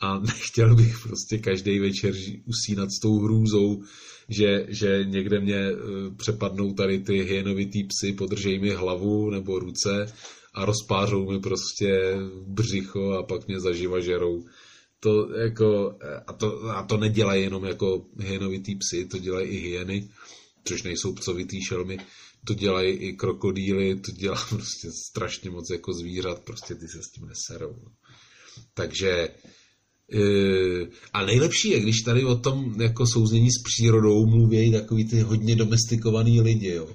a 0.00 0.18
nechtěl 0.18 0.74
bych 0.74 0.98
prostě 1.02 1.38
každý 1.38 1.78
večer 1.78 2.14
usínat 2.44 2.90
s 2.90 3.00
tou 3.00 3.18
hrůzou, 3.18 3.82
že, 4.28 4.66
že 4.68 5.04
někde 5.04 5.40
mě 5.40 5.56
e, 5.56 5.74
přepadnou 6.16 6.74
tady 6.74 6.98
ty 6.98 7.22
hyenovitý 7.22 7.84
psy, 7.84 8.12
podržej 8.12 8.58
mi 8.58 8.70
hlavu 8.70 9.30
nebo 9.30 9.58
ruce 9.58 10.12
a 10.54 10.64
rozpářou 10.64 11.30
mi 11.30 11.40
prostě 11.40 12.16
břicho 12.46 13.12
a 13.12 13.22
pak 13.22 13.48
mě 13.48 13.60
zaživa 13.60 14.00
žerou. 14.00 14.44
To 15.00 15.34
jako, 15.34 15.98
a, 16.26 16.32
to, 16.32 16.62
a 16.64 16.82
to 16.82 16.96
nedělají 16.96 17.42
jenom 17.42 17.64
jako 17.64 18.06
hyenovitý 18.18 18.74
psy, 18.74 19.04
to 19.04 19.18
dělají 19.18 19.48
i 19.48 19.56
hyeny, 19.56 20.08
což 20.64 20.82
nejsou 20.82 21.12
psovitý 21.12 21.64
šelmy, 21.64 21.98
to 22.44 22.54
dělají 22.54 22.92
i 22.92 23.12
krokodýly, 23.12 23.96
to 23.96 24.12
dělá 24.12 24.44
prostě 24.48 24.88
strašně 25.08 25.50
moc 25.50 25.70
jako 25.70 25.92
zvířat, 25.92 26.38
prostě 26.38 26.74
ty 26.74 26.88
se 26.88 27.02
s 27.02 27.10
tím 27.10 27.26
neserou. 27.26 27.76
No. 27.84 27.92
Takže 28.74 29.28
Eh, 30.12 30.88
a 31.12 31.24
nejlepší 31.24 31.70
je, 31.70 31.80
když 31.80 32.00
tady 32.02 32.24
o 32.24 32.36
tom 32.36 32.80
jako 32.80 33.06
souznění 33.06 33.50
s 33.50 33.62
přírodou 33.62 34.26
mluví 34.26 34.72
takový 34.72 35.04
ty 35.04 35.20
hodně 35.20 35.56
domestikovaný 35.56 36.40
lidi, 36.40 36.68
jo. 36.68 36.88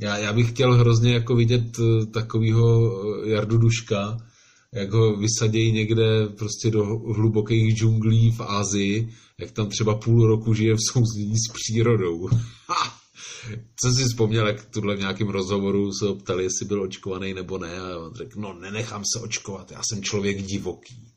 Já, 0.00 0.18
já 0.18 0.32
bych 0.32 0.50
chtěl 0.50 0.74
hrozně 0.74 1.12
jako 1.12 1.36
vidět 1.36 1.78
eh, 1.78 2.06
takového 2.06 2.92
eh, 3.24 3.30
Jardu 3.30 3.58
Duška, 3.58 4.18
jak 4.72 4.92
ho 4.92 5.16
vysadějí 5.16 5.72
někde 5.72 6.28
prostě 6.38 6.70
do 6.70 6.84
hlubokých 7.14 7.74
džunglí 7.74 8.30
v 8.30 8.40
Ázii, 8.40 9.08
jak 9.38 9.50
tam 9.50 9.68
třeba 9.68 9.94
půl 9.94 10.26
roku 10.26 10.54
žije 10.54 10.74
v 10.74 10.92
souznění 10.92 11.36
s 11.38 11.52
přírodou. 11.52 12.28
Co 13.82 13.92
si 13.92 14.04
vzpomněl, 14.04 14.46
jak 14.46 14.64
tuhle 14.64 14.96
v 14.96 14.98
nějakém 14.98 15.28
rozhovoru 15.28 15.92
se 15.92 16.04
ho 16.06 16.14
ptali, 16.14 16.44
jestli 16.44 16.66
byl 16.66 16.82
očkovaný 16.82 17.34
nebo 17.34 17.58
ne, 17.58 17.80
a 17.80 17.98
on 17.98 18.14
řekl, 18.14 18.40
no 18.40 18.54
nenechám 18.60 19.02
se 19.14 19.20
očkovat, 19.20 19.70
já 19.70 19.82
jsem 19.88 20.02
člověk 20.02 20.42
divoký. 20.42 21.14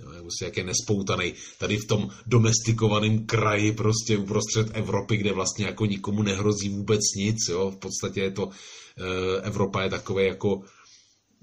Jo, 0.00 0.08
prostě 0.20 0.44
jak 0.44 0.56
je 0.56 0.64
nespoutaný 0.64 1.34
tady 1.58 1.76
v 1.76 1.86
tom 1.86 2.10
domestikovaném 2.26 3.26
kraji 3.26 3.72
prostě 3.72 4.16
uprostřed 4.16 4.70
Evropy, 4.72 5.16
kde 5.16 5.32
vlastně 5.32 5.66
jako 5.66 5.86
nikomu 5.86 6.22
nehrozí 6.22 6.68
vůbec 6.68 7.00
nic, 7.16 7.48
jo, 7.48 7.70
v 7.70 7.76
podstatě 7.76 8.20
je 8.20 8.30
to, 8.30 8.48
e, 8.48 9.40
Evropa 9.42 9.82
je 9.82 9.90
takové 9.90 10.24
jako 10.24 10.62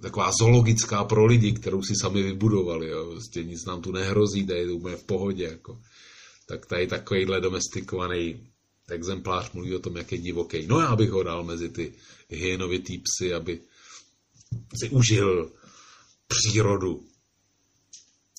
taková 0.02 0.32
zoologická 0.40 1.03
pro 1.03 1.26
lidi, 1.26 1.52
kterou 1.52 1.82
si 1.82 1.94
sami 2.02 2.24
vybudovali, 2.24 2.88
jo, 2.88 3.06
prostě 3.11 3.44
nic 3.44 3.65
nám 3.65 3.82
tu 3.82 3.91
nehrozí, 3.91 4.48
tady 4.48 4.60
je 4.60 4.68
to 4.68 4.98
v 4.98 5.03
pohodě, 5.03 5.44
jako. 5.44 5.80
Tak 6.48 6.65
tady 6.65 6.88
takovýhle 6.88 7.41
domestikovaný 7.41 8.53
exemplář 8.92 9.52
mluví 9.52 9.76
o 9.76 9.80
tom, 9.80 9.98
jak 9.98 10.12
je 10.12 10.18
divoký. 10.18 10.68
No 10.68 10.80
já 10.80 10.96
bych 10.96 11.10
ho 11.10 11.24
dal 11.24 11.44
mezi 11.44 11.70
ty 11.70 11.94
hyenovitý 12.30 12.98
psy, 12.98 13.34
aby 13.34 13.60
si 14.80 14.90
užil 14.90 15.52
přírodu. 16.28 17.04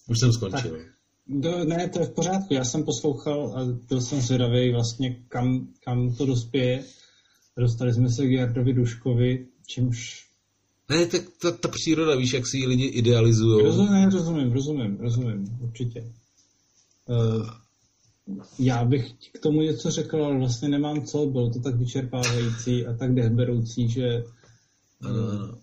Už 0.09 0.19
jsem 0.19 0.33
skončil. 0.33 0.71
Tak, 0.71 0.81
do, 1.27 1.65
ne, 1.65 1.89
to 1.89 2.01
je 2.01 2.07
v 2.07 2.15
pořádku. 2.15 2.55
Já 2.55 2.65
jsem 2.65 2.85
poslouchal 2.85 3.59
a 3.59 3.65
byl 3.89 4.01
jsem 4.01 4.21
zvědavý 4.21 4.73
vlastně, 4.73 5.25
kam, 5.29 5.69
kam 5.85 6.15
to 6.15 6.27
dospěje. 6.27 6.85
Dostali 7.57 7.95
jsme 7.95 8.11
se 8.11 8.27
k 8.27 8.31
Jardovi 8.31 8.73
Duškovi, 8.73 9.47
čímž... 9.67 10.25
Ne, 10.89 11.07
tak 11.07 11.23
ta, 11.43 11.53
ta 11.53 11.69
příroda, 11.69 12.17
víš, 12.17 12.33
jak 12.33 12.47
si 12.47 12.57
ji 12.57 12.67
lidi 12.67 12.85
idealizují. 12.85 13.65
Rozumím, 13.65 14.09
rozumím, 14.11 14.53
rozumím, 14.53 14.97
rozumím, 15.01 15.59
určitě. 15.61 16.13
Uh, 17.07 17.51
já 18.59 18.85
bych 18.85 19.13
k 19.33 19.39
tomu 19.39 19.61
něco 19.61 19.91
řekl, 19.91 20.25
ale 20.25 20.39
vlastně 20.39 20.69
nemám 20.69 21.07
co, 21.07 21.27
bylo 21.27 21.51
to 21.51 21.61
tak 21.61 21.75
vyčerpávající 21.75 22.87
a 22.87 22.95
tak 22.95 23.15
dechberoucí, 23.15 23.89
že... 23.89 24.25
Ano, 25.01 25.31
ano. 25.31 25.59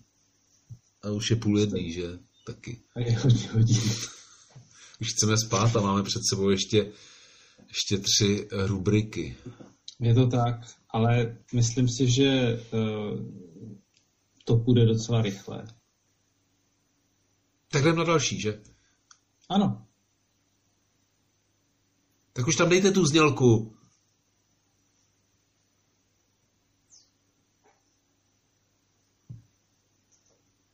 A 1.03 1.09
už 1.09 1.29
je 1.29 1.35
půl 1.35 1.59
jedný, 1.59 1.91
že? 1.91 2.03
Taky. 2.45 2.79
A 2.95 2.99
je 2.99 3.17
hodně 3.17 3.47
hodin. 3.47 3.77
Už 5.01 5.13
chceme 5.13 5.37
spát 5.37 5.75
a 5.75 5.81
máme 5.81 6.03
před 6.03 6.21
sebou 6.29 6.49
ještě, 6.49 6.91
ještě 7.67 7.97
tři 7.97 8.47
rubriky. 8.51 9.35
Je 9.99 10.13
to 10.13 10.27
tak, 10.27 10.55
ale 10.89 11.37
myslím 11.53 11.89
si, 11.89 12.11
že 12.11 12.59
uh, 12.73 13.19
to 14.45 14.57
půjde 14.57 14.85
docela 14.85 15.21
rychle. 15.21 15.67
Tak 17.71 17.81
jdem 17.81 17.95
na 17.95 18.03
další, 18.03 18.41
že? 18.41 18.61
Ano. 19.49 19.87
Tak 22.33 22.47
už 22.47 22.55
tam 22.55 22.69
dejte 22.69 22.91
tu 22.91 23.05
znělku. 23.05 23.75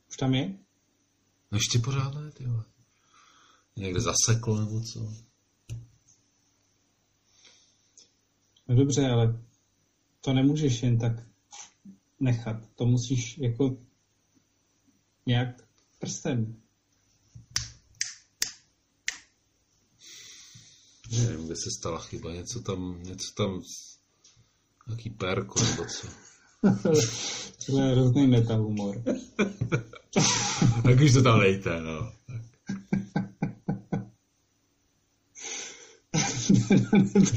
Už 0.08 0.16
tam 0.16 0.34
je? 0.34 0.58
No 1.52 1.58
ještě 1.58 1.78
pořád 1.78 2.14
ne, 2.14 2.30
ty 2.30 2.46
vole. 2.46 2.64
Někde 3.76 4.00
zaseklo 4.00 4.60
nebo 4.60 4.80
co? 4.80 5.12
No 8.68 8.76
dobře, 8.76 9.08
ale 9.08 9.44
to 10.20 10.32
nemůžeš 10.32 10.82
jen 10.82 10.98
tak 10.98 11.12
nechat. 12.20 12.56
To 12.74 12.86
musíš 12.86 13.38
jako 13.38 13.78
nějak 15.26 15.68
prstem. 15.98 16.62
Nevím, 21.12 21.46
kde 21.46 21.56
se 21.56 21.70
stala 21.70 21.98
chyba. 21.98 22.32
Něco 22.32 22.60
tam, 22.60 23.02
něco 23.02 23.34
tam, 23.34 23.62
nějaký 24.86 25.10
perko 25.10 25.64
nebo 25.64 25.84
co. 25.84 26.06
to 27.66 27.80
je 27.80 27.92
hrozný 27.92 28.26
meta 28.26 28.54
humor. 28.54 29.02
tak 30.82 31.00
už 31.04 31.12
to 31.12 31.22
tam 31.22 31.40
dejte, 31.40 31.80
no. 31.80 32.12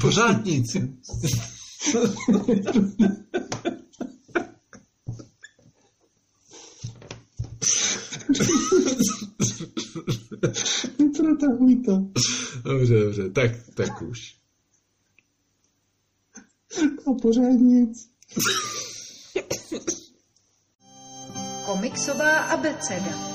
Pořád 0.00 0.44
nic. 0.44 0.76
Neprotahuj 11.22 11.82
to. 11.82 11.92
Dobře, 12.64 12.94
dobře, 12.94 13.30
tak, 13.30 13.50
tak 13.74 14.02
už. 14.02 14.18
A 17.06 17.12
pořád 17.22 17.60
nic. 17.60 18.10
Komiksová 21.66 22.38
abeceda. 22.38 23.32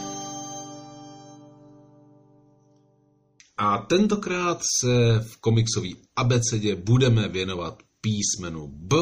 A 3.57 3.77
tentokrát 3.77 4.61
se 4.81 5.19
v 5.19 5.37
komiksové 5.37 5.87
abecedě 6.15 6.75
budeme 6.75 7.27
věnovat 7.27 7.83
písmenu 8.01 8.67
B 8.67 8.95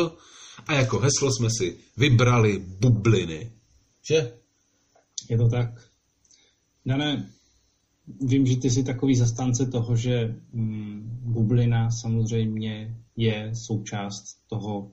a 0.68 0.74
jako 0.74 1.00
heslo 1.00 1.32
jsme 1.32 1.50
si 1.58 1.78
vybrali 1.98 2.60
bubliny. 2.60 3.52
Že? 4.10 4.40
Je 5.30 5.38
to 5.38 5.48
tak. 5.50 5.70
Dané, 6.86 7.30
vím, 8.22 8.46
že 8.46 8.58
ty 8.58 8.70
jsi 8.70 8.84
takový 8.84 9.16
zastánce 9.16 9.66
toho, 9.66 9.96
že 9.96 10.36
mm, 10.54 11.20
bublina 11.24 11.92
samozřejmě 11.92 12.98
je 13.18 13.50
součást 13.54 14.38
toho, 14.48 14.92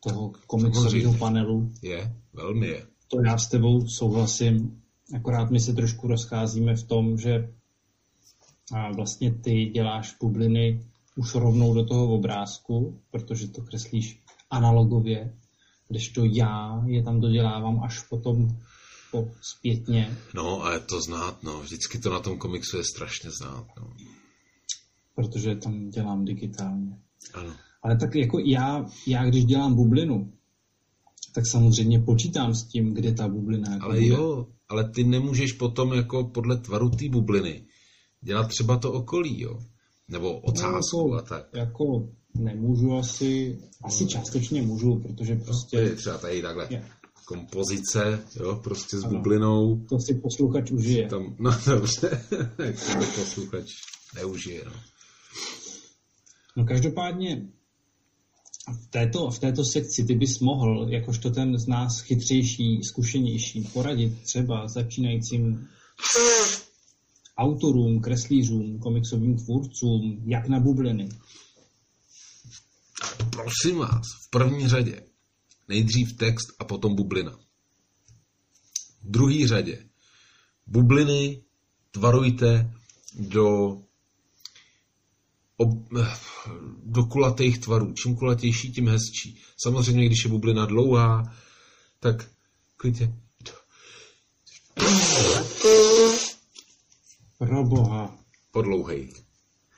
toho 0.00 0.32
komiksového 0.46 1.14
panelu. 1.14 1.72
Je, 1.82 2.14
velmi 2.32 2.66
je. 2.66 2.86
To 3.08 3.20
já 3.26 3.38
s 3.38 3.48
tebou 3.48 3.86
souhlasím, 3.86 4.82
akorát 5.14 5.50
my 5.50 5.60
se 5.60 5.72
trošku 5.72 6.08
rozcházíme 6.08 6.76
v 6.76 6.82
tom, 6.82 7.18
že 7.18 7.48
a 8.72 8.92
vlastně 8.92 9.34
ty 9.34 9.66
děláš 9.66 10.16
bubliny 10.20 10.80
už 11.16 11.34
rovnou 11.34 11.74
do 11.74 11.84
toho 11.84 12.14
obrázku, 12.14 13.00
protože 13.10 13.48
to 13.48 13.62
kreslíš 13.62 14.22
analogově, 14.50 15.34
když 15.88 16.08
to 16.08 16.24
já 16.24 16.82
je 16.86 17.02
tam 17.02 17.20
dodělávám 17.20 17.80
až 17.84 18.02
potom 18.02 18.48
po 19.14 19.30
zpětně. 19.40 20.16
No 20.34 20.64
a 20.64 20.72
je 20.72 20.80
to 20.80 21.00
znát, 21.00 21.42
no. 21.42 21.60
Vždycky 21.60 21.98
to 21.98 22.10
na 22.10 22.20
tom 22.20 22.38
komiksu 22.38 22.76
je 22.76 22.84
strašně 22.84 23.30
znát, 23.30 23.66
no. 23.80 23.92
Protože 25.14 25.56
tam 25.56 25.90
dělám 25.90 26.24
digitálně. 26.24 26.98
Ano. 27.34 27.52
Ale 27.82 27.96
tak 27.96 28.14
jako 28.14 28.38
já, 28.38 28.86
já 29.06 29.24
když 29.24 29.44
dělám 29.44 29.74
bublinu, 29.74 30.32
tak 31.34 31.46
samozřejmě 31.46 32.00
počítám 32.00 32.54
s 32.54 32.64
tím, 32.64 32.94
kde 32.94 33.12
ta 33.12 33.28
bublina 33.28 33.72
jako 33.72 33.84
Ale 33.84 33.94
bude. 33.94 34.06
jo, 34.06 34.46
ale 34.68 34.90
ty 34.90 35.04
nemůžeš 35.04 35.52
potom 35.52 35.92
jako 35.92 36.24
podle 36.24 36.56
tvaru 36.56 36.90
té 36.90 37.08
bubliny 37.08 37.64
dělat 38.20 38.48
třeba 38.48 38.78
to 38.78 38.92
okolí, 38.92 39.40
jo? 39.40 39.58
Nebo 40.08 40.40
ocásku 40.40 41.08
no, 41.08 41.18
a 41.18 41.22
tak. 41.22 41.48
Jako 41.54 42.08
nemůžu 42.34 42.92
asi, 42.96 43.58
asi 43.84 44.06
částečně 44.06 44.62
můžu, 44.62 45.00
protože 45.00 45.36
prostě... 45.36 45.76
Je 45.76 45.94
třeba 45.94 46.18
tady 46.18 46.42
takhle. 46.42 46.68
Kompozice, 47.24 48.24
jo, 48.40 48.60
prostě 48.64 48.98
s 48.98 49.04
Ano. 49.04 49.16
bublinou. 49.16 49.86
To 49.88 49.98
si 50.00 50.14
posluchač 50.14 50.70
užije. 50.70 51.08
Tam, 51.08 51.36
no 51.38 51.50
dobře, 51.66 52.24
to 52.56 53.20
posluchač 53.20 53.72
neužije, 54.14 54.62
no. 54.64 54.72
No 56.56 56.64
každopádně 56.64 57.48
v 58.84 58.90
této, 58.90 59.30
v 59.30 59.38
této 59.38 59.64
sekci 59.64 60.04
ty 60.04 60.14
bys 60.14 60.40
mohl, 60.40 60.86
jakožto 60.90 61.30
ten 61.30 61.58
z 61.58 61.66
nás 61.66 62.00
chytřejší, 62.00 62.80
zkušenější, 62.82 63.68
poradit 63.72 64.22
třeba 64.22 64.68
začínajícím 64.68 65.68
autorům, 67.38 68.00
kreslířům, 68.00 68.78
komiksovým 68.78 69.36
tvůrcům, 69.36 70.22
jak 70.26 70.48
na 70.48 70.60
bubliny. 70.60 71.08
Prosím 73.30 73.78
vás, 73.78 74.02
v 74.26 74.30
první 74.30 74.68
řadě 74.68 75.02
nejdřív 75.68 76.16
text 76.16 76.52
a 76.58 76.64
potom 76.64 76.94
bublina. 76.94 77.38
V 79.02 79.10
druhé 79.10 79.48
řadě 79.48 79.88
bubliny 80.66 81.42
tvarujte 81.90 82.70
do, 83.14 83.78
ob, 85.56 85.70
do 86.84 87.04
kulatých 87.04 87.58
tvarů. 87.58 87.92
Čím 87.92 88.16
kulatější, 88.16 88.72
tím 88.72 88.88
hezčí. 88.88 89.40
Samozřejmě, 89.56 90.06
když 90.06 90.24
je 90.24 90.30
bublina 90.30 90.66
dlouhá, 90.66 91.36
tak 92.00 92.30
klidně 92.76 93.14
Pro 97.38 97.64
boha. 97.64 98.18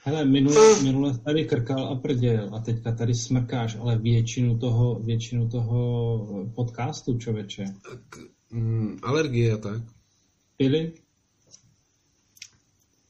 Hele, 0.07 0.25
minule, 0.25 0.83
minule 0.83 1.19
tady 1.19 1.45
krkal 1.45 1.89
a 1.89 1.95
prděl 1.95 2.55
a 2.55 2.61
teďka 2.61 2.93
tady 2.93 3.15
smrkáš, 3.15 3.77
ale 3.77 3.99
většinu 3.99 4.59
toho, 4.59 5.01
většinu 5.01 5.49
toho 5.49 6.51
podcastu, 6.55 7.19
člověče. 7.19 7.65
Tak, 7.91 8.01
mm, 8.51 8.99
alergie 9.03 9.53
a 9.53 9.57
tak. 9.57 9.83
Pili? 10.57 10.93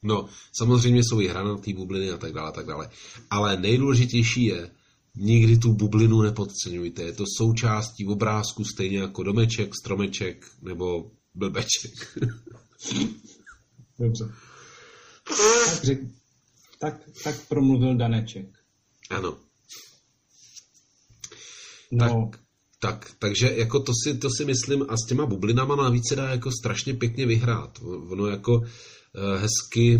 No, 0.02 0.28
samozřejmě 0.52 1.00
jsou 1.00 1.20
i 1.20 1.28
hranatý 1.28 1.72
bubliny 1.72 2.10
a 2.10 2.16
tak 2.16 2.32
dále, 2.32 2.48
a 2.48 2.52
tak 2.52 2.66
dále. 2.66 2.90
Ale 3.30 3.60
nejdůležitější 3.60 4.44
je, 4.44 4.70
nikdy 5.16 5.58
tu 5.58 5.72
bublinu 5.72 6.22
nepodceňujte. 6.22 7.02
Je 7.02 7.12
to 7.12 7.24
součástí 7.36 8.06
obrázku 8.06 8.64
stejně 8.64 8.98
jako 8.98 9.22
domeček, 9.22 9.74
stromeček 9.80 10.46
nebo 10.62 11.10
blbeček. 11.34 12.18
Dobře. 13.98 14.24
Tak, 15.28 15.84
řek, 15.84 16.00
tak, 16.78 16.94
tak 17.24 17.48
promluvil 17.48 17.96
Daneček. 17.96 18.46
ano. 19.10 19.36
No, 21.92 22.06
Tak, 22.06 22.40
tak, 22.80 23.10
takže 23.18 23.52
jako 23.56 23.80
to 23.80 23.92
si, 24.04 24.18
to 24.18 24.28
si 24.30 24.44
myslím 24.44 24.82
a 24.88 24.96
s 24.96 25.08
těma 25.08 25.26
bublinama 25.26 25.76
navíc 25.76 26.08
se 26.08 26.16
dá 26.16 26.30
jako 26.30 26.50
strašně 26.60 26.94
pěkně 26.94 27.26
vyhrát. 27.26 27.78
Ono 27.82 28.26
jako 28.26 28.62
eh, 28.64 29.38
hezky 29.38 29.98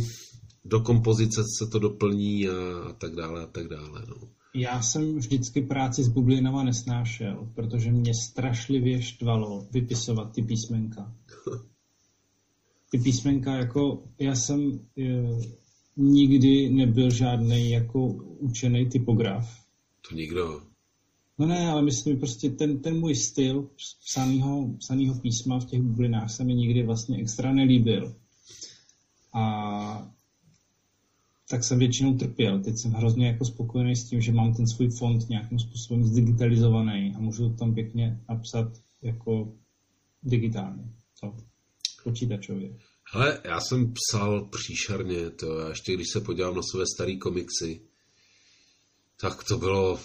do 0.65 0.81
kompozice 0.81 1.43
se 1.59 1.67
to 1.73 1.79
doplní 1.79 2.49
a, 2.49 2.53
a 2.89 2.93
tak 2.93 3.15
dále 3.15 3.43
a 3.43 3.47
tak 3.47 3.69
dále. 3.69 4.03
No. 4.09 4.29
já 4.55 4.83
jsem 4.83 5.17
vždycky 5.17 5.63
práci 5.63 6.05
s 6.05 6.09
bublinama 6.09 6.65
nesnášel, 6.65 7.51
protože 7.55 7.93
mě 7.93 8.13
strašlivě 8.31 9.03
štvalo 9.03 9.67
vypisovat 9.71 10.33
ty 10.33 10.43
písmenka. 10.43 11.15
Ty 12.91 12.99
písmenka, 12.99 13.55
jako 13.55 14.03
já 14.19 14.35
jsem 14.35 14.81
e, 14.99 15.03
nikdy 15.97 16.71
nebyl 16.71 17.11
žádný 17.11 17.71
jako 17.71 18.07
učený 18.39 18.87
typograf. 18.87 19.67
To 20.09 20.15
nikdo. 20.15 20.63
No 21.39 21.47
ne, 21.47 21.69
ale 21.69 21.83
myslím 21.83 22.19
prostě 22.19 22.51
ten, 22.51 22.79
ten 22.79 23.01
můj 23.01 23.15
styl 23.15 23.69
psanýho, 24.05 24.69
psanýho 24.79 25.15
písma 25.15 25.61
v 25.61 25.65
těch 25.65 25.83
bublinách 25.83 26.31
se 26.31 26.45
mi 26.45 26.55
nikdy 26.55 26.83
vlastně 26.83 27.19
extra 27.19 27.53
nelíbil. 27.53 28.15
A 29.33 30.13
tak 31.49 31.65
jsem 31.65 31.79
většinou 31.79 32.15
trpěl. 32.15 32.63
Teď 32.63 32.77
jsem 32.77 32.93
hrozně 32.93 33.27
jako 33.27 33.45
spokojený 33.45 33.97
s 33.97 34.05
tím, 34.05 34.21
že 34.21 34.33
mám 34.33 34.55
ten 34.55 34.67
svůj 34.67 34.89
fond 34.89 35.29
nějakým 35.29 35.59
způsobem 35.59 36.05
zdigitalizovaný 36.05 37.15
a 37.17 37.21
můžu 37.21 37.53
tam 37.53 37.75
pěkně 37.75 38.21
napsat 38.29 38.83
jako 39.03 39.53
digitálně. 40.23 40.85
Co? 41.15 41.37
Počítačově. 42.05 42.71
Hele, 43.13 43.41
já 43.45 43.61
jsem 43.61 43.93
psal 43.93 44.49
příšerně, 44.49 45.31
to 45.31 45.59
já 45.59 45.69
ještě 45.69 45.95
když 45.95 46.11
se 46.13 46.21
podívám 46.21 46.55
na 46.55 46.63
své 46.63 46.85
staré 46.95 47.17
komiksy, 47.17 47.81
tak 49.21 49.45
to 49.45 49.59
bylo, 49.59 50.01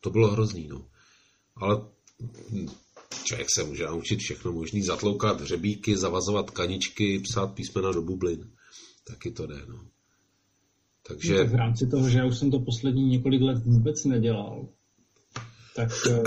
to 0.00 0.10
bylo 0.10 0.30
hrozný, 0.30 0.68
no. 0.68 0.88
Ale 1.56 1.80
člověk 3.24 3.48
se 3.54 3.64
může 3.64 3.84
naučit 3.84 4.18
všechno 4.18 4.52
možný, 4.52 4.82
zatloukat 4.82 5.40
hřebíky, 5.40 5.96
zavazovat 5.96 6.50
kaničky, 6.50 7.18
psát 7.18 7.46
písmena 7.46 7.92
do 7.92 8.02
bublin. 8.02 8.50
Taky 9.04 9.30
to 9.30 9.46
jde, 9.46 9.62
no. 9.68 9.86
Takže... 11.08 11.32
No, 11.32 11.38
tak 11.38 11.48
v 11.52 11.54
rámci 11.54 11.86
toho, 11.86 12.10
že 12.10 12.18
já 12.18 12.26
už 12.26 12.38
jsem 12.38 12.50
to 12.50 12.60
poslední 12.60 13.08
několik 13.08 13.42
let 13.42 13.58
vůbec 13.64 14.04
nedělal, 14.04 14.68
tak 15.76 15.90
uh, 16.06 16.24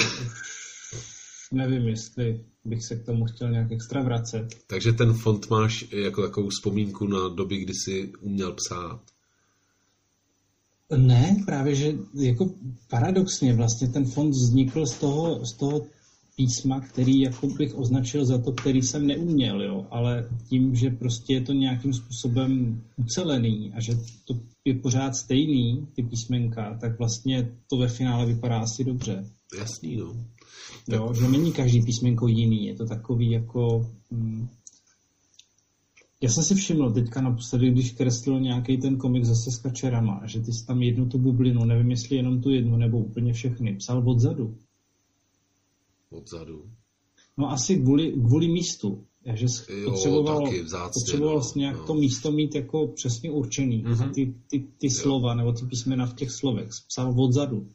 nevím, 1.51 1.87
jestli 1.87 2.45
bych 2.65 2.85
se 2.85 2.95
k 2.95 3.05
tomu 3.05 3.25
chtěl 3.25 3.51
nějak 3.51 3.71
extra 3.71 4.01
vracet. 4.01 4.47
Takže 4.67 4.93
ten 4.93 5.13
fond 5.13 5.49
máš 5.49 5.85
jako 5.91 6.21
takovou 6.21 6.49
vzpomínku 6.49 7.07
na 7.07 7.27
doby, 7.27 7.57
kdy 7.57 7.73
jsi 7.73 8.11
uměl 8.21 8.53
psát. 8.53 9.01
Ne, 10.97 11.43
právě, 11.45 11.75
že 11.75 11.93
jako 12.13 12.49
paradoxně 12.89 13.53
vlastně 13.53 13.87
ten 13.87 14.05
fond 14.05 14.29
vznikl 14.29 14.85
z 14.85 14.99
toho, 14.99 15.45
z 15.45 15.53
toho 15.53 15.81
písma, 16.35 16.79
který 16.79 17.19
jako 17.19 17.47
bych 17.47 17.75
označil 17.75 18.25
za 18.25 18.37
to, 18.37 18.51
který 18.51 18.81
jsem 18.81 19.07
neuměl, 19.07 19.61
jo, 19.61 19.87
ale 19.91 20.29
tím, 20.49 20.75
že 20.75 20.89
prostě 20.89 21.33
je 21.33 21.41
to 21.41 21.53
nějakým 21.53 21.93
způsobem 21.93 22.81
ucelený 22.97 23.73
a 23.75 23.81
že 23.81 23.93
to 24.25 24.39
je 24.65 24.75
pořád 24.75 25.15
stejný, 25.15 25.87
ty 25.95 26.03
písmenka, 26.03 26.77
tak 26.81 26.97
vlastně 26.97 27.51
to 27.69 27.77
ve 27.77 27.87
finále 27.87 28.25
vypadá 28.25 28.59
asi 28.59 28.83
dobře. 28.83 29.25
Jasný, 29.57 29.95
no. 29.95 30.25
Jo, 30.87 31.13
že 31.13 31.27
není 31.27 31.51
každý 31.53 31.81
písmenko 31.85 32.27
jiný, 32.27 32.65
je 32.65 32.75
to 32.75 32.85
takový 32.85 33.31
jako... 33.31 33.91
Hm, 34.11 34.47
já 36.23 36.29
jsem 36.29 36.43
si 36.43 36.55
všiml 36.55 36.91
teďka 36.91 37.21
naposledy, 37.21 37.71
když 37.71 37.91
kreslil 37.91 38.39
nějaký 38.39 38.77
ten 38.77 38.97
komik 38.97 39.25
zase 39.25 39.51
s 39.51 39.57
kačerama, 39.57 40.21
že 40.25 40.39
ty 40.39 40.53
jsi 40.53 40.65
tam 40.65 40.81
jednu 40.81 41.09
tu 41.09 41.19
bublinu, 41.19 41.65
nevím 41.65 41.91
jestli 41.91 42.15
jenom 42.15 42.41
tu 42.41 42.49
jednu 42.49 42.77
nebo 42.77 42.99
úplně 42.99 43.33
všechny, 43.33 43.75
psal 43.75 44.09
odzadu. 44.09 44.57
Odzadu? 46.09 46.65
No 47.37 47.51
asi 47.51 47.77
kvůli, 47.77 48.11
kvůli 48.11 48.47
místu. 48.47 49.05
Já, 49.25 49.35
že 49.35 49.45
Jo, 49.69 49.91
potřeboval, 49.91 50.43
taky 50.43 50.61
vzácně, 50.63 50.91
potřeboval 50.93 51.37
no, 51.37 51.51
nějak 51.55 51.77
no. 51.77 51.85
to 51.85 51.93
místo 51.93 52.31
mít 52.31 52.55
jako 52.55 52.87
přesně 52.87 53.31
určený. 53.31 53.83
Mhm. 53.83 54.03
A 54.03 54.09
ty, 54.09 54.35
ty, 54.47 54.67
ty 54.77 54.89
slova 54.89 55.35
nebo 55.35 55.53
ty 55.53 55.65
písmena 55.65 56.05
v 56.05 56.13
těch 56.13 56.31
slovech 56.31 56.69
psal 56.87 57.13
odzadu. 57.17 57.67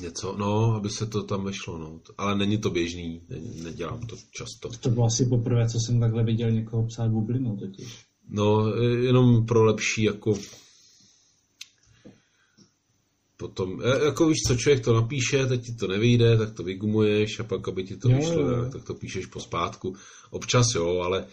Něco, 0.00 0.36
no, 0.36 0.74
aby 0.74 0.90
se 0.90 1.06
to 1.06 1.22
tam 1.22 1.44
vešlo, 1.44 1.78
no. 1.78 2.00
Ale 2.18 2.38
není 2.38 2.58
to 2.58 2.70
běžný, 2.70 3.22
ne, 3.28 3.36
nedělám 3.62 4.00
to 4.00 4.16
často. 4.30 4.68
To 4.80 4.90
bylo 4.90 5.06
asi 5.06 5.26
poprvé, 5.26 5.68
co 5.68 5.78
jsem 5.78 6.00
takhle 6.00 6.24
viděl 6.24 6.50
někoho 6.50 6.86
psát 6.86 7.08
bublinou 7.10 7.56
totiž. 7.56 8.04
No, 8.28 8.76
jenom 8.76 9.46
pro 9.46 9.64
lepší, 9.64 10.02
jako 10.02 10.34
potom, 13.36 13.82
e, 13.82 14.04
jako 14.04 14.26
víš 14.26 14.38
co, 14.46 14.56
člověk 14.56 14.84
to 14.84 14.94
napíše, 14.94 15.46
teď 15.46 15.64
ti 15.64 15.72
to 15.74 15.86
nevyjde, 15.86 16.38
tak 16.38 16.54
to 16.54 16.62
vygumuješ 16.62 17.40
a 17.40 17.44
pak, 17.44 17.68
aby 17.68 17.84
ti 17.84 17.96
to 17.96 18.10
Jo, 18.10 18.16
vyšlo, 18.16 18.50
jo. 18.50 18.70
tak 18.72 18.84
to 18.84 18.94
píšeš 18.94 19.26
pospátku. 19.26 19.96
Občas 20.30 20.66
jo, 20.76 20.98
ale 20.98 21.26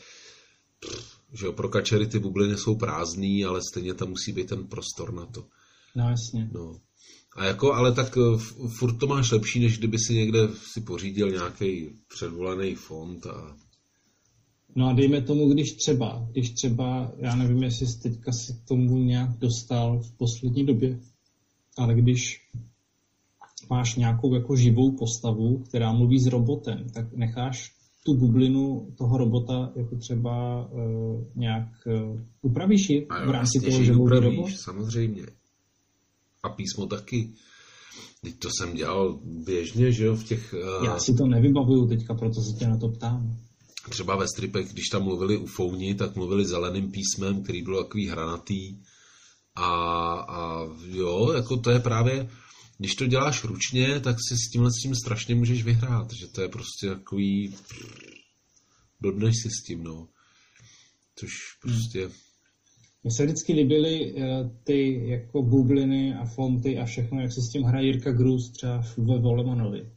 pff, 0.79 1.19
že 1.33 1.45
jo, 1.45 1.53
pro 1.53 1.69
kačery 1.69 2.07
ty 2.07 2.19
bubliny 2.19 2.57
jsou 2.57 2.75
prázdný, 2.75 3.45
ale 3.45 3.61
stejně 3.71 3.93
tam 3.93 4.09
musí 4.09 4.31
být 4.31 4.49
ten 4.49 4.67
prostor 4.67 5.13
na 5.13 5.25
to. 5.25 5.45
No 5.95 6.09
jasně. 6.09 6.49
No. 6.53 6.79
A 7.39 7.45
jako, 7.45 7.73
ale 7.73 7.91
tak 7.91 8.17
eh, 8.17 8.37
furt 8.79 8.97
to 8.97 9.07
máš 9.07 9.31
lepší, 9.31 9.59
než 9.59 9.77
kdyby 9.77 9.97
si 9.99 10.13
někde 10.13 10.39
si 10.73 10.81
pořídil 10.81 11.31
nějaký 11.31 11.89
předvolený 12.07 12.75
fond 12.75 13.25
a 13.25 13.55
No 14.75 14.87
a 14.87 14.93
dejme 14.93 15.21
tomu, 15.21 15.49
když 15.49 15.73
třeba, 15.73 16.27
když 16.31 16.49
třeba, 16.49 17.11
já 17.17 17.35
nevím, 17.35 17.63
jestli 17.63 17.87
jsi 17.87 17.99
teďka 17.99 18.31
si 18.31 18.53
k 18.53 18.67
tomu 18.67 18.97
nějak 18.97 19.37
dostal 19.37 19.99
v 19.99 20.17
poslední 20.17 20.65
době, 20.65 20.99
ale 21.77 21.95
když 21.95 22.49
máš 23.69 23.95
nějakou 23.95 24.35
jako 24.35 24.55
živou 24.55 24.97
postavu, 24.97 25.57
která 25.57 25.93
mluví 25.93 26.19
s 26.19 26.27
robotem, 26.27 26.89
tak 26.93 27.13
necháš 27.13 27.71
tu 28.05 28.13
bublinu 28.13 28.87
toho 28.97 29.17
robota 29.17 29.71
jako 29.75 29.95
třeba 29.95 30.65
uh, 30.71 31.23
nějak 31.35 31.67
uh, 31.85 32.19
upravíš 32.41 32.89
ji 32.89 33.07
v 33.25 33.29
rámci 33.29 33.59
toho, 33.59 33.83
že 33.83 33.93
mluví 33.93 34.19
robot? 34.19 34.51
samozřejmě. 34.51 35.38
A 36.43 36.49
písmo 36.49 36.85
taky. 36.85 37.33
Teď 38.21 38.39
to 38.39 38.49
jsem 38.49 38.75
dělal 38.75 39.19
běžně, 39.23 39.91
že 39.91 40.05
jo, 40.05 40.15
v 40.15 40.23
těch... 40.23 40.53
eh, 40.53 40.85
Já 40.85 40.99
si 40.99 41.13
to 41.13 41.27
nevybavuju 41.27 41.87
teďka, 41.87 42.13
proto 42.13 42.41
se 42.41 42.59
tě 42.59 42.67
na 42.67 42.77
to 42.77 42.87
ptám. 42.87 43.37
Třeba 43.89 44.15
ve 44.15 44.27
stripech, 44.27 44.73
když 44.73 44.87
tam 44.87 45.03
mluvili 45.03 45.37
u 45.37 45.45
founi, 45.45 45.95
tak 45.95 46.15
mluvili 46.15 46.45
zeleným 46.45 46.91
písmem, 46.91 47.43
který 47.43 47.61
byl 47.61 47.83
takový 47.83 48.07
hranatý. 48.07 48.77
A, 49.55 49.69
a 50.13 50.63
jo, 50.87 51.31
jako 51.35 51.57
to 51.57 51.71
je 51.71 51.79
právě, 51.79 52.29
když 52.77 52.95
to 52.95 53.07
děláš 53.07 53.43
ručně, 53.43 53.99
tak 53.99 54.15
si 54.29 54.35
s 54.35 54.51
tímhle 54.51 54.71
s 54.71 54.81
tím 54.81 54.95
strašně 54.95 55.35
můžeš 55.35 55.63
vyhrát, 55.63 56.13
že 56.13 56.27
to 56.27 56.41
je 56.41 56.49
prostě 56.49 56.87
takový, 56.87 57.55
blbneš 59.01 59.35
si 59.43 59.49
s 59.49 59.63
tím, 59.67 59.83
no. 59.83 60.07
Což 61.15 61.31
prostě, 61.61 62.11
Mně 63.03 63.11
se 63.11 63.25
vždycky 63.25 63.53
líbily 63.53 64.13
eh, 64.17 64.49
ty 64.63 65.07
jako 65.07 65.41
bubliny 65.43 66.13
a 66.13 66.25
fonty 66.25 66.77
a 66.77 66.85
všechno, 66.85 67.21
jak 67.21 67.31
si 67.33 67.41
s 67.41 67.51
tím 67.51 67.63
hraje 67.63 67.85
Jirka 67.85 68.11
Grus 68.11 68.51
třeba 68.51 68.83
ve 68.97 69.19
Volemanovi. 69.19 69.89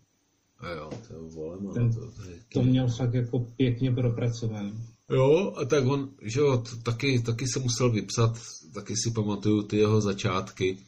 a 0.59 0.69
jo, 0.70 0.91
to 1.09 1.15
je 1.15 1.20
volem, 1.35 1.74
Ten- 1.74 1.93
to, 1.93 2.01
to, 2.01 2.31
je, 2.31 2.37
To 2.53 2.62
měl 2.62 2.89
fakt 2.89 3.15
jako 3.15 3.39
pěkně 3.57 3.93
propracovaný. 3.93 4.73
Jo, 5.11 5.53
a 5.57 5.65
tak 5.65 5.87
on, 5.87 6.11
že 6.23 6.41
jo, 6.41 6.62
taky, 6.83 7.20
taky 7.20 7.47
se 7.47 7.59
musel 7.59 7.91
vypsat, 7.93 8.39
taky 8.74 8.95
si 8.97 9.11
pamatuju 9.11 9.62
ty 9.62 9.77
jeho 9.77 10.01
začátky, 10.01 10.79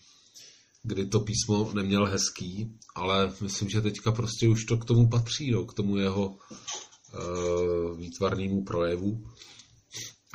kdy 0.83 1.07
to 1.07 1.21
písmo 1.21 1.71
neměl 1.75 2.07
hezký, 2.07 2.73
ale 2.95 3.33
myslím, 3.41 3.69
že 3.69 3.81
teďka 3.81 4.13
prostě 4.13 4.49
už 4.49 4.65
to 4.65 4.77
k 4.77 4.85
tomu 4.85 5.09
patří, 5.09 5.51
no, 5.51 5.65
k 5.65 5.75
tomu 5.75 5.97
jeho 5.97 6.27
uh, 6.29 7.99
výtvarnému 7.99 8.65
projevu. 8.65 9.25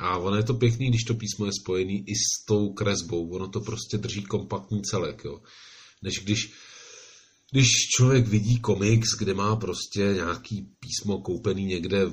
A 0.00 0.18
ono 0.18 0.36
je 0.36 0.42
to 0.42 0.54
pěkný, 0.54 0.88
když 0.88 1.04
to 1.04 1.14
písmo 1.14 1.46
je 1.46 1.52
spojený 1.62 2.04
i 2.06 2.14
s 2.14 2.44
tou 2.46 2.72
kresbou. 2.72 3.30
Ono 3.30 3.48
to 3.48 3.60
prostě 3.60 3.98
drží 3.98 4.22
kompaktní 4.22 4.82
celek, 4.82 5.24
jo. 5.24 5.40
Než 6.02 6.18
když, 6.18 6.52
když 7.52 7.68
člověk 7.96 8.28
vidí 8.28 8.60
komiks, 8.60 9.08
kde 9.18 9.34
má 9.34 9.56
prostě 9.56 10.00
nějaký 10.00 10.68
písmo 10.80 11.20
koupený 11.20 11.64
někde 11.64 12.06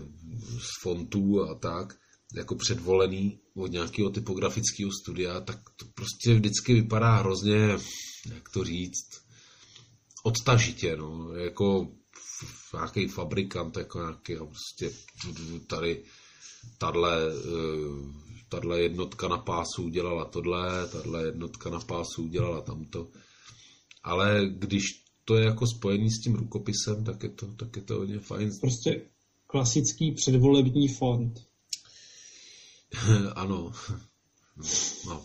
z 0.59 0.81
fontů 0.81 1.41
a 1.41 1.55
tak, 1.55 1.97
jako 2.35 2.55
předvolený 2.55 3.39
od 3.55 3.71
nějakého 3.71 4.09
typografického 4.09 4.91
studia, 5.01 5.41
tak 5.41 5.59
to 5.75 5.85
prostě 5.95 6.33
vždycky 6.33 6.73
vypadá 6.73 7.15
hrozně, 7.15 7.77
jak 8.33 8.49
to 8.49 8.63
říct, 8.63 9.21
odtažitě, 10.23 10.95
no, 10.95 11.35
jako 11.35 11.91
nějaký 12.73 13.07
fabrikant, 13.07 13.77
jako 13.77 13.99
nějaký 13.99 14.35
prostě 14.35 14.91
tady 15.67 16.03
tahle, 16.77 17.17
eh, 17.29 18.27
tahle 18.49 18.81
jednotka 18.81 19.27
na 19.27 19.37
pásu 19.37 19.83
udělala 19.83 20.25
tohle, 20.25 20.87
tahle 20.87 21.25
jednotka 21.25 21.69
na 21.69 21.79
pásu 21.79 22.23
udělala 22.23 22.61
tamto. 22.61 23.07
Ale 24.03 24.41
když 24.49 24.83
to 25.25 25.35
je 25.35 25.45
jako 25.45 25.67
spojený 25.67 26.11
s 26.11 26.21
tím 26.21 26.35
rukopisem, 26.35 27.03
tak 27.03 27.23
je 27.23 27.29
to, 27.29 27.47
tak 27.47 27.75
je 27.75 27.81
to 27.81 27.93
hodně 27.93 28.19
fajn. 28.19 28.51
Prostě 28.61 29.01
klasický 29.47 30.11
předvolební 30.11 30.87
fond. 30.87 31.39
ano. 33.35 33.71
No. 35.07 35.21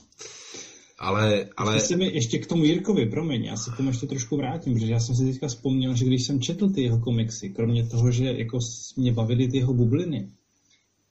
Ale, 0.98 1.48
ale. 1.56 1.80
Se 1.80 1.96
mi 1.96 2.14
ještě 2.14 2.38
k 2.38 2.46
tomu 2.46 2.64
Jirkovi, 2.64 3.06
promiň, 3.06 3.44
já 3.44 3.56
se 3.56 3.70
k 3.70 3.76
tomu 3.76 3.88
ještě 3.88 4.06
trošku 4.06 4.36
vrátím, 4.36 4.74
protože 4.74 4.92
já 4.92 5.00
jsem 5.00 5.16
si 5.16 5.24
teďka 5.24 5.46
vzpomněl, 5.46 5.96
že 5.96 6.04
když 6.04 6.26
jsem 6.26 6.40
četl 6.40 6.70
ty 6.70 6.82
jeho 6.82 6.98
komiksy, 7.00 7.50
kromě 7.50 7.88
toho, 7.88 8.10
že 8.10 8.24
jako 8.24 8.58
mě 8.96 9.12
bavily 9.12 9.48
ty 9.48 9.56
jeho 9.56 9.74
bubliny, 9.74 10.30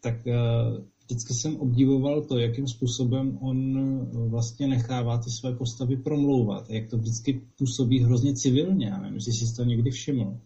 tak 0.02 0.16
uh, 0.26 0.84
vždycky 1.06 1.34
jsem 1.34 1.56
obdivoval 1.58 2.22
to, 2.22 2.38
jakým 2.38 2.68
způsobem 2.68 3.38
on 3.42 3.78
eh, 3.80 4.30
vlastně 4.30 4.68
nechává 4.68 5.18
ty 5.18 5.30
své 5.30 5.56
postavy 5.56 5.98
promlouvat, 5.98 6.70
jak 6.70 6.90
to 6.90 6.98
vždycky 6.98 7.42
působí 7.58 8.00
hrozně 8.00 8.34
civilně, 8.34 8.86
já 8.88 8.98
nevím, 8.98 9.16
jestli 9.16 9.34
jsi 9.34 9.56
to 9.56 9.64
někdy 9.64 9.92
všiml. 9.92 10.38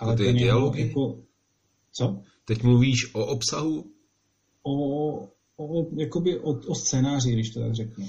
Ale 0.00 0.16
jeho, 0.22 0.38
dialogy? 0.38 0.80
jako, 0.80 1.18
co? 1.92 2.20
teď 2.44 2.62
mluvíš 2.62 3.14
o 3.14 3.26
obsahu, 3.26 3.84
O, 4.62 4.72
o, 5.56 5.86
jakoby 5.96 6.38
o, 6.38 6.50
o 6.50 6.74
scénáři, 6.74 7.32
když 7.32 7.50
to 7.50 7.60
tak 7.60 7.74
řeknu. 7.74 8.06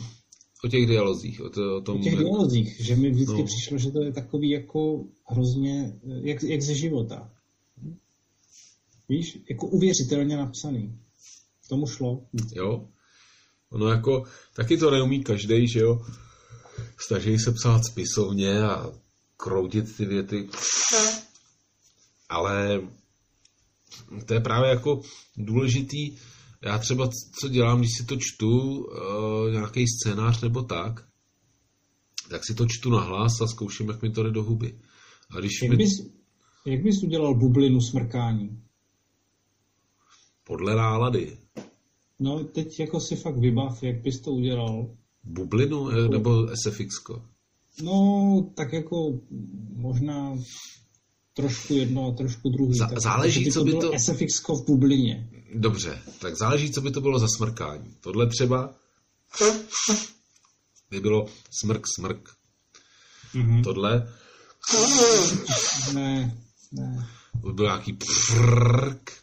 o 0.66 0.68
těch 0.68 0.86
dialozích, 0.88 1.42
o, 1.42 1.50
to, 1.50 1.78
o 1.78 1.82
tom, 1.82 2.00
O 2.00 2.04
těch 2.04 2.16
dialozích, 2.18 2.82
že 2.82 2.96
mi 2.96 3.12
vždycky 3.12 3.34
No. 3.34 3.40
no. 3.40 3.46
přišlo, 3.46 3.78
že 3.78 3.92
to 3.92 4.04
je 4.04 4.12
takový 4.12 4.50
jako 4.50 5.06
hrozně, 5.26 6.00
eh, 6.04 6.20
jak, 6.30 6.44
jak 6.44 6.62
ze 6.62 6.76
života. 6.76 7.32
Víš, 9.12 9.38
jako 9.50 9.68
uvěřitelně 9.68 10.38
napsaný. 10.38 11.00
Tomu 11.70 11.88
šlo. 11.88 12.26
jo. 12.54 12.88
Ono 13.70 13.88
jako, 13.88 14.24
taky 14.56 14.78
to 14.78 14.92
neumí 14.92 15.24
každý, 15.24 15.68
že 15.68 15.80
jo. 15.80 16.06
Snaží 17.08 17.40
se 17.40 17.52
psát 17.52 17.86
spisovně 17.86 18.64
a 18.64 18.92
kroutit 19.38 19.98
ty 19.98 20.06
věty. 20.06 20.50
Ale 22.30 22.82
to 24.26 24.34
je 24.34 24.40
právě 24.40 24.70
jako 24.70 25.02
důležitý. 25.38 26.18
Já 26.62 26.78
třeba, 26.78 27.10
co 27.40 27.50
dělám, 27.50 27.80
když 27.80 27.92
si 27.98 28.06
to 28.06 28.16
čtu, 28.20 28.50
uh, 28.50 29.52
nějaký 29.52 29.86
scénář 29.88 30.42
nebo 30.42 30.64
tak, 30.64 31.08
tak 32.30 32.46
si 32.46 32.56
to 32.56 32.66
čtu 32.70 32.90
na 32.90 33.02
hlas 33.02 33.42
a 33.42 33.48
zkouším, 33.48 33.88
jak 33.88 34.02
mi 34.02 34.12
to 34.12 34.24
jde 34.24 34.32
do 34.32 34.44
huby. 34.44 34.80
A 35.32 35.40
když 35.40 35.52
Jak 35.62 35.72
mi... 35.72 35.78
bys, 35.78 35.92
jak 36.66 36.84
bys 36.84 37.04
udělal 37.04 37.36
bublinu 37.36 37.82
smrkání? 37.82 38.62
Podle 40.44 40.76
nálady. 40.76 41.38
No, 42.20 42.44
teď 42.44 42.80
jako 42.80 43.00
si 43.00 43.16
fakt 43.16 43.38
vybav, 43.38 43.84
jak 43.84 44.02
bys 44.02 44.20
to 44.22 44.32
udělal. 44.32 44.96
Bublinu 45.24 45.90
eh, 45.90 46.08
nebo 46.10 46.48
SFX? 46.64 46.96
No, 47.84 48.52
tak 48.56 48.74
jako 48.74 49.20
možná 49.76 50.38
trošku 51.34 51.74
jedno 51.74 52.08
a 52.08 52.12
trošku 52.16 52.50
druhý. 52.50 52.80
Zá- 52.80 52.90
tak, 52.90 53.02
záleží, 53.02 53.46
jako 53.46 53.54
co 53.60 53.64
by 53.64 53.70
bylo 53.72 53.82
to- 53.82 54.00
SFX 54.00 54.40
v 54.50 54.66
bublině. 54.68 55.30
Dobře, 55.56 56.02
tak 56.20 56.36
záleží, 56.38 56.72
co 56.72 56.82
by 56.82 56.92
to 56.92 57.02
bylo 57.02 57.20
za 57.20 57.28
smrkání. 57.38 57.96
Tohle 58.02 58.28
třeba 58.28 58.74
by 60.90 61.00
bylo 61.00 61.26
smrk, 61.52 61.88
smrk. 61.96 62.30
Mhm. 63.34 63.64
Tohle 63.64 64.08
Ne, 65.94 66.38
ne. 66.72 67.08
by 67.44 67.54
byl 67.54 67.66
nějaký 67.66 67.94
prrk. 67.94 69.21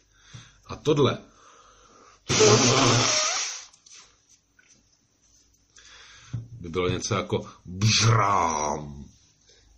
A 0.69 0.75
tohle 0.75 1.17
by 6.61 6.69
bylo 6.69 6.89
něco 6.89 7.15
jako 7.15 7.45
bžrám. 7.65 9.05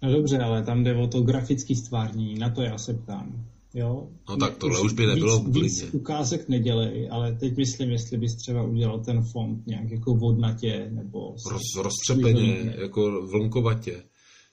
No 0.01 0.11
dobře, 0.11 0.37
ale 0.39 0.63
tam 0.63 0.83
jde 0.83 0.95
o 0.95 1.07
to 1.07 1.21
grafický 1.21 1.75
stvárnění, 1.75 2.39
na 2.39 2.49
to 2.49 2.61
já 2.61 2.77
se 2.77 2.93
ptám. 2.93 3.45
Jo? 3.73 4.09
No 4.29 4.37
tak 4.37 4.57
tohle 4.57 4.81
už 4.81 4.93
by 4.93 5.05
nebylo 5.05 5.39
v 5.39 5.47
víc, 5.53 5.81
víc 5.81 5.93
ukázek 5.93 6.49
nedělej, 6.49 7.09
ale 7.11 7.35
teď 7.35 7.57
myslím, 7.57 7.89
jestli 7.89 8.17
bys 8.17 8.35
třeba 8.35 8.63
udělal 8.63 8.99
ten 8.99 9.23
font 9.31 9.67
nějak 9.67 9.91
jako 9.91 10.13
vodnatě, 10.15 10.87
nebo... 10.91 11.35
Roz, 11.49 11.61
roztřepeně, 11.83 12.75
jako 12.81 13.27
vlnkovatě. 13.27 14.03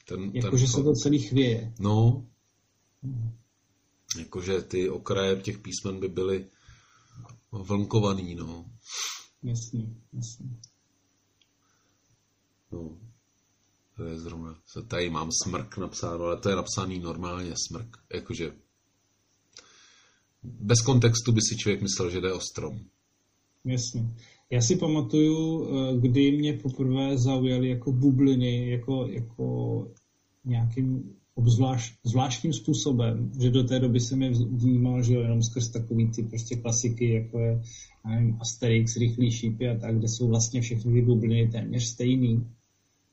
Ten, 0.08 0.30
Jako, 0.34 0.50
ten 0.50 0.58
že 0.58 0.66
se 0.66 0.72
fakt- 0.76 0.84
to 0.84 0.92
celý 0.92 1.18
chvěje. 1.18 1.72
No, 1.80 2.24
jakože 4.18 4.62
ty 4.62 4.88
okraje 4.88 5.36
těch 5.36 5.58
písmen 5.58 6.00
by 6.00 6.08
byly 6.08 6.46
vlnkovaný, 7.52 8.34
no. 8.34 8.70
Jasný, 9.42 9.96
jasný. 10.12 10.60
no. 12.72 12.98
To 13.96 14.04
je 14.04 14.18
zrovna, 14.18 14.58
tady 14.88 15.10
mám 15.10 15.30
smrk 15.42 15.78
napsáno, 15.78 16.24
ale 16.24 16.40
to 16.40 16.48
je 16.48 16.56
napsaný 16.56 16.98
normálně 16.98 17.54
smrk, 17.68 17.96
jakože 18.14 18.52
bez 20.42 20.80
kontextu 20.80 21.32
by 21.32 21.40
si 21.40 21.56
člověk 21.56 21.82
myslel, 21.82 22.10
že 22.10 22.20
jde 22.20 22.32
o 22.32 22.40
strom. 22.40 22.80
Jasně. 23.64 24.14
Já 24.50 24.60
si 24.60 24.76
pamatuju, 24.76 25.68
eh, 25.68 25.96
kdy 26.00 26.32
mě 26.32 26.52
poprvé 26.52 27.18
zaujaly 27.18 27.68
jako 27.68 27.92
bubliny, 27.92 28.70
jako, 28.70 29.06
jako 29.06 29.86
nějakým 30.44 31.16
obzvlášť, 31.38 31.94
zvláštním 32.04 32.52
způsobem, 32.52 33.32
že 33.40 33.50
do 33.50 33.64
té 33.64 33.78
doby 33.78 34.00
jsem 34.00 34.22
je 34.22 34.30
vnímal, 34.30 35.02
že 35.02 35.14
jo, 35.14 35.20
jenom 35.20 35.42
skrz 35.42 35.68
takový 35.68 36.10
ty 36.10 36.22
prostě 36.22 36.56
klasiky, 36.56 37.12
jako 37.12 37.38
je 37.38 37.62
nevím, 38.08 38.38
Asterix, 38.40 38.96
Rychlý 38.96 39.30
šípy 39.30 39.68
a 39.68 39.78
tak, 39.78 39.98
kde 39.98 40.08
jsou 40.08 40.28
vlastně 40.28 40.60
všechny 40.60 40.92
ty 40.92 41.02
bubliny 41.02 41.48
téměř 41.48 41.84
stejný. 41.84 42.46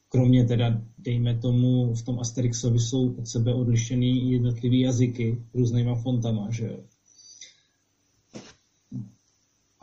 Kromě 0.09 0.45
teda, 0.45 0.81
dejme 0.97 1.37
tomu, 1.37 1.93
v 1.93 2.01
tom 2.01 2.19
Asterixovi 2.19 2.79
jsou 2.79 3.13
od 3.13 3.27
sebe 3.27 3.53
odlišený 3.53 4.31
jednotlivý 4.31 4.79
jazyky 4.79 5.37
různýma 5.53 5.95
fontama, 5.95 6.51
že 6.51 6.65
jo 6.65 6.79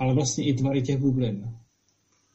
ale 0.03 0.15
vlastně 0.15 0.45
i 0.45 0.55
tvary 0.55 0.83
těch 0.83 0.99
bublin. 0.99 1.55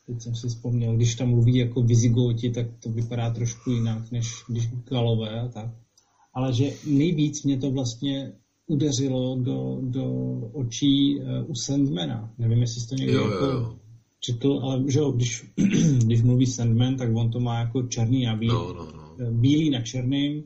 Teď 0.05 0.21
jsem 0.21 0.35
si 0.35 0.47
vzpomněl, 0.47 0.95
když 0.95 1.15
tam 1.15 1.29
mluví 1.29 1.55
jako 1.55 1.81
vizigoti, 1.81 2.49
tak 2.49 2.67
to 2.79 2.89
vypadá 2.89 3.29
trošku 3.29 3.71
jinak, 3.71 4.11
než 4.11 4.33
když 4.47 4.67
galové 4.67 5.41
a 5.41 5.47
tak. 5.47 5.69
Ale 6.37 6.53
že 6.53 6.73
nejvíc 6.85 7.43
mě 7.43 7.57
to 7.57 7.71
vlastně 7.71 8.33
udeřilo 8.67 9.35
do, 9.41 9.79
do 9.81 10.05
očí 10.53 11.19
uh, 11.19 11.49
u 11.49 11.55
Sandmana. 11.55 12.33
Nevím, 12.37 12.61
jestli 12.61 12.81
jsi 12.81 12.87
to 12.87 12.95
někdy 12.95 13.13
Jo, 13.13 13.31
jako 13.31 13.45
jo, 13.45 13.75
četl, 14.19 14.59
ale 14.63 14.83
že 14.87 14.99
jo, 14.99 15.11
když, 15.11 15.45
když 16.05 16.21
mluví 16.21 16.45
Sandman, 16.45 16.97
tak 16.97 17.15
on 17.15 17.31
to 17.31 17.39
má 17.39 17.59
jako 17.59 17.83
černý 17.83 18.25
na 18.25 18.35
bílý, 18.35 18.53
No, 18.53 18.73
no, 18.73 18.87
no. 19.19 19.31
bílý 19.31 19.69
na 19.69 19.81
černým 19.81 20.43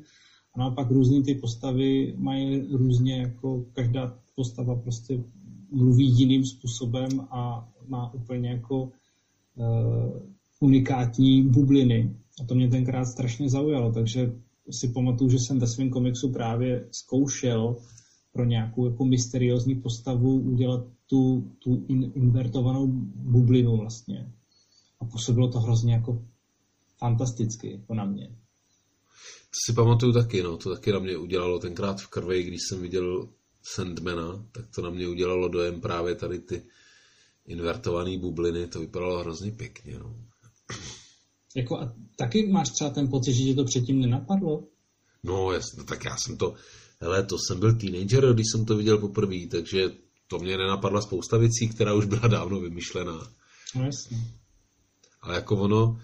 a 0.55 0.59
naopak 0.59 0.91
různý 0.91 1.23
ty 1.23 1.35
postavy 1.35 2.13
mají 2.17 2.67
různě 2.71 3.21
jako 3.21 3.65
každá 3.73 4.17
postava 4.35 4.75
prostě 4.75 5.23
mluví 5.71 6.07
jiným 6.19 6.45
způsobem 6.45 7.09
a 7.31 7.69
má 7.87 8.13
úplně 8.13 8.49
jako 8.49 8.83
uh, 8.83 10.19
unikátní 10.59 11.43
bubliny. 11.43 12.15
A 12.41 12.45
to 12.45 12.55
mě 12.55 12.69
tenkrát 12.69 13.05
strašně 13.05 13.49
zaujalo, 13.49 13.91
takže 13.91 14.31
si 14.71 14.87
pamatuju, 14.87 15.29
že 15.29 15.39
jsem 15.39 15.59
ve 15.59 15.67
svém 15.67 15.89
komiksu 15.89 16.31
právě 16.31 16.87
zkoušel 16.91 17.75
pro 18.33 18.45
nějakou 18.45 18.85
jako 18.85 19.05
mysteriózní 19.05 19.75
postavu 19.75 20.39
udělat 20.39 20.85
tu, 21.09 21.51
tu 21.59 21.85
in, 21.87 22.11
invertovanou 22.15 22.87
bublinu 23.15 23.77
vlastně. 23.77 24.31
A 24.99 25.05
působilo 25.05 25.47
to 25.47 25.59
hrozně 25.59 25.93
jako 25.93 26.25
fantasticky, 26.97 27.71
jako 27.71 27.93
na 27.93 28.05
mě. 28.05 28.27
To 29.51 29.57
si 29.65 29.73
pamatuju 29.73 30.13
taky, 30.13 30.43
no, 30.43 30.57
to 30.57 30.75
taky 30.75 30.91
na 30.91 30.99
mě 30.99 31.17
udělalo 31.17 31.59
tenkrát 31.59 32.01
v 32.01 32.07
krvi, 32.07 32.43
když 32.43 32.59
jsem 32.69 32.81
viděl 32.81 33.29
Sandmana, 33.63 34.45
tak 34.51 34.65
to 34.75 34.81
na 34.81 34.89
mě 34.89 35.07
udělalo 35.07 35.49
dojem 35.49 35.81
právě 35.81 36.15
tady 36.15 36.39
ty 36.39 36.63
invertované 37.45 38.17
bubliny, 38.17 38.67
to 38.67 38.79
vypadalo 38.79 39.19
hrozně 39.19 39.51
pěkně, 39.51 39.99
no. 39.99 40.15
Jako 41.55 41.79
a 41.79 41.93
taky 42.15 42.47
máš 42.47 42.69
třeba 42.69 42.89
ten 42.89 43.07
pocit, 43.09 43.33
že 43.33 43.43
tě 43.43 43.55
to 43.55 43.63
předtím 43.63 43.99
nenapadlo? 44.01 44.63
No, 45.23 45.51
jasně, 45.51 45.83
tak 45.83 46.05
já 46.05 46.17
jsem 46.17 46.37
to, 46.37 46.53
hele, 47.01 47.23
to 47.23 47.35
jsem 47.37 47.59
byl 47.59 47.75
teenager, 47.75 48.33
když 48.33 48.45
jsem 48.51 48.65
to 48.65 48.77
viděl 48.77 48.97
poprvé, 48.97 49.47
takže 49.51 49.91
to 50.27 50.39
mě 50.39 50.57
nenapadla 50.57 51.01
spousta 51.01 51.37
věcí, 51.37 51.67
která 51.67 51.93
už 51.93 52.05
byla 52.05 52.27
dávno 52.27 52.59
vymyšlená. 52.59 53.33
No 53.75 53.85
jasně. 53.85 54.17
Ale 55.21 55.35
jako 55.35 55.57
ono, 55.57 56.01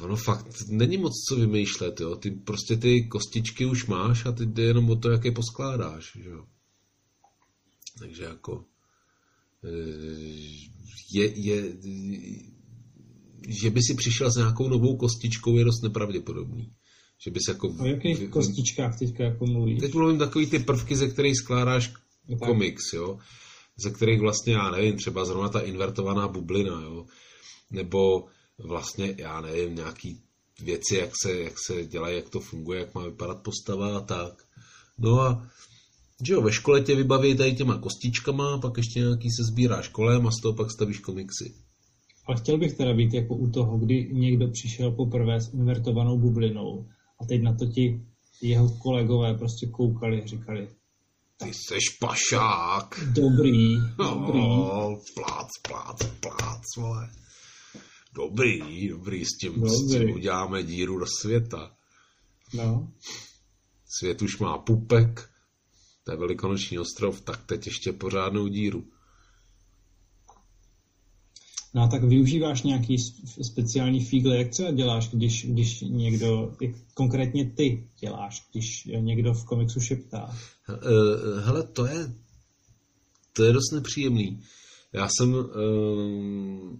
ono 0.00 0.16
fakt 0.16 0.46
není 0.68 0.96
moc 0.96 1.12
co 1.28 1.36
vymýšlet, 1.36 2.00
jo. 2.00 2.16
Ty 2.16 2.30
prostě 2.30 2.76
ty 2.76 3.08
kostičky 3.08 3.66
už 3.66 3.86
máš 3.86 4.26
a 4.26 4.32
ty 4.32 4.46
jde 4.46 4.62
jenom 4.62 4.90
o 4.90 4.96
to, 4.96 5.10
jak 5.10 5.24
je 5.24 5.32
poskládáš, 5.32 6.16
jo. 6.16 6.44
Takže 7.98 8.24
jako 8.24 8.64
eh, 9.64 9.68
je, 11.12 11.40
je, 11.40 11.76
že 13.48 13.70
by 13.70 13.82
si 13.82 13.94
přišel 13.94 14.30
s 14.30 14.36
nějakou 14.36 14.68
novou 14.68 14.96
kostičkou 14.96 15.56
je 15.56 15.64
dost 15.64 15.82
nepravděpodobný. 15.82 16.72
Že 17.24 17.30
bys 17.30 17.42
jako... 17.48 17.68
O 17.68 17.86
jakých 17.86 18.28
kostičkách 18.28 18.98
teďka 18.98 19.24
jako 19.24 19.46
mluvíš? 19.46 19.80
Teď 19.80 19.94
mluvím 19.94 20.18
takový 20.18 20.46
ty 20.46 20.58
prvky, 20.58 20.96
ze 20.96 21.08
kterých 21.08 21.36
skládáš 21.36 21.92
No 22.28 22.36
komiks, 22.38 22.92
jo. 22.92 23.18
Ze 23.76 23.90
kterých 23.90 24.20
vlastně, 24.20 24.54
já 24.54 24.70
nevím, 24.70 24.96
třeba 24.96 25.24
zrovna 25.24 25.48
ta 25.48 25.60
invertovaná 25.60 26.28
bublina, 26.28 26.82
jo. 26.82 27.06
Nebo 27.70 28.26
vlastně, 28.58 29.14
já 29.18 29.40
nevím, 29.40 29.74
nějaký 29.74 30.20
věci, 30.62 30.96
jak 30.96 31.10
se, 31.22 31.40
jak 31.40 31.54
se 31.66 31.84
dělají, 31.84 32.16
jak 32.16 32.28
to 32.28 32.40
funguje, 32.40 32.80
jak 32.80 32.94
má 32.94 33.04
vypadat 33.04 33.42
postava 33.42 33.98
a 33.98 34.00
tak. 34.00 34.44
No 34.98 35.20
a 35.20 35.48
že 36.26 36.32
jo, 36.32 36.42
ve 36.42 36.52
škole 36.52 36.80
tě 36.80 36.94
vybaví 36.94 37.36
tady 37.36 37.54
těma 37.54 37.78
kostičkama, 37.78 38.58
pak 38.58 38.76
ještě 38.76 39.00
nějaký 39.00 39.28
se 39.30 39.44
sbírá 39.44 39.82
školem 39.82 40.26
a 40.26 40.30
z 40.30 40.40
toho 40.42 40.54
pak 40.54 40.70
stavíš 40.70 40.98
komiksy. 40.98 41.54
Ale 42.26 42.36
chtěl 42.36 42.58
bych 42.58 42.74
teda 42.76 42.94
být 42.94 43.14
jako 43.14 43.34
u 43.36 43.50
toho, 43.50 43.78
kdy 43.78 44.08
někdo 44.12 44.48
přišel 44.48 44.90
poprvé 44.90 45.40
s 45.40 45.54
invertovanou 45.54 46.18
bublinou 46.18 46.88
a 47.20 47.24
teď 47.26 47.42
na 47.42 47.52
to 47.54 47.66
ti 47.66 48.00
jeho 48.42 48.68
kolegové 48.78 49.34
prostě 49.34 49.66
koukali 49.66 50.22
a 50.22 50.26
říkali, 50.26 50.68
Ty 51.36 51.52
seš 51.68 51.88
pašák. 52.00 53.00
dobrý, 53.14 53.74
dobrý. 53.98 54.38
No, 54.40 54.98
plác, 55.14 55.48
plác, 55.68 56.02
plác, 56.20 56.62
vole. 56.76 57.10
Dobrý, 58.14 58.88
dobrý, 58.88 59.24
s 59.24 59.28
tím, 59.40 59.52
s 59.52 59.88
tím 59.90 59.98
Dobrý. 59.98 60.14
uděláme 60.14 60.62
díru 60.62 60.98
do 60.98 61.06
světa. 61.20 61.72
No, 62.54 62.92
Svět 63.98 64.22
už 64.22 64.38
má 64.38 64.58
pupek, 64.58 65.30
to 66.04 66.12
je 66.12 66.16
velikonoční 66.18 66.78
ostrov, 66.78 67.20
tak 67.20 67.46
teď 67.46 67.66
ještě 67.66 67.92
pořádnou 67.92 68.46
díru. 68.48 68.84
No 71.74 71.82
a 71.82 71.88
tak 71.88 72.04
využíváš 72.04 72.62
nějaký 72.62 72.96
speciální 73.42 74.04
fígle, 74.04 74.36
jak 74.38 74.50
třeba 74.50 74.70
děláš, 74.70 75.08
když, 75.08 75.46
když 75.46 75.80
někdo, 75.80 76.56
jak 76.60 76.74
konkrétně 76.94 77.50
ty 77.50 77.88
děláš, 78.00 78.48
když 78.52 78.88
někdo 79.00 79.34
v 79.34 79.44
komiksu 79.44 79.80
šeptá. 79.80 80.36
Eh, 80.68 81.40
Hele, 81.40 81.62
to 81.62 81.86
je, 81.86 82.14
to 83.32 83.44
je 83.44 83.52
dost 83.52 83.72
nepříjemný. 83.72 84.42
Já 84.92 85.08
jsem, 85.08 85.34
eh, 85.34 86.76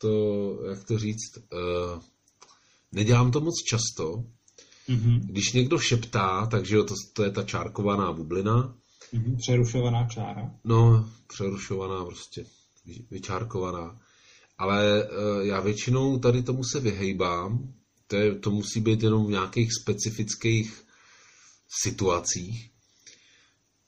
to, 0.00 0.58
jak 0.70 0.84
to 0.84 0.98
říct, 0.98 1.36
uh, 1.36 2.02
nedělám 2.92 3.30
to 3.30 3.40
moc 3.40 3.54
často. 3.70 4.24
Mm-hmm. 4.88 5.20
Když 5.20 5.52
někdo 5.52 5.78
šeptá, 5.78 6.46
takže 6.46 6.76
jo, 6.76 6.84
to, 6.84 6.94
to 7.12 7.24
je 7.24 7.30
ta 7.30 7.42
čárkovaná 7.42 8.12
bublina. 8.12 8.74
Mm-hmm. 9.14 9.36
Přerušovaná 9.36 10.08
čára. 10.08 10.54
No, 10.64 11.10
přerušovaná 11.26 12.04
prostě, 12.04 12.44
vyčárkovaná. 13.10 14.00
Ale 14.58 15.04
uh, 15.04 15.46
já 15.46 15.60
většinou 15.60 16.18
tady 16.18 16.42
tomu 16.42 16.64
se 16.64 16.80
vyhejbám. 16.80 17.74
To, 18.06 18.16
je, 18.16 18.34
to 18.34 18.50
musí 18.50 18.80
být 18.80 19.02
jenom 19.02 19.26
v 19.26 19.30
nějakých 19.30 19.68
specifických 19.82 20.84
situacích. 21.82 22.70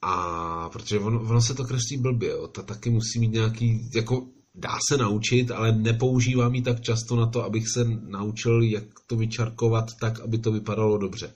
A 0.03 0.69
protože 0.69 0.99
ono, 0.99 1.21
ono 1.21 1.43
se 1.43 1.55
to 1.55 1.65
kreslí 1.65 1.97
blbě, 1.97 2.31
jo. 2.31 2.49
ta 2.49 2.63
taky 2.63 2.91
musí 2.91 3.19
mít 3.19 3.33
nějaký, 3.33 3.91
jako 3.95 4.27
dá 4.55 4.79
se 4.89 4.97
naučit, 4.97 5.51
ale 5.51 5.73
nepoužívám 5.73 6.55
ji 6.55 6.63
tak 6.63 6.81
často 6.81 7.17
na 7.17 7.27
to, 7.27 7.45
abych 7.45 7.69
se 7.69 7.85
naučil, 7.85 8.63
jak 8.63 8.85
to 9.07 9.17
vyčarkovat 9.17 9.85
tak, 10.01 10.21
aby 10.21 10.39
to 10.39 10.53
vypadalo 10.53 10.99
dobře. 10.99 11.35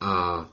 A 0.00 0.46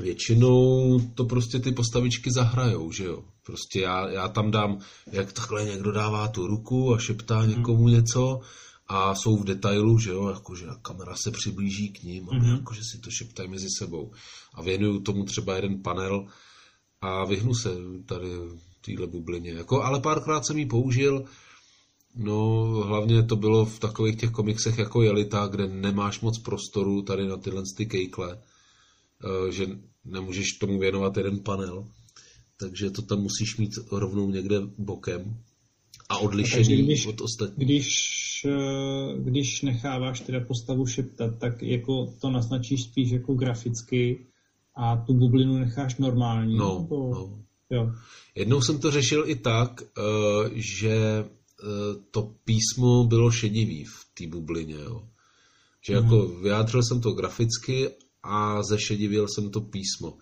většinou 0.00 1.00
to 1.14 1.24
prostě 1.24 1.58
ty 1.58 1.72
postavičky 1.72 2.30
zahrajou, 2.32 2.92
že 2.92 3.04
jo. 3.04 3.24
Prostě 3.48 3.80
já, 3.80 4.08
já 4.08 4.28
tam 4.28 4.50
dám, 4.50 4.78
jak 5.12 5.32
takhle 5.32 5.64
někdo 5.64 5.92
dává 5.92 6.28
tu 6.28 6.46
ruku 6.46 6.94
a 6.94 6.98
šeptá 6.98 7.46
někomu 7.46 7.88
něco 7.88 8.40
a 8.88 9.14
jsou 9.14 9.36
v 9.36 9.44
detailu, 9.44 9.98
že 9.98 10.10
jo, 10.10 10.28
jakože 10.28 10.66
kamera 10.82 11.14
se 11.16 11.30
přiblíží 11.30 11.88
k 11.92 12.02
ním 12.02 12.28
a 12.30 12.34
Mhm. 12.34 12.54
jakože 12.56 12.80
si 12.92 12.98
to 12.98 13.10
šeptají 13.10 13.48
mezi 13.48 13.66
sebou. 13.78 14.12
A 14.54 14.62
věnuju 14.62 15.00
tomu 15.00 15.24
třeba 15.24 15.56
jeden 15.56 15.82
panel 15.82 16.26
a 17.00 17.24
vyhnu 17.24 17.54
se 17.54 17.70
tady 18.06 18.26
téhle 18.84 19.06
bublině. 19.06 19.50
Jako, 19.50 19.82
ale 19.82 20.00
párkrát 20.00 20.46
jsem 20.46 20.58
ji 20.58 20.66
použil, 20.66 21.24
no 22.16 22.64
hlavně 22.86 23.22
to 23.22 23.36
bylo 23.36 23.64
v 23.66 23.78
takových 23.78 24.16
těch 24.16 24.30
komiksech 24.30 24.78
jako 24.78 25.02
Jelita, 25.02 25.46
kde 25.46 25.66
nemáš 25.68 26.20
moc 26.20 26.38
prostoru 26.38 27.02
tady 27.02 27.28
na 27.28 27.36
tyhle 27.36 27.62
ty 27.76 27.86
kejkle, 27.86 28.38
eh, 28.38 29.52
že 29.52 29.66
nemůžeš 30.04 30.46
tomu 30.60 30.78
věnovat 30.78 31.16
jeden 31.16 31.38
panel, 31.38 31.88
takže 32.60 32.90
to 32.90 33.02
tam 33.02 33.18
musíš 33.20 33.56
mít 33.58 33.70
rovnou 33.92 34.30
někde 34.30 34.56
bokem 34.78 35.36
a 36.08 36.18
odlišený 36.18 36.82
když- 36.82 37.06
od 37.06 37.20
ostatních. 37.20 37.66
Když, 37.68 37.88
eh, 38.46 39.18
když 39.18 39.62
necháváš 39.62 40.20
teda 40.20 40.40
postavu 40.40 40.86
šeptat, 40.86 41.38
tak 41.38 41.62
jako 41.62 42.14
to 42.20 42.30
naznačíš 42.30 42.82
spíš 42.82 43.10
jako 43.10 43.34
graficky 43.34 44.26
a 44.74 44.96
tu 44.96 45.14
bublinu 45.14 45.58
necháš 45.58 45.96
normální. 45.96 46.56
No, 46.56 46.78
nebo- 46.82 47.10
no. 47.14 47.38
Jo. 47.70 47.92
Jednou 48.34 48.60
jsem 48.60 48.78
to 48.78 48.90
řešil 48.90 49.24
i 49.26 49.34
tak, 49.34 49.82
eh, 49.82 50.50
že 50.54 51.24
eh, 51.62 51.64
to 52.10 52.34
písmo 52.44 53.04
bylo 53.04 53.30
šedivý 53.30 53.84
v 53.84 54.04
té 54.18 54.26
bublině. 54.26 54.74
Jo. 54.74 55.08
Že 55.88 55.94
Mhm. 56.00 56.04
jako 56.04 56.28
vyjádřil 56.28 56.82
jsem 56.82 57.00
to 57.00 57.12
graficky 57.12 57.88
a 58.22 58.62
zešedivil 58.62 59.26
jsem 59.28 59.50
to 59.50 59.60
písmo. 59.60 60.16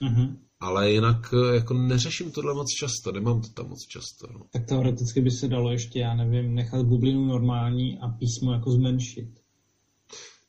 Mhm. 0.00 0.38
Ale 0.60 0.90
jinak 0.92 1.34
eh, 1.34 1.54
jako 1.54 1.74
neřeším 1.74 2.30
tohle 2.30 2.54
moc 2.54 2.66
často, 2.80 3.12
nemám 3.12 3.40
to 3.40 3.48
tam 3.48 3.68
moc 3.68 3.86
často. 3.86 4.26
No. 4.32 4.40
Tak 4.52 4.66
teoreticky 4.66 5.20
by 5.20 5.30
se 5.30 5.48
dalo 5.48 5.72
ještě, 5.72 5.98
já 6.00 6.14
nevím, 6.14 6.54
nechat 6.54 6.86
bublinu 6.86 7.24
normální 7.26 7.98
a 7.98 8.08
písmo 8.08 8.52
jako 8.52 8.70
zmenšit. 8.70 9.28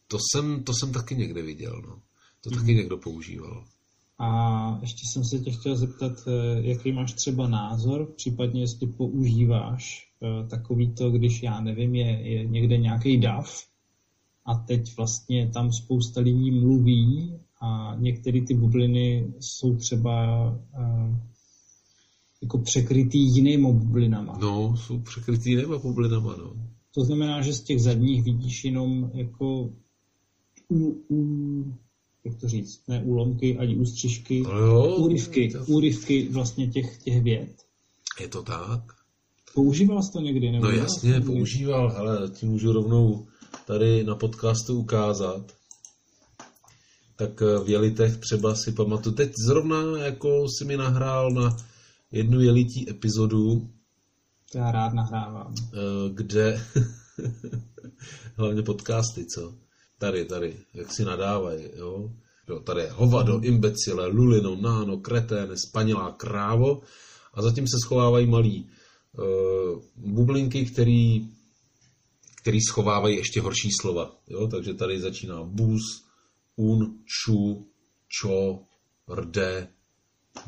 To, 0.07 0.17
jsem, 0.31 0.63
to 0.63 0.73
jsem 0.73 0.91
taky 0.91 1.15
někde 1.15 1.41
viděl. 1.41 1.81
No. 1.87 2.01
To 2.43 2.49
Mhm. 2.49 2.59
taky 2.59 2.73
někdo 2.75 2.97
používal. 2.97 3.65
A 4.19 4.79
ještě 4.81 5.01
jsem 5.13 5.23
se 5.25 5.39
tě 5.39 5.51
chtěl 5.51 5.75
zeptat, 5.77 6.11
eh, 6.27 6.61
jaký 6.67 6.91
máš 6.91 7.13
třeba 7.13 7.47
názor, 7.47 8.13
případně 8.15 8.61
jestli 8.61 8.87
používáš 8.87 10.07
eh, 10.21 10.47
takový 10.47 10.93
to, 10.93 11.11
když 11.11 11.43
já 11.43 11.61
nevím, 11.61 11.95
je, 11.95 12.29
je 12.29 12.45
někde 12.45 12.77
nějaký 12.77 13.17
dav 13.19 13.63
a 14.45 14.55
teď 14.55 14.97
vlastně 14.97 15.49
tam 15.53 15.71
spousta 15.71 16.21
lidí 16.21 16.51
mluví 16.51 17.39
a 17.61 17.95
některé 17.99 18.41
ty 18.41 18.53
bubliny 18.53 19.33
jsou 19.39 19.75
třeba 19.75 20.25
eh, 20.79 21.19
jako 22.41 22.57
překrytý 22.57 23.19
jinýma 23.35 23.71
bublinama. 23.71 24.37
No, 24.41 24.77
jsou 24.77 24.99
překrytý 24.99 25.55
nebo 25.55 25.79
bublinama, 25.79 26.35
no. 26.37 26.53
To 26.95 27.03
znamená, 27.03 27.41
že 27.41 27.53
z 27.53 27.61
těch 27.61 27.81
zadních 27.81 28.23
vidíš 28.23 28.63
jenom 28.65 29.11
jako 29.13 29.69
u, 30.69 31.03
u, 31.09 31.73
jak 32.23 32.35
to 32.35 32.47
říct, 32.47 32.81
ne 32.87 33.03
úlomky, 33.03 33.57
ani 33.57 33.75
ústřižky, 33.75 34.41
No 34.41 34.57
jo, 34.59 34.95
úryvky, 34.95 35.49
to- 35.49 35.65
úryvky 35.65 36.29
vlastně 36.29 36.67
těch, 36.67 36.97
těch 37.03 37.21
věd. 37.23 37.49
Je 38.21 38.27
to 38.27 38.43
tak? 38.43 38.81
Používal 39.53 40.03
jsi 40.03 40.11
to 40.11 40.19
někdy? 40.19 40.51
Nebo 40.51 40.65
No 40.65 40.71
jasně, 40.71 41.21
používal, 41.21 41.89
hele, 41.89 42.29
ti 42.29 42.45
můžu 42.45 42.71
rovnou 42.73 43.25
tady 43.67 44.03
na 44.03 44.15
podcastu 44.15 44.79
ukázat. 44.79 45.51
Tak 47.17 47.41
eh, 47.41 47.63
v 47.63 47.69
Jelitech 47.69 48.17
třeba 48.17 48.55
si 48.55 48.71
pamatuju, 48.71 49.15
teď 49.15 49.31
zrovna 49.45 49.97
jako 49.97 50.45
si 50.57 50.65
mi 50.65 50.77
nahrál 50.77 51.31
na 51.31 51.57
jednu 52.11 52.41
jelití 52.41 52.89
epizodu, 52.89 53.69
To 54.51 54.57
já 54.57 54.71
rád 54.71 54.93
nahrávám. 54.93 55.53
eh, 55.73 55.77
kde 56.13 56.61
hlavně 58.35 58.61
podcasty, 58.61 59.25
co? 59.25 59.53
Tady, 59.97 60.25
tady, 60.25 60.57
jak 60.73 60.93
si 60.93 61.05
nadávají, 61.05 61.63
jo? 61.75 62.11
jo 62.49 62.59
tady 62.59 62.81
je 62.81 62.91
hovado, 62.91 63.39
imbecile, 63.41 64.07
lulino, 64.07 64.55
náno, 64.55 64.97
kretén, 64.97 65.57
spanilá 65.67 66.11
krávo 66.11 66.81
a 67.33 67.41
zatím 67.41 67.67
se 67.67 67.77
schovávají 67.85 68.27
malí 68.27 68.69
uh, 69.17 69.81
bublinky, 69.95 70.65
který, 70.65 71.27
který 72.41 72.61
schovávají 72.61 73.17
ještě 73.17 73.41
horší 73.41 73.69
slova. 73.81 74.15
Jo? 74.27 74.47
Takže 74.47 74.73
tady 74.73 75.01
začíná 75.01 75.43
bus, 75.43 75.81
un, 76.57 76.93
ču, 77.05 77.65
čo, 78.07 78.59
rde, 79.09 79.67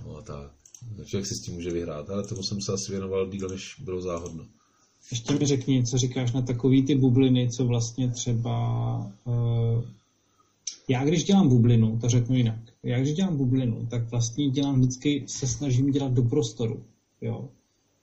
no 0.06 0.18
a 0.18 0.22
tak. 0.22 0.52
Člověk 1.06 1.28
si 1.28 1.36
s 1.36 1.42
tím 1.42 1.54
může 1.54 1.72
vyhrát, 1.72 2.10
ale 2.10 2.28
tomu 2.28 2.44
jsem 2.44 2.62
se 2.62 2.74
asi 2.74 2.92
věnoval 2.92 3.30
díl, 3.30 3.50
než 3.50 3.76
bylo 3.80 4.02
záhodno. 4.02 4.46
Ještě 5.12 5.34
mi 5.34 5.46
řekni, 5.46 5.86
co 5.86 5.98
říkáš 5.98 6.32
na 6.32 6.42
takový 6.42 6.84
ty 6.84 6.96
bubliny, 6.96 7.50
co 7.52 7.66
vlastně 7.66 8.10
třeba... 8.12 8.98
Uh, 9.26 9.84
já 10.88 11.06
když 11.06 11.24
dělám 11.24 11.50
bublinu, 11.50 12.00
to 12.02 12.10
řeknu 12.10 12.36
jinak. 12.36 12.60
Já 12.84 13.00
když 13.00 13.14
dělám 13.14 13.38
bublinu, 13.38 13.88
tak 13.90 14.12
vlastně 14.12 14.50
dělám 14.50 14.80
vždycky, 14.80 15.24
se 15.28 15.48
snažím 15.48 15.92
dělat 15.92 16.12
do 16.12 16.24
prostoru. 16.24 16.84
Jo? 17.22 17.50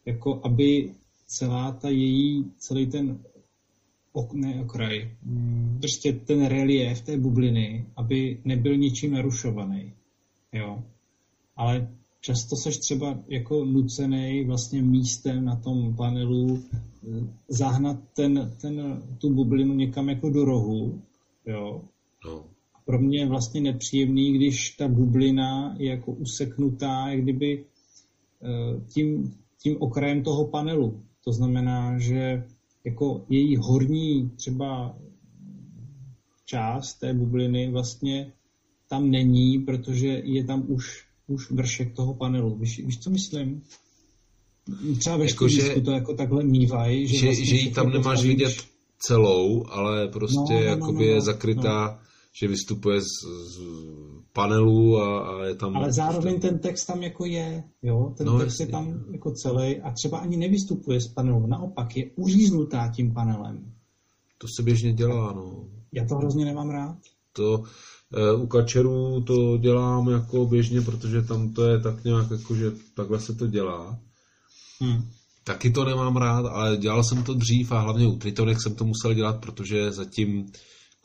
Jako 0.06 0.40
aby 0.44 0.94
celá 1.26 1.72
ta 1.72 1.88
její, 1.88 2.52
celý 2.58 2.86
ten 2.86 3.18
ne 4.32 4.60
okraj, 4.60 5.10
mm, 5.22 5.78
prostě 5.80 6.12
ten 6.12 6.46
relief 6.46 7.00
té 7.00 7.18
bubliny, 7.18 7.86
aby 7.96 8.40
nebyl 8.44 8.76
ničím 8.76 9.12
narušovaný. 9.12 9.92
Jo? 10.52 10.82
Ale 11.56 11.88
často 12.20 12.56
seš 12.56 12.78
třeba 12.78 13.18
jako 13.28 13.64
nucený 13.64 14.44
vlastně 14.44 14.82
místem 14.82 15.44
na 15.44 15.56
tom 15.56 15.96
panelu 15.96 16.62
eh, 16.62 17.26
zahnat 17.48 17.96
ten, 18.16 18.52
ten, 18.60 19.02
tu 19.18 19.34
bublinu 19.34 19.74
někam 19.74 20.08
jako 20.08 20.30
do 20.30 20.44
rohu, 20.44 21.02
jo. 21.46 21.82
No. 22.26 22.44
A 22.74 22.78
pro 22.84 22.98
mě 22.98 23.18
je 23.18 23.26
vlastně 23.26 23.60
nepříjemný, 23.60 24.32
když 24.32 24.70
ta 24.70 24.88
bublina 24.88 25.74
je 25.78 25.90
jako 25.90 26.12
useknutá, 26.12 27.08
jak 27.08 27.22
kdyby 27.22 27.64
eh, 28.42 28.80
tím, 28.94 29.34
tím 29.62 29.76
okrajem 29.80 30.22
toho 30.22 30.46
panelu. 30.46 31.00
To 31.24 31.32
znamená, 31.32 31.98
že 31.98 32.44
jako 32.86 33.24
její 33.28 33.56
horní 33.56 34.30
třeba 34.36 34.96
část 36.44 36.94
té 36.94 37.14
bubliny 37.14 37.70
vlastně 37.70 38.32
tam 38.88 39.10
není, 39.10 39.58
protože 39.58 40.08
je 40.24 40.44
tam 40.44 40.64
už, 40.68 41.04
už 41.26 41.50
vršek 41.50 41.94
toho 41.96 42.14
panelu. 42.14 42.56
Víš, 42.58 42.78
víš 42.86 42.98
co 42.98 43.10
myslím? 43.10 43.62
Třeba 44.98 45.16
ve 45.16 45.24
Jako, 45.26 45.48
že- 45.48 45.80
to 45.80 45.90
jako 45.90 46.14
takhle 46.14 46.44
mývají. 46.44 47.06
Že, 47.08 47.16
Že, 47.18 47.26
vlastně 47.26 47.44
že 47.44 47.56
ji 47.56 47.70
tam 47.70 47.90
nemáš 47.90 48.04
postavíš- 48.04 48.26
vidět 48.28 48.54
celou, 48.98 49.66
ale 49.66 50.08
prostě 50.08 50.36
No, 50.54 50.60
no, 50.60 50.60
no, 50.60 50.66
jakoby 50.66 50.98
no, 51.04 51.10
je 51.10 51.14
no, 51.14 51.20
zakrytá, 51.20 52.00
že 52.40 52.48
vystupuje 52.48 53.00
z, 53.00 53.04
z 53.54 53.60
panelu 54.36 54.98
a, 54.98 55.18
a 55.28 55.44
je 55.44 55.54
tam... 55.54 55.76
Ale 55.76 55.92
zároveň 55.92 56.40
ten 56.40 56.58
text 56.58 56.86
tam 56.86 57.02
jako 57.02 57.24
je, 57.24 57.64
jo, 57.82 58.14
ten 58.16 58.26
No, 58.26 58.38
text 58.38 58.60
je 58.60 58.64
jasně. 58.64 58.72
tam 58.72 59.04
jako 59.12 59.30
celý 59.30 59.80
a 59.80 59.90
třeba 59.90 60.18
ani 60.18 60.36
nevystupuje 60.36 61.00
z 61.00 61.08
panelu, 61.08 61.46
naopak 61.46 61.96
je 61.96 62.10
uříznutá 62.16 62.92
tím 62.96 63.14
panelem. 63.14 63.72
To 64.38 64.46
se 64.56 64.62
běžně 64.62 64.92
dělá, 64.92 65.32
no. 65.32 65.64
Já 65.92 66.04
to 66.04 66.14
hrozně 66.14 66.44
nemám 66.44 66.70
rád. 66.70 66.96
To 67.32 67.62
eh, 68.16 68.36
u 68.36 68.46
kačerů 68.46 69.20
to 69.20 69.56
dělám 69.56 70.08
jako 70.08 70.46
běžně, 70.46 70.80
protože 70.80 71.22
tam 71.22 71.52
to 71.52 71.64
je 71.64 71.80
tak 71.80 72.04
nějak 72.04 72.30
jako, 72.30 72.54
že 72.54 72.72
takhle 72.94 73.20
se 73.20 73.34
to 73.34 73.46
dělá. 73.46 73.98
Hm. 74.84 75.02
Taky 75.44 75.70
to 75.70 75.84
nemám 75.84 76.16
rád, 76.16 76.46
ale 76.46 76.76
dělal 76.76 77.04
jsem 77.04 77.22
to 77.22 77.34
dřív 77.34 77.72
a 77.72 77.80
hlavně 77.80 78.06
u 78.08 78.16
Tritonek 78.16 78.62
jsem 78.62 78.74
to 78.74 78.84
musel 78.84 79.14
dělat, 79.14 79.40
protože 79.40 79.92
zatím 79.92 80.52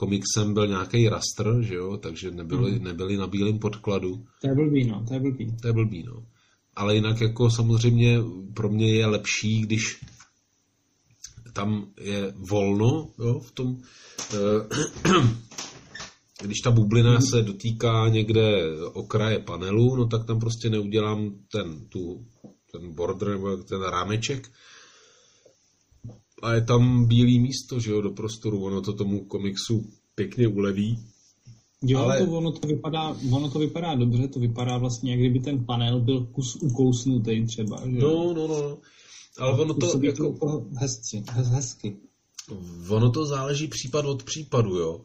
komiksem 0.01 0.53
byl 0.53 0.67
nějaký 0.67 1.09
raster, 1.09 1.61
že 1.61 1.75
jo, 1.75 1.97
takže 1.97 2.31
nebyly, 2.31 2.71
Mhm. 2.71 2.83
nebyly 2.83 3.17
na 3.17 3.27
bílém 3.27 3.59
podkladu. 3.59 4.25
To 4.41 4.47
je 4.47 4.55
blbý, 4.55 4.83
no, 4.87 5.05
to 5.07 5.13
je 5.13 5.19
blbý. 5.19 5.57
To 5.61 5.67
je 5.67 5.73
blbý, 5.73 6.03
no. 6.03 6.25
Ale 6.75 6.95
jinak 6.95 7.21
jako 7.21 7.49
samozřejmě 7.49 8.19
pro 8.53 8.69
mě 8.69 8.93
je 8.95 9.05
lepší, 9.05 9.61
když 9.61 9.81
tam 11.53 11.87
je 12.01 12.33
volno 12.49 13.09
jo, 13.19 13.39
v 13.39 13.51
tom. 13.51 13.77
Eh, 14.33 15.17
když 16.43 16.59
ta 16.63 16.71
bublina 16.71 17.21
se 17.21 17.41
dotýká 17.41 18.07
někde 18.09 18.61
okraje 18.93 19.39
panelu, 19.39 19.95
no 19.95 20.07
tak 20.07 20.25
tam 20.27 20.39
prostě 20.39 20.69
neudělám 20.69 21.31
ten, 21.51 21.85
tu, 21.89 22.25
ten 22.71 22.95
border 22.95 23.29
nebo 23.29 23.57
ten 23.57 23.81
rámeček. 23.81 24.49
A 26.41 26.53
je 26.53 26.61
tam 26.61 27.05
bílý 27.05 27.39
místo, 27.39 27.79
že 27.79 27.91
jo, 27.91 28.01
do 28.01 28.11
prostoru. 28.11 28.63
Ono 28.63 28.81
to 28.81 28.93
tomu 28.93 29.25
komiksu 29.25 29.85
pěkně 30.15 30.47
uleví. 30.47 30.97
Jo, 31.81 31.99
ale... 31.99 32.25
to, 32.25 32.31
ono, 32.31 32.51
to 32.51 32.67
vypadá, 32.67 33.17
ono 33.31 33.49
to 33.49 33.59
vypadá 33.59 33.95
dobře, 33.95 34.27
to 34.27 34.39
vypadá 34.39 34.77
vlastně, 34.77 35.11
jak 35.11 35.19
kdyby 35.19 35.39
ten 35.39 35.65
panel 35.65 35.99
byl 35.99 36.25
kus 36.25 36.55
ukousnutý 36.55 37.45
třeba. 37.45 37.77
Že? 37.85 37.99
No, 37.99 38.33
no, 38.33 38.47
no. 38.47 38.77
Ale 39.37 39.61
ono 39.61 39.73
to, 39.73 39.99
jako... 40.01 40.33
to 40.39 40.65
hezky, 40.75 41.23
hez, 41.31 41.47
hezky. 41.47 41.97
Ono 42.89 43.09
to 43.09 43.25
záleží 43.25 43.67
případ 43.67 44.05
od 44.05 44.23
případu, 44.23 44.77
jo. 44.77 45.01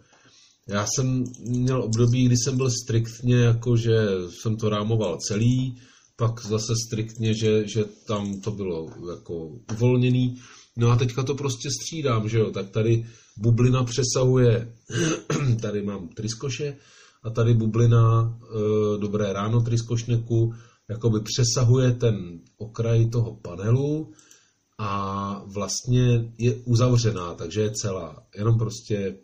Já 0.68 0.86
jsem 0.86 1.24
měl 1.40 1.82
období, 1.82 2.26
kdy 2.26 2.36
jsem 2.36 2.56
byl 2.56 2.70
striktně, 2.70 3.36
jako 3.36 3.76
že 3.76 3.96
jsem 4.28 4.56
to 4.56 4.68
rámoval 4.68 5.18
celý, 5.28 5.76
pak 6.16 6.46
zase 6.46 6.72
striktně, 6.86 7.34
že, 7.34 7.68
že 7.68 7.84
tam 8.06 8.40
to 8.40 8.50
bylo 8.50 8.90
jako 9.10 9.50
uvolněný. 9.72 10.36
No 10.76 10.90
a 10.90 10.96
teďka 10.96 11.22
to 11.22 11.34
prostě 11.34 11.68
střídám, 11.70 12.28
že 12.28 12.38
jo, 12.38 12.50
tak 12.50 12.70
tady 12.70 13.06
bublina 13.36 13.84
přesahuje, 13.84 14.74
tady 15.60 15.82
mám 15.82 16.08
tryskoše 16.08 16.76
a 17.22 17.30
tady 17.30 17.54
bublina, 17.54 18.38
e, 18.42 18.98
dobré 18.98 19.32
ráno 19.32 19.60
tryskošneku, 19.60 20.54
jakoby 20.88 21.20
přesahuje 21.20 21.92
ten 21.92 22.40
okraj 22.56 23.06
toho 23.06 23.34
panelu 23.34 24.12
a 24.78 25.42
vlastně 25.46 26.32
je 26.38 26.54
uzavřená, 26.54 27.34
takže 27.34 27.60
je 27.60 27.70
celá. 27.70 28.26
Jenom 28.36 28.58
prostě 28.58 29.16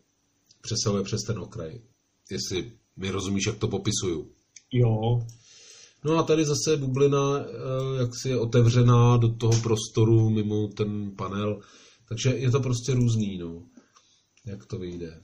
přesahuje 0.61 1.05
přes 1.05 1.23
ten 1.23 1.39
okraj. 1.39 1.81
Jestli 2.31 2.73
mi 2.97 3.11
rozumíš, 3.11 3.47
jak 3.47 3.59
to 3.59 3.69
popisuju. 3.69 4.31
Jo. 4.73 5.27
No 6.05 6.19
a 6.19 6.23
tady 6.23 6.45
zase 6.45 6.77
bublina 6.77 7.39
eh, 7.41 8.01
jak 8.01 8.11
si 8.23 8.29
je 8.29 8.39
otevřená 8.39 9.17
do 9.17 9.29
toho 9.29 9.53
prostoru 9.63 10.31
mimo 10.31 10.69
ten 10.69 11.11
panel. 11.17 11.61
Takže 12.09 12.31
je 12.31 12.51
to 12.51 12.61
prostě 12.61 12.95
různý, 12.95 13.39
no. 13.39 13.63
Jak 14.47 14.67
to 14.67 14.79
vyjde. 14.79 15.21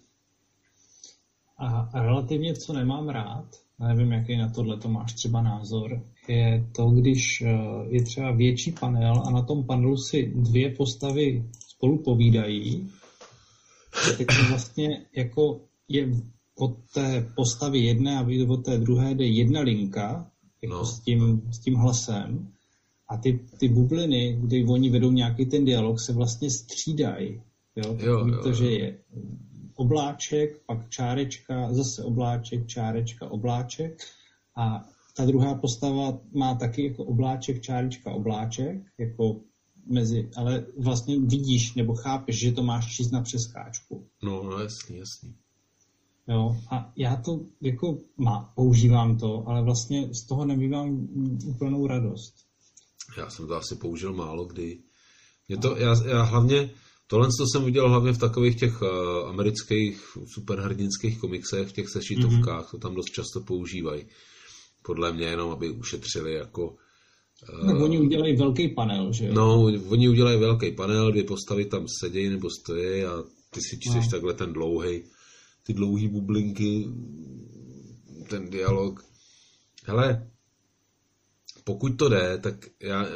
A 1.58 2.00
relativně, 2.00 2.54
co 2.54 2.72
nemám 2.72 3.08
rád, 3.08 3.46
nevím, 3.78 4.12
jaký 4.12 4.36
na 4.36 4.48
tohle 4.48 4.76
to 4.76 4.88
máš 4.88 5.12
třeba 5.12 5.42
názor, 5.42 6.02
je 6.28 6.68
to, 6.76 6.90
když 6.90 7.40
eh, 7.40 7.58
je 7.88 8.02
třeba 8.02 8.32
větší 8.32 8.72
panel 8.72 9.22
a 9.26 9.30
na 9.30 9.42
tom 9.42 9.66
panelu 9.66 9.96
si 9.96 10.32
dvě 10.36 10.70
postavy 10.70 11.50
spolu 11.68 12.02
povídají, 12.02 12.90
teď 14.16 14.26
vlastně 14.48 15.06
jako 15.16 15.60
je 15.88 16.08
od 16.58 16.76
té 16.94 17.32
postavy 17.36 17.78
jedné 17.78 18.18
a 18.18 18.26
od 18.48 18.64
té 18.64 18.78
druhé 18.78 19.14
jde 19.14 19.26
jedna 19.26 19.60
linka 19.60 20.30
jako 20.62 20.74
no. 20.74 20.84
s, 20.84 21.00
tím, 21.00 21.42
s 21.52 21.58
tím 21.58 21.74
hlasem 21.74 22.48
a 23.08 23.16
ty, 23.16 23.40
ty 23.58 23.68
bubliny, 23.68 24.38
kdy 24.40 24.64
oni 24.64 24.90
vedou 24.90 25.10
nějaký 25.10 25.46
ten 25.46 25.64
dialog, 25.64 26.00
se 26.00 26.12
vlastně 26.12 26.50
střídají. 26.50 27.42
Jo? 27.76 27.96
Jo, 27.98 28.26
jo, 28.26 28.42
to, 28.42 28.52
že 28.52 28.70
je 28.70 28.98
obláček, 29.74 30.62
pak 30.66 30.88
čárečka, 30.88 31.72
zase 31.72 32.04
obláček, 32.04 32.66
čárečka, 32.66 33.30
obláček 33.30 34.02
a 34.56 34.84
ta 35.16 35.24
druhá 35.24 35.54
postava 35.54 36.18
má 36.34 36.54
taky 36.54 36.84
jako 36.84 37.04
obláček, 37.04 37.60
čárečka, 37.60 38.10
obláček, 38.10 38.76
jako 38.98 39.40
mezi, 39.86 40.30
ale 40.36 40.66
vlastně 40.78 41.20
vidíš 41.20 41.74
nebo 41.74 41.94
chápeš, 41.94 42.38
že 42.38 42.52
to 42.52 42.62
máš 42.62 42.96
číst 42.96 43.10
na 43.10 43.22
přeskáčku. 43.22 44.06
No, 44.22 44.42
no 44.42 44.58
jasný, 44.58 44.98
jasný. 44.98 45.34
Jo, 46.28 46.56
a 46.70 46.92
já 46.96 47.16
to 47.16 47.40
jako 47.60 47.98
má, 48.16 48.52
používám 48.56 49.18
to, 49.18 49.44
ale 49.46 49.62
vlastně 49.62 50.08
z 50.14 50.26
toho 50.26 50.44
nemývám 50.44 51.08
úplnou 51.46 51.86
radost. 51.86 52.34
Já 53.18 53.30
jsem 53.30 53.46
to 53.46 53.56
asi 53.56 53.74
použil 53.74 54.12
málo 54.12 54.44
kdy. 54.44 54.78
Mě 55.48 55.56
to, 55.58 55.76
já, 55.76 55.94
já 56.06 56.22
hlavně, 56.22 56.70
tohle 57.06 57.28
co 57.28 57.44
jsem 57.52 57.64
viděl 57.64 57.88
hlavně 57.88 58.12
v 58.12 58.18
takových 58.18 58.56
těch 58.56 58.82
uh, 58.82 58.88
amerických 59.28 60.16
superhrdinských 60.34 61.20
komiksech, 61.20 61.68
v 61.68 61.72
těch 61.72 61.88
sešitovkách, 61.88 62.64
mm-hmm. 62.64 62.70
to 62.70 62.78
tam 62.78 62.94
dost 62.94 63.10
často 63.10 63.40
používají. 63.40 64.06
Podle 64.82 65.12
mě 65.12 65.26
jenom, 65.26 65.50
aby 65.50 65.70
ušetřili 65.70 66.34
jako 66.34 66.76
No, 67.66 67.84
oni 67.84 67.98
udělají 68.00 68.36
velký 68.36 68.68
panel, 68.68 69.12
že 69.12 69.32
No, 69.32 69.62
oni 69.88 70.08
udělají 70.08 70.40
velký 70.40 70.72
panel, 70.72 71.10
dvě 71.10 71.24
postavy 71.24 71.64
tam 71.64 71.86
sedějí 72.00 72.28
nebo 72.28 72.48
stojí 72.50 73.04
a 73.04 73.22
ty 73.50 73.60
si 73.60 73.78
čteš 73.80 74.04
no. 74.04 74.10
takhle 74.10 74.34
ten 74.34 74.52
dlouhý, 74.52 75.02
ty 75.68 75.74
dlouhý 75.74 76.08
bublinky, 76.08 76.88
ten 78.28 78.50
dialog. 78.50 79.04
Hele, 79.84 80.30
pokud 81.64 81.88
to 81.88 82.08
jde, 82.08 82.38
tak 82.38 82.66
já 82.80 83.06
eh, 83.06 83.10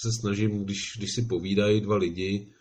se 0.00 0.08
snažím, 0.20 0.64
když, 0.64 0.78
když 0.98 1.14
si 1.14 1.22
povídají 1.22 1.80
dva 1.80 1.96
lidi, 1.96 2.52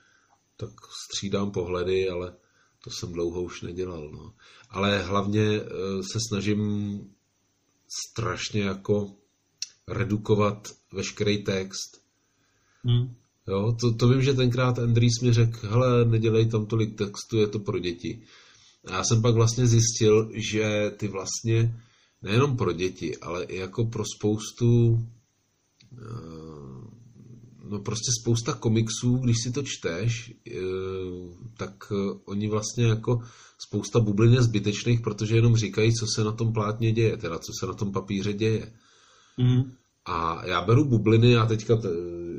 tak 0.57 0.69
střídám 1.05 1.51
pohledy, 1.51 2.09
ale 2.09 2.35
to 2.83 2.89
jsem 2.89 3.13
dlouho 3.13 3.43
už 3.43 3.61
nedělal. 3.61 4.11
No. 4.11 4.33
Ale 4.69 5.03
hlavně 5.03 5.61
eh, 5.61 5.63
se 6.11 6.19
snažím 6.29 6.61
strašně 8.11 8.61
jako 8.61 9.15
redukovat 9.87 10.67
veškerý 10.93 11.43
text. 11.43 12.01
Hmm. 12.83 13.15
Jo, 13.47 13.75
to, 13.81 13.93
to 13.93 14.07
vím, 14.07 14.21
že 14.21 14.33
tenkrát 14.33 14.79
Andrews 14.79 15.19
mi 15.21 15.33
řekl, 15.33 15.67
hele, 15.67 16.05
nedělej 16.05 16.45
tam 16.45 16.65
tolik 16.65 16.97
textu, 16.97 17.37
je 17.37 17.47
to 17.47 17.59
pro 17.59 17.79
děti. 17.79 18.21
A 18.85 18.93
já 18.93 19.03
jsem 19.03 19.21
pak 19.21 19.35
vlastně 19.35 19.67
zjistil, 19.67 20.29
že 20.33 20.91
ty 20.97 21.07
vlastně 21.07 21.75
nejenom 22.21 22.57
pro 22.57 22.73
děti, 22.73 23.17
ale 23.17 23.43
i 23.43 23.57
jako 23.57 23.85
pro 23.85 24.03
spoustu 24.17 24.99
eh, 25.93 26.61
no 27.71 27.79
prostě 27.79 28.11
spousta 28.21 28.53
komiksů, 28.53 29.17
když 29.17 29.37
si 29.43 29.51
to 29.51 29.63
čteš, 29.65 30.33
eh, 30.47 30.59
tak 31.57 31.93
oni 32.25 32.47
vlastně 32.47 32.85
jako 32.85 33.21
spousta 33.57 33.99
bublin 33.99 34.33
je 34.33 34.41
zbytečných, 34.41 35.01
protože 35.01 35.35
jenom 35.35 35.55
říkají, 35.55 35.93
co 35.93 36.05
se 36.15 36.23
na 36.23 36.31
tom 36.31 36.53
plátně 36.53 36.91
děje, 36.91 37.17
teda 37.17 37.39
co 37.39 37.51
se 37.59 37.65
na 37.67 37.73
tom 37.73 37.91
papíře 37.91 38.33
děje. 38.33 38.73
Mm. 39.37 39.71
A 40.05 40.45
já 40.45 40.61
beru 40.61 40.85
bubliny 40.85 41.37
a 41.37 41.45
teďka 41.45 41.75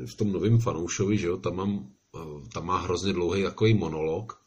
v 0.05 0.15
tom 0.17 0.31
novém 0.31 0.59
fanoušovi, 0.59 1.17
že 1.17 1.27
jo, 1.27 1.37
tam, 1.37 1.55
mám, 1.55 1.87
tam 2.53 2.65
má 2.65 2.81
hrozně 2.81 3.13
dlouhý 3.13 3.43
takový 3.43 3.73
monolog 3.73 4.33
eh, 4.33 4.42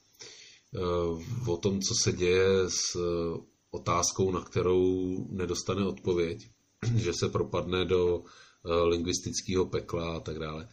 o 1.47 1.57
tom, 1.57 1.81
co 1.81 1.95
se 2.03 2.13
děje 2.13 2.71
s 2.71 2.97
eh, 2.97 3.41
otázkou, 3.71 4.33
na 4.33 4.41
kterou 4.41 5.17
nedostane 5.31 5.87
odpověď, 5.87 6.49
že 6.97 7.13
se 7.13 7.29
propadne 7.29 7.85
do 7.85 8.23
eh, 8.25 8.83
lingvistického 8.83 9.67
pekla 9.67 10.17
a 10.17 10.21
tak 10.21 10.39
dále. 10.39 10.69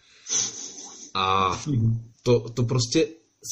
A 1.14 1.60
to, 2.24 2.40
to 2.40 2.64
prostě 2.64 3.08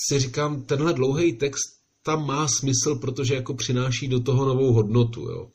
si 0.07 0.19
říkám, 0.19 0.63
tenhle 0.63 0.93
dlouhý 0.93 1.33
text 1.33 1.81
tam 2.03 2.25
má 2.25 2.47
smysl, 2.47 2.95
protože 3.01 3.35
jako 3.35 3.53
přináší 3.53 4.07
do 4.07 4.19
toho 4.19 4.45
novou 4.45 4.73
hodnotu, 4.73 5.21
jo. 5.21 5.51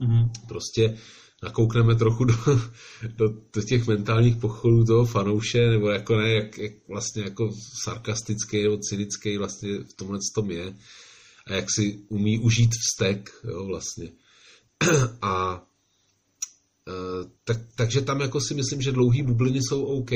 Mm-hmm. 0.00 0.30
Prostě 0.48 0.98
nakoukneme 1.42 1.94
trochu 1.94 2.24
do, 2.24 2.34
do, 3.16 3.28
do 3.54 3.62
těch 3.62 3.86
mentálních 3.86 4.36
pochodů 4.36 4.84
toho 4.84 5.04
fanouše, 5.04 5.70
nebo 5.70 5.88
jako 5.88 6.16
ne, 6.16 6.32
jak, 6.32 6.58
jak 6.58 6.72
vlastně 6.88 7.22
jako 7.22 7.50
sarkastický 7.84 8.62
nebo 8.62 8.78
cynický 8.78 9.38
vlastně 9.38 9.78
v 9.78 9.92
tomhle 9.96 10.18
tom 10.34 10.50
je 10.50 10.74
a 11.48 11.52
jak 11.52 11.66
si 11.74 11.98
umí 12.08 12.38
užít 12.38 12.70
vztek, 12.74 13.30
jo, 13.44 13.64
vlastně. 13.66 14.12
A 15.22 15.66
e, 16.88 16.92
tak, 17.44 17.56
takže 17.76 18.00
tam 18.00 18.20
jako 18.20 18.40
si 18.40 18.54
myslím, 18.54 18.82
že 18.82 18.92
dlouhý 18.92 19.22
bubliny 19.22 19.58
jsou 19.58 19.84
OK, 19.84 20.10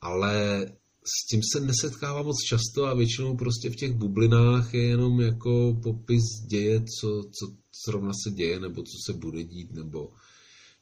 ale 0.00 0.66
s 1.04 1.26
tím 1.30 1.40
se 1.52 1.60
nesetkává 1.60 2.22
moc 2.22 2.36
často 2.48 2.84
a 2.84 2.94
většinou 2.94 3.36
prostě 3.36 3.70
v 3.70 3.76
těch 3.76 3.92
bublinách 3.92 4.74
je 4.74 4.82
jenom 4.82 5.20
jako 5.20 5.78
popis 5.82 6.22
děje, 6.46 6.80
co, 6.80 7.24
co 7.38 7.52
zrovna 7.86 8.12
se 8.24 8.30
děje, 8.30 8.60
nebo 8.60 8.82
co 8.82 9.12
se 9.12 9.18
bude 9.18 9.44
dít, 9.44 9.72
nebo 9.72 10.10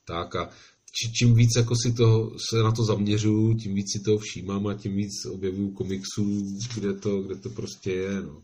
tak 0.04 0.36
a 0.36 0.50
či, 0.92 1.12
čím 1.12 1.34
víc 1.34 1.50
jako 1.56 1.74
si 1.76 1.92
to, 1.92 2.32
se 2.50 2.62
na 2.62 2.72
to 2.72 2.84
zaměřuju, 2.84 3.54
tím 3.54 3.74
víc 3.74 3.92
si 3.92 4.00
toho 4.00 4.18
všímám 4.18 4.66
a 4.66 4.74
tím 4.74 4.96
víc 4.96 5.26
objevuju 5.30 5.70
komiksů, 5.70 6.56
kde 6.74 6.92
to, 6.94 7.22
kde 7.22 7.36
to 7.36 7.50
prostě 7.50 7.90
je, 7.92 8.22
no. 8.22 8.42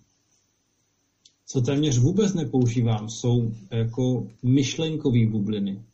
Co 1.46 1.60
téměř 1.60 1.98
vůbec 1.98 2.34
nepoužívám, 2.34 3.08
jsou 3.08 3.52
jako 3.70 4.28
myšlenkové 4.42 5.26
bubliny. 5.26 5.84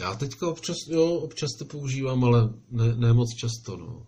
Já 0.00 0.14
teďka 0.14 0.48
občas, 0.48 0.76
jo, 0.88 1.14
občas 1.14 1.50
to 1.58 1.64
používám, 1.64 2.24
ale 2.24 2.54
ne, 2.70 2.96
ne 2.96 3.12
moc 3.12 3.34
často, 3.34 3.76
no. 3.76 4.06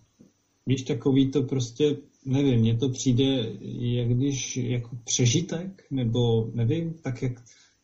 Víš, 0.67 0.83
takový 0.83 1.31
to 1.31 1.43
prostě, 1.43 1.97
nevím, 2.27 2.61
mně 2.61 2.77
to 2.77 2.89
přijde, 2.89 3.53
jak 3.79 4.09
když 4.09 4.57
jako 4.57 4.97
přežitek, 5.05 5.85
nebo 5.91 6.51
nevím, 6.55 6.95
tak 7.03 7.23
jak, 7.23 7.33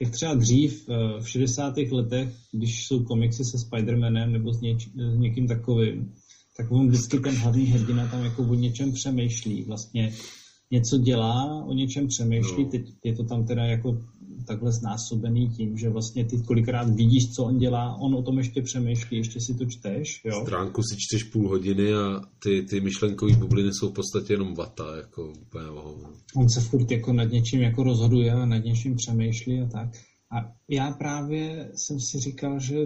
jak 0.00 0.12
třeba 0.12 0.34
dřív 0.34 0.88
eh, 0.88 1.20
v 1.20 1.28
60. 1.28 1.76
letech, 1.76 2.28
když 2.52 2.86
jsou 2.86 3.04
komiksy 3.04 3.44
se 3.44 3.56
Spider-Manem 3.56 4.30
nebo 4.30 4.52
s, 4.52 4.60
něč, 4.60 4.88
s 4.88 5.18
někým 5.18 5.46
takovým, 5.46 6.12
tak 6.56 6.70
on 6.70 6.88
vždycky 6.88 7.18
ten 7.18 7.34
hlavní 7.34 7.64
hrdina 7.64 8.08
tam 8.08 8.24
jako 8.24 8.42
o 8.42 8.54
něčem 8.54 8.92
přemýšlí. 8.92 9.62
Vlastně 9.62 10.12
něco 10.70 10.98
dělá, 10.98 11.64
o 11.64 11.72
něčem 11.72 12.08
přemýšlí, 12.08 12.64
No. 12.64 12.70
teď 12.70 12.82
je 13.04 13.14
to 13.14 13.24
tam 13.24 13.46
teda 13.46 13.64
jako 13.64 13.98
takhle 14.46 14.72
znásobený 14.72 15.48
tím, 15.48 15.78
že 15.78 15.88
vlastně 15.88 16.24
ty 16.24 16.38
kolikrát 16.38 16.90
vidíš, 16.90 17.30
co 17.30 17.44
on 17.44 17.58
dělá, 17.58 17.96
on 18.00 18.14
o 18.14 18.22
tom 18.22 18.38
ještě 18.38 18.62
přemýšlí, 18.62 19.16
ještě 19.16 19.40
si 19.40 19.54
to 19.54 19.64
čteš, 19.66 20.20
jo. 20.24 20.40
Stránku 20.42 20.82
si 20.82 20.96
čteš 20.98 21.24
půl 21.24 21.48
hodiny 21.48 21.94
a 21.94 22.20
ty, 22.42 22.62
ty 22.62 22.80
myšlenkové 22.80 23.36
bubliny 23.36 23.70
jsou 23.72 23.90
v 23.90 23.94
podstatě 23.94 24.32
jenom 24.32 24.54
vata, 24.54 24.96
jako 24.96 25.32
úplně 25.40 25.68
ohovno. 25.68 26.08
On 26.36 26.48
se 26.48 26.60
furt 26.60 26.90
jako 26.90 27.12
nad 27.12 27.24
něčím 27.24 27.60
jako 27.60 27.82
rozhoduje 27.82 28.32
a 28.32 28.46
nad 28.46 28.58
něčím 28.58 28.96
přemýšlí 28.96 29.60
a 29.60 29.66
tak. 29.66 29.88
A 30.30 30.52
já 30.68 30.90
právě 30.90 31.72
jsem 31.74 32.00
si 32.00 32.18
říkal, 32.20 32.60
že 32.60 32.76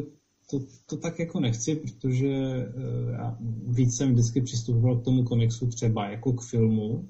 to, 0.50 0.60
to 0.86 0.96
tak 0.96 1.18
jako 1.18 1.40
nechci, 1.40 1.76
protože 1.76 2.26
eh, 2.28 3.12
já 3.12 3.36
víc 3.66 3.96
jsem 3.96 4.12
vždycky 4.12 4.40
přistupoval 4.42 4.96
k 4.96 5.04
tomu 5.04 5.24
komiksu 5.24 5.66
třeba 5.66 6.08
jako 6.08 6.32
k 6.32 6.42
filmu, 6.50 7.08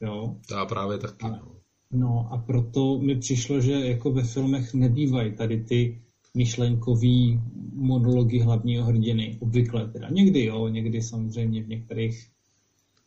jo. 0.00 0.36
Já 0.50 0.66
právě 0.66 0.98
taky, 0.98 1.26
A- 1.26 1.57
no. 1.92 2.28
A 2.30 2.38
proto 2.38 2.98
mi 2.98 3.16
přišlo, 3.16 3.60
že 3.60 3.72
jako 3.72 4.12
ve 4.12 4.22
filmech 4.22 4.74
nebývají 4.74 5.32
tady 5.32 5.64
ty 5.64 6.00
myšlenkový 6.34 7.40
monology 7.74 8.38
hlavního 8.38 8.84
hrdiny, 8.84 9.36
obvykle 9.40 9.88
teda. 9.88 10.08
Někdy 10.08 10.44
jo, 10.44 10.68
někdy 10.68 11.02
samozřejmě 11.02 11.62
v 11.62 11.68
některých 11.68 12.28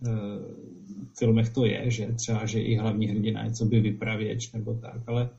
uh, 0.01 0.09
filmech 1.19 1.49
to 1.49 1.65
je, 1.65 1.91
že 1.91 2.13
třeba, 2.15 2.45
že 2.45 2.61
i 2.61 2.75
hlavní 2.75 3.07
hrdina 3.07 3.43
je 3.43 3.51
co 3.51 3.65
by 3.65 3.79
vypravěč 3.79 4.51
nebo 4.51 4.73
tak, 4.73 5.01
ale 5.07 5.29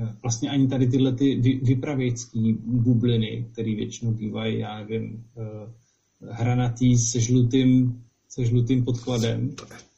eh, 0.00 0.16
vlastně 0.22 0.50
ani 0.50 0.68
tady 0.68 0.86
tyhle 0.86 1.12
ty 1.12 1.34
vy, 1.34 1.60
vypravěčský 1.62 2.52
bubliny, 2.64 3.46
které 3.52 3.74
většinou 3.74 4.12
bývají, 4.12 4.58
já 4.58 4.78
nevím, 4.78 5.24
uh, 5.34 6.30
hranatý 6.30 6.98
se 6.98 7.20
žlutým, 7.20 8.02
se 8.28 8.44
žlutým 8.44 8.84
podkladem, 8.84 9.50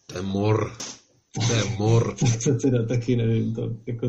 To 0.06 0.16
je 0.16 0.22
mor. 0.22 0.72
To 1.46 1.52
je 1.54 1.64
mor. 1.78 2.16
to 2.44 2.54
teda 2.54 2.86
taky 2.86 3.16
nevím, 3.16 3.54
to, 3.54 3.62
jako, 3.86 4.08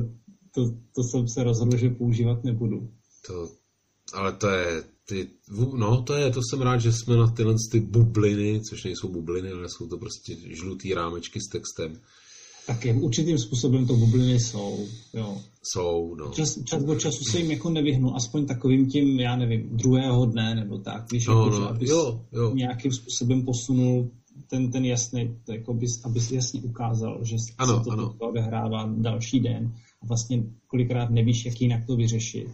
to, 0.56 0.62
to 0.96 1.04
jsem 1.04 1.28
se 1.28 1.44
rozhodl, 1.44 1.78
že 1.78 1.90
používat 1.90 2.44
nebudu. 2.44 2.90
To, 3.28 3.50
ale 4.14 4.34
to 4.34 4.50
je, 4.50 4.84
ty, 5.06 5.28
no 5.78 6.02
to 6.02 6.14
je, 6.14 6.32
to 6.32 6.42
jsem 6.50 6.62
rád, 6.62 6.78
že 6.78 6.92
jsme 6.94 7.16
na 7.16 7.32
tyhle 7.32 7.56
ty 7.72 7.80
bubliny, 7.80 8.62
což 8.70 8.84
nejsou 8.84 9.08
bubliny, 9.08 9.52
ale 9.52 9.70
jsou 9.70 9.88
to 9.88 9.98
prostě 9.98 10.36
žlutý 10.52 10.94
rámečky 10.94 11.40
s 11.42 11.48
textem, 11.52 12.00
Tak 12.68 12.86
je, 12.86 12.94
určitým 12.94 13.38
způsobem 13.38 13.88
to 13.88 13.94
bubliny 13.94 14.40
jsou, 14.40 14.88
jo. 15.14 15.42
jsou, 15.64 16.16
no. 16.16 16.32
Čas, 16.32 16.64
čas 16.64 16.84
od 16.84 17.00
času 17.00 17.24
se 17.32 17.40
jim 17.40 17.52
jako 17.52 17.70
nevyhnu, 17.70 18.16
aspoň 18.16 18.46
takovým 18.46 18.90
tím, 18.90 19.20
já 19.20 19.36
nevím, 19.36 19.78
druhého 19.78 20.26
dne 20.26 20.56
nebo 20.56 20.78
tak, 20.78 21.12
víš, 21.12 21.28
No, 21.28 21.44
jako, 21.46 21.60
no, 21.60 21.70
abys 21.70 21.90
jo, 21.90 22.26
jo. 22.32 22.52
nějakým 22.56 22.92
způsobem 22.92 23.46
posunul 23.46 24.12
ten, 24.48 24.72
ten 24.72 24.86
jasný, 24.86 25.38
jako 25.48 25.74
bys, 25.74 26.06
abys 26.06 26.32
jasně 26.32 26.62
ukázal, 26.62 27.20
že 27.24 27.36
Ano, 27.58 27.78
se 27.78 27.84
to 27.84 27.92
ano. 27.92 28.16
odehrává 28.20 28.94
další 28.98 29.40
den 29.40 29.76
a 30.02 30.06
vlastně 30.06 30.44
kolikrát 30.68 31.10
nevíš, 31.10 31.46
jak 31.46 31.62
jinak 31.62 31.86
to 31.88 31.96
vyřešit. 31.96 32.48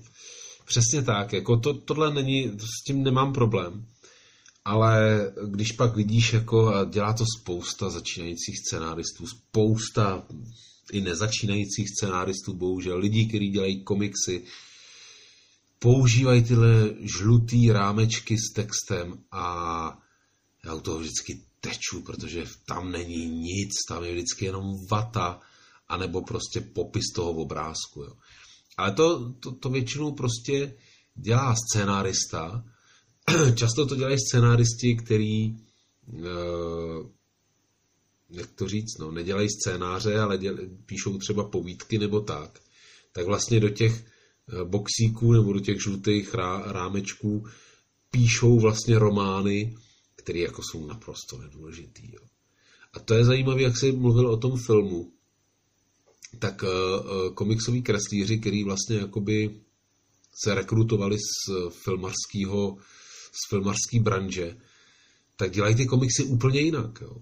Přesně 0.66 1.02
tak, 1.02 1.34
jako 1.34 1.58
to, 1.58 1.74
tohle 1.74 2.14
není, 2.14 2.52
s 2.58 2.84
tím 2.88 3.04
nemám 3.04 3.34
problém. 3.34 3.86
Ale 4.66 5.20
když 5.48 5.72
pak 5.72 5.96
vidíš, 5.96 6.34
jako 6.34 6.68
a 6.68 6.86
dělá 6.86 7.14
to 7.14 7.24
spousta 7.40 7.90
začínajících 7.90 8.60
scenáristů, 8.60 9.28
spousta 9.28 10.24
i 10.92 11.02
nezačínajících 11.02 11.88
scenáristů, 11.90 12.54
bohužel, 12.54 12.98
lidí, 12.98 13.28
kteří 13.28 13.50
dělají 13.50 13.84
komiksy, 13.84 14.44
používají 15.80 16.44
tyhle 16.44 16.90
žlutý 17.00 17.72
rámečky 17.72 18.38
s 18.38 18.54
textem 18.54 19.14
a 19.32 19.44
já 20.66 20.74
u 20.74 20.82
toho 20.82 21.00
vždycky 21.00 21.42
teču, 21.64 22.02
protože 22.02 22.46
tam 22.66 22.92
není 22.92 23.26
nic, 23.26 23.72
tam 23.88 24.04
je 24.04 24.12
vždycky 24.12 24.46
jenom 24.46 24.88
vata, 24.92 25.40
anebo 25.88 26.22
prostě 26.22 26.62
popis 26.62 27.04
toho 27.16 27.32
obrázku. 27.32 28.04
Jo. 28.04 28.14
Ale 28.78 28.92
to, 28.92 29.34
to, 29.34 29.52
to 29.52 29.70
většinou 29.70 30.12
prostě 30.12 30.76
dělá 31.16 31.56
scénárista. 31.56 32.64
Často 33.56 33.86
to 33.86 33.96
dělají 33.96 34.18
scénáristi, 34.20 34.96
který, 34.96 35.56
eh, 36.20 37.10
jak 38.30 38.52
to 38.52 38.68
říct, 38.68 38.98
no, 39.00 39.12
nedělají 39.12 39.48
scénáře, 39.50 40.20
ale 40.20 40.38
děl, 40.38 40.58
píšou 40.86 41.18
třeba 41.18 41.50
povídky 41.50 41.98
nebo 41.98 42.22
tak. 42.22 42.60
Tak 43.12 43.26
vlastně 43.26 43.60
do 43.60 43.70
těch 43.70 44.06
eh, 44.06 44.66
boxíků 44.66 45.34
nebo 45.34 45.54
do 45.54 45.60
těch 45.60 45.82
žlutých 45.82 46.34
rá, 46.34 46.72
rámečků 46.72 47.46
píšou 48.12 48.60
vlastně 48.60 49.00
romány, 49.00 49.76
které 50.24 50.40
jako 50.40 50.62
jsou 50.64 50.86
naprosto 50.86 51.38
nedůležitý. 51.38 52.14
Jo. 52.14 52.22
A 52.94 53.00
to 53.00 53.14
je 53.14 53.26
zajímavé, 53.26 53.62
jak 53.62 53.78
jsi 53.78 53.92
mluvil 53.92 54.28
o 54.28 54.38
tom 54.38 54.58
filmu, 54.58 55.12
tak 56.40 56.64
uh, 56.64 57.34
komiksoví 57.34 57.82
kreslíři, 57.82 58.40
který 58.40 58.64
vlastně 58.64 58.98
jakoby 58.98 59.62
se 60.44 60.56
rekrutovali 60.56 61.18
z 61.18 61.54
filmarského, 61.84 62.78
z 63.32 63.50
filmarské 63.50 64.00
branže, 64.00 64.58
tak 65.36 65.52
dělají 65.52 65.76
ty 65.76 65.86
komiksy 65.86 66.24
úplně 66.24 66.60
jinak. 66.60 67.02
Jo. 67.02 67.18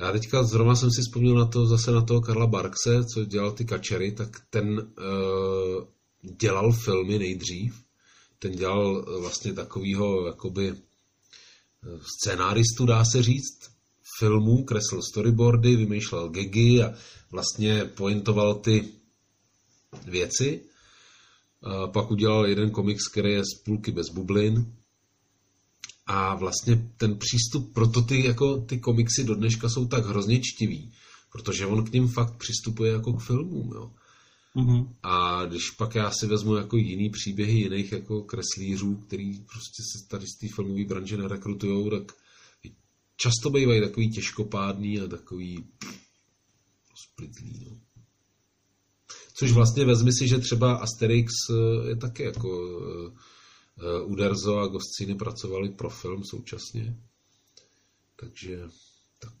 Já 0.00 0.12
teďka 0.12 0.42
zrovna 0.42 0.76
jsem 0.76 0.90
si 0.90 1.00
vzpomněl 1.00 1.34
na 1.34 1.46
to, 1.46 1.66
zase 1.66 1.92
na 1.92 2.02
toho 2.02 2.20
Karla 2.20 2.46
Barkse, 2.46 3.04
co 3.04 3.24
dělal 3.24 3.52
ty 3.52 3.64
kačery, 3.64 4.12
tak 4.12 4.42
ten 4.50 4.78
uh, 4.78 5.84
dělal 6.22 6.72
filmy 6.72 7.18
nejdřív. 7.18 7.82
Ten 8.42 8.52
dělal 8.52 9.04
eh, 9.08 9.20
vlastně 9.20 9.52
takovýho 9.52 10.26
jakoby 10.26 10.68
eh, 10.68 10.76
scénáristu, 12.02 12.86
dá 12.86 13.04
se 13.04 13.22
říct, 13.22 13.70
filmů, 14.18 14.64
kreslil 14.64 15.02
storyboardy, 15.02 15.76
vymýšlel 15.76 16.28
gagy 16.28 16.82
a 16.82 16.94
vlastně 17.30 17.84
pointoval 17.84 18.54
ty 18.54 18.88
věci. 20.06 20.60
A 21.62 21.86
pak 21.86 22.10
udělal 22.10 22.46
jeden 22.46 22.70
komiks, 22.70 23.08
který 23.08 23.32
je 23.32 23.42
z 23.44 23.62
půlky 23.64 23.92
bez 23.92 24.08
bublin. 24.08 24.74
A 26.06 26.34
vlastně 26.34 26.90
ten 26.96 27.18
přístup, 27.18 27.74
proto 27.74 28.02
ty, 28.02 28.26
jako, 28.26 28.56
ty 28.56 28.78
komiksy 28.78 29.24
do 29.24 29.34
dneška 29.34 29.68
jsou 29.68 29.86
tak 29.86 30.06
hrozně 30.06 30.40
čtivý, 30.42 30.92
protože 31.32 31.66
on 31.66 31.84
k 31.84 31.92
ním 31.92 32.08
fakt 32.08 32.36
přistupuje 32.36 32.92
jako 32.92 33.12
k 33.12 33.22
filmům. 33.22 33.72
Jo. 33.74 33.90
Mhm. 34.54 34.94
A 35.02 35.44
když 35.44 35.70
pak 35.70 35.94
já 35.94 36.10
si 36.10 36.26
vezmu 36.26 36.54
jako 36.54 36.76
jiný 36.76 37.10
příběhy 37.10 37.58
jiných 37.58 37.92
jako 37.92 38.22
kreslířů, 38.22 38.96
který 38.96 39.38
prostě 39.38 39.82
se 39.92 40.08
tady 40.08 40.26
z 40.26 40.38
té 40.40 40.46
filmové 40.54 40.84
branže 40.84 41.16
nerekrutujou, 41.16 41.90
tak 41.90 42.12
často 43.16 43.50
bývají 43.50 43.80
takový 43.80 44.10
těžkopádný 44.10 45.00
a 45.00 45.06
takový 45.06 45.64
splitlý. 46.94 47.66
No. 47.70 47.78
Což 49.34 49.52
vlastně 49.52 49.84
vezmi 49.84 50.12
si, 50.12 50.28
že 50.28 50.38
třeba 50.38 50.74
Asterix 50.74 51.32
eh, 51.50 51.88
je 51.88 51.96
taky 51.96 52.22
jako 52.22 52.48
uh, 52.48 54.12
Uderzo 54.12 54.58
a 54.58 54.66
Goscini 54.66 55.14
pracovali 55.14 55.68
pro 55.68 55.90
film 55.90 56.24
současně. 56.24 56.96
Takže 58.16 58.60
tak. 59.18 59.34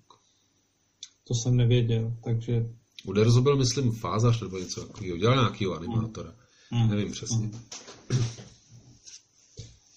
To 1.24 1.34
jsem 1.34 1.56
nevěděl, 1.56 2.16
takže... 2.24 2.81
Uderzo 3.04 3.42
byl, 3.42 3.56
myslím, 3.56 3.92
fázař 3.92 4.40
nebo 4.40 4.58
něco 4.58 4.86
takového. 4.86 5.18
Dělal 5.18 5.36
nějakýho 5.36 5.74
animátora. 5.74 6.34
Mm. 6.70 6.90
Nevím 6.90 7.12
přesně. 7.12 7.50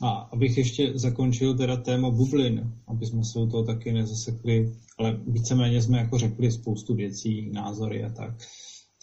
A 0.01 0.09
abych 0.09 0.57
ještě 0.57 0.91
zakončil 0.95 1.57
teda 1.57 1.77
téma 1.77 2.09
bublin, 2.09 2.73
aby 2.87 3.05
jsme 3.05 3.23
se 3.23 3.39
u 3.39 3.47
toho 3.47 3.63
taky 3.63 3.91
nezasekli, 3.91 4.75
ale 4.99 5.19
víceméně 5.27 5.81
jsme 5.81 5.97
jako 5.97 6.17
řekli 6.17 6.51
spoustu 6.51 6.95
věcí, 6.95 7.49
názory 7.51 8.03
a 8.03 8.09
tak. 8.09 8.33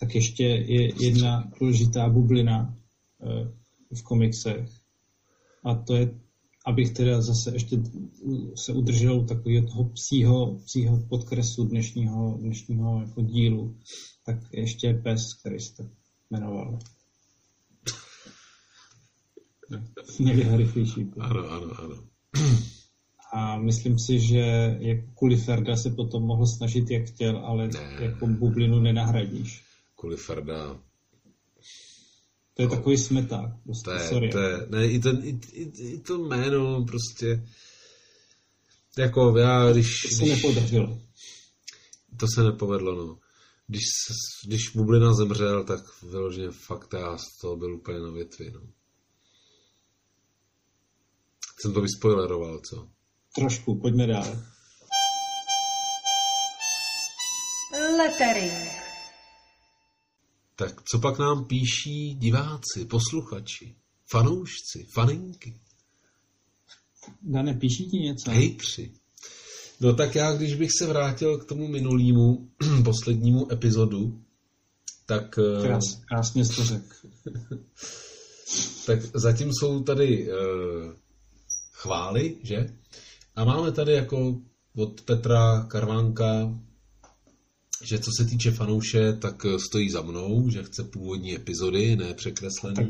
Tak 0.00 0.14
ještě 0.14 0.44
je 0.44 1.04
jedna 1.04 1.50
důležitá 1.60 2.08
bublina 2.08 2.76
eh, 3.22 3.50
v 3.94 4.02
komiksech. 4.02 4.68
A 5.64 5.74
to 5.74 5.94
je, 5.94 6.14
abych 6.66 6.90
teda 6.92 7.20
zase 7.20 7.52
ještě 7.52 7.76
se 8.54 8.72
udržel 8.72 9.24
takového 9.24 9.66
toho 9.66 9.84
psího, 9.84 10.58
psího 10.64 10.98
podkresu 11.08 11.64
dnešního, 11.64 12.36
dnešního 12.40 13.00
jako 13.00 13.22
dílu, 13.22 13.76
tak 14.26 14.36
ještě 14.52 14.86
je 14.86 14.94
pes, 14.94 15.34
který 15.34 15.56
tak 15.76 15.86
jmenoval. 16.30 16.78
Nejrychlejší. 20.20 21.10
Ano, 21.20 21.50
ano, 21.50 21.70
ano. 21.78 22.04
A 23.32 23.58
myslím 23.58 23.98
si, 23.98 24.20
že 24.20 24.76
jako 24.80 25.12
Kuliferda 25.14 25.76
se 25.76 25.90
potom 25.90 26.22
mohl 26.22 26.46
snažit, 26.46 26.90
jak 26.90 27.04
chtěl, 27.04 27.38
ale 27.38 27.68
Ne. 27.68 28.04
jako 28.04 28.26
bublinu 28.26 28.80
nenahradíš. 28.80 29.62
Kuliferda. 29.94 30.80
To 32.54 32.62
je 32.62 32.68
takový 32.68 32.98
smeták. 32.98 33.50
Prostě, 33.64 33.84
To 33.84 33.90
je, 33.92 34.08
sorry. 34.08 34.28
to 34.30 34.38
je, 34.38 34.66
ne, 34.68 34.86
i, 34.86 34.98
ten, 34.98 35.20
i, 35.24 35.40
i, 35.52 35.62
i 35.94 35.98
to 36.00 36.18
jméno 36.18 36.84
prostě, 36.84 37.46
jako 38.98 39.38
já, 39.38 39.72
když, 39.72 40.02
To 40.02 40.08
se 40.16 40.24
když 40.24 40.42
nepodařilo. 40.42 40.98
to 42.20 42.26
se 42.34 42.42
nepovedlo, 42.42 42.94
no. 43.06 43.18
Když, 43.66 43.82
když 44.46 44.68
Bublina 44.68 45.14
zemřel, 45.14 45.64
tak 45.64 46.02
vyloženě 46.02 46.50
fakt 46.50 46.92
já 46.92 47.18
z 47.18 47.36
toho 47.40 47.56
byl 47.56 47.74
úplně 47.74 47.98
na 47.98 48.10
větvi, 48.10 48.50
no. 48.50 48.60
Jsem 51.60 51.72
to 51.74 51.80
vyspoileroval, 51.80 52.60
co? 52.60 52.88
Trošku, 53.34 53.80
pojďme 53.80 54.06
dál. 54.06 54.36
Lettering. 57.98 58.81
Tak 60.56 60.82
co 60.82 60.98
pak 60.98 61.18
nám 61.18 61.44
píší 61.44 62.14
diváci, 62.14 62.84
posluchači, 62.84 63.76
fanoušci, 64.10 64.86
faninky, 64.94 65.60
Dane, 67.22 67.54
píší 67.54 67.90
ti 67.90 67.96
něco? 67.96 68.30
hejtři? 68.30 68.92
No 69.80 69.94
tak 69.94 70.14
já, 70.14 70.32
když 70.32 70.54
bych 70.54 70.70
se 70.78 70.86
vrátil 70.86 71.38
k 71.38 71.44
tomu 71.44 71.68
minulýmu, 71.68 72.48
poslednímu 72.84 73.52
epizodu, 73.52 74.22
tak, 75.06 75.38
eh, 75.38 75.62
Krás, 75.62 76.00
krásně 76.08 76.44
jsi 76.44 76.56
to 76.56 76.64
řekl. 76.64 76.94
tak 78.86 79.00
zatím 79.14 79.50
jsou 79.52 79.82
tady 79.82 80.28
uh, 80.28 80.36
chvály, 81.72 82.36
že? 82.42 82.66
A 83.36 83.44
máme 83.44 83.72
tady 83.72 83.92
jako 83.92 84.40
od 84.76 85.00
Petra 85.00 85.64
Karvánka, 85.68 86.58
že 87.84 87.98
co 87.98 88.10
se 88.18 88.24
týče 88.24 88.50
fanouše, 88.50 89.12
tak 89.12 89.46
eh, 89.46 89.58
stojí 89.58 89.90
za 89.90 90.02
mnou, 90.02 90.50
že 90.50 90.62
chce 90.62 90.84
původní 90.84 91.34
epizody, 91.34 91.96
ne 91.96 92.14
překreslený. 92.14 92.76
Tak 92.76 92.86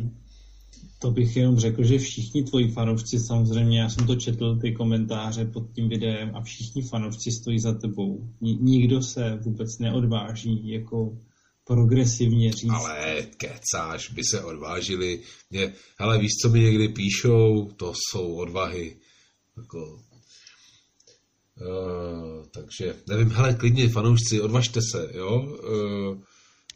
To 0.98 1.10
bych 1.10 1.36
jenom 1.36 1.58
řekl, 1.58 1.84
že 1.84 1.98
všichni 1.98 2.42
tvoji 2.42 2.68
fanoušci, 2.72 3.18
samozřejmě, 3.18 3.80
já 3.80 3.88
jsem 3.90 4.06
to 4.06 4.16
četl, 4.16 4.58
ty 4.58 4.72
komentáře 4.72 5.44
pod 5.44 5.72
tím 5.74 5.88
videem 5.88 6.30
a 6.34 6.42
všichni 6.42 6.82
fanoušci 6.82 7.30
stojí 7.32 7.58
za 7.58 7.72
tebou. 7.72 8.28
Ni- 8.40 8.58
nikdo 8.60 9.02
se 9.02 9.38
vůbec 9.44 9.78
neodváží 9.78 10.68
jako 10.68 11.18
progresivně 11.64 12.52
říct. 12.52 12.70
Ale 12.70 13.22
kecáš, 13.36 14.10
by 14.10 14.22
se 14.24 14.44
odvážili. 14.44 15.20
Mě, 15.50 15.72
hele, 15.98 16.18
víš, 16.18 16.30
co 16.42 16.48
mi 16.48 16.60
někdy 16.60 16.88
píšou? 16.88 17.70
To 17.76 17.92
jsou 17.94 18.34
odvahy. 18.34 18.96
Jako, 19.56 19.98
uh, 21.60 22.44
takže, 22.50 22.94
nevím, 23.08 23.30
hele, 23.30 23.54
klidně, 23.54 23.88
fanoušci, 23.88 24.40
odvažte 24.40 24.80
se, 24.92 25.10
jo? 25.14 25.40
Uh, 25.40 26.22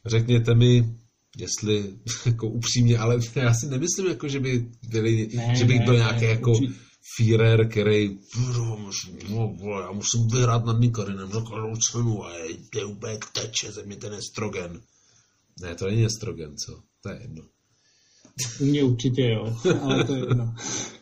řekněte 0.06 0.54
mi, 0.54 0.84
jestli, 1.36 1.94
jako 2.26 2.48
upřímně, 2.48 2.98
ale 2.98 3.18
já 3.34 3.54
si 3.54 3.66
nemyslím, 3.66 4.06
jako, 4.06 4.28
že 4.28 4.40
by 4.40 4.66
byli, 4.88 5.28
Ne, 5.34 5.54
že 5.56 5.64
bych 5.64 5.78
ne, 5.78 5.84
byl 5.84 5.94
ne, 5.94 5.98
nějaký 5.98 6.24
jako 6.24 6.50
určitě. 6.50 6.74
Führer, 7.16 7.68
který 7.68 8.18
"Bro, 8.46 8.76
musím- 8.76 9.18
no, 9.28 9.56
já 9.80 9.92
musím 9.92 10.28
vyhrát 10.28 10.64
nad 10.64 10.80
Nikarinem 10.80 11.28
za 11.32 11.40
každou 11.40 11.76
cenu 11.92 12.24
a 12.24 12.32
je, 12.74 12.84
úplně 12.84 13.18
teče 13.32 13.72
ze 13.72 13.82
mě 13.82 13.96
ten 13.96 14.12
estrogen. 14.14 14.80
Ne, 15.62 15.74
to 15.74 15.86
není 15.86 16.04
estrogen, 16.04 16.56
co? 16.56 16.80
To 17.02 17.08
je 17.08 17.18
jedno. 17.22 17.42
U 18.60 18.64
mě 18.64 18.84
určitě 18.84 19.22
jo, 19.22 19.56
ale 19.82 20.04
to 20.04 20.14
je 20.14 20.20
jedno. 20.20 20.54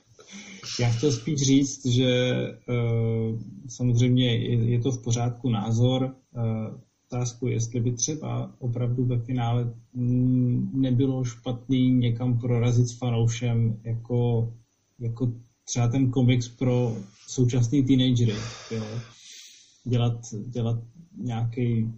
Já 0.81 0.91
chtěl 0.91 1.13
spíš 1.13 1.41
říct, 1.41 1.87
že 1.87 2.35
uh, 2.69 3.41
samozřejmě 3.69 4.37
je, 4.37 4.81
to 4.81 4.91
v 4.91 5.03
pořádku 5.03 5.51
názor. 5.51 6.15
Uh, 6.37 6.81
otázku, 7.15 7.47
jestli 7.47 7.81
by 7.81 7.93
třeba 7.93 8.53
opravdu 8.59 9.05
ve 9.05 9.19
finále 9.19 9.75
nebylo 10.73 11.25
špatný 11.25 11.91
někam 11.91 12.39
prorazit 12.39 12.89
s 12.89 12.99
fanoušem 12.99 13.81
jako, 13.85 14.53
jako 14.99 15.33
třeba 15.65 15.89
ten 15.89 16.11
komiks 16.11 16.49
pro 16.49 16.97
současný 17.29 17.83
teenagery. 17.83 18.35
Jo? 18.71 18.85
Dělat, 19.85 20.21
dělat 20.47 20.77
nějaký 21.17 21.93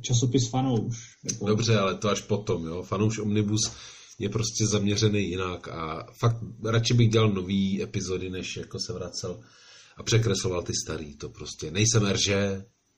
časopis 0.00 0.48
fanouš. 0.48 1.16
Jako, 1.24 1.46
Dobře, 1.46 1.78
ale 1.78 1.94
to 1.94 2.08
až 2.08 2.20
potom, 2.20 2.66
jo. 2.66 2.82
Fanouš 2.82 3.18
Omnibus 3.18 3.72
je 4.20 4.28
prostě 4.28 4.66
zaměřený 4.66 5.30
jinak 5.30 5.68
a 5.68 6.06
fakt 6.20 6.36
radši 6.64 6.94
bych 6.94 7.08
dělal 7.08 7.32
nový 7.32 7.82
epizody, 7.82 8.30
než 8.30 8.56
jako 8.56 8.78
se 8.78 8.92
vracel 8.92 9.40
a 9.96 10.02
překresloval 10.02 10.62
ty 10.62 10.72
starý. 10.84 11.16
To 11.16 11.28
prostě 11.28 11.70
nejsem 11.70 12.06
RŽ, 12.12 12.28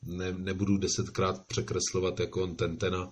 ne, 0.02 0.32
nebudu 0.32 0.78
desetkrát 0.78 1.46
překreslovat 1.46 2.20
jako 2.20 2.42
on 2.42 2.56
Tentena 2.56 3.10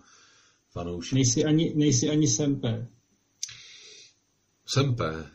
fanoušek. 0.72 1.12
Nejsi 1.12 1.44
ani, 1.44 1.74
nejsi 1.74 2.10
ani 2.10 2.28
Sempe. 2.28 2.86
Jsem 4.66 4.94
P, 4.94 5.30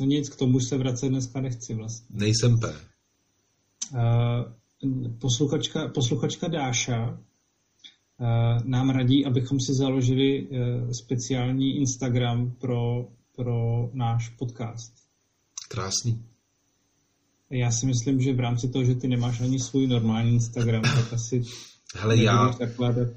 No 0.00 0.06
nic, 0.06 0.28
k 0.28 0.36
tomu 0.36 0.56
už 0.56 0.68
se 0.68 0.78
vracet 0.78 1.08
dneska 1.08 1.40
nechci 1.40 1.74
vlastně. 1.74 2.06
nejsem 2.10 2.60
P. 2.60 2.74
Uh, 3.92 3.98
posluchačka, 5.20 5.88
posluchačka 5.88 6.48
Dáša 6.48 7.18
nám 8.64 8.90
radí, 8.90 9.26
abychom 9.26 9.60
si 9.60 9.74
založili 9.74 10.48
uh, 10.48 10.56
speciální 10.90 11.76
Instagram 11.76 12.50
pro, 12.60 13.08
pro 13.36 13.90
náš 13.92 14.28
podcast. 14.28 14.92
Krásný. 15.68 16.24
Já 17.50 17.70
si 17.70 17.86
myslím, 17.86 18.20
že 18.20 18.32
v 18.32 18.40
rámci 18.40 18.68
toho, 18.68 18.84
že 18.84 18.94
ty 18.94 19.08
nemáš 19.08 19.40
ani 19.40 19.60
svůj 19.60 19.86
normální 19.86 20.32
Instagram, 20.32 20.82
tak 20.82 21.12
asi 21.12 21.42
Hele, 21.96 22.22
já, 22.22 22.52
zakládat. 22.52 23.08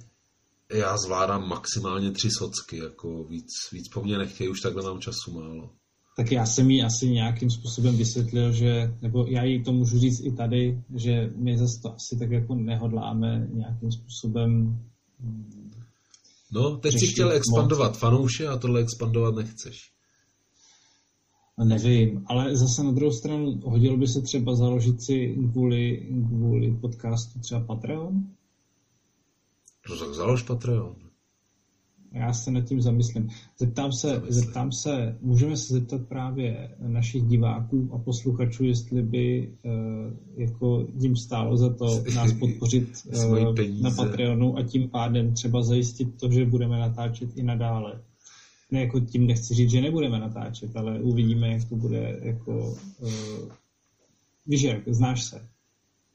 já 0.73 0.97
zvládám 0.97 1.49
maximálně 1.49 2.11
tři 2.11 2.29
socky, 2.37 2.77
jako 2.77 3.23
víc, 3.23 3.47
víc 3.71 3.89
po 3.93 4.03
mně 4.03 4.17
nechtějí, 4.17 4.49
už 4.49 4.61
takhle 4.61 4.83
mám 4.83 4.99
času 4.99 5.31
málo. 5.31 5.69
Tak 6.17 6.31
já 6.31 6.45
jsem 6.45 6.71
jí 6.71 6.83
asi 6.83 7.09
nějakým 7.09 7.49
způsobem 7.49 7.97
vysvětlil, 7.97 8.51
že, 8.51 8.93
nebo 9.01 9.25
já 9.25 9.43
jí 9.43 9.63
to 9.63 9.73
můžu 9.73 9.99
říct 9.99 10.25
i 10.25 10.31
tady, 10.31 10.81
že 10.95 11.31
my 11.35 11.57
zase 11.57 11.81
to 11.81 11.93
asi 11.93 12.17
tak 12.19 12.31
jako 12.31 12.55
nehodláme 12.55 13.47
nějakým 13.53 13.91
způsobem 13.91 14.79
No, 16.51 16.77
teď 16.77 16.91
si 16.91 16.99
Řešit 16.99 17.11
chtěl 17.11 17.27
moc. 17.27 17.35
expandovat 17.35 17.97
fanouše 17.97 18.47
a 18.47 18.57
tohle 18.57 18.81
expandovat 18.81 19.35
nechceš. 19.35 19.91
Nevím, 21.63 22.23
ale 22.27 22.57
zase 22.57 22.83
na 22.83 22.91
druhou 22.91 23.11
stranu 23.11 23.61
hodilo 23.63 23.97
by 23.97 24.07
se 24.07 24.21
třeba 24.21 24.55
založit 24.55 25.03
si 25.03 25.35
kvůli, 25.51 26.07
kvůli 26.27 26.77
podcastu 26.81 27.39
třeba 27.39 27.61
Patreon? 27.61 28.27
No 29.89 29.97
tak 29.99 30.13
založ 30.13 30.43
Patreon. 30.43 30.95
Já 32.13 32.33
se 32.33 32.51
nad 32.51 32.61
tím 32.61 32.81
zamyslím. 32.81 33.29
Zeptám 33.59 33.91
se, 33.91 34.21
zeptám 34.27 34.71
se, 34.71 35.17
můžeme 35.21 35.57
se 35.57 35.73
zeptat 35.73 36.01
právě 36.07 36.75
našich 36.79 37.23
diváků 37.23 37.89
a 37.93 37.97
posluchačů, 37.97 38.63
jestli 38.63 39.03
by 39.03 39.53
uh, 39.63 39.71
jako 40.37 40.87
jim 40.99 41.15
stálo 41.15 41.57
za 41.57 41.73
to 41.73 42.03
nás 42.15 42.33
podpořit 42.33 42.89
uh, 43.05 43.55
peníze. 43.55 43.83
na 43.83 43.91
Patreonu 43.91 44.57
a 44.57 44.63
tím 44.63 44.89
pádem 44.89 45.33
třeba 45.33 45.63
zajistit 45.63 46.19
to, 46.19 46.31
že 46.31 46.45
budeme 46.45 46.79
natáčet 46.79 47.29
i 47.35 47.43
nadále. 47.43 48.01
Ne, 48.71 48.81
jako 48.81 48.99
tím 48.99 49.27
nechci 49.27 49.53
říct, 49.53 49.71
že 49.71 49.81
nebudeme 49.81 50.19
natáčet, 50.19 50.75
ale 50.75 50.99
uvidíme, 50.99 51.53
jak 51.53 51.69
to 51.69 51.75
bude 51.75 52.19
jako... 52.21 52.77
Uh, 52.99 53.09
víš 54.47 54.61
jak, 54.61 54.89
znáš 54.89 55.23
se. 55.23 55.47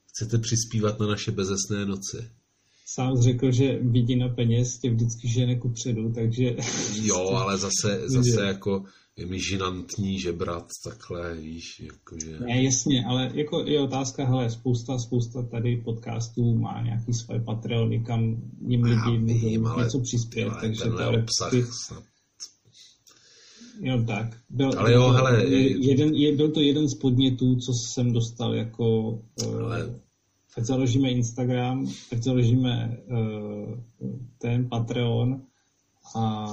Chcete 0.06 0.38
přispívat 0.38 1.00
na 1.00 1.06
naše 1.06 1.30
bezesné 1.30 1.86
noci? 1.86 2.28
Sám 2.94 3.16
řekl, 3.22 3.50
že 3.52 3.78
vidina 3.82 4.28
peněz 4.28 4.78
tě 4.78 4.90
vždycky 4.90 5.28
žene 5.28 5.56
ku 5.56 5.68
předu, 5.68 6.12
takže... 6.12 6.56
Jo, 7.02 7.28
ale 7.28 7.58
zase, 7.58 8.02
zase 8.08 8.42
jako 8.46 8.84
je 9.16 9.26
mi 9.26 9.40
žinantní 9.40 10.18
žebrat 10.18 10.66
takhle, 10.84 11.34
víš, 11.34 11.80
jakože... 11.80 12.40
Ne, 12.40 12.62
jasně, 12.62 13.04
ale 13.04 13.30
jako 13.34 13.64
je 13.66 13.80
otázka, 13.80 14.26
hele, 14.26 14.50
spousta, 14.50 14.98
spousta 14.98 15.42
tady 15.42 15.76
podcastů 15.76 16.54
má 16.54 16.82
nějaký 16.82 17.12
svoje 17.12 17.40
Patreony, 17.40 18.00
kam 18.04 18.36
jim 18.66 18.82
lidi 18.82 19.18
můžou 19.18 19.66
ale 19.66 19.84
něco 19.84 20.00
přispět, 20.00 20.44
tyhle, 20.44 20.60
takže 20.60 20.84
to 20.84 21.00
je 21.00 21.08
obsah 21.08 21.52
vždycky 21.52 21.72
snad. 21.86 22.02
jenom 23.80 24.06
tak. 24.06 24.36
Byl, 24.50 24.70
Ale 24.78 24.92
jo, 24.92 25.08
hele, 25.08 25.44
je- 25.44 25.86
jeden, 25.86 26.14
je, 26.14 26.36
byl 26.36 26.50
to 26.50 26.60
jeden 26.60 26.88
z 26.88 26.94
podnětů, 26.94 27.56
co 27.56 27.72
jsem 27.72 28.12
dostal 28.12 28.54
jako 28.54 29.18
Ale- 29.46 29.84
uh, 29.86 29.94
ať 30.56 30.64
založíme 30.64 31.10
Instagram, 31.10 31.86
ať 32.12 32.22
založíme 32.22 32.98
uh, 33.06 33.80
ten 34.38 34.68
Patreon 34.68 35.42
a 36.16 36.46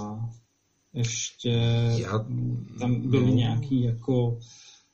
ještě 0.94 1.50
Já- 1.98 2.26
tam 2.80 3.10
byly 3.10 3.26
no. 3.26 3.36
nějaký 3.36 3.84
jako 3.84 4.40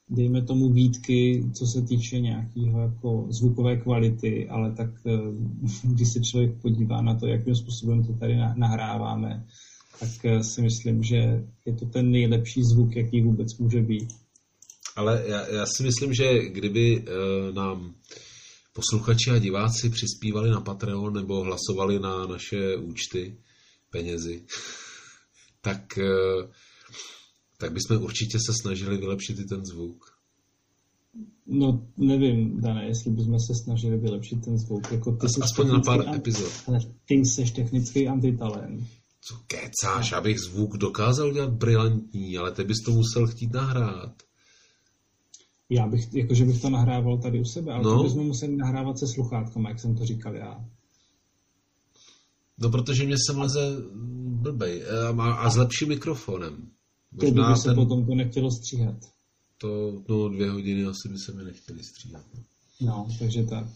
dejme 0.09 0.41
tomu 0.41 0.69
výtky, 0.69 1.43
co 1.53 1.65
se 1.65 1.81
týče 1.81 2.19
nějakého 2.19 2.81
jako 2.81 3.27
zvukové 3.29 3.77
kvality, 3.77 4.49
ale 4.49 4.71
tak 4.71 4.89
eh, 5.07 5.11
když 5.83 6.07
se 6.13 6.19
člověk 6.31 6.61
podívá 6.61 7.01
na 7.01 7.15
to, 7.15 7.27
jakým 7.27 7.55
způsobem 7.55 8.03
to 8.03 8.13
tady 8.13 8.35
na- 8.37 8.53
nahráváme, 8.57 9.45
tak 9.99 10.09
eh, 10.25 10.43
si 10.43 10.61
myslím, 10.61 11.03
že 11.03 11.43
je 11.65 11.73
to 11.79 11.85
ten 11.85 12.11
nejlepší 12.11 12.63
zvuk, 12.63 12.95
jaký 12.95 13.21
vůbec 13.21 13.57
může 13.57 13.81
být. 13.81 14.13
Ale 14.95 15.23
já, 15.27 15.47
já 15.47 15.65
si 15.65 15.83
myslím, 15.83 16.13
že 16.13 16.49
kdyby 16.49 16.99
uh, 16.99 17.55
nám 17.55 17.93
posluchači 18.75 19.31
a 19.31 19.39
diváci 19.39 19.89
přispívali 19.89 20.49
na 20.49 20.61
Patreon 20.61 21.13
nebo 21.13 21.43
hlasovali 21.43 21.99
na 21.99 22.27
naše 22.27 22.75
účty 22.75 23.37
penězi, 23.89 24.45
tak, 25.61 25.99
uh, 26.01 26.49
tak 27.57 27.71
bychom 27.71 28.03
určitě 28.03 28.37
se 28.45 28.53
snažili 28.61 28.97
vylepšit 28.97 29.39
i 29.39 29.45
ten 29.45 29.65
zvuk. 29.65 30.15
No, 31.47 31.87
nevím, 31.97 32.61
Dane, 32.61 32.87
jestli 32.87 33.11
bychom 33.11 33.39
se 33.39 33.53
snažili 33.63 33.97
vylepšit 33.97 34.45
ten 34.45 34.57
zvuk. 34.57 34.91
Jako 34.91 35.11
ty 35.11 35.29
jsi 35.29 35.41
Aspoň 35.41 35.67
na 35.67 35.79
pár 35.79 36.07
an- 36.07 36.15
epizod. 36.15 36.51
Ale 36.67 36.79
ty 37.05 37.13
jsi 37.13 37.51
technický 37.55 38.07
antitalent. 38.07 38.87
Co 39.21 39.35
kecáš, 39.47 40.11
abych 40.11 40.39
zvuk 40.39 40.77
dokázal 40.77 41.33
dělat 41.33 41.53
brilantní, 41.53 42.37
ale 42.37 42.51
ty 42.51 42.63
bys 42.63 42.77
to 42.85 42.91
musel 42.91 43.27
chtít 43.27 43.53
nahrát. 43.53 44.24
Já 45.69 45.87
bych, 45.87 46.13
jakože 46.13 46.45
bych 46.45 46.61
to 46.61 46.69
nahrával 46.69 47.17
tady 47.17 47.39
u 47.41 47.45
sebe, 47.45 47.73
ale 47.73 47.83
No. 47.83 47.97
to 47.97 48.03
bychom 48.03 48.25
museli 48.25 48.55
nahrávat 48.55 48.99
se 48.99 49.05
sluchátkama, 49.07 49.69
jak 49.69 49.79
jsem 49.79 49.95
to 49.95 50.05
říkal 50.05 50.35
já. 50.35 50.65
No, 52.57 52.69
protože 52.69 53.05
mě 53.05 53.15
sem 53.29 53.39
leze 53.39 53.77
blbej. 54.27 54.83
A, 54.89 55.21
a, 55.23 55.33
a 55.33 55.49
s 55.49 55.55
lepším 55.55 55.87
mikrofonem. 55.87 56.69
To 57.19 57.25
by, 57.25 57.31
by 57.31 57.55
se 57.55 57.75
potom 57.75 58.05
to 58.05 58.15
nechtělo 58.15 58.51
stříhat. 58.51 58.95
To, 59.57 60.01
no, 60.09 60.29
dvě 60.29 60.49
hodiny 60.51 60.83
asi 60.85 61.09
by 61.09 61.17
se 61.17 61.31
mi 61.33 61.43
nechtěli 61.43 61.83
stříhat. 61.83 62.25
No. 62.33 62.43
No, 62.81 63.07
takže 63.19 63.43
tak. 63.43 63.67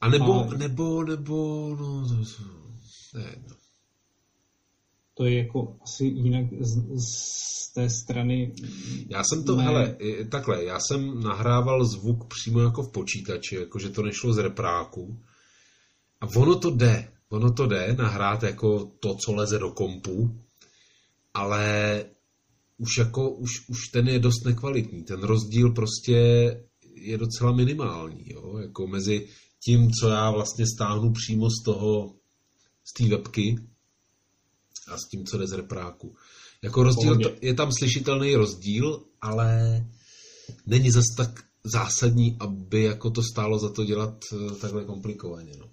A 0.00 0.08
nebo, 0.08 0.32
Ale- 0.34 0.58
nebo, 0.58 1.04
nebo, 1.04 1.68
no, 1.80 2.08
to, 2.08 2.14
to, 2.14 3.18
ne, 3.18 3.34
no. 3.48 3.56
To 5.14 5.24
je 5.24 5.38
jako 5.38 5.76
asi 5.82 6.04
jinak 6.04 6.46
z, 6.60 6.76
z 6.96 7.72
té 7.74 7.90
strany... 7.90 8.52
Já 9.08 9.22
jsem 9.24 9.44
to, 9.44 9.56
Ne. 9.56 9.64
hele, 9.64 9.96
takhle, 10.30 10.64
já 10.64 10.78
jsem 10.80 11.20
nahrával 11.20 11.84
zvuk 11.84 12.34
přímo 12.34 12.60
jako 12.60 12.82
v 12.82 12.92
počítači, 12.92 13.54
jakože 13.56 13.88
to 13.88 14.02
nešlo 14.02 14.32
z 14.32 14.38
repráku. 14.38 15.20
A 16.20 16.26
ono 16.36 16.58
to 16.58 16.70
jde, 16.70 17.08
ono 17.28 17.52
to 17.52 17.66
jde 17.66 17.96
nahrát 17.98 18.42
jako 18.42 18.92
to, 19.00 19.14
co 19.14 19.32
leze 19.32 19.58
do 19.58 19.70
kompu, 19.70 20.40
ale 21.34 22.04
už 22.78 22.98
jako, 22.98 23.30
už, 23.30 23.50
už 23.68 23.88
ten 23.88 24.08
je 24.08 24.18
dost 24.18 24.44
nekvalitní. 24.44 25.04
Ten 25.04 25.22
rozdíl 25.22 25.70
prostě 25.70 26.16
je 26.94 27.18
docela 27.18 27.52
minimální, 27.52 28.24
jo, 28.26 28.58
jako 28.58 28.86
mezi 28.86 29.26
tím, 29.64 29.90
co 29.90 30.08
já 30.08 30.30
vlastně 30.30 30.64
stáhnu 30.66 31.12
přímo 31.12 31.50
z 31.50 31.64
toho, 31.64 32.14
z 32.84 32.92
té 32.92 33.08
webky 33.08 33.56
a 34.90 34.96
s 34.96 35.08
tím, 35.10 35.26
co 35.26 35.38
jde 35.38 35.46
z 35.46 35.52
repráku. 35.52 36.14
Jako 36.62 36.82
rozdíl, 36.82 37.14
Pohodě. 37.14 37.36
je 37.40 37.54
tam 37.54 37.70
slyšitelný 37.78 38.34
rozdíl, 38.34 39.02
ale 39.20 39.80
není 40.66 40.90
zas 40.90 41.04
tak 41.16 41.44
zásadní, 41.64 42.36
aby 42.40 42.82
jako 42.82 43.10
to 43.10 43.22
stálo 43.22 43.58
za 43.58 43.70
to 43.70 43.84
dělat 43.84 44.24
eh, 44.32 44.54
takhle 44.54 44.84
komplikovaně. 44.84 45.52
No. 45.58 45.70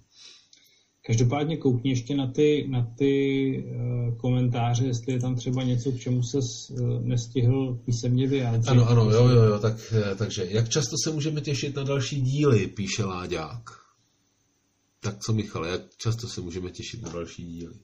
Každopádně 1.08 1.56
koukni 1.56 1.90
ještě 1.90 2.16
na 2.16 2.26
ty, 2.26 2.66
na 2.70 2.94
ty 2.98 3.52
uh, 3.66 4.16
komentáře, 4.16 4.86
jestli 4.86 5.12
je 5.12 5.20
tam 5.20 5.36
třeba 5.36 5.62
něco, 5.62 5.92
k 5.92 6.00
čemu 6.00 6.22
se 6.22 6.38
uh, 6.38 7.02
nestihl 7.02 7.80
písemně 7.84 8.26
vyjádřit. 8.26 8.70
Ano, 8.70 8.88
ano, 8.88 9.10
jo, 9.10 9.28
jo, 9.28 9.42
jo, 9.42 9.58
tak, 9.58 9.92
eh, 9.92 10.14
takže 10.14 10.46
jak 10.50 10.68
často 10.68 10.96
se 11.04 11.10
můžeme 11.10 11.40
těšit 11.40 11.76
na 11.76 11.82
další 11.82 12.20
díly, 12.20 12.66
píše 12.66 13.04
Láďák. 13.04 13.70
Tak 15.00 15.18
co, 15.18 15.32
Michale, 15.32 15.68
jak 15.68 15.82
často 15.96 16.28
se 16.28 16.40
můžeme 16.40 16.70
těšit 16.70 17.02
na 17.02 17.12
další 17.12 17.44
díly? 17.46 17.74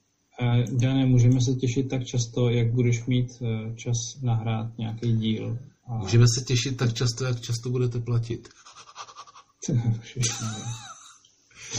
Dané, 0.72 1.06
můžeme 1.06 1.40
se 1.40 1.54
těšit 1.60 1.88
tak 1.88 2.04
často, 2.04 2.50
jak 2.50 2.72
budeš 2.72 3.06
mít 3.06 3.26
uh, 3.40 3.74
čas 3.76 3.96
nahrát 4.22 4.78
nějaký 4.78 5.12
díl. 5.12 5.58
A... 5.86 5.98
Můžeme 5.98 6.24
se 6.38 6.44
těšit 6.44 6.76
tak 6.76 6.92
často, 6.92 7.24
jak 7.24 7.40
často 7.40 7.70
budete 7.70 8.00
platit. 8.00 8.48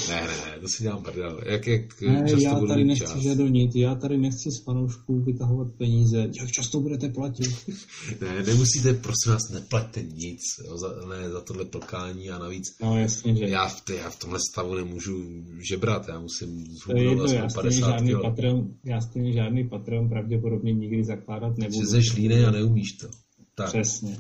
Ne, 0.09 0.22
ne, 0.22 0.27
ne, 0.27 0.59
to 0.61 0.67
si 0.67 0.84
dělám 0.84 1.03
prdel. 1.03 1.41
Jak, 1.45 1.67
jak 1.67 2.01
Ne, 2.01 2.23
často 2.30 2.41
já 2.43 2.53
budu 2.55 2.67
tady 2.67 2.84
nechci 2.85 3.03
čas. 3.05 3.17
žadonit, 3.17 3.76
já 3.76 3.95
tady 3.95 4.17
nechci 4.17 4.51
z 4.51 4.63
fanoušků 4.63 5.23
vytahovat 5.23 5.67
peníze. 5.77 6.17
Jak 6.39 6.51
často 6.51 6.80
budete 6.80 7.09
platit? 7.09 7.49
Ne, 8.22 8.43
nemusíte, 8.43 8.93
prosím 8.93 9.31
vás, 9.31 9.41
neplaťte 9.53 10.03
nic 10.03 10.41
jo, 10.67 10.77
za, 10.77 10.88
ne, 11.09 11.30
za 11.30 11.41
tohle 11.41 11.65
plkání 11.65 12.30
a 12.30 12.39
navíc 12.39 12.63
No 12.81 12.99
jasně, 12.99 13.35
že. 13.35 13.45
já 13.45 13.67
v, 13.67 13.81
té, 13.81 13.95
já 13.95 14.09
v 14.09 14.19
tomhle 14.19 14.39
stavu 14.51 14.76
nemůžu 14.76 15.43
žebrat, 15.69 16.07
já 16.07 16.19
musím 16.19 16.65
zhubnout 16.65 17.31
já 17.31 17.45
aspoň 17.45 17.61
stejně 17.61 17.81
50 17.81 17.89
žádný 17.91 18.13
kg. 18.13 18.22
patron, 18.22 18.67
já 18.85 19.01
stejně 19.01 19.34
žádný 19.34 19.69
patron 19.69 20.09
pravděpodobně 20.09 20.73
nikdy 20.73 21.03
zakládat 21.03 21.57
nebudu. 21.57 21.80
Že 21.91 22.01
jsi 22.01 22.15
línej 22.22 22.45
a 22.45 22.51
neumíš 22.51 22.91
to. 23.01 23.07
Tak, 23.55 23.67
Přesně. 23.67 24.17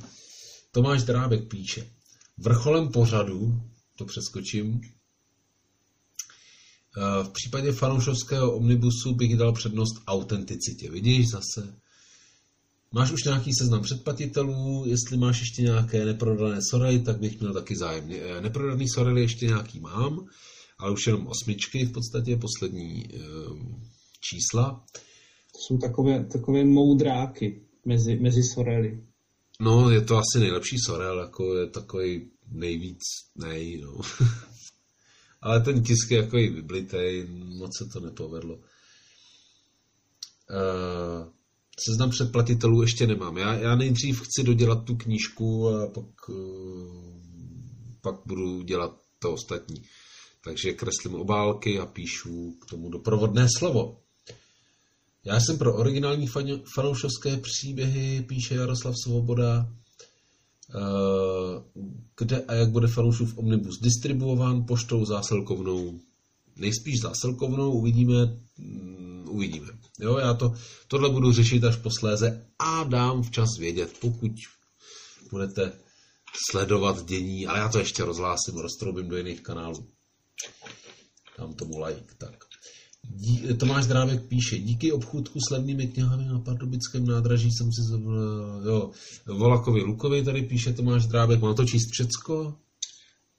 Tomáš 0.71 1.03
Drábek 1.03 1.47
píše. 1.49 1.87
Vrcholem 2.37 2.87
pořadu, 2.87 3.61
to 3.97 4.05
přeskočím, 4.05 4.81
v 7.23 7.29
případě 7.29 7.71
fanoušovského 7.71 8.51
omnibusu 8.55 9.15
bych 9.15 9.37
dal 9.37 9.53
přednost 9.53 9.95
autenticitě. 10.07 10.91
Vidíš 10.91 11.29
zase? 11.29 11.75
Máš 12.91 13.11
už 13.11 13.23
nějaký 13.23 13.53
seznam 13.53 13.81
předplatitelů, 13.81 14.83
jestli 14.87 15.17
máš 15.17 15.39
ještě 15.39 15.61
nějaké 15.61 16.05
neprodané 16.05 16.59
sorely, 16.69 16.99
tak 16.99 17.19
bych 17.19 17.39
měl 17.39 17.53
taky 17.53 17.75
zájem. 17.75 18.11
Eh, 18.11 18.41
Neprodaný 18.41 18.87
sorely 18.87 19.21
ještě 19.21 19.45
nějaký 19.45 19.79
mám, 19.79 20.27
ale 20.79 20.91
už 20.91 21.07
jenom 21.07 21.27
osmičky 21.27 21.85
v 21.85 21.91
podstatě, 21.91 22.37
poslední 22.37 23.05
eh, 23.13 23.19
čísla. 24.21 24.85
To 25.51 25.59
jsou 25.59 25.77
takové, 25.77 26.25
takové 26.25 26.65
moudráky 26.65 27.61
mezi, 27.85 28.15
mezi 28.15 28.43
sorely. 28.43 29.03
No, 29.61 29.89
je 29.89 30.01
to 30.01 30.17
asi 30.17 30.39
nejlepší 30.39 30.75
sorel, 30.85 31.19
jako 31.19 31.55
je 31.55 31.67
takový 31.67 32.29
nejvíc 32.51 33.01
nej, 33.35 33.81
no. 33.81 34.01
Ale 35.45 35.61
ten 35.61 35.83
tisk 35.83 36.11
je 36.11 36.17
jako 36.17 36.37
i 36.37 36.49
vyblitej, 36.49 37.27
moc 37.29 37.77
se 37.77 37.85
to 37.85 37.99
nepovedlo. 37.99 38.55
Uh, 38.55 38.61
seznam 41.79 42.09
předplatitelů 42.09 42.81
ještě 42.81 43.07
nemám. 43.07 43.37
Já, 43.37 43.53
já 43.53 43.75
nejdřív 43.75 44.21
chci 44.21 44.43
dodělat 44.43 44.85
tu 44.85 44.95
knížku 44.95 45.69
a 45.69 45.87
pak, 45.87 46.29
uh, 46.29 47.19
pak 48.01 48.15
budu 48.25 48.61
dělat 48.61 49.01
to 49.19 49.33
ostatní. 49.33 49.83
Takže 50.43 50.73
kreslím 50.73 51.15
obálky 51.15 51.79
a 51.79 51.85
píšu 51.85 52.51
k 52.51 52.65
tomu 52.65 52.89
doprovodné 52.89 53.47
slovo. 53.57 54.01
Já 55.25 55.39
jsem 55.39 55.57
pro 55.57 55.75
originální 55.75 56.27
fan- 56.27 56.63
fanoušovské 56.75 57.37
příběhy, 57.37 58.21
píše 58.21 58.55
Jaroslav 58.55 58.95
Svoboda. 59.03 59.75
Eh, 60.69 61.61
Kde 62.17 62.45
a 62.45 62.53
jak 62.53 62.69
bude 62.69 62.87
fanoušův 62.87 63.37
omnibus 63.37 63.79
distribuován 63.79 64.65
poštou 64.65 65.05
zásilkovnou? 65.05 65.99
Nejspíš 66.55 67.01
zásilkovnou, 67.01 67.71
uvidíme, 67.71 68.39
mm, 68.57 69.25
uvidíme. 69.29 69.67
Jo, 69.99 70.17
já 70.17 70.33
to, 70.33 70.53
tohle 70.87 71.09
budu 71.09 71.31
řešit 71.31 71.63
až 71.63 71.75
posléze 71.75 72.47
a 72.59 72.83
dám 72.83 73.23
včas 73.23 73.49
vědět, 73.59 73.97
pokud 73.99 74.31
budete 75.31 75.73
sledovat 76.51 77.05
dění, 77.05 77.47
ale 77.47 77.59
já 77.59 77.69
to 77.69 77.79
ještě 77.79 78.03
rozhlásím, 78.03 78.57
roztroubím 78.57 79.09
do 79.09 79.17
jiných 79.17 79.41
kanálů. 79.41 79.87
Dám 81.37 81.53
tomu 81.53 81.83
like, 81.83 82.13
tak. 82.17 82.54
Dí, 83.09 83.41
Tomáš 83.59 83.87
Drábek 83.87 84.27
píše, 84.27 84.59
díky 84.59 84.91
obchůdku 84.91 85.39
s 85.39 85.51
levnými 85.51 85.87
knihami 85.87 86.25
na 86.25 86.39
pardubickém 86.39 87.05
nádraží 87.05 87.51
jsem 87.51 87.71
si 87.71 87.81
zavol, 87.91 88.15
jo, 88.65 88.91
Volakovi 89.27 89.81
Lukovi 89.81 90.23
tady 90.23 90.41
píše 90.41 90.73
Tomáš 90.73 91.07
Drábek, 91.07 91.41
má 91.41 91.53
to 91.53 91.65
číst 91.65 91.89
všecko? 91.91 92.55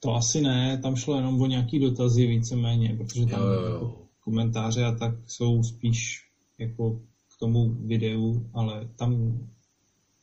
To 0.01 0.15
asi 0.15 0.41
ne, 0.41 0.79
tam 0.83 0.97
šlo 0.97 1.17
jenom 1.17 1.41
o 1.41 1.47
nějaký 1.47 1.79
dotazy 1.79 2.27
víceméně, 2.27 2.97
protože 2.99 3.27
tam 3.27 3.41
Jo, 3.41 3.47
jo, 3.47 3.61
jo. 3.61 3.73
Jako 3.73 4.07
komentáře 4.21 4.85
a 4.85 4.93
tak 4.93 5.15
jsou 5.27 5.63
spíš 5.63 5.97
jako 6.59 7.01
k 7.37 7.39
tomu 7.41 7.75
videu, 7.87 8.51
ale 8.55 8.89
tam 8.97 9.41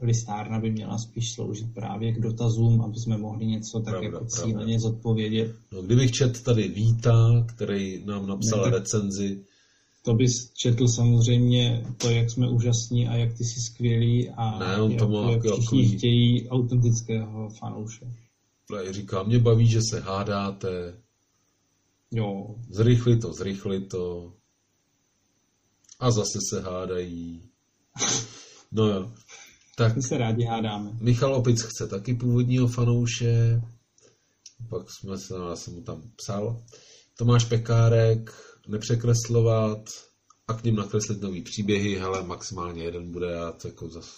listárna 0.04 0.60
by 0.60 0.72
měla 0.72 0.98
spíš 0.98 1.32
sloužit 1.34 1.74
právě 1.74 2.12
k 2.12 2.20
dotazům, 2.22 2.82
aby 2.82 2.96
jsme 3.00 3.18
mohli 3.18 3.46
něco 3.46 3.80
tak 3.80 3.92
Pravda, 3.94 4.06
jako 4.08 4.18
pravda. 4.26 4.44
cíleně 4.46 4.80
zodpovědět. 4.80 5.56
No, 5.72 5.82
kdybych 5.82 6.12
čet 6.12 6.44
tady 6.44 6.68
Víta, 6.68 7.46
který 7.56 8.06
nám 8.06 8.28
napsal 8.28 8.60
Ne, 8.60 8.64
tak- 8.72 8.74
recenzi, 8.74 9.44
To 10.06 10.14
bys 10.14 10.52
četl 10.54 10.88
samozřejmě 10.88 11.86
to, 11.98 12.10
jak 12.10 12.30
jsme 12.30 12.50
úžasní 12.50 13.08
a 13.08 13.16
jak 13.16 13.38
ty 13.38 13.44
jsi 13.44 13.60
skvělý 13.62 14.30
a 14.30 14.60
Ne, 14.60 14.82
on 14.82 14.92
jak, 14.92 15.00
to 15.00 15.08
má 15.10 15.32
jak 15.32 15.44
jako 15.46 15.58
všichni 15.58 15.82
takový- 15.84 15.98
chtějí 15.98 16.50
autentického 16.50 17.50
fanouše. 17.50 18.06
tady 18.70 18.94
říká, 18.94 19.24
mě 19.24 19.40
baví, 19.40 19.68
že 19.68 19.80
se 19.90 20.00
hádáte, 20.00 20.94
Jo, 22.12 22.56
zrychli 22.70 23.18
to, 23.18 23.34
zrychli 23.34 23.82
to, 23.82 24.34
a 26.00 26.12
zase 26.12 26.40
se 26.50 26.62
hádají. 26.62 27.42
No 28.76 28.88
jo, 28.88 29.12
tak 29.76 29.95
my 29.95 30.02
se 30.02 30.18
rádi 30.18 30.44
hádáme. 30.44 30.91
Michal 31.02 31.36
Opic 31.36 31.62
chce 31.62 31.88
taky 31.88 32.14
původního 32.14 32.68
fanouše, 32.68 33.62
pak 34.70 34.91
jsme 34.91 35.18
se, 35.18 35.40
no, 35.40 35.50
já 35.50 35.56
jsem 35.56 35.74
mu 35.74 35.82
tam 35.82 36.02
psal. 36.16 36.64
Tomáš 37.18 37.45
Pekárek, 37.45 38.34
nepřekreslovat 38.68 39.80
a 40.48 40.54
k 40.54 40.64
ním 40.64 40.76
nakreslit 40.76 41.22
nový 41.22 41.41
příběhy, 41.41 41.95
hele, 41.95 42.24
maximálně 42.24 42.84
jeden 42.84 43.12
bude 43.12 43.40
a 43.40 43.52
to 43.52 43.68
jako 43.68 43.90
zas, 43.90 44.16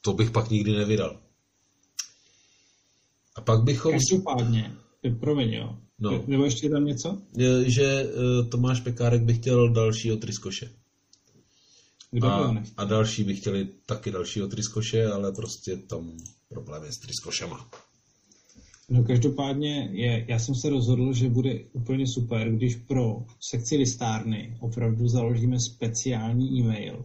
to 0.00 0.12
bych 0.12 0.30
pak 0.30 0.50
nikdy 0.50 0.72
nevydal. 0.72 1.20
A 3.36 3.40
pak 3.40 3.62
bychom, 3.62 3.92
Každopádně, 3.92 4.76
eh, 5.04 5.14
promiň, 5.14 5.52
jo. 5.52 5.78
No. 5.98 6.24
Nebo 6.26 6.44
ještě 6.44 6.70
tam 6.70 6.84
něco? 6.84 7.22
je, 7.36 7.70
že 7.70 7.84
eh, 7.84 8.44
Tomáš 8.50 8.80
Pekárek 8.80 9.22
by 9.22 9.34
chtěl 9.34 9.72
dalšího 9.72 10.16
Tryskoše. 10.16 10.70
Kdo 12.10 12.26
A, 12.26 12.62
a 12.76 12.84
další 12.84 13.24
by 13.24 13.36
chtěli 13.36 13.68
taky 13.86 14.10
dalšího 14.10 14.48
Tryskoše, 14.48 15.06
ale 15.06 15.32
prostě 15.32 15.76
tam 15.76 16.16
problém 16.48 16.84
je 16.84 16.92
s 16.92 16.98
Tryskošema. 16.98 17.68
No 18.90 19.04
každopádně 19.04 19.90
je, 19.92 20.24
já 20.28 20.38
jsem 20.38 20.54
se 20.54 20.68
rozhodl, 20.68 21.12
že 21.12 21.28
bude 21.28 21.64
úplně 21.72 22.06
super, 22.06 22.52
když 22.52 22.76
pro 22.76 23.24
sekci 23.40 23.76
listárny 23.76 24.56
opravdu 24.60 25.08
založíme 25.08 25.60
speciální 25.60 26.60
e-mail, 26.60 27.04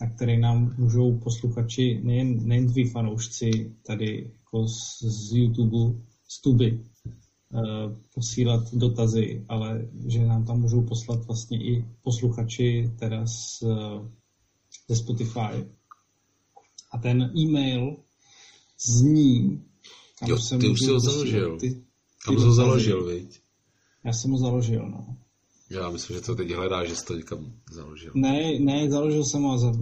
na 0.00 0.10
který 0.10 0.38
nám 0.38 0.74
můžou 0.78 1.18
posluchači, 1.18 2.00
nejen, 2.02 2.48
nejen 2.48 2.72
tví 2.72 2.90
fanoušci 2.90 3.72
tady 3.86 4.30
jako 4.38 4.68
z, 4.68 5.02
z 5.02 5.32
YouTube, 5.32 6.00
z 6.28 6.40
Tuby, 6.40 6.80
posílat 8.14 8.74
dotazy, 8.74 9.44
ale 9.48 9.88
že 10.06 10.26
nám 10.26 10.44
tam 10.44 10.60
můžou 10.60 10.82
poslat 10.82 11.24
vlastně 11.24 11.58
i 11.58 11.84
posluchači 12.02 12.90
teda 12.98 13.26
z, 13.26 13.62
uh, 13.62 14.08
ze 14.88 14.96
Spotify. 14.96 15.66
A 16.92 16.98
ten 16.98 17.32
e-mail 17.38 17.96
zní... 18.86 19.64
kam 20.18 20.28
jo, 20.28 20.38
ty 20.60 20.68
už 20.68 20.80
si 20.80 20.90
ho 20.90 21.00
založil. 21.00 21.58
Ty, 21.58 21.70
ty 21.70 21.84
Kam 22.24 22.38
jsi 22.38 22.44
ho 22.44 22.54
založil, 22.54 23.06
viď? 23.06 23.40
Já 24.04 24.12
jsem 24.12 24.30
ho 24.30 24.38
založil, 24.38 24.88
no. 24.88 25.16
Já 25.74 25.90
myslím, 25.90 26.16
že 26.16 26.22
to 26.22 26.34
teď 26.34 26.50
hledá, 26.50 26.84
že 26.84 26.96
jsi 26.96 27.04
to 27.04 27.14
někam 27.14 27.52
založil. 27.72 28.12
Ne, 28.14 28.58
ne, 28.58 28.90
založil 28.90 29.24
jsem 29.24 29.42
ho, 29.42 29.72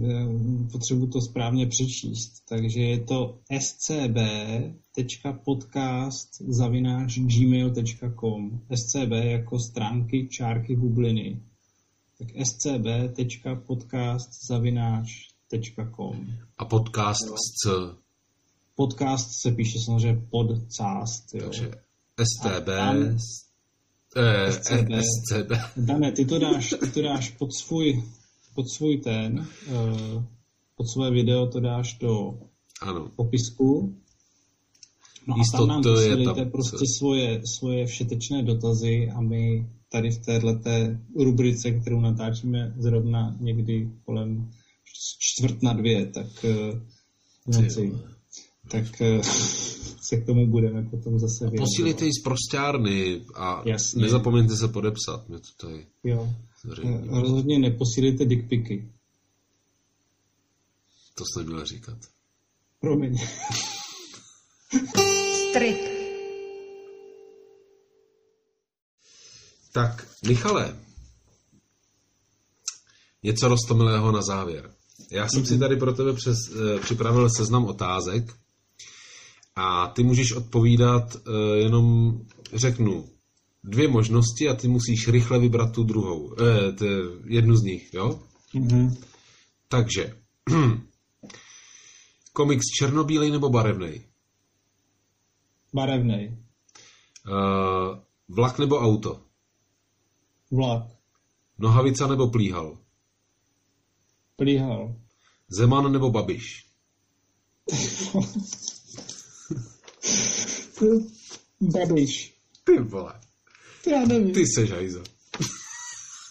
potřebuji 0.71 1.07
to 1.07 1.21
správně 1.21 1.67
přečíst. 1.67 2.33
Takže 2.49 2.81
je 2.81 2.99
to 2.99 3.39
scb.podcast 3.59 4.81
zavináč 6.41 7.17
gmail.com 7.17 8.61
scb 8.75 9.11
jako 9.11 9.59
stránky, 9.59 10.27
čárky, 10.31 10.75
bubliny. 10.75 11.41
Tak 12.17 12.27
scb.podcast 12.47 14.29
zavináč.com 14.47 16.27
A 16.57 16.65
podcast 16.65 17.21
s 17.21 17.53
c? 17.63 17.69
Podcast 18.75 19.29
se 19.41 19.51
píše 19.51 19.79
samozřejmě 19.79 20.21
podcast. 20.29 21.33
Jo. 21.33 21.43
Takže 21.43 21.71
STB, 22.17 22.69
Eh, 24.15 24.51
SCB. 24.51 24.89
SCB. 25.01 25.51
Dane, 25.77 26.11
ty 26.11 26.25
to 26.25 26.39
dáš, 26.39 26.75
ty 26.79 26.91
to 26.91 27.01
dáš 27.01 27.29
pod 27.29 27.53
svůj, 27.53 28.03
pod 28.55 28.69
svůj 28.69 28.97
ten, 28.97 29.47
uh, 29.67 30.23
pod 30.77 30.87
své 30.87 31.11
video 31.11 31.47
to 31.47 31.59
dáš 31.59 31.97
do 32.01 32.39
ano. 32.81 33.09
popisku. 33.15 33.95
No 35.27 35.35
a 35.35 35.57
tam 35.57 35.67
nám 35.67 35.83
posílejte 35.83 36.45
prostě 36.45 36.85
svoje, 36.97 37.41
svoje 37.45 37.85
všetečné 37.85 38.43
dotazy 38.43 39.09
a 39.15 39.21
my 39.21 39.67
tady 39.91 40.11
v 40.11 40.17
této 40.17 40.49
rubrice, 41.15 41.71
kterou 41.71 41.99
natáčíme 41.99 42.73
zrovna 42.77 43.37
někdy 43.39 43.89
kolem 44.05 44.51
čtvrt 45.19 45.63
na 45.63 45.73
dvě, 45.73 46.05
tak 46.05 46.27
uh, 46.43 46.79
noci, 47.47 47.93
tak 48.73 49.01
uh, 49.01 49.21
se 50.09 50.17
k 50.17 50.25
tomu 50.25 50.47
budeme 50.47 50.83
potom 50.83 51.19
zase 51.19 51.49
věnovat. 51.49 51.65
Posílíte 51.65 52.05
ji 52.05 52.11
z 52.13 52.23
prostárny 52.23 53.21
a 53.35 53.63
Jasně. 53.65 54.01
nezapomeňte 54.01 54.55
se 54.55 54.67
podepsat. 54.67 55.29
Mě 55.29 55.39
to 55.39 55.67
tady 55.67 55.85
jo. 56.03 56.33
Zřejmě. 56.71 57.21
Rozhodně 57.21 57.59
neposílejte 57.59 58.25
dickpiky. 58.25 58.91
To 61.15 61.23
jste 61.25 61.43
měl 61.43 61.65
říkat. 61.65 61.97
Promiň. 62.79 63.17
Strip. 65.49 65.77
Tak, 69.73 70.07
Michale, 70.27 70.79
něco 73.23 73.47
rostomilého 73.47 74.11
na 74.11 74.21
závěr. 74.21 74.71
Já 75.11 75.27
jsem 75.27 75.45
si 75.45 75.53
mhm. 75.53 75.59
tady 75.59 75.77
pro 75.77 75.93
tebe 75.93 76.13
přes, 76.13 76.35
eh, 76.49 76.79
připravil 76.79 77.29
seznam 77.37 77.65
otázek, 77.65 78.33
a 79.55 79.87
ty 79.87 80.03
můžeš 80.03 80.31
odpovídat 80.31 81.15
uh, 81.15 81.33
jenom, 81.55 82.17
řeknu, 82.53 83.09
dvě 83.63 83.87
možnosti 83.87 84.49
a 84.49 84.55
ty 84.55 84.67
musíš 84.67 85.07
rychle 85.07 85.39
vybrat 85.39 85.73
tu 85.73 85.83
druhou, 85.83 86.19
uh, 86.23 86.35
t, 86.77 86.85
jednu 87.25 87.55
z 87.55 87.63
nich, 87.63 87.93
jo? 87.93 88.19
Mm-hmm. 88.55 89.03
Takže, 89.67 90.17
komiks 92.33 92.65
černobílej 92.79 93.31
nebo 93.31 93.49
barevný? 93.49 94.05
Barevný. 95.73 96.37
Uh, 97.27 97.97
vlak 98.29 98.59
nebo 98.59 98.79
auto? 98.79 99.21
Vlak. 100.51 100.83
Nohavica 101.57 102.07
nebo 102.07 102.29
plíhal? 102.29 102.77
Plíhal. 104.35 104.95
Zeman 105.47 105.91
nebo 105.91 106.11
Babiš? 106.11 106.65
Babiš. 111.61 112.33
Ty 112.63 112.79
vole. 112.79 113.19
Já 113.91 114.05
nevím. 114.05 114.33
Ty 114.33 114.45
seš 114.47 114.71
hajzo. 114.71 115.03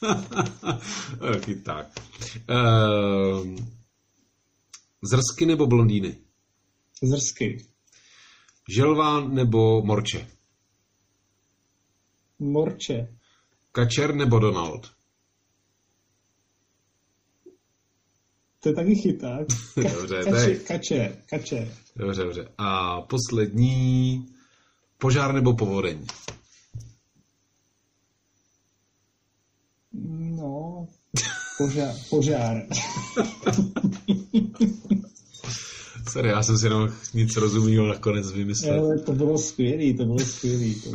Taky 1.19 1.55
tak. 1.55 1.87
Uh, 2.51 3.57
zrsky 5.03 5.47
nebo 5.47 5.67
blondýny? 5.67 6.17
Zrsky. 7.03 7.67
Želván 8.77 9.35
nebo 9.35 9.83
Morče? 9.83 10.29
Morče. 12.39 13.19
Kačer 13.73 14.15
nebo 14.15 14.39
Donald? 14.39 14.93
To 18.63 18.69
je 18.69 18.75
taky 18.75 18.95
chyták. 18.95 19.47
dobře, 19.77 20.25
kače, 20.25 20.55
kače, 20.57 21.17
kače. 21.31 21.73
Dobře, 21.97 22.23
dobře. 22.23 22.49
A 22.59 23.01
poslední, 23.01 24.27
požár 24.99 25.35
nebo 25.35 25.55
povodeň? 25.55 26.07
No, 30.37 30.87
požár. 31.59 31.95
požár. 32.11 32.67
Sorry, 36.13 36.29
já 36.29 36.43
jsem 36.43 36.59
si 36.59 36.67
jenom 36.67 36.89
nic 37.15 37.37
rozumíval 37.37 37.89
nakonec 37.89 38.33
vymyslel. 38.33 38.85
Ale 38.85 38.99
to 38.99 39.13
bylo 39.13 39.39
skvělý, 39.39 39.97
to 39.97 40.05
bylo 40.05 40.19
skvělý. 40.19 40.81
To, 40.81 40.91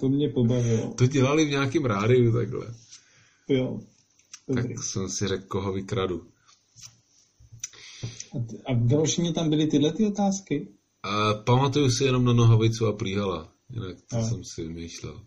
to 0.00 0.08
mě 0.08 0.28
pobavilo. 0.28 0.94
To 0.94 1.06
dělali 1.06 1.44
v 1.44 1.50
nějakém 1.50 1.84
rádiu 1.84 2.32
takhle. 2.32 2.66
Jo. 3.48 3.80
Dobrý. 4.48 4.74
Tak 4.74 4.84
jsem 4.84 5.08
si 5.08 5.28
řekl, 5.28 5.44
koho 5.48 5.72
vykradu. 5.72 6.31
A 8.66 8.72
v 8.74 9.32
tam 9.34 9.50
byly 9.50 9.66
tyhle 9.66 9.92
ty 9.92 10.06
otázky? 10.06 10.68
A 11.02 11.34
pamatuju 11.34 11.90
si 11.90 12.04
jenom 12.04 12.24
na 12.24 12.32
nohavicu 12.32 12.86
a 12.86 12.92
plíhala. 12.92 13.52
Jinak 13.70 13.96
to 14.10 14.16
a. 14.16 14.22
jsem 14.22 14.44
si 14.44 14.62
vymýšlel. 14.62 15.20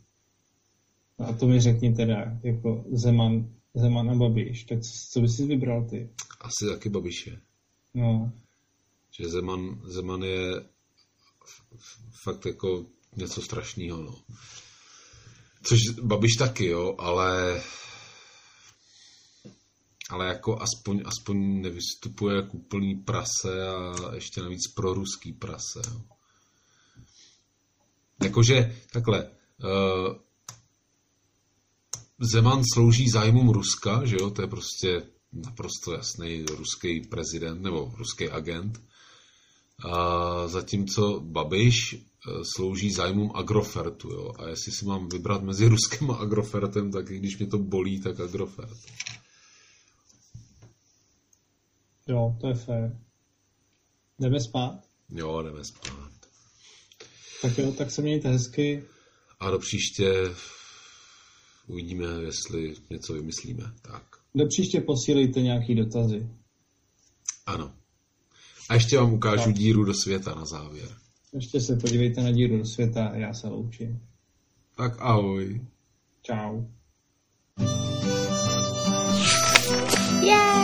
A 1.20 1.34
to 1.34 1.48
mi 1.48 1.60
řekni 1.60 1.96
teda, 1.96 2.40
jako 2.44 2.86
Zeman, 2.92 3.50
Zeman 3.76 4.10
a 4.10 4.16
Babiš, 4.16 4.64
tak 4.64 4.80
co 5.12 5.22
bys 5.22 5.36
si 5.36 5.46
vybral 5.46 5.88
ty? 5.90 6.10
Asi 6.42 6.66
taky 6.66 6.90
Babiše. 6.90 7.42
No. 7.94 8.32
Že 9.20 9.30
Zeman, 9.30 9.82
Zeman 9.86 10.24
je 10.24 10.64
fakt 12.24 12.46
jako 12.46 12.86
něco 13.16 13.42
strašného, 13.42 14.04
no. 14.04 14.16
Což 15.64 15.80
Babiš 16.04 16.32
taky, 16.40 16.66
jo, 16.66 16.96
ale 16.98 17.62
ale 20.10 20.28
jako 20.28 20.62
aspoň, 20.62 21.04
aspoň 21.06 21.62
nevystupuje 21.62 22.36
jako 22.36 22.58
úplný 22.58 22.96
prase 22.96 23.68
a 23.68 24.16
ještě 24.16 24.42
navíc 24.42 24.62
pro 24.76 24.94
ruský 24.94 25.34
prase. 25.34 25.82
Jo. 25.88 26.02
Jakože 28.24 28.76
takhle, 28.92 29.30
uh, 29.64 30.16
Zeman 32.20 32.64
slouží 32.74 33.10
zájmům 33.10 33.50
Ruska, 33.50 34.06
že 34.06 34.16
jo, 34.20 34.30
to 34.30 34.42
je 34.42 34.48
prostě 34.48 35.04
naprosto 35.34 35.94
jasný 35.94 36.46
ruský 36.58 37.02
prezident 37.02 37.62
nebo 37.62 37.94
ruský 37.98 38.30
agent. 38.30 38.82
A 39.86 40.48
zatímco 40.48 41.20
Babiš 41.20 41.94
uh, 41.94 42.00
slouží 42.56 42.92
zájmům 42.92 43.32
Agrofertu, 43.36 44.10
jo. 44.10 44.32
A 44.40 44.48
jestli 44.48 44.72
si 44.72 44.86
mám 44.86 45.10
vybrat 45.10 45.44
mezi 45.44 45.68
Ruskem 45.68 46.12
a 46.12 46.16
Agrofertem, 46.16 46.92
tak 46.92 47.12
i 47.12 47.18
když 47.20 47.38
mě 47.38 47.48
to 47.48 47.58
bolí, 47.58 48.02
tak 48.02 48.20
Agrofert. 48.20 48.78
Jo, 52.08 52.38
to 52.42 52.48
je 52.48 52.54
fér. 52.54 52.98
Jdeme 54.20 54.40
spát? 54.40 54.80
Jo, 55.10 55.42
jdeme 55.42 55.64
spát. 55.66 56.12
Tak 57.42 57.58
jo, 57.58 57.72
tak 57.72 57.92
se 57.92 58.02
mějte 58.02 58.30
hezky. 58.30 58.84
A 59.40 59.52
do 59.52 59.60
příště 59.60 60.14
uvidíme, 61.68 62.06
jestli 62.22 62.74
něco 62.90 63.14
vymyslíme. 63.14 63.64
Tak. 63.82 64.04
Do 64.36 64.48
příště 64.48 64.82
posílejte 64.82 65.42
nějaký 65.42 65.76
dotazy. 65.76 66.30
Ano. 67.46 67.74
A 68.70 68.74
ještě 68.74 68.98
vám 68.98 69.14
ukážu 69.14 69.44
tak. 69.44 69.54
díru 69.54 69.84
do 69.84 69.94
světa 69.94 70.36
na 70.36 70.46
závěr. 70.46 70.90
Ještě 71.34 71.62
se 71.62 71.76
podívejte 71.76 72.22
na 72.22 72.32
díru 72.32 72.58
do 72.58 72.66
světa 72.66 73.08
a 73.08 73.16
já 73.16 73.34
se 73.34 73.48
loučím. 73.48 74.08
Tak 74.78 75.02
ahoj. 75.02 75.62
Čau. 76.22 76.66
Yeah! 80.22 80.55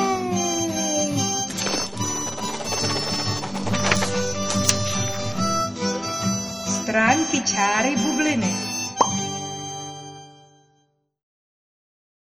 Stránky 6.92 7.40
čáry 7.48 7.96
bubliny. 7.96 8.61